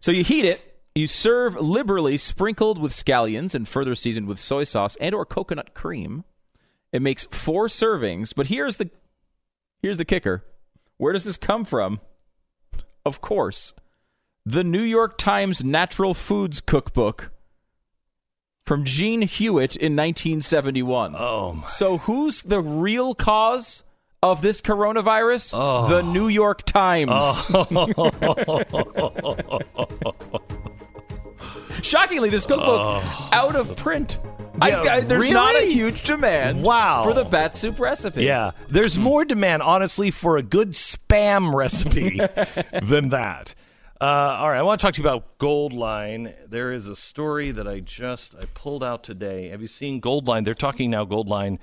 So 0.00 0.10
you 0.10 0.24
heat 0.24 0.44
it. 0.44 0.60
You 0.94 1.06
serve 1.06 1.54
liberally, 1.56 2.16
sprinkled 2.18 2.78
with 2.78 2.92
scallions 2.92 3.54
and 3.54 3.68
further 3.68 3.94
seasoned 3.94 4.26
with 4.26 4.38
soy 4.38 4.64
sauce 4.64 4.96
and 4.96 5.14
or 5.14 5.24
coconut 5.24 5.72
cream. 5.74 6.24
It 6.92 7.00
makes 7.00 7.24
four 7.30 7.68
servings, 7.68 8.34
but 8.34 8.46
here's 8.48 8.76
the 8.78 8.90
here's 9.82 9.98
the 9.98 10.04
kicker. 10.04 10.44
Where 10.96 11.12
does 11.12 11.24
this 11.24 11.36
come 11.36 11.64
from? 11.64 12.00
Of 13.04 13.20
course, 13.20 13.74
the 14.46 14.64
New 14.64 14.82
York 14.82 15.18
Times 15.18 15.62
Natural 15.64 16.14
Foods 16.14 16.60
Cookbook 16.60 17.30
from 18.64 18.84
Jean 18.84 19.22
Hewitt 19.22 19.76
in 19.76 19.96
1971. 19.96 21.14
oh 21.18 21.52
my. 21.54 21.66
So 21.66 21.98
who's 21.98 22.42
the 22.42 22.60
real 22.60 23.14
cause 23.14 23.82
of 24.22 24.40
this 24.40 24.60
coronavirus? 24.60 25.52
Oh. 25.54 25.88
The 25.88 26.02
New 26.02 26.28
York 26.28 26.62
Times. 26.64 27.10
Oh. 27.12 27.68
Shockingly, 31.82 32.30
this 32.30 32.46
cookbook 32.46 33.02
out 33.32 33.56
of 33.56 33.76
print. 33.76 34.18
I, 34.60 34.70
Oh. 34.72 34.82
Yeah, 34.84 34.94
I- 34.94 35.00
there's 35.00 35.28
not 35.28 35.54
a 35.54 35.58
really? 35.60 35.72
huge 35.72 36.04
demand 36.04 36.62
Wow. 36.62 37.02
for 37.04 37.14
the 37.14 37.24
bat 37.24 37.56
soup 37.56 37.80
recipe. 37.80 38.24
Yeah, 38.24 38.52
there's 38.68 38.98
more 38.98 39.24
demand, 39.24 39.62
honestly, 39.62 40.10
for 40.10 40.36
a 40.36 40.42
good 40.42 40.70
spam 40.72 41.52
recipe 41.54 42.20
than 42.82 43.08
that. 43.08 43.54
Uh, 44.00 44.04
all 44.04 44.48
right, 44.50 44.58
I 44.58 44.62
want 44.62 44.80
to 44.80 44.86
talk 44.86 44.94
to 44.94 45.02
you 45.02 45.08
about 45.08 45.38
Goldline. 45.38 46.32
There 46.48 46.72
is 46.72 46.86
a 46.88 46.96
story 46.96 47.50
that 47.52 47.66
I 47.68 47.80
just 47.80 48.34
I 48.34 48.44
pulled 48.54 48.82
out 48.84 49.04
today. 49.04 49.48
Have 49.48 49.60
you 49.62 49.68
seen 49.68 50.00
Goldline? 50.00 50.44
They're 50.44 50.54
talking 50.54 50.90
now. 50.90 51.04
Goldline 51.04 51.58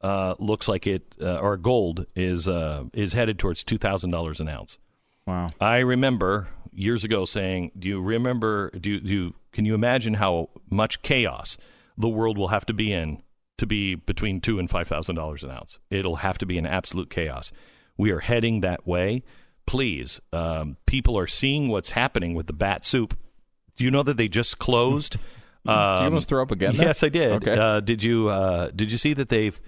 uh, 0.00 0.34
looks 0.40 0.66
like 0.68 0.86
it, 0.88 1.14
uh, 1.22 1.38
or 1.38 1.56
gold 1.56 2.06
is 2.16 2.46
uh, 2.48 2.84
is 2.92 3.12
headed 3.12 3.38
towards 3.38 3.62
two 3.64 3.78
thousand 3.78 4.10
dollars 4.10 4.40
an 4.40 4.48
ounce. 4.48 4.78
Wow. 5.26 5.50
I 5.60 5.78
remember 5.78 6.48
years 6.72 7.04
ago 7.04 7.26
saying, 7.26 7.70
"Do 7.78 7.86
you 7.88 8.00
remember? 8.02 8.70
Do 8.70 8.90
you, 8.90 9.00
do 9.00 9.08
you 9.08 9.34
can 9.54 9.64
you 9.64 9.74
imagine 9.74 10.14
how 10.14 10.50
much 10.68 11.00
chaos 11.00 11.56
the 11.96 12.08
world 12.08 12.36
will 12.36 12.48
have 12.48 12.66
to 12.66 12.74
be 12.74 12.92
in 12.92 13.22
to 13.56 13.66
be 13.66 13.94
between 13.94 14.40
two 14.40 14.58
and 14.58 14.68
five 14.68 14.86
thousand 14.86 15.16
dollars 15.16 15.42
an 15.42 15.50
ounce? 15.50 15.78
It'll 15.90 16.16
have 16.16 16.36
to 16.38 16.46
be 16.46 16.58
an 16.58 16.66
absolute 16.66 17.08
chaos. 17.08 17.52
We 17.96 18.10
are 18.10 18.20
heading 18.20 18.60
that 18.60 18.86
way. 18.86 19.22
Please, 19.66 20.20
um, 20.32 20.76
people 20.84 21.16
are 21.16 21.26
seeing 21.26 21.68
what's 21.68 21.92
happening 21.92 22.34
with 22.34 22.48
the 22.48 22.52
bat 22.52 22.84
soup. 22.84 23.16
Do 23.76 23.84
you 23.84 23.90
know 23.90 24.02
that 24.02 24.18
they 24.18 24.28
just 24.28 24.58
closed? 24.58 25.12
Did 25.66 25.72
you 25.72 25.76
almost 25.76 26.28
throw 26.28 26.42
up 26.42 26.50
again? 26.50 26.74
Yes, 26.74 27.02
I 27.02 27.08
did. 27.08 27.32
Okay. 27.32 27.56
Uh, 27.56 27.80
did 27.80 28.02
you 28.02 28.28
uh, 28.28 28.70
Did 28.74 28.92
you 28.92 28.98
see 28.98 29.14
that 29.14 29.30
they've 29.30 29.58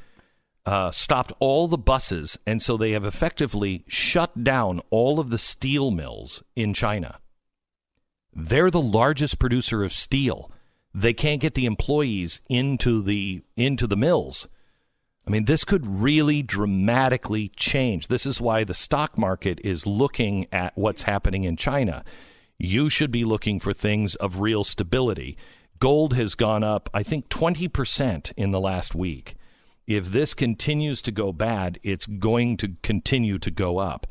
uh, 0.66 0.90
stopped 0.90 1.32
all 1.38 1.68
the 1.68 1.78
buses, 1.78 2.38
and 2.46 2.60
so 2.60 2.76
they 2.76 2.90
have 2.90 3.04
effectively 3.04 3.84
shut 3.86 4.42
down 4.42 4.80
all 4.90 5.20
of 5.20 5.30
the 5.30 5.38
steel 5.38 5.90
mills 5.90 6.42
in 6.56 6.74
China. 6.74 7.20
They're 8.38 8.70
the 8.70 8.82
largest 8.82 9.38
producer 9.38 9.82
of 9.82 9.94
steel. 9.94 10.50
They 10.94 11.14
can't 11.14 11.40
get 11.40 11.54
the 11.54 11.64
employees 11.64 12.42
into 12.50 13.00
the 13.00 13.42
into 13.56 13.86
the 13.86 13.96
mills. 13.96 14.46
I 15.26 15.30
mean, 15.30 15.46
this 15.46 15.64
could 15.64 15.86
really 15.86 16.42
dramatically 16.42 17.48
change. 17.56 18.08
This 18.08 18.26
is 18.26 18.38
why 18.38 18.62
the 18.62 18.74
stock 18.74 19.16
market 19.16 19.58
is 19.64 19.86
looking 19.86 20.46
at 20.52 20.76
what's 20.76 21.02
happening 21.02 21.44
in 21.44 21.56
China. 21.56 22.04
You 22.58 22.90
should 22.90 23.10
be 23.10 23.24
looking 23.24 23.58
for 23.58 23.72
things 23.72 24.14
of 24.16 24.40
real 24.40 24.64
stability. 24.64 25.38
Gold 25.78 26.12
has 26.14 26.34
gone 26.34 26.62
up, 26.62 26.90
I 26.92 27.02
think, 27.02 27.28
20% 27.30 28.32
in 28.36 28.50
the 28.50 28.60
last 28.60 28.94
week. 28.94 29.34
If 29.86 30.12
this 30.12 30.34
continues 30.34 31.00
to 31.02 31.10
go 31.10 31.32
bad, 31.32 31.80
it's 31.82 32.06
going 32.06 32.58
to 32.58 32.76
continue 32.82 33.38
to 33.38 33.50
go 33.50 33.78
up. 33.78 34.06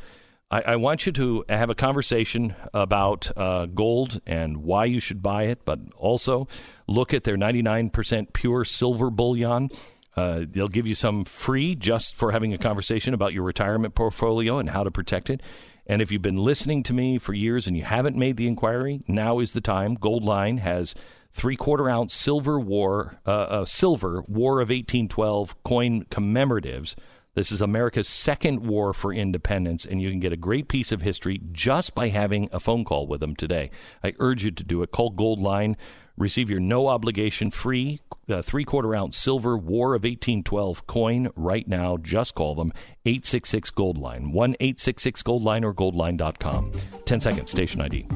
I, 0.51 0.61
I 0.61 0.75
want 0.75 1.05
you 1.05 1.11
to 1.13 1.43
have 1.49 1.69
a 1.69 1.75
conversation 1.75 2.55
about 2.73 3.35
uh, 3.35 3.65
gold 3.65 4.21
and 4.25 4.57
why 4.57 4.85
you 4.85 4.99
should 4.99 5.21
buy 5.21 5.43
it, 5.43 5.65
but 5.65 5.79
also 5.95 6.47
look 6.87 7.13
at 7.13 7.23
their 7.23 7.37
99% 7.37 8.33
pure 8.33 8.63
silver 8.63 9.09
bullion. 9.09 9.69
Uh, 10.15 10.45
they'll 10.49 10.67
give 10.67 10.87
you 10.87 10.95
some 10.95 11.25
free 11.25 11.75
just 11.75 12.15
for 12.15 12.31
having 12.31 12.53
a 12.53 12.57
conversation 12.57 13.13
about 13.13 13.33
your 13.33 13.43
retirement 13.43 13.95
portfolio 13.95 14.59
and 14.59 14.69
how 14.69 14.83
to 14.83 14.91
protect 14.91 15.29
it. 15.29 15.41
And 15.87 16.01
if 16.01 16.11
you've 16.11 16.21
been 16.21 16.37
listening 16.37 16.83
to 16.83 16.93
me 16.93 17.17
for 17.17 17.33
years 17.33 17.67
and 17.67 17.75
you 17.75 17.83
haven't 17.83 18.15
made 18.15 18.37
the 18.37 18.47
inquiry, 18.47 19.01
now 19.07 19.39
is 19.39 19.53
the 19.53 19.61
time. 19.61 19.97
Goldline 19.97 20.59
has 20.59 20.95
three 21.33 21.55
quarter 21.55 21.89
ounce 21.89 22.13
silver 22.13 22.59
war, 22.59 23.19
uh, 23.25 23.29
uh, 23.29 23.65
silver 23.65 24.23
War 24.27 24.61
of 24.61 24.69
1812 24.69 25.63
coin 25.63 26.05
commemoratives. 26.05 26.95
This 27.35 27.51
is 27.51 27.59
America's 27.59 28.07
second 28.07 28.65
war 28.65 28.93
for 28.93 29.13
independence, 29.13 29.85
and 29.85 30.01
you 30.01 30.09
can 30.09 30.21
get 30.21 30.31
a 30.31 30.37
great 30.37 30.69
piece 30.69 30.93
of 30.93 31.01
history 31.01 31.41
just 31.51 31.93
by 31.93 32.07
having 32.07 32.47
a 32.53 32.61
phone 32.61 32.85
call 32.85 33.07
with 33.07 33.19
them 33.19 33.35
today. 33.35 33.71
I 34.01 34.13
urge 34.19 34.45
you 34.45 34.51
to 34.51 34.63
do 34.63 34.81
it. 34.83 34.91
Call 34.91 35.11
Goldline. 35.11 35.75
Receive 36.17 36.49
your 36.49 36.61
no 36.61 36.87
obligation 36.87 37.51
free 37.51 37.99
uh, 38.29 38.41
three 38.41 38.63
quarter 38.63 38.95
ounce 38.95 39.17
silver 39.17 39.57
War 39.57 39.95
of 39.95 40.03
1812 40.03 40.87
coin 40.87 41.27
right 41.35 41.67
now. 41.67 41.97
Just 41.97 42.35
call 42.35 42.55
them 42.55 42.71
866 43.05 43.69
Goldline, 43.71 44.31
1 44.31 44.55
866 44.61 45.21
Goldline 45.23 45.65
or 45.65 45.73
goldline.com. 45.73 46.71
10 47.03 47.19
seconds, 47.19 47.51
station 47.51 47.81
ID. 47.81 48.07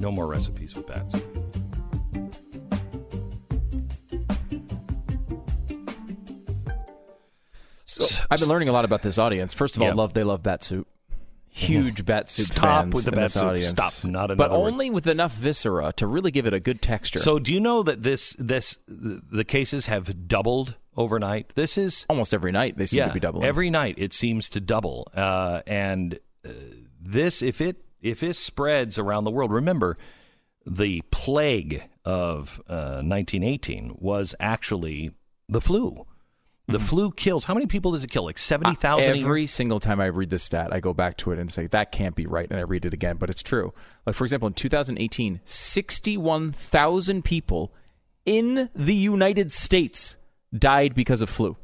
No 0.00 0.12
more 0.12 0.28
recipes 0.28 0.76
with 0.76 0.86
bats. 0.86 1.25
So, 8.04 8.24
I've 8.30 8.40
been 8.40 8.48
learning 8.48 8.68
a 8.68 8.72
lot 8.72 8.84
about 8.84 9.02
this 9.02 9.18
audience. 9.18 9.54
First 9.54 9.76
of 9.76 9.82
all, 9.82 9.88
Yeah. 9.88 9.94
love 9.94 10.12
they 10.14 10.24
love 10.24 10.42
bat 10.42 10.62
soup. 10.64 10.86
Huge 11.48 12.04
bat 12.04 12.28
soup 12.28 12.46
Stop 12.48 12.62
fans 12.62 12.94
with 12.94 13.04
the 13.04 13.10
in 13.12 13.14
bat 13.14 13.22
this 13.24 13.32
soup. 13.34 13.42
audience. 13.44 13.68
Stop. 13.70 14.04
Not 14.04 14.30
enough 14.30 14.36
but 14.36 14.50
word. 14.50 14.56
only 14.58 14.90
with 14.90 15.06
enough 15.06 15.32
viscera 15.32 15.92
to 15.96 16.06
really 16.06 16.30
give 16.30 16.44
it 16.46 16.52
a 16.52 16.60
good 16.60 16.82
texture. 16.82 17.18
So, 17.18 17.38
do 17.38 17.52
you 17.52 17.60
know 17.60 17.82
that 17.82 18.02
this 18.02 18.34
this 18.38 18.78
the 18.86 19.44
cases 19.44 19.86
have 19.86 20.28
doubled 20.28 20.74
overnight? 20.96 21.52
This 21.54 21.78
is 21.78 22.04
almost 22.10 22.34
every 22.34 22.52
night 22.52 22.76
they 22.76 22.84
seem 22.84 22.98
yeah, 22.98 23.08
to 23.08 23.14
be 23.14 23.20
doubling. 23.20 23.46
every 23.46 23.70
night 23.70 23.94
it 23.96 24.12
seems 24.12 24.50
to 24.50 24.60
double. 24.60 25.08
Uh, 25.14 25.62
and 25.66 26.18
uh, 26.46 26.50
this, 27.00 27.40
if 27.40 27.62
it 27.62 27.76
if 28.02 28.22
it 28.22 28.36
spreads 28.36 28.98
around 28.98 29.24
the 29.24 29.30
world, 29.30 29.50
remember 29.50 29.96
the 30.66 31.00
plague 31.10 31.88
of 32.04 32.60
uh, 32.68 33.00
1918 33.02 33.96
was 33.98 34.34
actually 34.38 35.12
the 35.48 35.62
flu. 35.62 36.06
The 36.68 36.80
flu 36.80 37.12
kills. 37.12 37.44
How 37.44 37.54
many 37.54 37.66
people 37.66 37.92
does 37.92 38.02
it 38.02 38.10
kill? 38.10 38.24
Like 38.24 38.38
seventy 38.38 38.74
thousand. 38.74 39.12
Uh, 39.12 39.18
Every 39.18 39.46
single 39.46 39.78
time 39.78 40.00
I 40.00 40.06
read 40.06 40.30
this 40.30 40.42
stat, 40.42 40.72
I 40.72 40.80
go 40.80 40.92
back 40.92 41.16
to 41.18 41.30
it 41.30 41.38
and 41.38 41.52
say 41.52 41.68
that 41.68 41.92
can't 41.92 42.16
be 42.16 42.26
right, 42.26 42.50
and 42.50 42.58
I 42.58 42.64
read 42.64 42.84
it 42.84 42.92
again, 42.92 43.18
but 43.18 43.30
it's 43.30 43.42
true. 43.42 43.72
Like 44.04 44.16
for 44.16 44.24
example, 44.24 44.48
in 44.48 44.54
2018, 44.54 45.40
61,000 45.44 47.24
people 47.24 47.72
in 48.24 48.68
the 48.74 48.94
United 48.94 49.52
States 49.52 50.16
died 50.56 50.94
because 50.94 51.20
of 51.20 51.30
flu. 51.30 51.56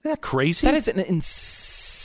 Isn't 0.00 0.10
that 0.10 0.20
crazy? 0.20 0.66
That 0.66 0.74
is 0.74 0.88
an 0.88 0.98
insane 0.98 1.95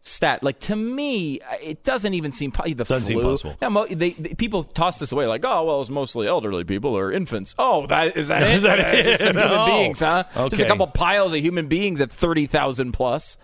stat. 0.00 0.42
Like 0.42 0.58
to 0.60 0.76
me, 0.76 1.40
it 1.62 1.84
doesn't 1.84 2.14
even 2.14 2.32
seem 2.32 2.52
po- 2.52 2.64
the 2.64 2.74
Doesn't 2.84 3.04
seem 3.06 3.20
possible. 3.20 3.56
Now, 3.60 3.68
mo- 3.70 3.86
they, 3.86 4.10
they- 4.10 4.34
people 4.34 4.64
toss 4.64 4.98
this 4.98 5.12
away 5.12 5.26
like, 5.26 5.44
oh 5.44 5.64
well, 5.64 5.80
it's 5.80 5.90
mostly 5.90 6.26
elderly 6.26 6.64
people 6.64 6.96
or 6.96 7.10
infants. 7.12 7.54
Oh, 7.58 7.86
that 7.88 8.16
is 8.16 8.28
that? 8.28 8.42
Is 8.50 8.62
that 8.62 8.78
it? 8.80 9.20
Some 9.20 9.36
No. 9.36 9.48
human 9.48 9.66
beings, 9.66 10.00
huh? 10.00 10.24
Just 10.48 10.62
a 10.62 10.66
couple 10.66 10.86
piles 10.88 11.32
of 11.32 11.40
human 11.40 11.68
beings 11.68 12.00
at 12.00 12.10
thirty 12.10 12.46
thousand 12.46 12.92
plus. 12.92 13.36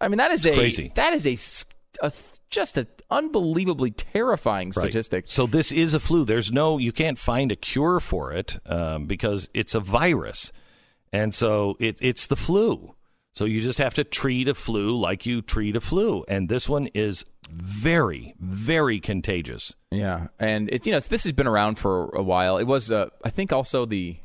I 0.00 0.08
mean, 0.08 0.18
that 0.18 0.30
is 0.30 0.44
a 0.44 0.54
crazy. 0.54 0.92
that 0.94 1.12
is 1.14 1.26
a, 1.26 1.36
a 2.06 2.12
just 2.50 2.76
an 2.76 2.86
unbelievably 3.10 3.92
terrifying 3.92 4.68
Right. 4.68 4.74
statistic. 4.82 5.24
So 5.28 5.46
this 5.46 5.72
is 5.72 5.94
a 5.94 6.00
flu. 6.00 6.24
There's 6.24 6.52
no, 6.52 6.78
you 6.78 6.92
can't 6.92 7.18
find 7.18 7.50
a 7.50 7.56
cure 7.56 7.98
for 8.00 8.32
it 8.32 8.58
um, 8.66 9.06
because 9.06 9.48
it's 9.54 9.74
a 9.74 9.80
virus, 9.80 10.52
and 11.12 11.34
so 11.34 11.76
it, 11.80 11.98
it's 12.00 12.26
the 12.26 12.36
flu. 12.36 12.94
So 13.36 13.44
you 13.44 13.60
just 13.60 13.78
have 13.78 13.92
to 13.94 14.04
treat 14.04 14.48
a 14.48 14.54
flu 14.54 14.96
like 14.96 15.26
you 15.26 15.42
treat 15.42 15.76
a 15.76 15.80
flu, 15.80 16.24
and 16.26 16.48
this 16.48 16.70
one 16.70 16.86
is 16.94 17.26
very, 17.50 18.34
very 18.40 18.98
contagious. 18.98 19.74
Yeah, 19.90 20.28
and 20.38 20.70
it's 20.70 20.86
you 20.86 20.92
know 20.92 20.96
it's, 20.96 21.08
this 21.08 21.24
has 21.24 21.32
been 21.32 21.46
around 21.46 21.78
for 21.78 22.08
a 22.16 22.22
while. 22.22 22.56
It 22.56 22.64
was 22.64 22.90
uh, 22.90 23.10
I 23.22 23.28
think 23.28 23.52
also 23.52 23.84
the 23.84 24.16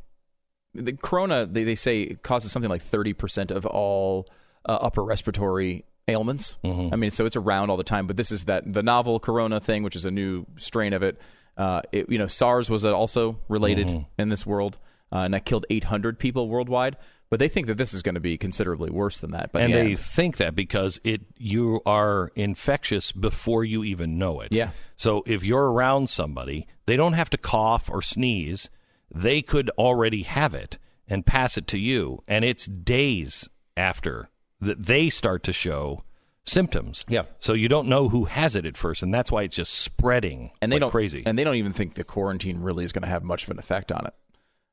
the 0.73 0.93
corona 0.93 1.45
they, 1.45 1.65
they 1.65 1.75
say 1.75 2.15
causes 2.23 2.53
something 2.53 2.69
like 2.69 2.81
thirty 2.81 3.11
percent 3.11 3.51
of 3.51 3.65
all 3.65 4.29
uh, 4.65 4.77
upper 4.81 5.03
respiratory 5.03 5.83
ailments. 6.07 6.55
I 6.93 6.95
mean, 6.95 7.11
so 7.11 7.25
it's 7.25 7.35
around 7.35 7.69
all 7.69 7.77
the 7.77 7.83
time. 7.83 8.07
But 8.07 8.15
this 8.15 8.31
is 8.31 8.45
that 8.45 8.71
the 8.71 8.81
novel 8.81 9.19
corona 9.19 9.59
thing, 9.59 9.83
which 9.83 9.97
is 9.97 10.05
a 10.05 10.11
new 10.11 10.45
strain 10.57 10.93
of 10.93 11.03
it. 11.03 11.19
Uh, 11.57 11.81
it 11.91 12.09
you 12.09 12.17
know 12.17 12.27
SARS 12.27 12.69
was 12.69 12.85
also 12.85 13.37
related 13.49 13.87
in 14.17 14.29
this 14.29 14.45
world, 14.45 14.77
uh, 15.11 15.19
and 15.19 15.33
that 15.33 15.45
killed 15.45 15.65
eight 15.69 15.85
hundred 15.85 16.19
people 16.19 16.47
worldwide. 16.47 16.97
But 17.29 17.39
they 17.39 17.47
think 17.47 17.67
that 17.67 17.77
this 17.77 17.93
is 17.93 18.01
going 18.01 18.15
to 18.15 18.21
be 18.21 18.37
considerably 18.37 18.89
worse 18.89 19.19
than 19.19 19.31
that. 19.31 19.53
But 19.53 19.61
and 19.61 19.71
yeah. 19.71 19.83
they 19.83 19.95
think 19.95 20.35
that 20.37 20.53
because 20.53 20.99
it 21.03 21.21
you 21.37 21.81
are 21.85 22.31
infectious 22.35 23.13
before 23.13 23.63
you 23.63 23.85
even 23.85 24.17
know 24.17 24.41
it. 24.41 24.51
Yeah. 24.51 24.71
So 24.97 25.23
if 25.25 25.41
you're 25.41 25.71
around 25.71 26.09
somebody, 26.09 26.67
they 26.87 26.97
don't 26.97 27.13
have 27.13 27.29
to 27.31 27.37
cough 27.37 27.89
or 27.89 28.01
sneeze. 28.01 28.69
They 29.13 29.41
could 29.41 29.69
already 29.71 30.23
have 30.23 30.53
it 30.53 30.77
and 31.07 31.25
pass 31.25 31.57
it 31.57 31.67
to 31.67 31.77
you, 31.77 32.19
and 32.27 32.43
it's 32.43 32.65
days 32.65 33.49
after 33.77 34.29
that 34.59 34.85
they 34.85 35.09
start 35.09 35.43
to 35.43 35.53
show 35.53 36.03
symptoms. 36.43 37.05
Yeah. 37.07 37.23
So 37.39 37.53
you 37.53 37.69
don't 37.69 37.87
know 37.87 38.09
who 38.09 38.25
has 38.25 38.55
it 38.55 38.65
at 38.65 38.75
first, 38.75 39.03
and 39.03 39.13
that's 39.13 39.31
why 39.31 39.43
it's 39.43 39.55
just 39.55 39.73
spreading 39.73 40.51
and 40.61 40.71
they 40.71 40.75
like 40.75 40.81
don't 40.81 40.91
crazy. 40.91 41.23
and 41.25 41.39
they 41.39 41.43
don't 41.43 41.55
even 41.55 41.71
think 41.71 41.93
the 41.93 42.03
quarantine 42.03 42.59
really 42.59 42.83
is 42.83 42.91
going 42.91 43.03
to 43.03 43.07
have 43.07 43.23
much 43.23 43.43
of 43.43 43.51
an 43.51 43.59
effect 43.59 43.91
on 43.91 44.05
it 44.05 44.13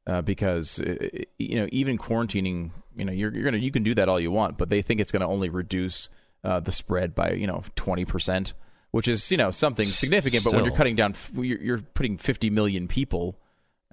uh, 0.09 0.23
because 0.23 0.81
uh, 0.81 0.97
you 1.39 1.61
know 1.61 1.69
even 1.71 1.99
quarantining 1.99 2.71
you 2.97 3.05
know 3.05 3.13
you're, 3.13 3.33
you're 3.33 3.45
gonna 3.45 3.59
you 3.59 3.71
can 3.71 3.83
do 3.83 3.95
that 3.95 4.09
all 4.09 4.19
you 4.19 4.31
want 4.31 4.57
but 4.57 4.71
they 4.71 4.83
think 4.83 5.01
it's 5.01 5.13
going 5.13 5.21
to 5.21 5.27
only 5.27 5.49
reduce 5.49 6.09
uh, 6.45 6.59
the 6.61 6.73
spread 6.73 7.15
by 7.15 7.33
you 7.33 7.47
know 7.47 7.63
20% 7.77 8.53
which 8.91 9.07
is 9.07 9.31
you 9.31 9.37
know 9.37 9.51
something 9.51 9.87
significant 9.87 10.43
but 10.43 10.55
when 10.55 10.65
you're 10.65 10.75
cutting 10.75 10.97
down 10.97 11.15
you're, 11.35 11.61
you're 11.61 11.79
putting 11.95 12.17
50 12.17 12.51
million 12.51 12.89
people 12.89 13.39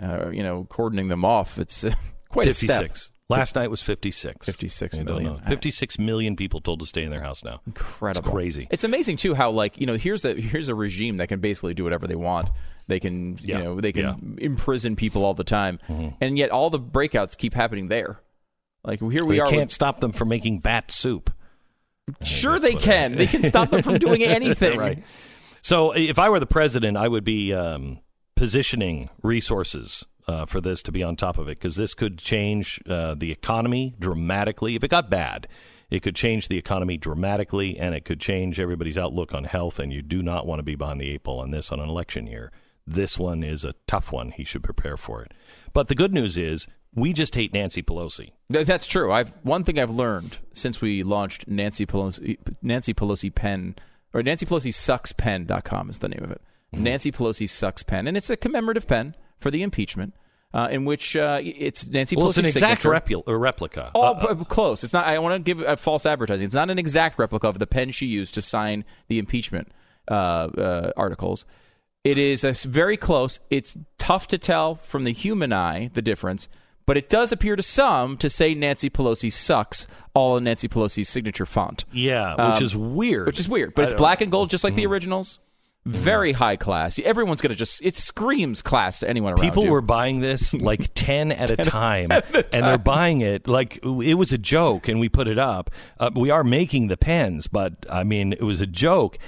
uh, 0.01 0.29
you 0.29 0.41
know 0.41 0.65
cordoning 0.69 1.09
them 1.09 1.25
off 1.25 1.59
it's 1.59 1.83
uh, 1.83 1.93
quite 2.29 2.47
a 2.47 2.53
step 2.53 2.81
56. 2.81 3.11
Last 3.27 3.55
night 3.55 3.71
was 3.71 3.81
56. 3.81 4.45
56 4.45 4.95
I 4.95 4.97
don't 5.01 5.05
million. 5.05 5.33
know. 5.33 5.39
56 5.47 5.97
million 5.97 6.35
people 6.35 6.61
told 6.61 6.79
to 6.81 6.85
stay 6.85 7.01
in 7.03 7.09
their 7.09 7.21
house 7.21 7.43
now. 7.43 7.59
incredible 7.65 8.27
It's 8.29 8.31
crazy. 8.31 8.67
It's 8.69 8.83
amazing 8.83 9.17
too 9.17 9.33
how 9.33 9.49
like 9.49 9.79
you 9.79 9.87
know 9.87 9.95
here's 9.95 10.25
a 10.25 10.35
here's 10.35 10.69
a 10.69 10.75
regime 10.75 11.17
that 11.17 11.27
can 11.27 11.39
basically 11.39 11.73
do 11.73 11.83
whatever 11.83 12.05
they 12.05 12.15
want. 12.15 12.51
They 12.87 12.99
can 12.99 13.37
you 13.37 13.55
Yeah. 13.55 13.63
know 13.63 13.81
they 13.81 13.91
can 13.91 14.03
Yeah. 14.03 14.11
Mm-hmm. 14.11 14.37
imprison 14.39 14.95
people 14.95 15.23
all 15.25 15.33
the 15.33 15.43
time, 15.43 15.79
and 16.21 16.37
yet 16.37 16.51
all 16.51 16.69
the 16.69 16.79
breakouts 16.79 17.37
keep 17.37 17.53
happening 17.53 17.87
there. 17.87 18.19
Like 18.83 18.99
here 18.99 19.09
we 19.25 19.35
We 19.35 19.39
are. 19.39 19.47
can't 19.47 19.61
with- 19.67 19.71
stop 19.71 19.99
them 19.99 20.11
from 20.11 20.27
making 20.29 20.59
bat 20.59 20.91
soup. 20.91 21.31
sure, 22.23 22.59
they 22.59 22.75
can. 22.75 23.15
They 23.15 23.25
can 23.27 23.41
stop 23.43 23.71
them 23.71 23.81
from 23.81 23.97
doing 23.97 24.21
anything. 24.23 24.77
right. 24.77 25.03
So 25.63 25.91
if 25.93 26.19
I 26.19 26.29
were 26.29 26.39
the 26.39 26.45
president, 26.45 26.95
I 26.97 27.07
would 27.07 27.23
be 27.23 27.51
um, 27.53 27.99
positioning 28.35 29.09
resources 29.23 30.05
uh, 30.27 30.45
for 30.45 30.61
this 30.61 30.83
to 30.83 30.91
be 30.91 31.01
on 31.01 31.15
top 31.15 31.39
of 31.39 31.47
it 31.47 31.57
because 31.57 31.75
this 31.75 31.95
could 31.95 32.19
change 32.19 32.79
uh, 32.87 33.15
the 33.15 33.31
economy 33.31 33.95
dramatically. 33.99 34.75
If 34.75 34.83
it 34.83 34.89
got 34.91 35.09
bad, 35.09 35.47
it 35.89 36.01
could 36.03 36.15
change 36.15 36.47
the 36.47 36.57
economy 36.59 36.97
dramatically 36.97 37.79
and 37.79 37.95
it 37.95 38.05
could 38.05 38.19
change 38.19 38.59
everybody's 38.59 38.97
outlook 38.99 39.33
on 39.33 39.45
health. 39.45 39.79
And 39.79 39.91
you 39.91 40.03
do 40.03 40.21
not 40.21 40.45
want 40.45 40.59
to 40.59 40.63
be 40.63 40.75
behind 40.75 41.01
the 41.01 41.09
eight 41.09 41.23
ball 41.23 41.39
on 41.39 41.49
this 41.49 41.71
on 41.71 41.79
an 41.79 41.89
election 41.89 42.27
year. 42.27 42.51
This 42.87 43.17
one 43.17 43.43
is 43.43 43.63
a 43.63 43.73
tough 43.87 44.11
one. 44.11 44.31
He 44.31 44.43
should 44.43 44.63
prepare 44.63 44.97
for 44.97 45.21
it. 45.23 45.31
But 45.73 45.87
the 45.87 45.95
good 45.95 46.13
news 46.13 46.37
is 46.37 46.67
we 46.93 47.13
just 47.13 47.35
hate 47.35 47.53
Nancy 47.53 47.81
Pelosi. 47.81 48.31
That's 48.49 48.87
true. 48.87 49.11
I've 49.11 49.33
one 49.43 49.63
thing 49.63 49.79
I've 49.79 49.89
learned 49.89 50.37
since 50.53 50.81
we 50.81 51.03
launched 51.03 51.47
Nancy 51.47 51.85
Pelosi 51.85 52.37
Nancy 52.61 52.93
Pelosi 52.93 53.33
pen 53.33 53.75
or 54.13 54.21
Nancy 54.23 54.45
Pelosi 54.45 54.73
sucks 54.73 55.11
pen.com 55.11 55.89
is 55.89 55.99
the 55.99 56.07
name 56.09 56.23
of 56.23 56.31
it. 56.31 56.41
Mm-hmm. 56.73 56.83
Nancy 56.83 57.11
Pelosi 57.11 57.49
sucks 57.49 57.83
pen 57.83 58.07
and 58.07 58.15
it's 58.15 58.29
a 58.29 58.37
commemorative 58.37 58.87
pen 58.87 59.15
for 59.39 59.51
the 59.51 59.61
impeachment 59.63 60.13
uh, 60.53 60.69
in 60.71 60.85
which 60.85 61.17
uh, 61.17 61.41
it's 61.43 61.85
Nancy 61.85 62.15
Well, 62.15 62.27
Pelosi's 62.27 62.37
it's 62.37 62.47
an 62.55 62.71
exact 62.71 62.83
repu- 62.83 63.23
replica. 63.27 63.91
Oh, 63.93 64.13
Uh, 64.13 64.35
close. 64.45 64.85
It's 64.85 64.93
not. 64.93 65.05
I 65.05 65.19
want 65.19 65.35
to 65.35 65.39
give 65.53 65.59
a 65.67 65.75
false 65.75 66.05
advertising. 66.05 66.45
It's 66.45 66.55
not 66.55 66.69
an 66.69 66.79
exact 66.79 67.19
replica 67.19 67.47
of 67.49 67.59
the 67.59 67.67
pen 67.67 67.91
she 67.91 68.05
used 68.05 68.33
to 68.35 68.41
sign 68.41 68.85
the 69.09 69.19
impeachment 69.19 69.69
uh, 70.09 70.13
uh, 70.13 70.91
articles. 70.95 71.45
It 72.05 72.17
is 72.17 72.43
very 72.63 72.95
close. 72.97 73.39
It's 73.49 73.75
tough 73.97 74.27
to 74.27 74.37
tell 74.37 74.75
from 74.75 75.03
the 75.03 75.11
human 75.11 75.51
eye 75.51 75.89
the 75.93 76.01
difference, 76.03 76.47
but 76.85 76.97
it 76.97 77.09
does 77.09 77.31
appear 77.31 77.55
to 77.55 77.63
some 77.63 78.15
to 78.17 78.29
say 78.29 78.53
Nancy 78.53 78.89
Pelosi 78.91 79.31
sucks 79.31 79.87
all 80.13 80.37
in 80.37 80.43
Nancy 80.43 80.67
Pelosi's 80.69 81.09
signature 81.09 81.47
font, 81.47 81.83
yeah, 81.91 82.31
which 82.33 82.57
um, 82.57 82.63
is 82.63 82.77
weird. 82.77 83.25
which 83.25 83.39
is 83.39 83.49
weird. 83.49 83.73
But 83.73 83.81
I 83.81 83.83
it's 83.85 83.93
don't- 83.93 83.97
black 83.97 84.21
and 84.21 84.31
gold, 84.31 84.51
just 84.51 84.63
like 84.63 84.75
the 84.75 84.85
originals. 84.85 85.39
Very 85.87 86.31
high 86.31 86.55
class. 86.55 86.97
Everyone's 86.97 87.41
gonna 87.41 87.53
just. 87.53 87.79
It 87.83 87.95
screams 87.95 88.63
class 88.63 88.99
to 89.01 89.09
anyone 89.09 89.33
around 89.33 89.41
People 89.41 89.65
you. 89.65 89.71
were 89.71 89.81
buying 89.81 90.19
this 90.19 90.51
like 90.51 90.91
10 90.95 91.31
at 91.31 91.51
a 91.51 91.57
time, 91.57 92.11
and 92.11 92.23
they're 92.51 92.79
buying 92.79 93.21
it 93.21 93.47
like 93.47 93.77
it 93.83 94.15
was 94.15 94.31
a 94.31 94.39
joke, 94.39 94.87
and 94.87 94.99
we 94.99 95.09
put 95.09 95.27
it 95.27 95.37
up. 95.37 95.69
Uh, 95.99 96.09
we 96.15 96.31
are 96.31 96.43
making 96.43 96.87
the 96.87 96.97
pens, 96.97 97.45
but 97.45 97.73
I 97.87 98.03
mean, 98.03 98.33
it 98.33 98.41
was 98.41 98.61
a 98.61 98.65
joke. 98.67 99.19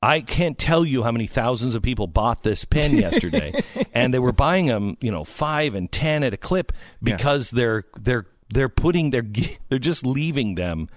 I 0.00 0.20
can't 0.20 0.56
tell 0.56 0.84
you 0.84 1.02
how 1.02 1.10
many 1.10 1.26
thousands 1.26 1.74
of 1.74 1.82
people 1.82 2.06
bought 2.06 2.42
this 2.42 2.64
pen 2.64 2.96
yesterday, 2.98 3.52
and 3.92 4.14
they 4.14 4.18
were 4.18 4.32
buying 4.32 4.66
them, 4.66 4.96
you 5.00 5.10
know, 5.10 5.24
five 5.24 5.74
and 5.74 5.90
ten 5.90 6.22
at 6.22 6.32
a 6.32 6.36
clip 6.36 6.72
because 7.02 7.50
they're 7.50 7.84
they're 7.98 8.26
they're 8.50 8.68
putting 8.68 9.10
their 9.10 9.24
they're 9.68 9.78
just 9.78 10.06
leaving 10.06 10.54
them 10.54 10.88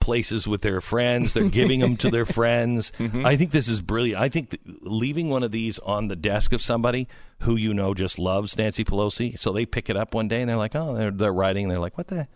places 0.00 0.48
with 0.48 0.62
their 0.62 0.80
friends. 0.80 1.34
They're 1.34 1.50
giving 1.50 1.80
them 1.80 1.96
to 1.98 2.10
their 2.10 2.24
friends. 2.26 2.92
Mm-hmm. 2.98 3.26
I 3.26 3.36
think 3.36 3.50
this 3.50 3.68
is 3.68 3.82
brilliant. 3.82 4.20
I 4.20 4.30
think 4.30 4.58
leaving 4.80 5.28
one 5.28 5.42
of 5.42 5.50
these 5.50 5.78
on 5.80 6.08
the 6.08 6.16
desk 6.16 6.52
of 6.54 6.62
somebody 6.62 7.08
who 7.40 7.56
you 7.56 7.74
know 7.74 7.92
just 7.92 8.18
loves 8.18 8.56
Nancy 8.56 8.84
Pelosi, 8.84 9.38
so 9.38 9.52
they 9.52 9.66
pick 9.66 9.90
it 9.90 9.96
up 9.96 10.14
one 10.14 10.28
day 10.28 10.40
and 10.40 10.48
they're 10.48 10.56
like, 10.56 10.74
oh, 10.74 10.94
they're, 10.94 11.10
they're 11.10 11.32
writing. 11.32 11.64
And 11.64 11.70
they're 11.70 11.80
like, 11.80 11.98
what 11.98 12.08
the? 12.08 12.28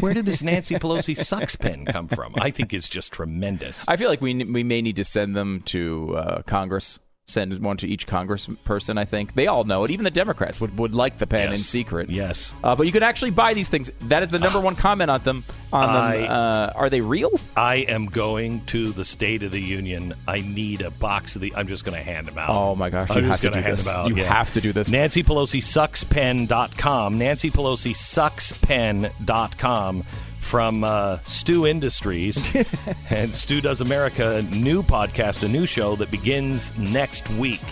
Where 0.00 0.14
did 0.14 0.26
this 0.26 0.42
Nancy 0.42 0.74
Pelosi 0.76 1.16
sucks 1.16 1.56
pen 1.56 1.84
come 1.86 2.08
from? 2.08 2.34
I 2.36 2.50
think 2.50 2.72
it's 2.72 2.88
just 2.88 3.12
tremendous. 3.12 3.84
I 3.88 3.96
feel 3.96 4.08
like 4.08 4.20
we 4.20 4.34
we 4.44 4.62
may 4.62 4.82
need 4.82 4.96
to 4.96 5.04
send 5.04 5.36
them 5.36 5.62
to 5.66 6.16
uh, 6.16 6.42
Congress. 6.42 6.98
Send 7.28 7.56
one 7.60 7.76
to 7.76 7.86
each 7.86 8.08
Congress 8.08 8.48
person. 8.64 8.98
I 8.98 9.04
think 9.04 9.34
they 9.34 9.46
all 9.46 9.62
know 9.62 9.84
it. 9.84 9.92
Even 9.92 10.02
the 10.02 10.10
Democrats 10.10 10.60
would, 10.60 10.76
would 10.76 10.92
like 10.92 11.18
the 11.18 11.26
pen 11.26 11.50
Yes. 11.50 11.58
in 11.58 11.64
secret. 11.64 12.10
Yes. 12.10 12.52
uh, 12.64 12.74
but 12.74 12.84
you 12.84 12.92
can 12.92 13.04
actually 13.04 13.30
buy 13.30 13.54
these 13.54 13.68
things. 13.68 13.92
That 14.02 14.24
is 14.24 14.32
the 14.32 14.40
number 14.40 14.58
one 14.58 14.74
comment 14.74 15.08
on 15.08 15.22
them. 15.22 15.44
On 15.72 15.88
I- 15.88 16.16
them, 16.16 16.30
uh, 16.30 16.72
are 16.74 16.90
they 16.90 17.00
real? 17.00 17.30
I 17.56 17.76
am 17.76 18.06
going 18.06 18.64
to 18.66 18.90
the 18.90 19.04
State 19.04 19.44
of 19.44 19.52
the 19.52 19.60
Union. 19.60 20.14
I 20.26 20.40
need 20.40 20.80
a 20.82 20.90
box 20.90 21.36
of 21.36 21.42
the. 21.42 21.54
I'm 21.54 21.68
just 21.68 21.84
going 21.84 21.96
to 21.96 22.02
hand 22.02 22.26
them 22.26 22.36
out. 22.38 22.50
Oh, 22.50 22.74
my 22.74 22.90
gosh, 22.90 23.10
I'm 23.12 23.22
you 23.22 23.28
just 23.30 23.42
have 23.44 23.52
to 23.52 23.58
do 23.58 23.62
hand 23.62 23.78
this. 23.78 23.84
them 23.84 23.94
out. 23.96 24.08
You 24.08 24.16
yeah. 24.16 24.24
have 24.24 24.52
to 24.54 24.60
do 24.60 24.72
this. 24.72 24.90
Nancy 24.90 25.22
Pelosi 25.22 25.62
sucks 25.62 26.02
pen.com. 26.02 27.18
Nancy 27.18 27.50
Pelosi 27.52 27.94
sucks 27.94 28.52
pen.com 28.60 30.02
from 30.42 30.84
uh, 30.84 31.18
Stu 31.24 31.66
Industries. 31.66 32.54
and 33.10 33.32
Stu 33.32 33.60
Does 33.60 33.80
America, 33.80 34.36
a 34.36 34.42
new 34.42 34.82
podcast, 34.82 35.42
a 35.42 35.48
new 35.48 35.64
show 35.64 35.96
that 35.96 36.10
begins 36.10 36.76
next 36.76 37.30
week. 37.30 37.62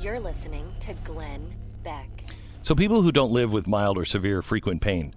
You're 0.00 0.18
listening 0.18 0.74
to 0.80 0.94
Glenn 1.04 1.54
Beck. 1.84 2.08
So, 2.62 2.74
people 2.74 3.02
who 3.02 3.12
don't 3.12 3.32
live 3.32 3.52
with 3.52 3.66
mild 3.66 3.96
or 3.96 4.04
severe 4.04 4.42
frequent 4.42 4.80
pain 4.80 5.14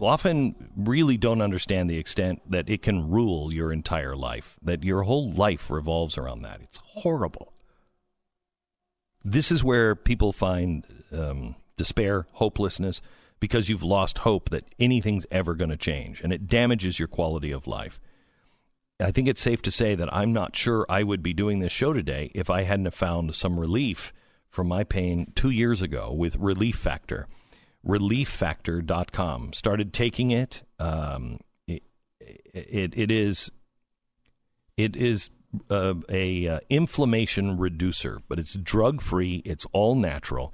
often 0.00 0.70
really 0.76 1.16
don't 1.16 1.40
understand 1.40 1.88
the 1.88 1.98
extent 1.98 2.40
that 2.50 2.68
it 2.68 2.82
can 2.82 3.08
rule 3.08 3.52
your 3.52 3.72
entire 3.72 4.16
life, 4.16 4.58
that 4.62 4.84
your 4.84 5.04
whole 5.04 5.32
life 5.32 5.70
revolves 5.70 6.18
around 6.18 6.42
that. 6.42 6.60
It's 6.62 6.78
horrible. 6.78 7.52
This 9.24 9.50
is 9.50 9.64
where 9.64 9.94
people 9.94 10.32
find 10.32 10.84
um, 11.12 11.56
despair, 11.76 12.26
hopelessness, 12.32 13.00
because 13.40 13.68
you've 13.68 13.82
lost 13.82 14.18
hope 14.18 14.50
that 14.50 14.64
anything's 14.78 15.26
ever 15.30 15.54
going 15.54 15.70
to 15.70 15.76
change, 15.76 16.20
and 16.20 16.32
it 16.32 16.48
damages 16.48 16.98
your 16.98 17.08
quality 17.08 17.50
of 17.50 17.66
life. 17.66 18.00
I 19.00 19.12
think 19.12 19.28
it's 19.28 19.40
safe 19.40 19.62
to 19.62 19.70
say 19.70 19.94
that 19.94 20.12
I'm 20.12 20.32
not 20.32 20.56
sure 20.56 20.84
I 20.88 21.04
would 21.04 21.22
be 21.22 21.32
doing 21.32 21.60
this 21.60 21.72
show 21.72 21.92
today 21.92 22.32
if 22.34 22.50
I 22.50 22.62
hadn't 22.62 22.92
found 22.94 23.34
some 23.34 23.60
relief 23.60 24.12
from 24.50 24.66
my 24.66 24.82
pain 24.82 25.32
two 25.36 25.50
years 25.50 25.82
ago 25.82 26.12
with 26.12 26.36
Relief 26.36 26.76
Factor. 26.76 27.28
ReliefFactor.com. 27.86 29.52
Started 29.52 29.92
taking 29.92 30.32
it. 30.32 30.64
Um, 30.80 31.38
it, 31.68 31.84
it, 32.20 32.98
it 32.98 33.10
is 33.10 33.50
it 34.76 34.96
is 34.96 35.30
uh, 35.70 35.94
a 36.08 36.48
uh, 36.48 36.60
inflammation 36.68 37.58
reducer, 37.58 38.20
but 38.28 38.38
it's 38.38 38.54
drug 38.54 39.00
free. 39.00 39.42
It's 39.44 39.66
all 39.72 39.94
natural, 39.94 40.52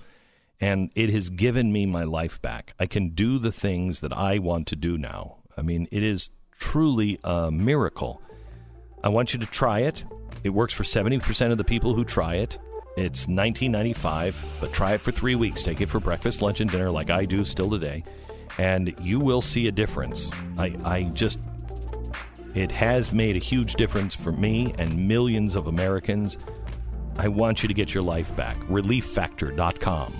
and 0.60 0.90
it 0.94 1.10
has 1.10 1.30
given 1.30 1.72
me 1.72 1.86
my 1.86 2.04
life 2.04 2.40
back. 2.40 2.74
I 2.78 2.86
can 2.86 3.10
do 3.10 3.38
the 3.38 3.52
things 3.52 4.00
that 4.00 4.12
I 4.12 4.38
want 4.38 4.66
to 4.68 4.76
do 4.76 4.96
now. 4.96 5.36
I 5.56 5.62
mean, 5.62 5.88
it 5.90 6.02
is 6.02 6.30
truly 6.58 7.18
a 7.24 7.50
miracle. 7.50 8.22
I 9.02 9.08
want 9.08 9.34
you 9.34 9.40
to 9.40 9.46
try 9.46 9.80
it. 9.80 10.04
It 10.44 10.50
works 10.50 10.72
for 10.72 10.84
70% 10.84 11.50
of 11.50 11.58
the 11.58 11.64
people 11.64 11.94
who 11.94 12.04
try 12.04 12.36
it. 12.36 12.58
It's 12.96 13.26
19.95, 13.26 14.60
but 14.60 14.72
try 14.72 14.94
it 14.94 15.00
for 15.00 15.10
3 15.10 15.34
weeks. 15.34 15.62
Take 15.62 15.80
it 15.80 15.88
for 15.88 15.98
breakfast, 15.98 16.42
lunch 16.42 16.60
and 16.60 16.70
dinner 16.70 16.90
like 16.90 17.10
I 17.10 17.24
do 17.24 17.44
still 17.44 17.68
today, 17.68 18.04
and 18.58 18.94
you 19.00 19.18
will 19.18 19.42
see 19.42 19.66
a 19.66 19.72
difference. 19.72 20.30
I 20.56 20.76
I 20.84 21.02
just 21.14 21.40
it 22.54 22.70
has 22.70 23.12
made 23.12 23.36
a 23.36 23.40
huge 23.40 23.74
difference 23.74 24.14
for 24.14 24.32
me 24.32 24.72
and 24.78 25.08
millions 25.08 25.54
of 25.54 25.66
Americans. 25.66 26.38
I 27.18 27.28
want 27.28 27.62
you 27.62 27.68
to 27.68 27.74
get 27.74 27.94
your 27.94 28.02
life 28.02 28.36
back. 28.36 28.58
ReliefFactor.com. 28.68 30.12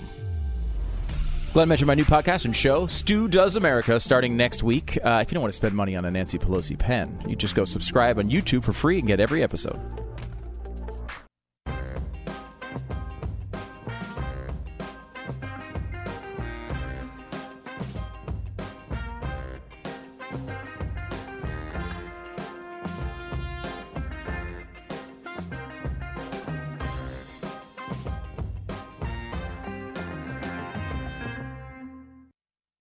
Glenn 1.53 1.69
mentioned 1.69 1.87
my 1.87 1.93
new 1.93 2.03
podcast 2.03 2.43
and 2.43 2.53
show, 2.53 2.85
Stu 2.85 3.29
Does 3.29 3.55
America, 3.55 3.97
starting 3.97 4.35
next 4.35 4.61
week. 4.61 4.97
Uh, 5.01 5.19
if 5.21 5.31
you 5.31 5.35
don't 5.35 5.41
want 5.41 5.53
to 5.53 5.55
spend 5.55 5.73
money 5.73 5.95
on 5.95 6.03
a 6.03 6.11
Nancy 6.11 6.37
Pelosi 6.37 6.77
pen, 6.77 7.17
you 7.29 7.35
just 7.37 7.55
go 7.55 7.63
subscribe 7.63 8.17
on 8.17 8.25
YouTube 8.25 8.65
for 8.65 8.73
free 8.73 8.97
and 8.97 9.07
get 9.07 9.21
every 9.21 9.41
episode. 9.41 9.79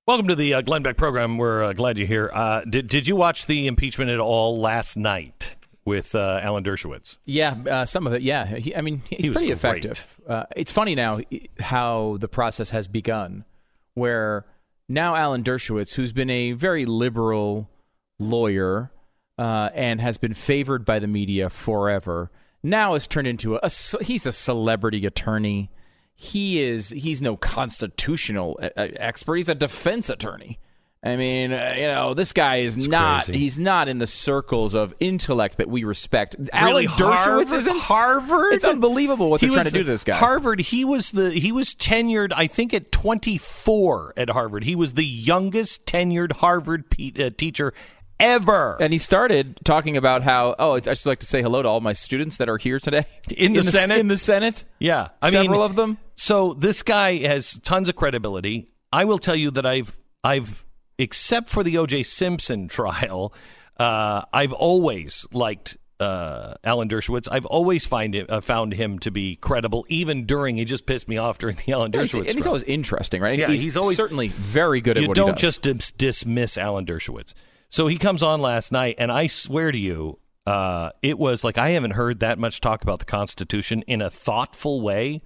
Welcome 0.06 0.28
to 0.28 0.35
the 0.35 0.52
uh, 0.52 0.60
Glenn 0.60 0.82
Beck 0.82 0.98
program. 0.98 1.39
We're 1.39 1.64
uh, 1.64 1.72
glad 1.72 1.97
you're 1.97 2.06
here. 2.06 2.31
Uh, 2.31 2.60
did 2.68 2.89
Did 2.89 3.09
you 3.09 3.16
watch 3.16 3.47
the 3.47 3.66
impeachment 3.66 4.10
at 4.10 4.20
all 4.20 4.60
last 4.60 4.98
night 4.98 5.56
with 5.86 6.14
uh, 6.14 6.40
Alan 6.43 6.62
Dershowitz? 6.62 7.16
Yeah, 7.24 7.56
uh, 7.70 7.86
some 7.86 8.06
of 8.06 8.12
it. 8.12 8.20
Yeah, 8.20 8.44
he, 8.44 8.76
I 8.76 8.82
mean, 8.82 9.02
he's 9.09 9.20
He 9.24 9.31
pretty 9.31 9.51
effective. 9.51 10.20
Uh, 10.28 10.44
it's 10.55 10.70
funny 10.70 10.94
now 10.94 11.20
how 11.59 12.18
the 12.20 12.28
process 12.28 12.68
has 12.68 12.86
begun, 12.86 13.47
where 13.94 14.44
now 14.90 15.16
Alan 15.16 15.43
Dershowitz, 15.43 15.94
who's 15.94 16.12
been 16.12 16.28
a 16.28 16.52
very 16.52 16.85
liberal 16.85 17.70
lawyer 18.18 18.93
uh, 19.39 19.70
and 19.72 20.02
has 20.02 20.18
been 20.18 20.35
favored 20.35 20.85
by 20.85 20.98
the 20.98 21.06
media 21.06 21.48
forever, 21.48 22.31
now 22.62 22.93
has 22.93 23.06
turned 23.06 23.26
into 23.26 23.55
a, 23.55 23.60
a 23.62 24.05
he's 24.05 24.26
a 24.26 24.32
celebrity 24.32 25.06
attorney. 25.06 25.70
He 26.15 26.62
is 26.62 26.91
he's 26.91 27.20
no 27.20 27.36
constitutional 27.36 28.59
uh, 28.62 28.69
uh, 28.77 28.89
expert. 28.97 29.36
He's 29.36 29.49
a 29.49 29.55
defense 29.55 30.09
attorney. 30.09 30.59
I 31.07 31.16
mean, 31.16 31.53
uh, 31.53 31.74
you 31.77 31.86
know, 31.89 32.15
this 32.15 32.32
guy 32.32 32.57
is 32.59 32.78
not 32.89 33.27
crazy. 33.27 33.39
he's 33.39 33.59
not 33.59 33.89
in 33.89 33.99
the 33.99 34.07
circles 34.07 34.74
of 34.74 34.95
intellect 35.01 35.59
that 35.59 35.69
we 35.69 35.85
respect. 35.85 36.35
Really, 36.39 36.86
Alan 36.86 36.97
Dershowitz 36.99 37.15
Harvard- 37.51 37.53
isn't 37.59 37.77
Harvard. 37.77 38.53
It's 38.55 38.65
unbelievable 38.65 39.28
what 39.28 39.43
He 39.43 39.49
they're 39.49 39.57
trying 39.57 39.65
to 39.66 39.70
do 39.70 39.85
to 39.85 39.91
this 39.91 40.03
guy. 40.03 40.16
Harvard. 40.16 40.61
He 40.61 40.82
was 40.82 41.11
the 41.11 41.31
he 41.32 41.53
was 41.53 41.74
tenured. 41.74 42.32
I 42.35 42.47
think 42.47 42.73
at 42.73 42.91
24 42.91 44.15
at 44.16 44.31
Harvard. 44.31 44.65
He 44.65 44.74
was 44.74 44.95
the 44.95 45.05
youngest 45.05 45.85
tenured 45.85 46.32
Harvard 46.32 46.89
pe- 46.89 47.12
uh, 47.23 47.31
teacher 47.36 47.74
ever. 48.20 48.77
and 48.81 48.93
he 48.93 48.99
started 48.99 49.59
talking 49.65 49.97
about 49.97 50.23
how 50.23 50.55
oh, 50.59 50.74
I 50.74 50.81
just 50.81 51.07
like 51.07 51.20
to 51.20 51.27
say 51.27 51.43
hello 51.43 51.62
to 51.62 51.69
all 51.69 51.81
my 51.81 51.93
students 51.93 52.36
that 52.39 52.49
are 52.49 52.59
here 52.59 52.78
today 52.81 53.07
In 53.36 53.53
the 53.55 53.62
Senate? 53.62 53.99
In 53.99 54.09
the 54.09 54.19
Senate, 54.19 54.65
yeah, 54.78 55.09
I 55.23 55.31
several 55.31 55.61
mean, 55.61 55.70
of 55.70 55.77
them. 55.77 55.99
So 56.16 56.55
this 56.55 56.82
guy 56.82 57.19
has 57.27 57.59
tons 57.61 57.89
of 57.89 57.97
credibility. 57.97 58.69
I 58.93 59.05
will 59.05 59.19
tell 59.19 59.36
you 59.36 59.51
that 59.53 59.66
I've 59.66 59.97
I've 60.23 60.65
except 60.99 61.49
for 61.51 61.62
the 61.65 61.77
O.J. 61.78 62.05
Simpson 62.05 62.69
trial, 62.78 63.35
uh, 63.78 64.23
I've 64.32 64.53
always 64.53 65.27
liked 65.32 65.77
uh, 66.01 66.55
Alan 66.65 66.89
Dershowitz. 66.89 67.28
I've 67.31 67.47
always 67.47 67.85
find 67.86 68.15
it, 68.15 68.28
uh, 68.31 68.41
found 68.41 68.74
him 68.74 68.99
to 69.01 69.11
be 69.11 69.36
credible, 69.36 69.85
even 69.89 70.27
during 70.27 70.57
he 70.57 70.65
just 70.65 70.86
pissed 70.86 71.09
me 71.09 71.19
off 71.19 71.39
during 71.39 71.57
the 71.57 71.73
Alan 71.73 71.93
Yeah, 71.93 72.03
Dershowitz. 72.03 72.19
and 72.20 72.27
he's 72.27 72.35
trial. 72.45 72.49
always 72.49 72.62
interesting, 72.65 73.20
right? 73.23 73.32
And 73.32 73.41
Yeah, 73.41 73.49
he's, 73.49 73.62
he's 73.62 73.77
always- 73.77 73.97
certainly 73.97 74.28
very 74.28 74.81
good 74.81 74.97
at 74.99 75.03
what 75.03 75.03
he 75.03 75.09
does 75.15 75.16
you 75.19 75.24
what 75.24 75.27
don't 75.32 75.39
just 75.39 75.62
dis- 75.62 75.91
dismiss 75.93 76.57
Alan 76.59 76.85
Dershowitz. 76.86 77.35
So 77.74 77.88
he 77.88 77.98
comes 77.98 78.22
on 78.22 78.40
last 78.40 78.70
night, 78.70 78.94
and 78.98 79.10
I 79.10 79.26
swear 79.26 79.72
to 79.72 79.76
you, 79.76 80.20
uh, 80.46 80.90
it 81.02 81.18
was 81.18 81.42
like 81.42 81.59
I 81.59 81.70
haven't 81.70 81.90
heard 81.90 82.20
that 82.20 82.38
much 82.38 82.60
talk 82.60 82.84
about 82.84 83.01
the 83.01 83.05
Constitution 83.05 83.82
in 83.88 84.01
a 84.01 84.09
thoughtful 84.09 84.80
way 84.80 85.22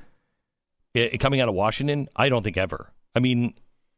i 0.96 1.18
coming 1.20 1.42
out 1.42 1.50
of 1.50 1.54
Washington. 1.54 2.08
I 2.16 2.30
don't 2.30 2.42
think 2.42 2.56
ever. 2.56 2.90
I 3.14 3.18
mean, 3.18 3.52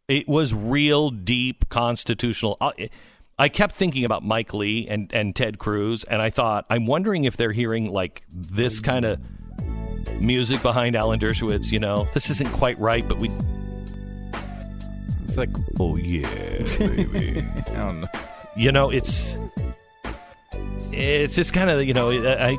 it 0.08 0.26
was 0.26 0.52
real 0.52 1.10
deep 1.10 1.68
constitutional. 1.68 2.56
I, 2.60 2.90
I 3.38 3.48
kept 3.48 3.72
thinking 3.72 4.04
about 4.04 4.24
Mike 4.24 4.52
Lee 4.52 4.84
and, 4.88 5.14
and 5.14 5.36
Ted 5.36 5.60
Cruz, 5.60 6.02
and 6.02 6.20
I 6.20 6.30
thought, 6.30 6.66
I'm 6.70 6.86
wondering 6.86 7.26
if 7.26 7.36
they're 7.36 7.52
hearing 7.52 7.92
like 7.92 8.24
this 8.28 8.80
kind 8.80 9.04
of 9.04 9.20
music 10.20 10.60
behind 10.60 10.96
Alan 10.96 11.20
Dershowitz. 11.20 11.70
You 11.70 11.78
know, 11.78 12.08
this 12.14 12.30
isn't 12.30 12.50
quite 12.50 12.80
right, 12.80 13.06
but 13.06 13.18
we. 13.18 13.30
It's 15.22 15.36
like 15.36 15.50
Oh 15.78 15.94
yeah, 15.94 16.26
baby. 16.80 17.46
I 17.68 17.74
don't 17.74 18.00
know. 18.00 18.08
You 18.60 18.72
know 18.72 18.90
it's 18.90 19.36
it's 20.92 21.34
just 21.34 21.52
kind 21.52 21.70
of 21.70 21.82
you 21.84 21.94
know 21.94 22.10
I, 22.10 22.50
I 22.50 22.58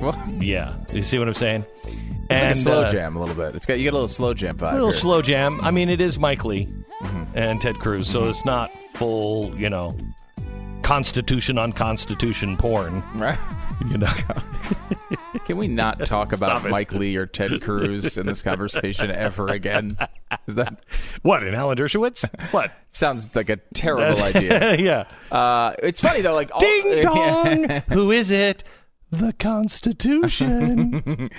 Well, 0.00 0.16
yeah 0.40 0.76
you 0.92 1.02
see 1.02 1.18
what 1.18 1.28
I'm 1.28 1.34
saying 1.34 1.64
it's 2.28 2.40
like 2.42 2.52
a 2.52 2.54
slow 2.54 2.82
uh, 2.82 2.88
jam 2.88 3.16
a 3.16 3.20
little 3.20 3.34
bit. 3.34 3.56
It's 3.56 3.66
got 3.66 3.78
you 3.78 3.84
get 3.84 3.92
a 3.92 3.96
little 3.96 4.06
slow 4.06 4.34
jam 4.34 4.56
vibe. 4.56 4.70
a 4.70 4.74
little 4.74 4.90
here. 4.90 4.98
slow 5.00 5.22
jam 5.22 5.60
I 5.62 5.70
mean 5.72 5.88
it 5.88 6.00
is 6.00 6.18
Mike 6.18 6.44
Lee 6.44 6.68
Mm-hmm. 7.00 7.38
and 7.38 7.58
Ted 7.62 7.78
Cruz 7.78 8.08
so 8.10 8.28
it's 8.28 8.44
not 8.44 8.70
full 8.92 9.58
you 9.58 9.70
know 9.70 9.96
constitution 10.82 11.56
on 11.56 11.72
constitution 11.72 12.58
porn 12.58 13.02
Right? 13.14 13.38
you 13.90 13.98
know 13.98 14.12
Can 15.46 15.56
we 15.56 15.68
not 15.68 16.04
talk 16.06 16.32
about 16.32 16.64
it. 16.64 16.70
Mike 16.70 16.92
Lee 16.92 17.16
or 17.16 17.26
Ted 17.26 17.60
Cruz 17.62 18.16
in 18.18 18.26
this 18.26 18.42
conversation 18.42 19.10
ever 19.10 19.46
again? 19.48 19.96
Is 20.46 20.54
that 20.56 20.84
what 21.22 21.42
in 21.44 21.54
Alan 21.54 21.76
Dershowitz 21.78 22.28
what 22.52 22.72
sounds 22.88 23.34
like 23.34 23.48
a 23.50 23.56
terrible 23.74 24.22
idea? 24.22 24.76
yeah 24.76 25.04
Uh, 25.36 25.74
it's 25.82 26.00
funny 26.00 26.20
though, 26.20 26.34
like 26.34 26.50
all- 26.52 26.60
ding 26.60 27.02
dong 27.02 27.68
who 27.90 28.10
is 28.10 28.30
it 28.30 28.62
the 29.12 29.32
Constitution 29.32 31.30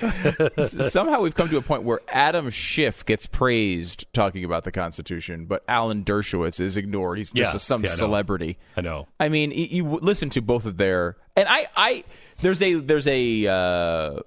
Somehow 0.57 1.21
we've 1.21 1.35
come 1.35 1.47
to 1.49 1.57
a 1.57 1.61
point 1.61 1.83
where 1.83 2.01
Adam 2.09 2.49
Schiff 2.49 3.05
gets 3.05 3.25
praised 3.25 4.05
talking 4.13 4.43
about 4.43 4.65
the 4.65 4.71
Constitution, 4.73 5.45
but 5.45 5.63
Alan 5.69 6.03
Dershowitz 6.03 6.59
is 6.59 6.75
ignored. 6.75 7.17
He's 7.17 7.31
just 7.31 7.51
Yeah. 7.53 7.55
a, 7.55 7.59
some 7.59 7.83
Yeah, 7.83 7.91
I 7.91 7.93
celebrity. 7.93 8.57
I 8.75 8.81
know 8.81 9.07
I 9.21 9.29
mean, 9.29 9.51
you, 9.51 9.67
you 9.69 9.83
listen 9.85 10.29
to 10.31 10.41
both 10.41 10.65
of 10.65 10.75
their, 10.75 11.15
and 11.37 11.47
I, 11.47 11.67
I, 11.77 12.03
there's 12.41 12.61
a, 12.61 12.75
there's 12.75 13.07
a, 13.07 13.47
uh, 13.47 14.19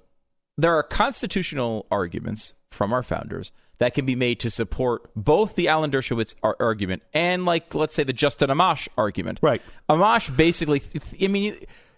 there 0.57 0.75
are 0.75 0.83
constitutional 0.83 1.85
arguments 1.91 2.53
from 2.71 2.93
our 2.93 3.03
founders 3.03 3.51
that 3.77 3.93
can 3.93 4.05
be 4.05 4.15
made 4.15 4.39
to 4.39 4.49
support 4.49 5.09
both 5.15 5.55
the 5.55 5.67
Alan 5.67 5.91
Dershowitz 5.91 6.33
ar- 6.41 6.55
argument 6.59 7.03
and, 7.13 7.45
like, 7.45 7.75
let's 7.75 7.93
say 7.93 8.03
the 8.03 8.13
Justin 8.13 8.49
Amash 8.49 8.87
argument. 8.97 9.39
Right. 9.41 9.61
Amash 9.89 10.35
basically, 10.35 10.81
I 11.21 11.27
mean, 11.27 11.55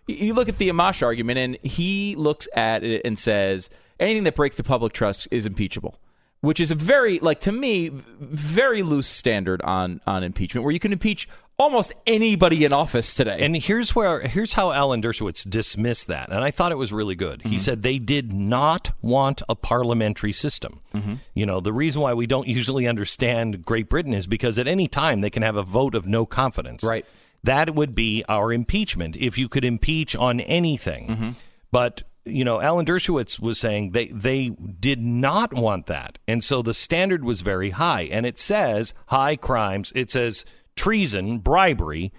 you, 0.07 0.15
you 0.15 0.33
look 0.33 0.49
at 0.49 0.57
the 0.57 0.69
Amash 0.69 1.03
argument, 1.03 1.37
and 1.37 1.57
he 1.63 2.15
looks 2.15 2.47
at 2.55 2.83
it 2.83 3.01
and 3.05 3.17
says 3.17 3.69
anything 3.99 4.23
that 4.23 4.35
breaks 4.35 4.57
the 4.57 4.63
public 4.63 4.93
trust 4.93 5.27
is 5.29 5.45
impeachable. 5.45 5.99
Which 6.41 6.59
is 6.59 6.69
a 6.69 6.75
very, 6.75 7.17
like 7.17 7.39
to 7.41 7.51
me, 7.51 7.89
very 7.89 8.83
loose 8.83 9.07
standard 9.07 9.59
on 9.63 10.01
on 10.05 10.23
impeachment, 10.23 10.63
where 10.63 10.71
you 10.71 10.79
can 10.79 10.93
impeach 10.93 11.27
almost 11.59 11.93
anybody 12.05 12.65
in 12.65 12.73
office 12.73 13.13
today. 13.13 13.39
And 13.41 13.55
here's 13.55 13.95
where 13.95 14.21
here's 14.21 14.53
how 14.53 14.71
Alan 14.71 15.01
Dershowitz 15.01 15.49
dismissed 15.49 16.07
that, 16.07 16.29
and 16.29 16.43
I 16.43 16.51
thought 16.51 16.71
it 16.71 16.77
was 16.77 16.93
really 16.93 17.15
good. 17.15 17.41
He 17.41 17.49
mm-hmm. 17.49 17.57
said 17.57 17.81
they 17.81 17.99
did 17.99 18.31
not 18.31 18.91
want 19.01 19.41
a 19.49 19.55
parliamentary 19.55 20.33
system. 20.33 20.79
Mm-hmm. 20.93 21.15
You 21.33 21.45
know, 21.45 21.59
the 21.59 21.73
reason 21.73 22.01
why 22.01 22.13
we 22.13 22.27
don't 22.27 22.47
usually 22.47 22.87
understand 22.87 23.65
Great 23.65 23.89
Britain 23.89 24.13
is 24.13 24.27
because 24.27 24.59
at 24.59 24.67
any 24.67 24.87
time 24.87 25.21
they 25.21 25.29
can 25.29 25.43
have 25.43 25.57
a 25.57 25.63
vote 25.63 25.95
of 25.95 26.07
no 26.07 26.25
confidence. 26.25 26.83
Right. 26.83 27.05
That 27.43 27.75
would 27.75 27.95
be 27.95 28.23
our 28.27 28.51
impeachment 28.51 29.15
if 29.15 29.37
you 29.37 29.47
could 29.47 29.63
impeach 29.63 30.15
on 30.15 30.39
anything. 30.41 31.07
Mm-hmm. 31.07 31.29
But 31.71 32.03
you 32.25 32.43
know, 32.43 32.61
Alan 32.61 32.85
Dershowitz 32.85 33.39
was 33.39 33.59
saying 33.59 33.91
they 33.91 34.07
they 34.07 34.49
did 34.49 34.99
not 34.99 35.53
want 35.53 35.85
that, 35.87 36.19
and 36.27 36.43
so 36.43 36.61
the 36.61 36.73
standard 36.73 37.23
was 37.23 37.41
very 37.41 37.71
high. 37.71 38.03
And 38.03 38.25
it 38.25 38.37
says 38.37 38.93
high 39.07 39.35
crimes. 39.35 39.91
It 39.95 40.11
says 40.11 40.45
treason, 40.77 41.39
bribery, 41.39 42.13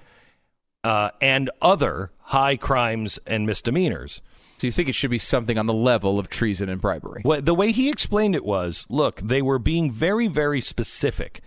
uh, 0.85 1.11
and 1.21 1.51
other 1.63 2.13
high 2.19 2.57
crimes 2.57 3.19
and 3.27 3.47
misdemeanors. 3.47 4.21
So 4.59 4.67
you 4.67 4.73
think 4.73 4.89
it 4.89 4.95
should 4.95 5.11
be 5.11 5.19
something 5.19 5.57
on 5.57 5.67
the 5.67 5.73
level 5.73 6.19
of 6.19 6.29
treason 6.29 6.69
and 6.69 6.81
bribery? 6.81 7.23
Well, 7.25 7.41
the 7.41 7.55
way 7.55 7.71
he 7.71 7.89
explained 7.89 8.35
it 8.35 8.45
was, 8.45 8.87
look, 8.91 9.21
they 9.21 9.41
were 9.41 9.61
being 9.61 9.91
very, 9.91 10.27
very 10.27 10.61
specific. 10.61 11.41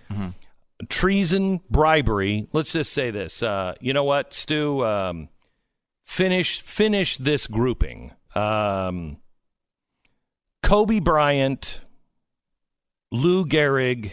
Treason, 0.90 1.60
bribery. 1.70 2.48
Let's 2.54 2.72
just 2.72 2.94
say 2.94 3.12
this. 3.12 3.44
Uh, 3.44 3.76
you 3.82 3.94
know 3.94 4.06
what, 4.06 4.34
Stu? 4.34 4.84
Um, 4.86 5.30
finish 6.06 6.62
finish 6.62 7.18
this 7.18 7.48
grouping. 7.48 8.14
Um, 8.34 9.18
Kobe 10.64 11.00
Bryant, 11.00 11.82
Lou 13.12 13.46
Gehrig, 13.46 14.12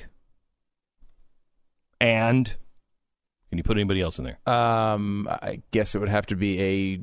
and 2.01 2.55
can 3.49 3.59
you 3.59 3.65
put 3.65 3.77
anybody 3.77 4.01
else 4.01 4.19
in 4.19 4.25
there? 4.25 4.39
Um, 4.47 5.29
I 5.31 5.63
guess 5.71 5.95
it 5.95 5.99
would 5.99 6.09
have 6.09 6.27
to 6.27 6.37
be 6.37 6.61
a 6.61 7.01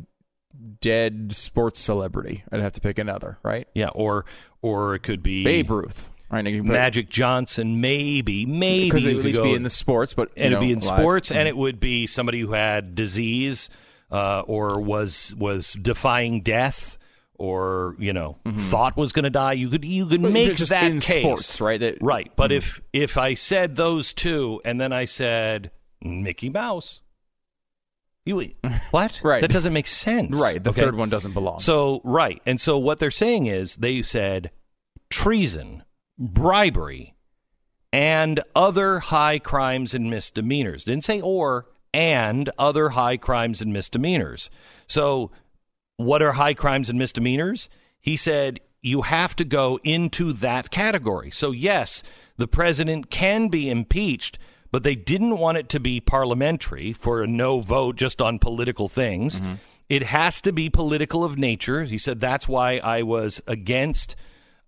dead 0.82 1.34
sports 1.34 1.80
celebrity. 1.80 2.44
I'd 2.52 2.62
have 2.62 2.72
to 2.74 2.82
pick 2.82 3.00
another, 3.00 3.38
right? 3.44 3.68
Yeah, 3.74 3.90
or 3.90 4.26
or 4.62 4.96
it 4.96 5.00
could 5.04 5.22
be 5.24 5.44
Babe 5.44 5.70
Ruth, 5.70 6.10
right? 6.32 6.42
Now 6.42 6.50
you 6.50 6.60
can 6.60 6.68
put- 6.68 6.74
Magic 6.74 7.10
Johnson, 7.10 7.82
maybe, 7.82 8.46
maybe 8.46 8.86
because 8.86 9.06
it 9.06 9.16
would 9.16 9.20
at 9.20 9.26
least 9.26 9.38
go- 9.38 9.44
be 9.46 9.54
in 9.54 9.64
the 9.64 9.70
sports, 9.70 10.14
but 10.14 10.30
and 10.38 10.48
it'd 10.54 10.60
be 10.60 10.72
in 10.72 10.80
alive. 10.80 11.00
sports, 11.00 11.32
and 11.32 11.48
it 11.48 11.58
would 11.58 11.80
be 11.80 12.08
somebody 12.08 12.40
who 12.42 12.54
had 12.54 12.96
disease 12.96 13.70
uh, 14.12 14.42
or 14.42 14.80
was 14.80 15.34
was 15.38 15.74
defying 15.74 16.42
death, 16.42 16.98
or 17.34 17.96
you 18.00 18.14
know 18.14 18.38
thought 18.48 18.96
was 18.96 19.12
going 19.12 19.24
to 19.24 19.30
die. 19.30 19.54
You 19.54 19.70
could 19.70 19.84
you 19.84 20.06
could 20.08 20.22
make 20.22 20.56
just 20.56 20.70
that 20.70 20.86
in 20.90 21.00
case, 21.00 21.22
sports, 21.22 21.60
right? 21.62 21.80
That- 21.80 21.98
right. 22.02 22.32
But 22.36 22.52
if 22.52 22.80
if 22.94 23.18
I 23.18 23.34
said 23.34 23.76
those 23.76 24.14
two, 24.14 24.62
and 24.64 24.80
then 24.80 24.94
I 24.94 25.06
said 25.06 25.72
Mickey 26.06 26.50
Mouse, 26.50 27.02
you 28.26 28.52
what? 28.92 29.20
Right. 29.24 29.42
That 29.42 29.52
doesn't 29.52 29.74
make 29.74 29.88
sense. 29.88 30.40
Right, 30.40 30.64
the 30.64 30.70
Okay? 30.72 30.82
third 30.82 30.96
one 30.96 31.10
doesn't 31.10 31.34
belong. 31.34 31.60
So 31.60 32.02
right, 32.04 32.42
and 32.46 32.60
so 32.62 32.78
what 32.78 33.00
they're 33.00 33.12
saying 33.12 33.48
is 33.48 33.76
they 33.78 34.02
said 34.02 34.52
treason, 35.10 35.84
bribery, 36.18 37.16
and 37.94 38.40
other 38.56 39.00
high 39.00 39.40
crimes 39.40 39.94
and 39.94 40.10
misdemeanors. 40.10 40.84
Didn't 40.84 41.04
say 41.04 41.22
or 41.22 41.68
and 41.94 42.50
other 42.60 42.90
high 42.90 43.16
crimes 43.18 43.62
and 43.62 43.72
misdemeanors. 43.72 44.50
So 44.88 45.32
what 45.98 46.22
are 46.22 46.34
high 46.34 46.54
crimes 46.54 46.90
and 46.90 47.00
misdemeanors? 47.00 47.70
He 48.02 48.18
said 48.18 48.60
you 48.82 49.04
have 49.04 49.36
to 49.38 49.46
go 49.46 49.80
into 49.84 50.34
that 50.34 50.70
category. 50.72 51.32
So 51.32 51.52
yes, 51.52 52.04
the 52.38 52.48
president 52.48 53.10
can 53.10 53.48
be 53.48 53.70
impeached, 53.70 54.38
but 54.76 54.84
they 54.84 54.94
didn't 54.94 55.38
want 55.38 55.58
it 55.58 55.70
to 55.70 55.80
be 55.80 56.02
parliamentary 56.02 56.92
for 56.92 57.24
a 57.24 57.28
no 57.28 57.62
vote 57.62 57.96
just 57.96 58.22
on 58.22 58.38
political 58.38 58.90
things. 58.90 59.40
It 59.88 60.04
has 60.04 60.42
to 60.42 60.52
be 60.52 60.70
political 60.70 61.24
of 61.24 61.38
nature. 61.38 61.86
He 61.86 61.98
said 61.98 62.20
that's 62.20 62.46
why 62.46 62.80
I 62.80 63.04
was 63.04 63.42
against 63.48 64.18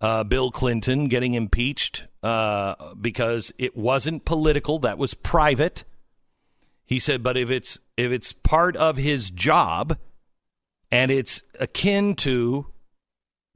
uh, 0.00 0.24
Bill 0.24 0.50
Clinton 0.50 1.08
getting 1.08 1.34
impeached 1.34 2.06
uh, 2.22 2.94
because 2.94 3.52
it 3.58 3.76
wasn't 3.76 4.24
political. 4.24 4.78
That 4.78 4.96
was 4.96 5.12
private. 5.12 5.84
He 6.86 6.98
said, 6.98 7.22
but 7.22 7.36
if 7.36 7.50
it's 7.50 7.78
if 7.98 8.10
it's 8.10 8.32
part 8.32 8.76
of 8.76 8.96
his 8.96 9.30
job 9.30 9.98
and 10.90 11.10
it's 11.10 11.42
akin 11.60 12.14
to 12.14 12.68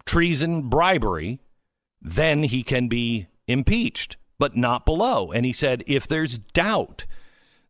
treason, 0.05 0.69
bribery, 0.69 1.41
then 2.03 2.43
he 2.43 2.63
can 2.63 2.89
be 2.89 3.29
impeached, 3.47 4.19
but 4.43 4.57
not 4.57 4.85
below. 4.85 5.31
And 5.31 5.47
he 5.47 5.53
said, 5.53 5.85
if 5.87 6.09
there's 6.09 6.37
doubt, 6.39 7.05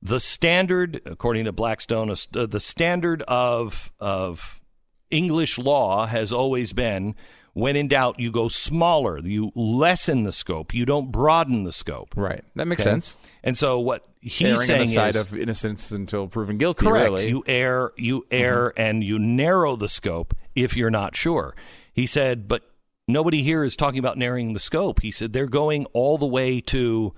the 0.00 0.18
standard, 0.18 1.02
according 1.04 1.44
to 1.44 1.52
Blackstone, 1.52 2.08
uh, 2.10 2.46
the 2.46 2.60
standard 2.60 3.20
of 3.28 3.92
of 4.00 4.62
English 5.10 5.58
law 5.58 6.06
has 6.06 6.32
always 6.32 6.72
been 6.72 7.14
when 7.52 7.76
in 7.76 7.88
doubt, 7.88 8.18
you 8.18 8.32
go 8.32 8.48
smaller, 8.48 9.18
you 9.18 9.52
lessen 9.54 10.22
the 10.22 10.32
scope, 10.32 10.72
you 10.72 10.86
don't 10.86 11.12
broaden 11.12 11.64
the 11.64 11.72
scope. 11.72 12.14
right, 12.16 12.42
that 12.54 12.66
makes 12.66 12.80
Okay? 12.80 12.92
sense. 12.92 13.16
And 13.44 13.54
so 13.58 13.78
what 13.78 14.08
he's 14.22 14.40
Erring 14.40 14.60
on 14.60 14.66
saying 14.66 14.86
the 14.86 14.94
side 14.94 15.14
is, 15.14 15.20
of 15.20 15.36
innocence 15.36 15.90
until 15.90 16.26
proven 16.26 16.56
guilty. 16.56 16.86
Correct. 16.86 17.04
Really. 17.04 17.28
You 17.28 17.44
err, 17.46 17.92
you 17.98 18.24
err, 18.30 18.72
and 18.78 19.04
you 19.04 19.18
narrow 19.18 19.76
the 19.76 19.90
scope 19.90 20.32
if 20.54 20.74
you're 20.74 20.90
not 20.90 21.14
sure. 21.14 21.54
He 21.92 22.06
said, 22.06 22.48
but 22.48 22.62
nobody 23.08 23.42
here 23.42 23.64
is 23.64 23.76
talking 23.76 23.98
about 23.98 24.18
narrowing 24.18 24.52
the 24.52 24.60
scope. 24.60 25.00
He 25.00 25.10
said 25.10 25.32
they're 25.32 25.46
going 25.46 25.86
all 25.86 26.18
the 26.18 26.26
way 26.26 26.60
to 26.62 27.14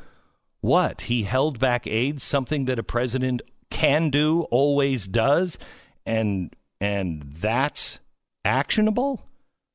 what? 0.61 1.03
He 1.03 1.25
held 1.25 1.59
back 1.59 1.87
AIDS, 1.87 2.23
something 2.25 2.65
that 2.65 2.79
a 2.79 2.83
president 2.83 3.43
can 3.71 4.11
do, 4.11 4.43
always 4.51 5.07
does, 5.07 5.59
and 6.07 6.55
and 6.81 7.23
that's 7.23 8.01
actionable. 8.45 9.23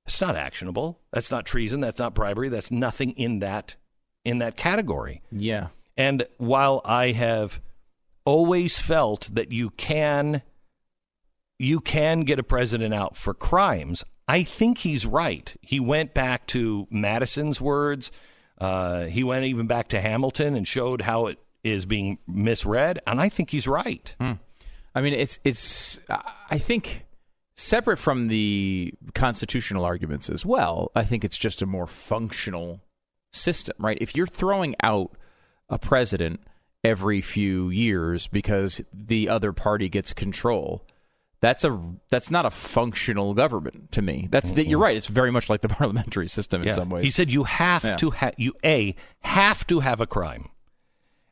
It's 0.05 0.21
not 0.21 0.35
actionable. 0.35 0.99
That's 1.11 1.29
not 1.29 1.45
treason. 1.45 1.81
That's 1.81 1.99
not 1.99 2.15
bribery. 2.15 2.49
That's 2.49 2.71
nothing 2.71 3.11
in 3.11 3.39
that 3.39 3.75
in 4.25 4.39
that 4.39 4.57
category. 4.57 5.21
yeah. 5.31 5.67
And 5.97 6.23
while 6.37 6.81
I 6.85 7.11
have 7.11 7.59
always 8.23 8.79
felt 8.79 9.29
that 9.33 9.51
you 9.51 9.69
can 9.71 10.43
you 11.57 11.81
can 11.81 12.21
get 12.21 12.39
a 12.39 12.43
president 12.43 12.93
out 12.93 13.17
for 13.17 13.33
crimes, 13.33 14.05
I 14.29 14.43
think 14.43 14.77
he's 14.77 15.07
right. 15.07 15.53
He 15.61 15.79
went 15.79 16.13
back 16.13 16.45
to 16.47 16.87
Madison's 16.91 17.59
words. 17.59 18.11
Uh, 18.59 19.05
he 19.05 19.23
went 19.23 19.45
even 19.45 19.65
back 19.65 19.87
to 19.89 19.99
Hamilton 19.99 20.55
and 20.55 20.67
showed 20.67 21.01
how 21.01 21.25
it 21.25 21.39
is 21.63 21.87
being 21.87 22.19
misread, 22.27 22.99
and 23.07 23.19
I 23.19 23.27
think 23.27 23.49
he's 23.49 23.67
right. 23.67 24.15
I 24.93 25.01
mean, 25.01 25.13
it's 25.13 25.39
it's. 25.43 25.99
I 26.49 26.59
think 26.59 27.05
separate 27.55 27.97
from 27.97 28.27
the 28.27 28.93
constitutional 29.15 29.83
arguments 29.83 30.29
as 30.29 30.45
well. 30.45 30.91
I 30.95 31.03
think 31.03 31.25
it's 31.25 31.37
just 31.37 31.63
a 31.63 31.65
more 31.65 31.87
functional 31.87 32.81
system, 33.33 33.75
right? 33.79 33.97
If 33.99 34.15
you're 34.15 34.27
throwing 34.27 34.75
out 34.83 35.11
a 35.69 35.79
president 35.79 36.39
every 36.83 37.19
few 37.19 37.69
years 37.69 38.27
because 38.27 38.81
the 38.93 39.27
other 39.27 39.53
party 39.53 39.89
gets 39.89 40.13
control, 40.13 40.85
that's 41.41 41.63
a 41.63 41.79
that's 42.09 42.29
not 42.29 42.45
a 42.45 42.49
functional 42.49 43.33
government 43.33 43.91
to 43.93 44.01
me. 44.01 44.27
That's 44.29 44.51
that 44.53 44.67
you're 44.67 44.79
right. 44.79 44.97
It's 44.97 45.07
very 45.07 45.31
much 45.31 45.49
like 45.49 45.61
the 45.61 45.69
parliamentary 45.79 46.27
system 46.27 46.63
in 46.63 46.73
some 46.73 46.89
ways. 46.89 47.05
He 47.05 47.11
said 47.11 47.31
you 47.31 47.43
have 47.45 47.83
Yeah. 47.83 47.95
to 47.97 48.09
have 48.11 48.33
you 48.37 48.53
a 48.63 48.95
have 49.21 49.65
to 49.67 49.79
have 49.79 50.01
a 50.01 50.07
crime, 50.07 50.49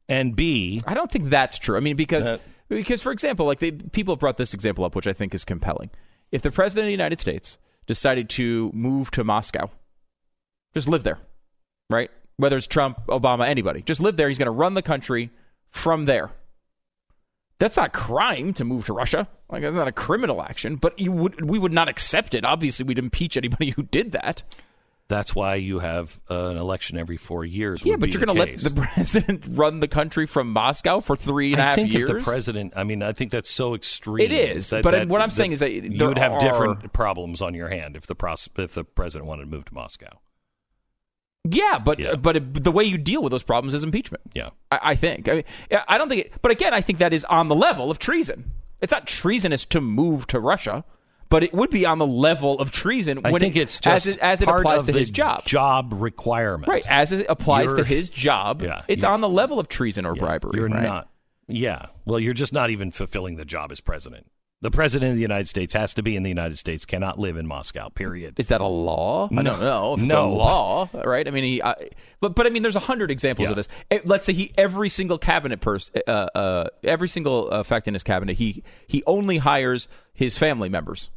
and 0.08 0.36
b 0.36 0.82
I 0.88 0.94
don't 0.94 1.12
think 1.12 1.30
that's 1.30 1.60
true. 1.60 1.76
I 1.78 1.82
mean, 1.82 1.96
because 1.96 2.28
Uh, 2.28 2.38
because 2.70 3.02
for 3.02 3.12
example, 3.12 3.46
like 3.46 3.60
they, 3.60 3.72
people 3.72 4.14
have 4.14 4.20
brought 4.20 4.38
this 4.38 4.54
example 4.54 4.84
up, 4.86 4.96
which 4.96 5.08
I 5.08 5.14
think 5.14 5.34
is 5.36 5.44
compelling. 5.46 5.90
If 6.32 6.42
the 6.42 6.52
president 6.52 6.84
of 6.86 6.88
the 6.88 6.92
United 6.92 7.20
States 7.22 7.58
decided 7.86 8.30
to 8.32 8.70
move 8.74 9.10
to 9.12 9.24
Moscow, 9.24 9.70
just 10.74 10.88
live 10.90 11.04
there, 11.04 11.20
right? 11.90 12.12
Whether 12.36 12.58
it's 12.58 12.68
Trump, 12.68 13.00
Obama, 13.08 13.48
anybody, 13.48 13.82
just 13.82 14.02
live 14.02 14.18
there. 14.18 14.28
He's 14.28 14.38
going 14.38 14.48
to 14.48 14.52
run 14.52 14.74
the 14.74 14.82
country 14.82 15.32
from 15.70 16.06
there. 16.06 16.32
That's 17.60 17.78
not 17.78 17.94
crime 17.94 18.54
to 18.56 18.66
move 18.66 18.86
to 18.88 18.94
Russia. 18.94 19.28
Like 19.50 19.62
that's 19.62 19.76
not 19.76 19.88
a 19.88 19.92
criminal 19.94 20.42
action, 20.42 20.76
but 20.76 21.00
you 21.00 21.12
would 21.12 21.50
we 21.50 21.58
would 21.58 21.72
not 21.74 21.88
accept 21.88 22.34
it. 22.34 22.44
Obviously, 22.44 22.86
we'd 22.86 23.00
impeach 23.00 23.38
anybody 23.38 23.70
who 23.78 23.84
did 23.84 24.12
that. 24.12 24.44
that's 25.08 25.34
why 25.34 25.56
you 25.56 25.80
have 25.80 26.20
uh, 26.30 26.48
an 26.48 26.58
election 26.58 26.98
every 26.98 27.16
four 27.16 27.46
years. 27.46 27.86
Yeah, 27.86 27.96
but 27.96 28.14
you're 28.14 28.26
going 28.26 28.36
to 28.38 28.44
let 28.46 28.58
the 28.58 28.72
president 28.72 29.46
run 29.52 29.80
the 29.80 29.88
country 29.88 30.26
from 30.26 30.52
Moscow 30.52 31.00
for 31.00 31.16
three 31.16 31.54
and 31.54 31.62
a 31.62 31.64
I 31.64 31.68
half 31.68 31.76
think 31.76 31.94
years. 31.94 32.10
the 32.10 32.20
president, 32.30 32.74
I 32.76 32.84
mean, 32.84 33.02
I 33.02 33.14
think 33.14 33.32
that's 33.32 33.50
so 33.50 33.74
extreme. 33.74 34.26
It 34.26 34.34
is, 34.34 34.70
that- 34.72 34.84
but 34.84 34.92
that- 34.92 35.08
what 35.08 35.22
I'm 35.22 35.30
saying 35.30 35.54
is 35.54 35.62
that 35.62 35.72
you 35.72 36.06
would 36.06 36.18
have 36.18 36.34
are- 36.34 36.40
different 36.42 36.92
problems 36.92 37.40
on 37.42 37.54
your 37.54 37.70
hand 37.70 37.96
if 37.96 38.06
the 38.06 38.16
pros- 38.16 38.50
if 38.58 38.74
the 38.74 38.84
president 38.84 39.28
wanted 39.30 39.44
to 39.44 39.50
move 39.50 39.64
to 39.64 39.74
Moscow. 39.74 40.20
Yeah, 41.50 41.80
but 41.80 42.00
Yeah. 42.00 42.16
but 42.16 42.36
it, 42.36 42.64
the 42.66 42.72
way 42.74 42.84
you 42.84 42.98
deal 42.98 43.24
with 43.24 43.32
those 43.32 43.44
problems 43.44 43.74
is 43.74 43.84
impeachment. 43.86 44.24
Yeah. 44.34 44.50
I, 44.70 44.80
I 44.92 44.96
think. 44.96 45.30
I, 45.30 45.34
mean, 45.36 45.44
I 45.88 45.98
don't 45.98 46.10
think. 46.10 46.26
It, 46.26 46.34
but 46.42 46.52
again, 46.52 46.74
I 46.74 46.82
think 46.82 47.00
that 47.00 47.14
is 47.14 47.24
on 47.26 47.48
the 47.48 47.56
level 47.56 47.90
of 47.90 48.00
treason. 48.00 48.52
It's 48.82 48.92
not 48.92 49.08
treasonous 49.08 49.66
to 49.66 49.82
move 49.82 50.28
to 50.28 50.40
Russia, 50.40 50.84
but 51.30 51.44
it 51.44 51.54
would 51.54 51.70
be 51.70 51.86
on 51.86 51.98
the 51.98 52.06
level 52.08 52.60
of 52.60 52.72
treason 52.72 53.20
I 53.26 53.32
when 53.32 53.42
think 53.42 53.56
it, 53.56 53.62
it's 53.62 53.80
just 53.80 54.08
as 54.08 54.16
it, 54.16 54.20
as 54.22 54.42
it 54.42 54.48
applies 54.48 54.84
to 54.84 54.94
his 54.94 55.12
job. 55.12 55.46
job 55.46 55.94
requirement. 55.96 56.68
Right, 56.70 56.86
as 56.88 57.12
it 57.12 57.26
applies 57.28 57.72
to 57.72 57.78
You're- 57.78 57.88
his 57.90 58.10
job, 58.10 58.62
Yeah, 58.62 58.84
it's 58.88 59.04
on 59.04 59.22
the 59.22 59.30
level 59.30 59.60
of 59.60 59.68
treason 59.68 60.06
or 60.06 60.16
Yeah, 60.16 60.20
bribery. 60.22 60.52
You're 60.56 60.70
right? 60.70 60.84
not. 60.84 61.10
Yeah. 61.48 61.88
Well, 62.06 62.20
you're 62.20 62.34
just 62.34 62.54
not 62.54 62.70
even 62.70 62.92
fulfilling 62.92 63.36
the 63.38 63.46
job 63.46 63.72
as 63.72 63.80
president. 63.82 64.28
The 64.60 64.72
president 64.72 65.12
of 65.12 65.16
the 65.18 65.22
United 65.22 65.48
States 65.48 65.76
has 65.76 65.94
to 65.94 66.02
be 66.02 66.16
in 66.16 66.24
the 66.24 66.30
United 66.30 66.58
States. 66.58 66.84
Cannot 66.84 67.20
live 67.20 67.38
in 67.38 67.46
Moscow. 67.46 67.90
Period. 67.90 68.40
Is 68.40 68.48
that 68.48 68.60
a 68.60 68.66
law? 68.66 69.30
I 69.32 69.36
No. 69.36 69.44
don't 69.52 69.60
know 69.60 69.94
if 69.94 70.00
it's 70.02 70.12
No. 70.12 70.26
a 70.26 70.34
law, 70.34 70.90
right? 71.06 71.28
I 71.28 71.32
mean, 71.32 71.44
he, 71.44 71.62
I, 71.62 71.76
but 72.22 72.34
but 72.34 72.48
I 72.48 72.50
mean, 72.50 72.64
there's 72.64 72.76
a 72.76 72.80
hundred 72.80 73.12
examples 73.12 73.46
Yeah. 73.46 73.52
of 73.52 73.56
this. 73.56 73.68
Let's 74.04 74.26
say 74.26 74.34
he 74.34 74.52
every 74.58 74.90
single 74.90 75.20
cabinet 75.20 75.62
person, 75.62 75.94
uh, 76.08 76.12
uh, 76.34 76.70
every 76.84 77.08
single 77.08 77.50
uh, 77.52 77.62
fact 77.62 77.88
in 77.88 77.94
his 77.94 78.02
cabinet, 78.02 78.38
he 78.38 78.64
he 78.88 79.04
only 79.06 79.38
hires 79.38 79.88
his 80.12 80.40
family 80.40 80.70
members. 80.70 81.12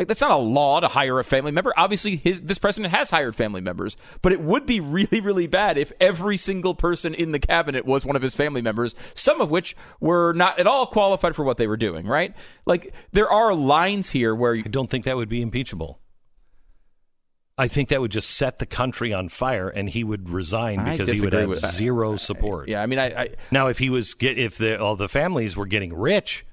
Like 0.00 0.08
that's 0.08 0.22
not 0.22 0.30
a 0.30 0.36
law 0.36 0.80
to 0.80 0.88
hire 0.88 1.18
a 1.18 1.24
family 1.24 1.52
member. 1.52 1.74
Obviously, 1.76 2.16
his 2.16 2.40
this 2.40 2.56
president 2.56 2.94
has 2.94 3.10
hired 3.10 3.36
family 3.36 3.60
members, 3.60 3.98
but 4.22 4.32
it 4.32 4.40
would 4.40 4.64
be 4.64 4.80
really, 4.80 5.20
really 5.20 5.46
bad 5.46 5.76
if 5.76 5.92
every 6.00 6.38
single 6.38 6.74
person 6.74 7.12
in 7.12 7.32
the 7.32 7.38
cabinet 7.38 7.84
was 7.84 8.06
one 8.06 8.16
of 8.16 8.22
his 8.22 8.34
family 8.34 8.62
members. 8.62 8.94
Some 9.12 9.42
of 9.42 9.50
which 9.50 9.76
were 10.00 10.32
not 10.32 10.58
at 10.58 10.66
all 10.66 10.86
qualified 10.86 11.36
for 11.36 11.44
what 11.44 11.58
they 11.58 11.66
were 11.66 11.76
doing. 11.76 12.06
Right? 12.06 12.34
Like 12.64 12.94
there 13.12 13.30
are 13.30 13.54
lines 13.54 14.08
here 14.08 14.34
where 14.34 14.54
you, 14.54 14.62
I 14.64 14.68
don't 14.70 14.88
think 14.88 15.04
that 15.04 15.16
would 15.16 15.28
be 15.28 15.42
impeachable. 15.42 16.00
I 17.58 17.68
think 17.68 17.90
that 17.90 18.00
would 18.00 18.10
just 18.10 18.30
set 18.30 18.58
the 18.58 18.64
country 18.64 19.12
on 19.12 19.28
fire, 19.28 19.68
and 19.68 19.90
he 19.90 20.02
would 20.02 20.30
resign 20.30 20.82
because 20.82 21.10
he 21.10 21.20
would 21.20 21.34
have 21.34 21.46
with 21.46 21.60
zero 21.60 22.16
support. 22.16 22.70
yeah. 22.70 22.80
I 22.80 22.86
mean, 22.86 22.98
I, 22.98 23.06
I 23.08 23.28
Now, 23.50 23.66
if 23.66 23.76
he 23.76 23.90
was 23.90 24.14
get 24.14 24.38
if 24.38 24.56
the 24.56 24.80
all 24.80 24.96
the 24.96 25.10
families 25.10 25.58
were 25.58 25.66
getting 25.66 25.92
rich 25.92 26.46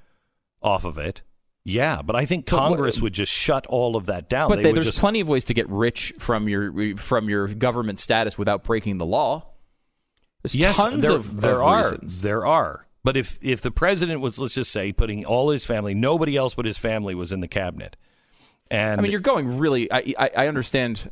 off 0.61 0.83
of 0.83 0.97
it, 0.97 1.21
yeah. 1.69 2.01
But 2.01 2.15
I 2.15 2.25
think 2.25 2.45
But 2.45 2.55
what- 2.55 2.67
Congress 2.69 3.01
would 3.01 3.13
just 3.13 3.31
shut 3.31 3.67
all 3.67 3.95
of 3.95 4.05
that 4.07 4.29
down. 4.29 4.49
but 4.49 4.57
They 4.57 4.63
they, 4.63 4.71
there's 4.71 4.85
just, 4.87 4.99
plenty 4.99 5.19
of 5.19 5.27
ways 5.27 5.43
to 5.45 5.53
get 5.53 5.67
rich 5.69 6.13
from 6.17 6.47
your 6.47 6.95
from 6.97 7.29
your 7.29 7.47
government 7.49 7.99
status 7.99 8.37
without 8.37 8.63
breaking 8.63 8.97
the 8.97 9.05
law. 9.05 9.45
There's 10.43 10.55
yes, 10.55 10.77
tons 10.77 11.01
there, 11.03 11.11
of 11.11 11.41
there 11.41 11.55
of 11.55 11.61
are 11.67 11.81
reasons. 11.83 12.21
there 12.21 12.45
are. 12.45 12.87
But 13.03 13.17
if 13.17 13.37
if 13.41 13.61
the 13.61 13.71
president 13.71 14.21
was, 14.21 14.39
let's 14.39 14.53
just 14.53 14.71
say, 14.71 14.91
putting 14.93 15.25
all 15.25 15.49
his 15.49 15.65
family, 15.65 15.93
nobody 15.93 16.35
else 16.37 16.53
but 16.55 16.65
his 16.65 16.77
family 16.77 17.15
was 17.15 17.31
in 17.31 17.39
the 17.41 17.47
cabinet, 17.47 17.95
and 18.69 18.99
I 18.99 19.03
mean, 19.03 19.11
you're 19.11 19.21
going 19.21 19.59
really. 19.59 19.91
I, 19.91 20.13
I, 20.17 20.29
I 20.37 20.47
understand. 20.47 21.09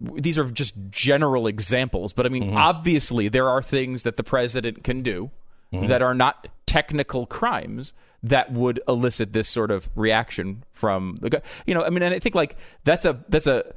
These 0.00 0.38
are 0.38 0.44
just 0.50 0.74
general 0.90 1.46
examples, 1.46 2.12
but 2.12 2.26
I 2.26 2.30
mean, 2.30 2.44
Mm-hmm. 2.44 2.56
obviously, 2.56 3.28
there 3.28 3.48
are 3.48 3.62
things 3.62 4.02
that 4.04 4.16
the 4.16 4.24
president 4.24 4.82
can 4.84 5.02
do 5.02 5.30
Mm-hmm. 5.72 5.88
that 5.88 6.00
are 6.00 6.14
not 6.14 6.46
technical 6.64 7.26
crimes 7.26 7.92
that 8.22 8.52
would 8.52 8.80
elicit 8.88 9.32
this 9.32 9.48
sort 9.48 9.70
of 9.70 9.88
reaction 9.94 10.64
from 10.72 11.18
the. 11.20 11.30
guy. 11.30 11.42
You 11.66 11.74
know, 11.74 11.84
I 11.84 11.90
mean, 11.90 12.02
and 12.02 12.14
I 12.14 12.18
think 12.18 12.34
like 12.34 12.56
that's 12.84 13.04
a 13.04 13.24
that's 13.28 13.46
a 13.46 13.72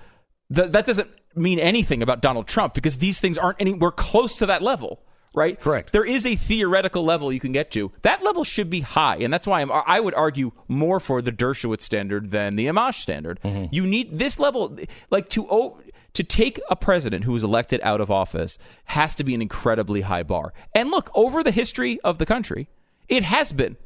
that, 0.49 0.71
that 0.73 0.85
doesn't 0.85 1.09
mean 1.35 1.59
anything 1.59 2.01
about 2.01 2.21
Donald 2.21 2.47
Trump 2.47 2.73
because 2.73 2.97
these 2.97 3.19
things 3.19 3.37
aren't 3.37 3.61
anywhere 3.61 3.91
close 3.91 4.37
to 4.37 4.45
that 4.47 4.61
level. 4.61 5.01
Right. 5.33 5.59
Correct. 5.59 5.93
There 5.93 6.05
is 6.05 6.25
a 6.25 6.35
theoretical 6.35 7.03
level 7.03 7.31
you 7.31 7.39
can 7.39 7.51
get 7.51 7.69
to. 7.71 7.91
That 8.01 8.23
level 8.23 8.43
should 8.43 8.69
be 8.69 8.81
high, 8.81 9.17
and 9.17 9.31
that's 9.31 9.45
why 9.45 9.61
I'm, 9.61 9.71
I 9.71 9.99
would 9.99 10.15
argue 10.15 10.51
more 10.67 10.99
for 10.99 11.21
the 11.21 11.31
Dershowitz 11.31 11.81
standard 11.81 12.31
than 12.31 12.55
the 12.55 12.65
Amash 12.65 12.95
standard. 12.95 13.39
Mm-hmm. 13.43 13.73
You 13.73 13.85
need 13.85 14.17
this 14.17 14.39
level, 14.39 14.75
like 15.11 15.29
to 15.29 15.47
o- 15.49 15.79
to 16.13 16.23
take 16.23 16.59
a 16.69 16.75
president 16.75 17.25
who 17.25 17.33
was 17.33 17.43
elected 17.43 17.79
out 17.83 18.01
of 18.01 18.09
office 18.09 18.57
has 18.85 19.13
to 19.15 19.23
be 19.23 19.35
an 19.35 19.41
incredibly 19.41 20.01
high 20.01 20.23
bar. 20.23 20.51
And 20.73 20.89
look, 20.89 21.11
over 21.13 21.43
the 21.43 21.51
history 21.51 21.99
of 22.01 22.17
the 22.17 22.25
country, 22.25 22.67
it 23.07 23.23
has 23.23 23.53
been 23.53 23.77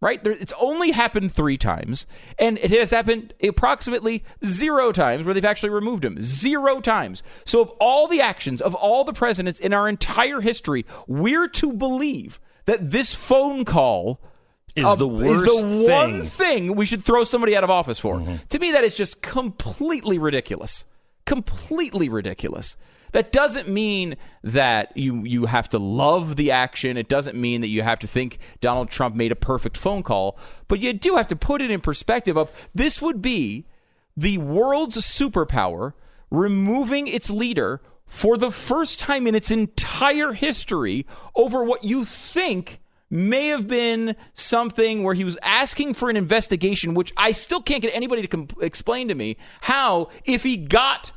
right? 0.00 0.22
There, 0.22 0.32
it's 0.32 0.52
only 0.58 0.92
happened 0.92 1.32
three 1.32 1.56
times, 1.56 2.06
and 2.38 2.58
it 2.58 2.70
has 2.70 2.90
happened 2.90 3.34
approximately 3.42 4.24
zero 4.44 4.92
times 4.92 5.24
where 5.24 5.34
they've 5.34 5.44
actually 5.44 5.70
removed 5.70 6.04
him. 6.04 6.20
Zero 6.20 6.80
times. 6.80 7.22
So, 7.44 7.60
of 7.60 7.70
all 7.80 8.08
the 8.08 8.20
actions 8.20 8.60
of 8.60 8.74
all 8.74 9.04
the 9.04 9.12
presidents 9.12 9.60
in 9.60 9.72
our 9.72 9.88
entire 9.88 10.40
history, 10.40 10.86
we're 11.06 11.48
to 11.48 11.72
believe 11.72 12.40
that 12.64 12.90
this 12.90 13.14
phone 13.14 13.64
call. 13.64 14.20
Is 14.76 14.84
uh, 14.84 14.94
the 14.94 15.08
is 15.08 15.42
the 15.42 15.66
worst 15.66 15.90
one 15.90 16.20
thing. 16.20 16.28
thing 16.28 16.76
we 16.76 16.86
should 16.86 17.04
throw 17.04 17.24
somebody 17.24 17.56
out 17.56 17.64
of 17.64 17.70
office 17.70 17.98
for. 17.98 18.18
Mm-hmm. 18.18 18.36
To 18.50 18.58
me, 18.60 18.70
that 18.70 18.84
is 18.84 18.96
just 18.96 19.20
completely 19.20 20.16
ridiculous. 20.16 20.84
Completely 21.26 22.08
ridiculous. 22.08 22.76
That 23.12 23.32
doesn't 23.32 23.68
mean 23.68 24.16
that 24.42 24.96
you 24.96 25.24
you 25.24 25.46
have 25.46 25.68
to 25.70 25.78
love 25.78 26.36
the 26.36 26.50
action. 26.50 26.96
It 26.96 27.08
doesn't 27.08 27.36
mean 27.36 27.60
that 27.60 27.68
you 27.68 27.82
have 27.82 27.98
to 28.00 28.06
think 28.06 28.38
Donald 28.60 28.90
Trump 28.90 29.14
made 29.14 29.32
a 29.32 29.36
perfect 29.36 29.76
phone 29.76 30.02
call, 30.02 30.38
but 30.68 30.80
you 30.80 30.92
do 30.92 31.16
have 31.16 31.26
to 31.28 31.36
put 31.36 31.60
it 31.60 31.70
in 31.70 31.80
perspective 31.80 32.36
of 32.36 32.50
this 32.74 33.02
would 33.02 33.20
be 33.20 33.66
the 34.16 34.38
world's 34.38 34.96
superpower 34.98 35.94
removing 36.30 37.06
its 37.06 37.30
leader 37.30 37.80
for 38.06 38.36
the 38.36 38.50
first 38.50 38.98
time 38.98 39.26
in 39.26 39.34
its 39.34 39.50
entire 39.50 40.32
history 40.32 41.06
over 41.34 41.62
what 41.62 41.84
you 41.84 42.04
think 42.04 42.80
may 43.08 43.48
have 43.48 43.66
been 43.66 44.14
something 44.34 45.02
where 45.02 45.14
he 45.14 45.24
was 45.24 45.36
asking 45.42 45.94
for 45.94 46.08
an 46.08 46.16
investigation, 46.16 46.94
which 46.94 47.12
I 47.16 47.32
still 47.32 47.60
can't 47.60 47.82
get 47.82 47.94
anybody 47.94 48.26
to 48.26 48.48
explain 48.60 49.08
to 49.08 49.14
me 49.14 49.36
how, 49.62 50.10
if 50.24 50.44
he 50.44 50.56
got 50.56 51.12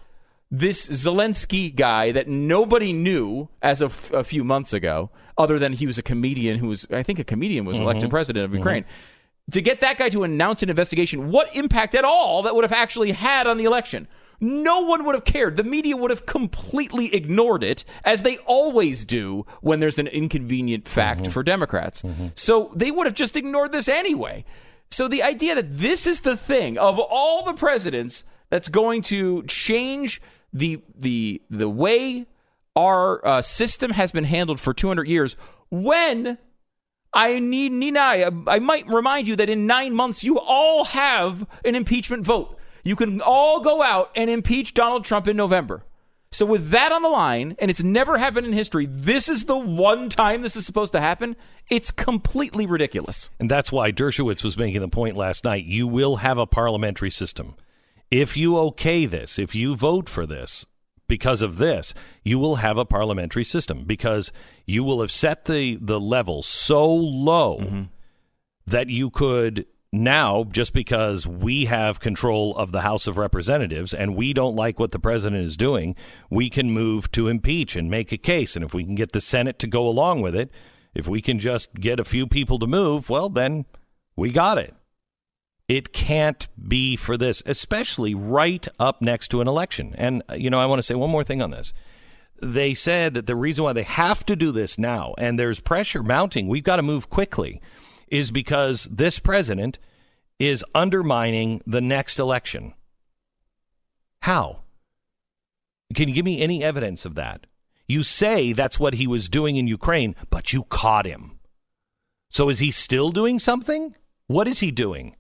this 0.56 0.88
Zelensky 0.88 1.76
guy 1.76 2.12
that 2.12 2.28
nobody 2.28 2.94
knew 2.94 3.50
as 3.64 3.82
of 3.82 3.92
f- 3.92 4.14
a 4.14 4.24
few 4.24 4.44
months 4.44 4.72
ago, 4.72 5.10
other 5.36 5.58
than 5.58 5.74
he 5.74 5.88
was 5.88 5.98
a 5.98 6.04
comedian 6.04 6.60
who 6.60 6.68
was, 6.68 6.86
I 6.92 7.02
think 7.02 7.18
a 7.18 7.24
comedian 7.24 7.66
was 7.66 7.80
elected 7.80 8.04
mm-hmm. 8.04 8.12
president 8.12 8.46
of 8.46 8.52
mm-hmm. 8.52 8.60
Ukraine. 8.60 8.86
To 9.50 9.62
get 9.62 9.80
that 9.80 9.98
guy 9.98 10.10
to 10.10 10.24
announce 10.24 10.62
an 10.62 10.70
investigation, 10.70 11.32
what 11.32 11.54
impact 11.56 11.96
at 11.96 12.06
all 12.06 12.44
that 12.44 12.54
would 12.54 12.64
have 12.64 12.72
actually 12.72 13.14
had 13.14 13.48
on 13.48 13.58
the 13.58 13.64
election? 13.64 14.08
No 14.40 14.82
one 14.82 15.06
would 15.06 15.16
have 15.16 15.26
cared. 15.26 15.58
The 15.58 15.64
media 15.64 15.98
would 15.98 16.12
have 16.12 16.28
completely 16.28 17.16
ignored 17.16 17.64
it, 17.64 17.84
as 18.06 18.22
they 18.22 18.38
always 18.46 19.06
do 19.06 19.48
when 19.62 19.80
there's 19.80 19.98
an 19.98 20.08
inconvenient 20.08 20.88
fact 20.88 21.22
mm-hmm. 21.24 21.32
for 21.32 21.42
Democrats. 21.42 22.04
So 22.36 22.72
they 22.76 22.92
would 22.92 23.08
have 23.08 23.16
just 23.16 23.36
ignored 23.36 23.72
this 23.72 23.88
anyway. 23.88 24.46
So 24.92 25.08
the 25.08 25.24
idea 25.24 25.56
that 25.56 25.80
this 25.80 26.06
is 26.06 26.22
the 26.22 26.38
thing 26.38 26.78
of 26.78 27.00
all 27.00 27.44
the 27.44 27.54
presidents 27.54 28.24
that's 28.52 28.70
going 28.70 29.02
to 29.02 29.42
change 29.46 30.22
the 30.54 30.82
the 30.96 31.42
the 31.50 31.70
way 31.70 32.26
our 32.76 33.26
uh, 33.26 33.42
system 33.42 33.92
has 33.92 34.12
been 34.12 34.24
handled 34.24 34.60
for 34.60 34.74
200 34.74 35.08
years 35.08 35.36
when 35.70 36.38
I 37.14 37.40
need 37.40 37.72
Nina. 37.72 38.00
I, 38.00 38.32
I 38.48 38.60
might 38.60 38.88
remind 38.88 39.28
you 39.28 39.36
that 39.36 39.50
in 39.50 39.68
nine 39.68 39.94
months 39.94 40.24
you 40.24 40.40
all 40.40 40.86
have 40.86 41.46
an 41.66 41.76
impeachment 41.76 42.26
vote. 42.26 42.58
You 42.84 42.96
can 42.96 43.22
all 43.22 43.62
go 43.62 43.82
out 43.82 44.12
and 44.16 44.30
impeach 44.30 44.74
Donald 44.74 45.06
Trump 45.06 45.28
in 45.28 45.38
November. 45.38 45.86
So 46.32 46.48
with 46.48 46.72
that 46.72 46.92
on 46.92 47.04
the 47.04 47.10
line, 47.10 47.56
and 47.60 47.70
it's 47.70 47.84
never 47.84 48.18
happened 48.18 48.48
in 48.48 48.54
history, 48.54 48.88
this 48.88 49.30
is 49.30 49.46
the 49.46 49.58
one 49.58 50.10
time 50.10 50.42
this 50.42 50.56
is 50.56 50.66
supposed 50.66 50.92
to 50.94 51.00
happen. 51.00 51.36
It's 51.70 51.92
completely 51.92 52.66
ridiculous. 52.66 53.30
And 53.40 53.52
that's 53.52 53.72
why 53.72 53.92
Dershowitz 53.92 54.44
was 54.44 54.58
making 54.58 54.82
the 54.82 54.88
point 54.88 55.16
last 55.16 55.44
night. 55.44 55.66
You 55.66 55.88
will 55.88 56.18
have 56.18 56.40
a 56.40 56.48
parliamentary 56.48 57.12
system. 57.12 57.54
If 58.14 58.38
you 58.38 58.60
okay 58.60 59.08
this, 59.08 59.40
if 59.40 59.56
you 59.56 59.76
vote 59.76 60.08
for 60.08 60.28
this 60.28 60.68
because 61.08 61.42
of 61.42 61.58
this, 61.58 61.96
you 62.24 62.38
will 62.38 62.58
have 62.58 62.78
a 62.78 62.86
parliamentary 62.86 63.44
system 63.44 63.86
because 63.86 64.32
you 64.68 64.84
will 64.84 65.02
have 65.02 65.12
set 65.12 65.46
the, 65.46 65.80
the 65.82 66.00
level 66.00 66.44
so 66.44 66.94
low 66.94 67.58
mm-hmm. 67.58 67.84
that 68.68 68.88
you 68.88 69.10
could 69.10 69.66
now, 69.92 70.44
just 70.44 70.74
because 70.74 71.26
we 71.26 71.66
have 71.66 72.00
control 72.00 72.56
of 72.56 72.72
the 72.72 72.82
House 72.82 73.08
of 73.08 73.18
Representatives 73.18 73.96
and 73.96 74.16
we 74.16 74.32
don't 74.32 74.56
like 74.56 74.80
what 74.80 74.92
the 74.92 75.00
president 75.00 75.44
is 75.44 75.58
doing, 75.58 75.96
we 76.30 76.52
can 76.52 76.70
move 76.70 77.12
to 77.14 77.28
impeach 77.28 77.76
and 77.76 77.90
make 77.90 78.12
a 78.12 78.18
case. 78.20 78.56
And 78.56 78.64
if 78.64 78.76
we 78.76 78.84
can 78.84 78.94
get 78.94 79.14
the 79.14 79.22
Senate 79.22 79.58
to 79.58 79.66
go 79.66 79.88
along 79.88 80.22
with 80.22 80.36
it, 80.36 80.52
if 80.94 81.08
we 81.08 81.20
can 81.20 81.40
just 81.40 81.74
get 81.74 82.00
a 82.00 82.06
few 82.06 82.28
people 82.28 82.60
to 82.60 82.68
move, 82.68 83.10
well, 83.10 83.30
then 83.30 83.66
we 84.16 84.32
got 84.32 84.60
it. 84.60 84.76
It 85.68 85.94
can't 85.94 86.48
be 86.68 86.96
for 86.96 87.18
this, 87.18 87.42
especially 87.46 88.14
right 88.14 88.68
up 88.80 89.02
next 89.02 89.30
to 89.30 89.42
an 89.42 89.48
election. 89.48 89.96
And, 89.98 90.22
uh, 90.30 90.36
you 90.36 90.50
know, 90.50 90.60
I 90.60 90.66
want 90.66 90.80
to 90.80 90.84
say 90.84 90.96
one 90.96 91.10
more 91.10 91.24
thing 91.24 91.42
on 91.42 91.52
this. 91.52 91.74
They 92.42 92.74
said 92.74 93.14
that 93.14 93.28
the 93.28 93.36
reason 93.36 93.64
why 93.64 93.74
they 93.74 93.84
have 93.84 94.26
to 94.26 94.36
do 94.36 94.52
this 94.52 94.78
now, 94.78 95.14
and 95.18 95.40
there's 95.40 95.62
pressure 95.62 96.04
mounting, 96.04 96.48
we've 96.48 96.64
got 96.64 96.76
to 96.76 96.82
move 96.82 97.10
quickly, 97.10 97.62
is 98.10 98.32
because 98.32 98.84
this 98.92 99.20
president 99.20 99.80
is 100.40 100.66
undermining 100.76 101.62
the 101.66 101.80
next 101.80 102.20
election. 102.20 102.74
How? 104.22 104.64
Can 105.96 106.10
you 106.10 106.16
give 106.16 106.26
me 106.26 106.42
any 106.42 106.64
evidence 106.64 107.06
of 107.06 107.16
that? 107.16 107.46
You 107.88 108.04
say 108.04 108.52
that's 108.52 108.80
what 108.80 108.96
he 108.96 109.08
was 109.08 109.30
doing 109.30 109.56
in 109.56 109.68
Ukraine, 109.68 110.16
but 110.30 110.52
you 110.52 110.64
caught 110.64 111.06
him. 111.06 111.40
So 112.30 112.50
is 112.50 112.60
he 112.60 112.72
still 112.72 113.12
doing 113.12 113.40
something? 113.40 113.96
What 114.28 114.48
is 114.48 114.60
he 114.60 114.72
doing? 114.72 115.16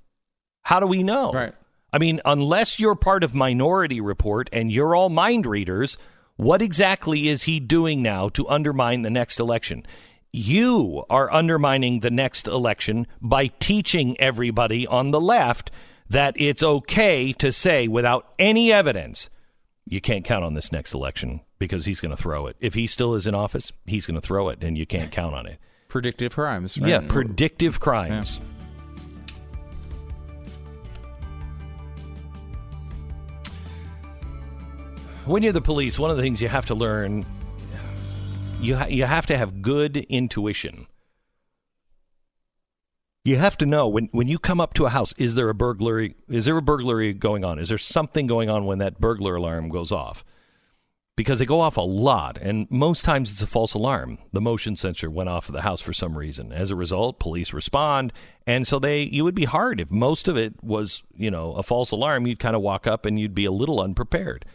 How 0.63 0.79
do 0.79 0.87
we 0.87 1.03
know? 1.03 1.31
Right. 1.31 1.53
I 1.91 1.99
mean, 1.99 2.19
unless 2.25 2.79
you're 2.79 2.95
part 2.95 3.23
of 3.23 3.35
Minority 3.35 4.01
Report 4.01 4.49
and 4.51 4.71
you're 4.71 4.95
all 4.95 5.09
mind 5.09 5.45
readers, 5.45 5.97
what 6.37 6.61
exactly 6.61 7.27
is 7.27 7.43
he 7.43 7.59
doing 7.59 8.01
now 8.01 8.29
to 8.29 8.47
undermine 8.49 9.03
the 9.03 9.11
next 9.11 9.39
election? 9.39 9.85
You 10.31 11.03
are 11.11 11.31
undermining 11.31 11.99
the 11.99 12.09
next 12.09 12.47
election 12.47 13.05
by 13.21 13.47
teaching 13.47 14.19
everybody 14.19 14.87
on 14.87 15.11
the 15.11 15.21
left 15.21 15.69
that 16.09 16.33
it's 16.37 16.63
okay 16.63 17.33
to 17.33 17.51
say 17.53 17.87
without 17.87 18.33
any 18.39 18.73
evidence, 18.73 19.29
you 19.85 20.01
can't 20.01 20.25
count 20.25 20.43
on 20.43 20.55
this 20.55 20.71
next 20.71 20.93
election 20.93 21.41
because 21.59 21.85
he's 21.85 22.01
going 22.01 22.15
to 22.15 22.21
throw 22.21 22.47
it. 22.47 22.55
If 22.59 22.73
he 22.73 22.87
still 22.87 23.13
is 23.13 23.27
in 23.27 23.35
office, 23.35 23.71
he's 23.85 24.07
going 24.07 24.19
to 24.19 24.25
throw 24.25 24.49
it 24.49 24.63
and 24.63 24.77
you 24.77 24.87
can't 24.87 25.11
count 25.11 25.35
on 25.35 25.45
it. 25.45 25.59
Predictive 25.87 26.33
crimes. 26.33 26.79
right? 26.79 26.89
Yeah, 26.89 27.01
predictive 27.01 27.79
crimes. 27.79 28.41
When 35.25 35.41
you're 35.41 35.53
the 35.53 35.61
police, 35.61 35.97
one 35.97 36.11
of 36.11 36.17
the 36.17 36.23
things 36.23 36.41
you 36.41 36.49
have 36.49 36.65
to 36.65 36.75
learn 36.75 37.25
you 38.63 38.77
ha- 38.77 38.87
you 38.87 39.05
have 39.05 39.25
to 39.27 39.37
have 39.37 39.61
good 39.61 39.97
intuition. 39.97 40.87
You 43.25 43.37
have 43.37 43.57
to 43.57 43.65
know 43.65 43.87
when 43.87 44.09
when 44.11 44.27
you 44.27 44.39
come 44.39 44.59
up 44.59 44.73
to 44.75 44.85
a 44.85 44.89
house, 44.89 45.13
is 45.17 45.35
there 45.35 45.49
a 45.49 45.55
burglary? 45.55 46.15
Is 46.27 46.45
there 46.45 46.57
a 46.57 46.61
burglary 46.61 47.13
going 47.13 47.43
on? 47.45 47.59
Is 47.59 47.69
there 47.69 47.77
something 47.77 48.27
going 48.27 48.49
on 48.49 48.65
when 48.65 48.79
that 48.79 48.99
burglar 48.99 49.35
alarm 49.35 49.69
goes 49.69 49.91
off? 49.91 50.25
Because 51.15 51.39
they 51.39 51.45
go 51.45 51.61
off 51.61 51.77
a 51.77 51.81
lot, 51.81 52.39
and 52.39 52.69
most 52.71 53.05
times 53.05 53.31
it's 53.31 53.41
a 53.41 53.47
false 53.47 53.75
alarm. 53.75 54.17
The 54.31 54.41
motion 54.41 54.75
sensor 54.75 55.11
went 55.11 55.29
off 55.29 55.47
of 55.47 55.53
the 55.53 55.61
house 55.61 55.79
for 55.79 55.93
some 55.93 56.17
reason. 56.17 56.51
As 56.51 56.71
a 56.71 56.75
result, 56.75 57.19
police 57.19 57.53
respond, 57.53 58.11
and 58.47 58.65
so 58.65 58.79
they 58.79 59.03
you 59.03 59.23
would 59.23 59.35
be 59.35 59.45
hard 59.45 59.79
if 59.79 59.91
most 59.91 60.27
of 60.27 60.35
it 60.35 60.61
was 60.63 61.03
you 61.15 61.31
know 61.31 61.53
a 61.53 61.63
false 61.63 61.91
alarm. 61.91 62.27
You'd 62.27 62.39
kind 62.39 62.55
of 62.55 62.61
walk 62.61 62.87
up 62.87 63.05
and 63.05 63.19
you'd 63.19 63.35
be 63.35 63.45
a 63.45 63.51
little 63.51 63.79
unprepared. 63.79 64.45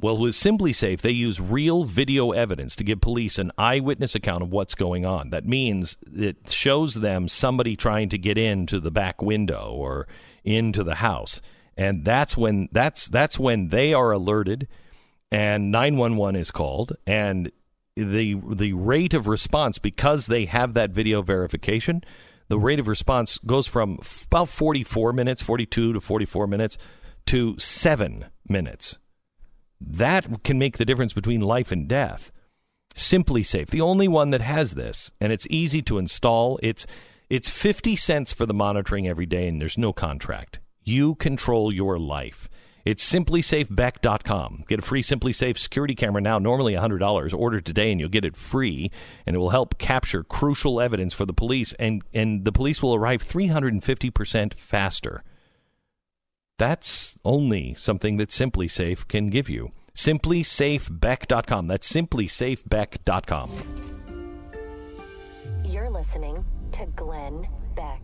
Well, 0.00 0.16
with 0.16 0.34
SimpliSafe, 0.34 1.00
they 1.00 1.10
use 1.10 1.40
real 1.40 1.84
video 1.84 2.32
evidence 2.32 2.74
to 2.76 2.84
give 2.84 3.00
police 3.00 3.38
an 3.38 3.52
eyewitness 3.56 4.14
account 4.14 4.42
of 4.42 4.50
what's 4.50 4.74
going 4.74 5.06
on. 5.06 5.30
That 5.30 5.46
means 5.46 5.96
it 6.12 6.50
shows 6.50 6.94
them 6.94 7.28
somebody 7.28 7.76
trying 7.76 8.08
to 8.08 8.18
get 8.18 8.36
into 8.36 8.80
the 8.80 8.90
back 8.90 9.22
window 9.22 9.70
or 9.72 10.08
into 10.44 10.82
the 10.82 10.96
house. 10.96 11.40
And 11.76 12.04
that's 12.04 12.36
when 12.36 12.68
that's 12.72 13.06
that's 13.06 13.38
when 13.38 13.68
they 13.68 13.94
are 13.94 14.10
alerted 14.10 14.66
and 15.30 15.70
911 15.70 16.38
is 16.38 16.50
called 16.50 16.92
and 17.06 17.50
the 17.96 18.40
the 18.50 18.72
rate 18.72 19.14
of 19.14 19.28
response 19.28 19.78
because 19.78 20.26
they 20.26 20.46
have 20.46 20.74
that 20.74 20.90
video 20.90 21.22
verification, 21.22 22.02
the 22.48 22.58
rate 22.58 22.80
of 22.80 22.88
response 22.88 23.38
goes 23.46 23.66
from 23.66 23.98
about 24.26 24.48
44 24.48 25.12
minutes, 25.12 25.42
42 25.42 25.94
to 25.94 26.00
44 26.00 26.46
minutes 26.46 26.78
to 27.26 27.58
7 27.58 28.26
minutes. 28.48 28.98
That 29.86 30.42
can 30.44 30.58
make 30.58 30.78
the 30.78 30.84
difference 30.84 31.12
between 31.12 31.40
life 31.40 31.72
and 31.72 31.88
death. 31.88 32.30
SimpliSafe, 32.94 33.70
the 33.70 33.80
only 33.80 34.08
one 34.08 34.30
that 34.30 34.40
has 34.40 34.74
this, 34.74 35.10
and 35.20 35.32
it's 35.32 35.46
easy 35.48 35.82
to 35.82 35.98
install. 35.98 36.58
It's 36.62 36.86
it's 37.30 37.48
50 37.48 37.96
cents 37.96 38.32
for 38.32 38.44
the 38.44 38.52
monitoring 38.52 39.08
every 39.08 39.24
day 39.24 39.48
and 39.48 39.58
there's 39.58 39.78
no 39.78 39.94
contract. 39.94 40.60
You 40.84 41.14
control 41.14 41.72
your 41.72 41.98
life. 41.98 42.46
It's 42.84 43.10
simplisafebeck.com. 43.10 44.64
Get 44.68 44.80
a 44.80 44.82
free 44.82 45.02
SimpliSafe 45.02 45.56
security 45.56 45.94
camera 45.94 46.20
now, 46.20 46.38
normally 46.38 46.74
$100. 46.74 47.38
Order 47.38 47.60
today 47.60 47.90
and 47.90 48.00
you'll 48.00 48.10
get 48.10 48.24
it 48.24 48.36
free, 48.36 48.90
and 49.24 49.36
it 49.36 49.38
will 49.38 49.50
help 49.50 49.78
capture 49.78 50.24
crucial 50.24 50.80
evidence 50.80 51.14
for 51.14 51.24
the 51.24 51.32
police, 51.32 51.72
and, 51.78 52.02
and 52.12 52.44
the 52.44 52.52
police 52.52 52.82
will 52.82 52.94
arrive 52.94 53.22
350% 53.22 54.54
faster. 54.54 55.22
That's 56.62 57.18
only 57.24 57.74
something 57.74 58.18
that 58.18 58.28
SimpliSafe 58.28 59.08
can 59.08 59.30
give 59.30 59.50
you. 59.50 59.72
SimpliSafeBeck.com. 59.96 61.66
That's 61.66 61.92
SimpliSafeBeck.com. 61.92 63.50
You're 65.64 65.90
listening 65.90 66.44
to 66.70 66.86
Glenn 66.94 67.48
Beck. 67.74 68.00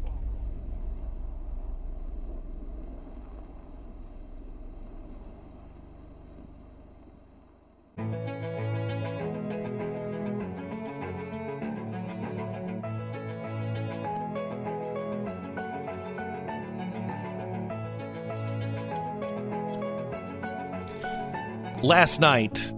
Last 21.83 22.19
night 22.19 22.73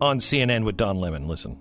on 0.00 0.18
CNN 0.18 0.64
with 0.64 0.76
Don 0.76 0.98
Lemon, 0.98 1.26
listen. 1.26 1.58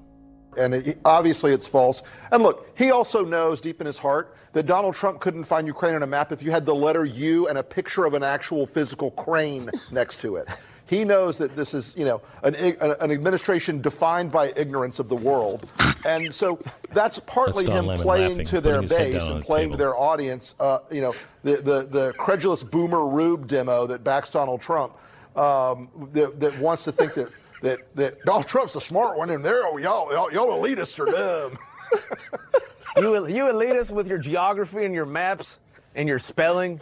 and 0.58 0.74
it, 0.74 1.00
obviously 1.06 1.54
it's 1.54 1.66
false. 1.66 2.04
And 2.32 2.44
look, 2.44 2.78
he 2.78 2.92
also 2.92 3.24
knows 3.24 3.62
deep 3.62 3.80
in 3.80 3.88
his 3.88 3.98
heart 3.98 4.36
that 4.52 4.66
Donald 4.66 4.94
Trump 4.94 5.22
couldn't 5.22 5.46
find 5.46 5.68
Ukraine 5.68 5.96
on 5.96 6.04
a 6.04 6.08
map 6.08 6.34
if 6.34 6.44
you 6.44 6.52
had 6.52 6.66
the 6.66 6.76
letter 6.76 7.06
U 7.06 7.48
and 7.48 7.58
a 7.58 7.64
picture 7.64 8.04
of 8.04 8.14
an 8.14 8.24
actual 8.24 8.66
physical 8.66 9.12
crane 9.12 9.70
next 9.92 10.20
to 10.22 10.36
it. 10.36 10.50
He 10.88 11.06
knows 11.06 11.38
that 11.38 11.56
this 11.56 11.74
is, 11.74 11.94
you 11.98 12.06
know, 12.06 12.22
an, 12.44 12.56
an 12.56 13.10
administration 13.10 13.82
defined 13.82 14.32
by 14.32 14.54
ignorance 14.56 15.00
of 15.00 15.10
the 15.10 15.16
world, 15.16 15.68
and 16.06 16.36
so 16.36 16.60
that's 16.92 17.20
partly 17.20 17.66
That's 17.66 17.80
him 17.80 17.86
Lemon 17.88 18.04
playing 18.04 18.32
laughing, 18.32 18.46
to 18.48 18.62
their 18.62 18.82
putting 18.82 18.90
his 18.90 18.92
head 18.92 19.14
base 19.14 19.28
and 19.28 19.44
playing 19.44 19.72
to 19.72 19.78
their 19.78 19.98
audience. 19.98 20.54
Uh, 20.60 20.80
you 20.92 21.02
know, 21.02 21.14
the, 21.44 21.56
the 21.56 21.84
the 21.90 22.14
credulous 22.18 22.62
boomer 22.62 23.08
rube 23.08 23.48
demo 23.48 23.88
that 23.88 24.04
backs 24.04 24.30
Donald 24.30 24.62
Trump, 24.62 24.96
um, 25.36 25.90
that, 26.14 26.40
that 26.40 26.60
wants 26.60 26.84
to 26.86 26.91
think 26.91 27.14
that. 27.16 27.30
That, 27.62 27.80
that 27.95 28.22
Donald 28.26 28.48
Trump's 28.48 28.76
a 28.76 28.82
smart 28.82 29.18
one, 29.18 29.30
and 29.32 29.44
there, 29.44 29.66
oh, 29.66 29.78
y'all, 29.78 30.12
y'all, 30.12 30.32
y'all 30.32 30.62
elitists 30.62 30.99
are 30.99 31.06
dumb. 31.06 31.57
You, 32.98 33.28
you 33.28 33.44
elitists 33.45 33.91
with 33.91 34.07
your 34.07 34.18
geography 34.18 34.86
and 34.86 34.94
your 34.94 35.06
maps 35.06 35.60
and 35.95 36.07
your 36.07 36.20
spelling, 36.20 36.80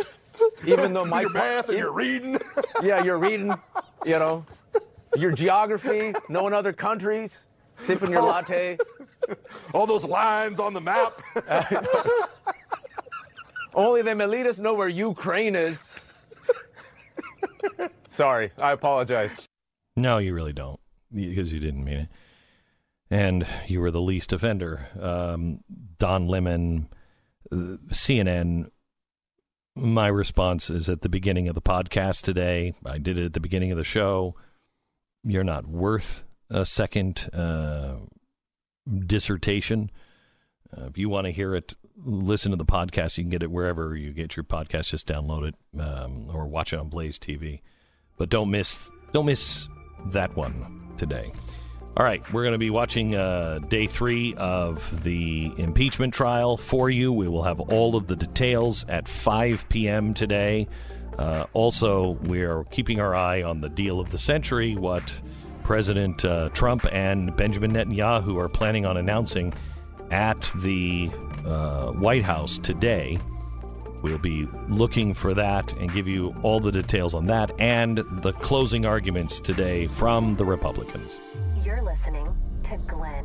even 0.65 0.93
though 0.93 1.05
Mike, 1.05 1.23
your 1.23 1.31
math 1.31 1.69
and 1.69 1.73
even- 1.73 1.83
your 1.83 1.91
reading. 1.91 2.37
yeah, 2.83 3.03
you're 3.03 3.17
reading, 3.17 3.51
you 4.05 4.19
know, 4.19 4.45
your 5.15 5.31
geography, 5.31 6.13
knowing 6.29 6.53
other 6.53 6.71
countries, 6.73 7.45
sipping 7.77 8.11
your 8.11 8.21
latte. 8.21 8.77
All 9.73 9.87
those 9.87 10.05
lines 10.05 10.59
on 10.59 10.73
the 10.73 10.81
map. 10.81 11.13
Only 13.73 14.03
them 14.03 14.19
elitists 14.19 14.59
know 14.59 14.75
where 14.75 14.89
Ukraine 14.89 15.55
is. 15.55 15.83
Sorry, 18.13 18.51
I 18.61 18.73
apologize. 18.73 19.47
No, 19.95 20.19
you 20.19 20.35
really 20.35 20.53
don't, 20.53 20.79
because 21.11 21.51
you 21.51 21.59
didn't 21.59 21.83
mean 21.83 21.97
it. 21.97 22.09
And 23.09 23.47
you 23.67 23.81
were 23.81 23.89
the 23.89 24.01
least 24.01 24.31
offender. 24.31 24.87
Um, 24.99 25.61
Don 25.97 26.27
Lemon, 26.27 26.89
uh, 27.51 27.77
CNN. 27.89 28.69
My 29.75 30.07
response 30.07 30.69
is 30.69 30.89
at 30.89 31.01
the 31.01 31.09
beginning 31.09 31.47
of 31.47 31.55
the 31.55 31.61
podcast 31.61 32.21
today. 32.21 32.75
I 32.85 32.99
did 32.99 33.17
it 33.17 33.25
at 33.25 33.33
the 33.33 33.39
beginning 33.39 33.71
of 33.71 33.77
the 33.77 33.83
show. 33.83 34.35
You're 35.23 35.43
not 35.43 35.65
worth 35.65 36.23
a 36.51 36.67
second 36.67 37.29
uh, 37.33 37.95
dissertation. 39.07 39.89
Uh, 40.71 40.85
if 40.85 40.99
you 40.99 41.09
want 41.09 41.25
to 41.25 41.31
hear 41.31 41.55
it, 41.55 41.73
listen 41.97 42.51
to 42.51 42.57
the 42.57 42.65
podcast. 42.65 43.17
You 43.17 43.23
can 43.23 43.31
get 43.31 43.41
it 43.41 43.49
wherever 43.51 43.95
you 43.95 44.11
get 44.11 44.35
your 44.35 44.43
podcast. 44.43 44.89
Just 44.89 45.07
download 45.07 45.47
it 45.47 45.81
um, 45.81 46.29
or 46.31 46.47
watch 46.47 46.73
it 46.73 46.79
on 46.79 46.89
Blaze 46.89 47.17
TV. 47.17 47.61
But 48.23 48.29
don't 48.29 48.51
miss 48.51 48.89
don't 49.11 49.25
miss 49.25 49.67
that 50.05 50.33
one 50.37 50.81
today. 50.97 51.33
All 51.97 52.05
right, 52.05 52.23
we're 52.31 52.43
going 52.43 52.53
to 52.53 52.57
be 52.57 52.69
watching 52.69 53.15
uh, 53.15 53.59
day 53.67 53.85
three 53.85 54.33
of 54.35 55.03
the 55.03 55.51
impeachment 55.57 56.13
trial 56.13 56.55
for 56.55 56.89
you. 56.89 57.11
We 57.11 57.27
will 57.27 57.43
have 57.43 57.59
all 57.59 57.97
of 57.97 58.07
the 58.07 58.15
details 58.15 58.85
at 58.87 59.09
5 59.09 59.67
p.m. 59.67 60.13
today. 60.13 60.69
Uh, 61.19 61.47
also, 61.51 62.13
we 62.21 62.43
are 62.43 62.63
keeping 62.71 63.01
our 63.01 63.13
eye 63.13 63.43
on 63.43 63.59
the 63.59 63.67
deal 63.67 63.99
of 63.99 64.09
the 64.09 64.17
century, 64.17 64.77
what 64.77 65.19
President 65.65 66.23
uh, 66.23 66.47
Trump 66.53 66.85
and 66.93 67.35
Benjamin 67.35 67.73
Netanyahu 67.73 68.41
are 68.41 68.47
planning 68.47 68.85
on 68.85 68.95
announcing 68.95 69.53
at 70.11 70.49
the 70.61 71.09
uh, 71.45 71.91
White 71.91 72.23
House 72.23 72.57
today. 72.57 73.19
We'll 74.03 74.17
be 74.19 74.47
looking 74.67 75.13
for 75.13 75.33
that 75.33 75.73
and 75.79 75.91
give 75.91 76.07
you 76.09 76.35
all 76.43 76.59
the 76.59 76.73
details 76.73 77.13
on 77.13 77.25
that 77.27 77.51
and 77.57 77.99
the 78.21 78.33
closing 78.33 78.85
arguments 78.85 79.39
today 79.39 79.87
from 79.87 80.35
the 80.35 80.43
Republicans. 80.45 81.19
You're 81.63 81.81
listening 81.81 82.27
to 82.65 82.77
Glenn. 82.85 83.23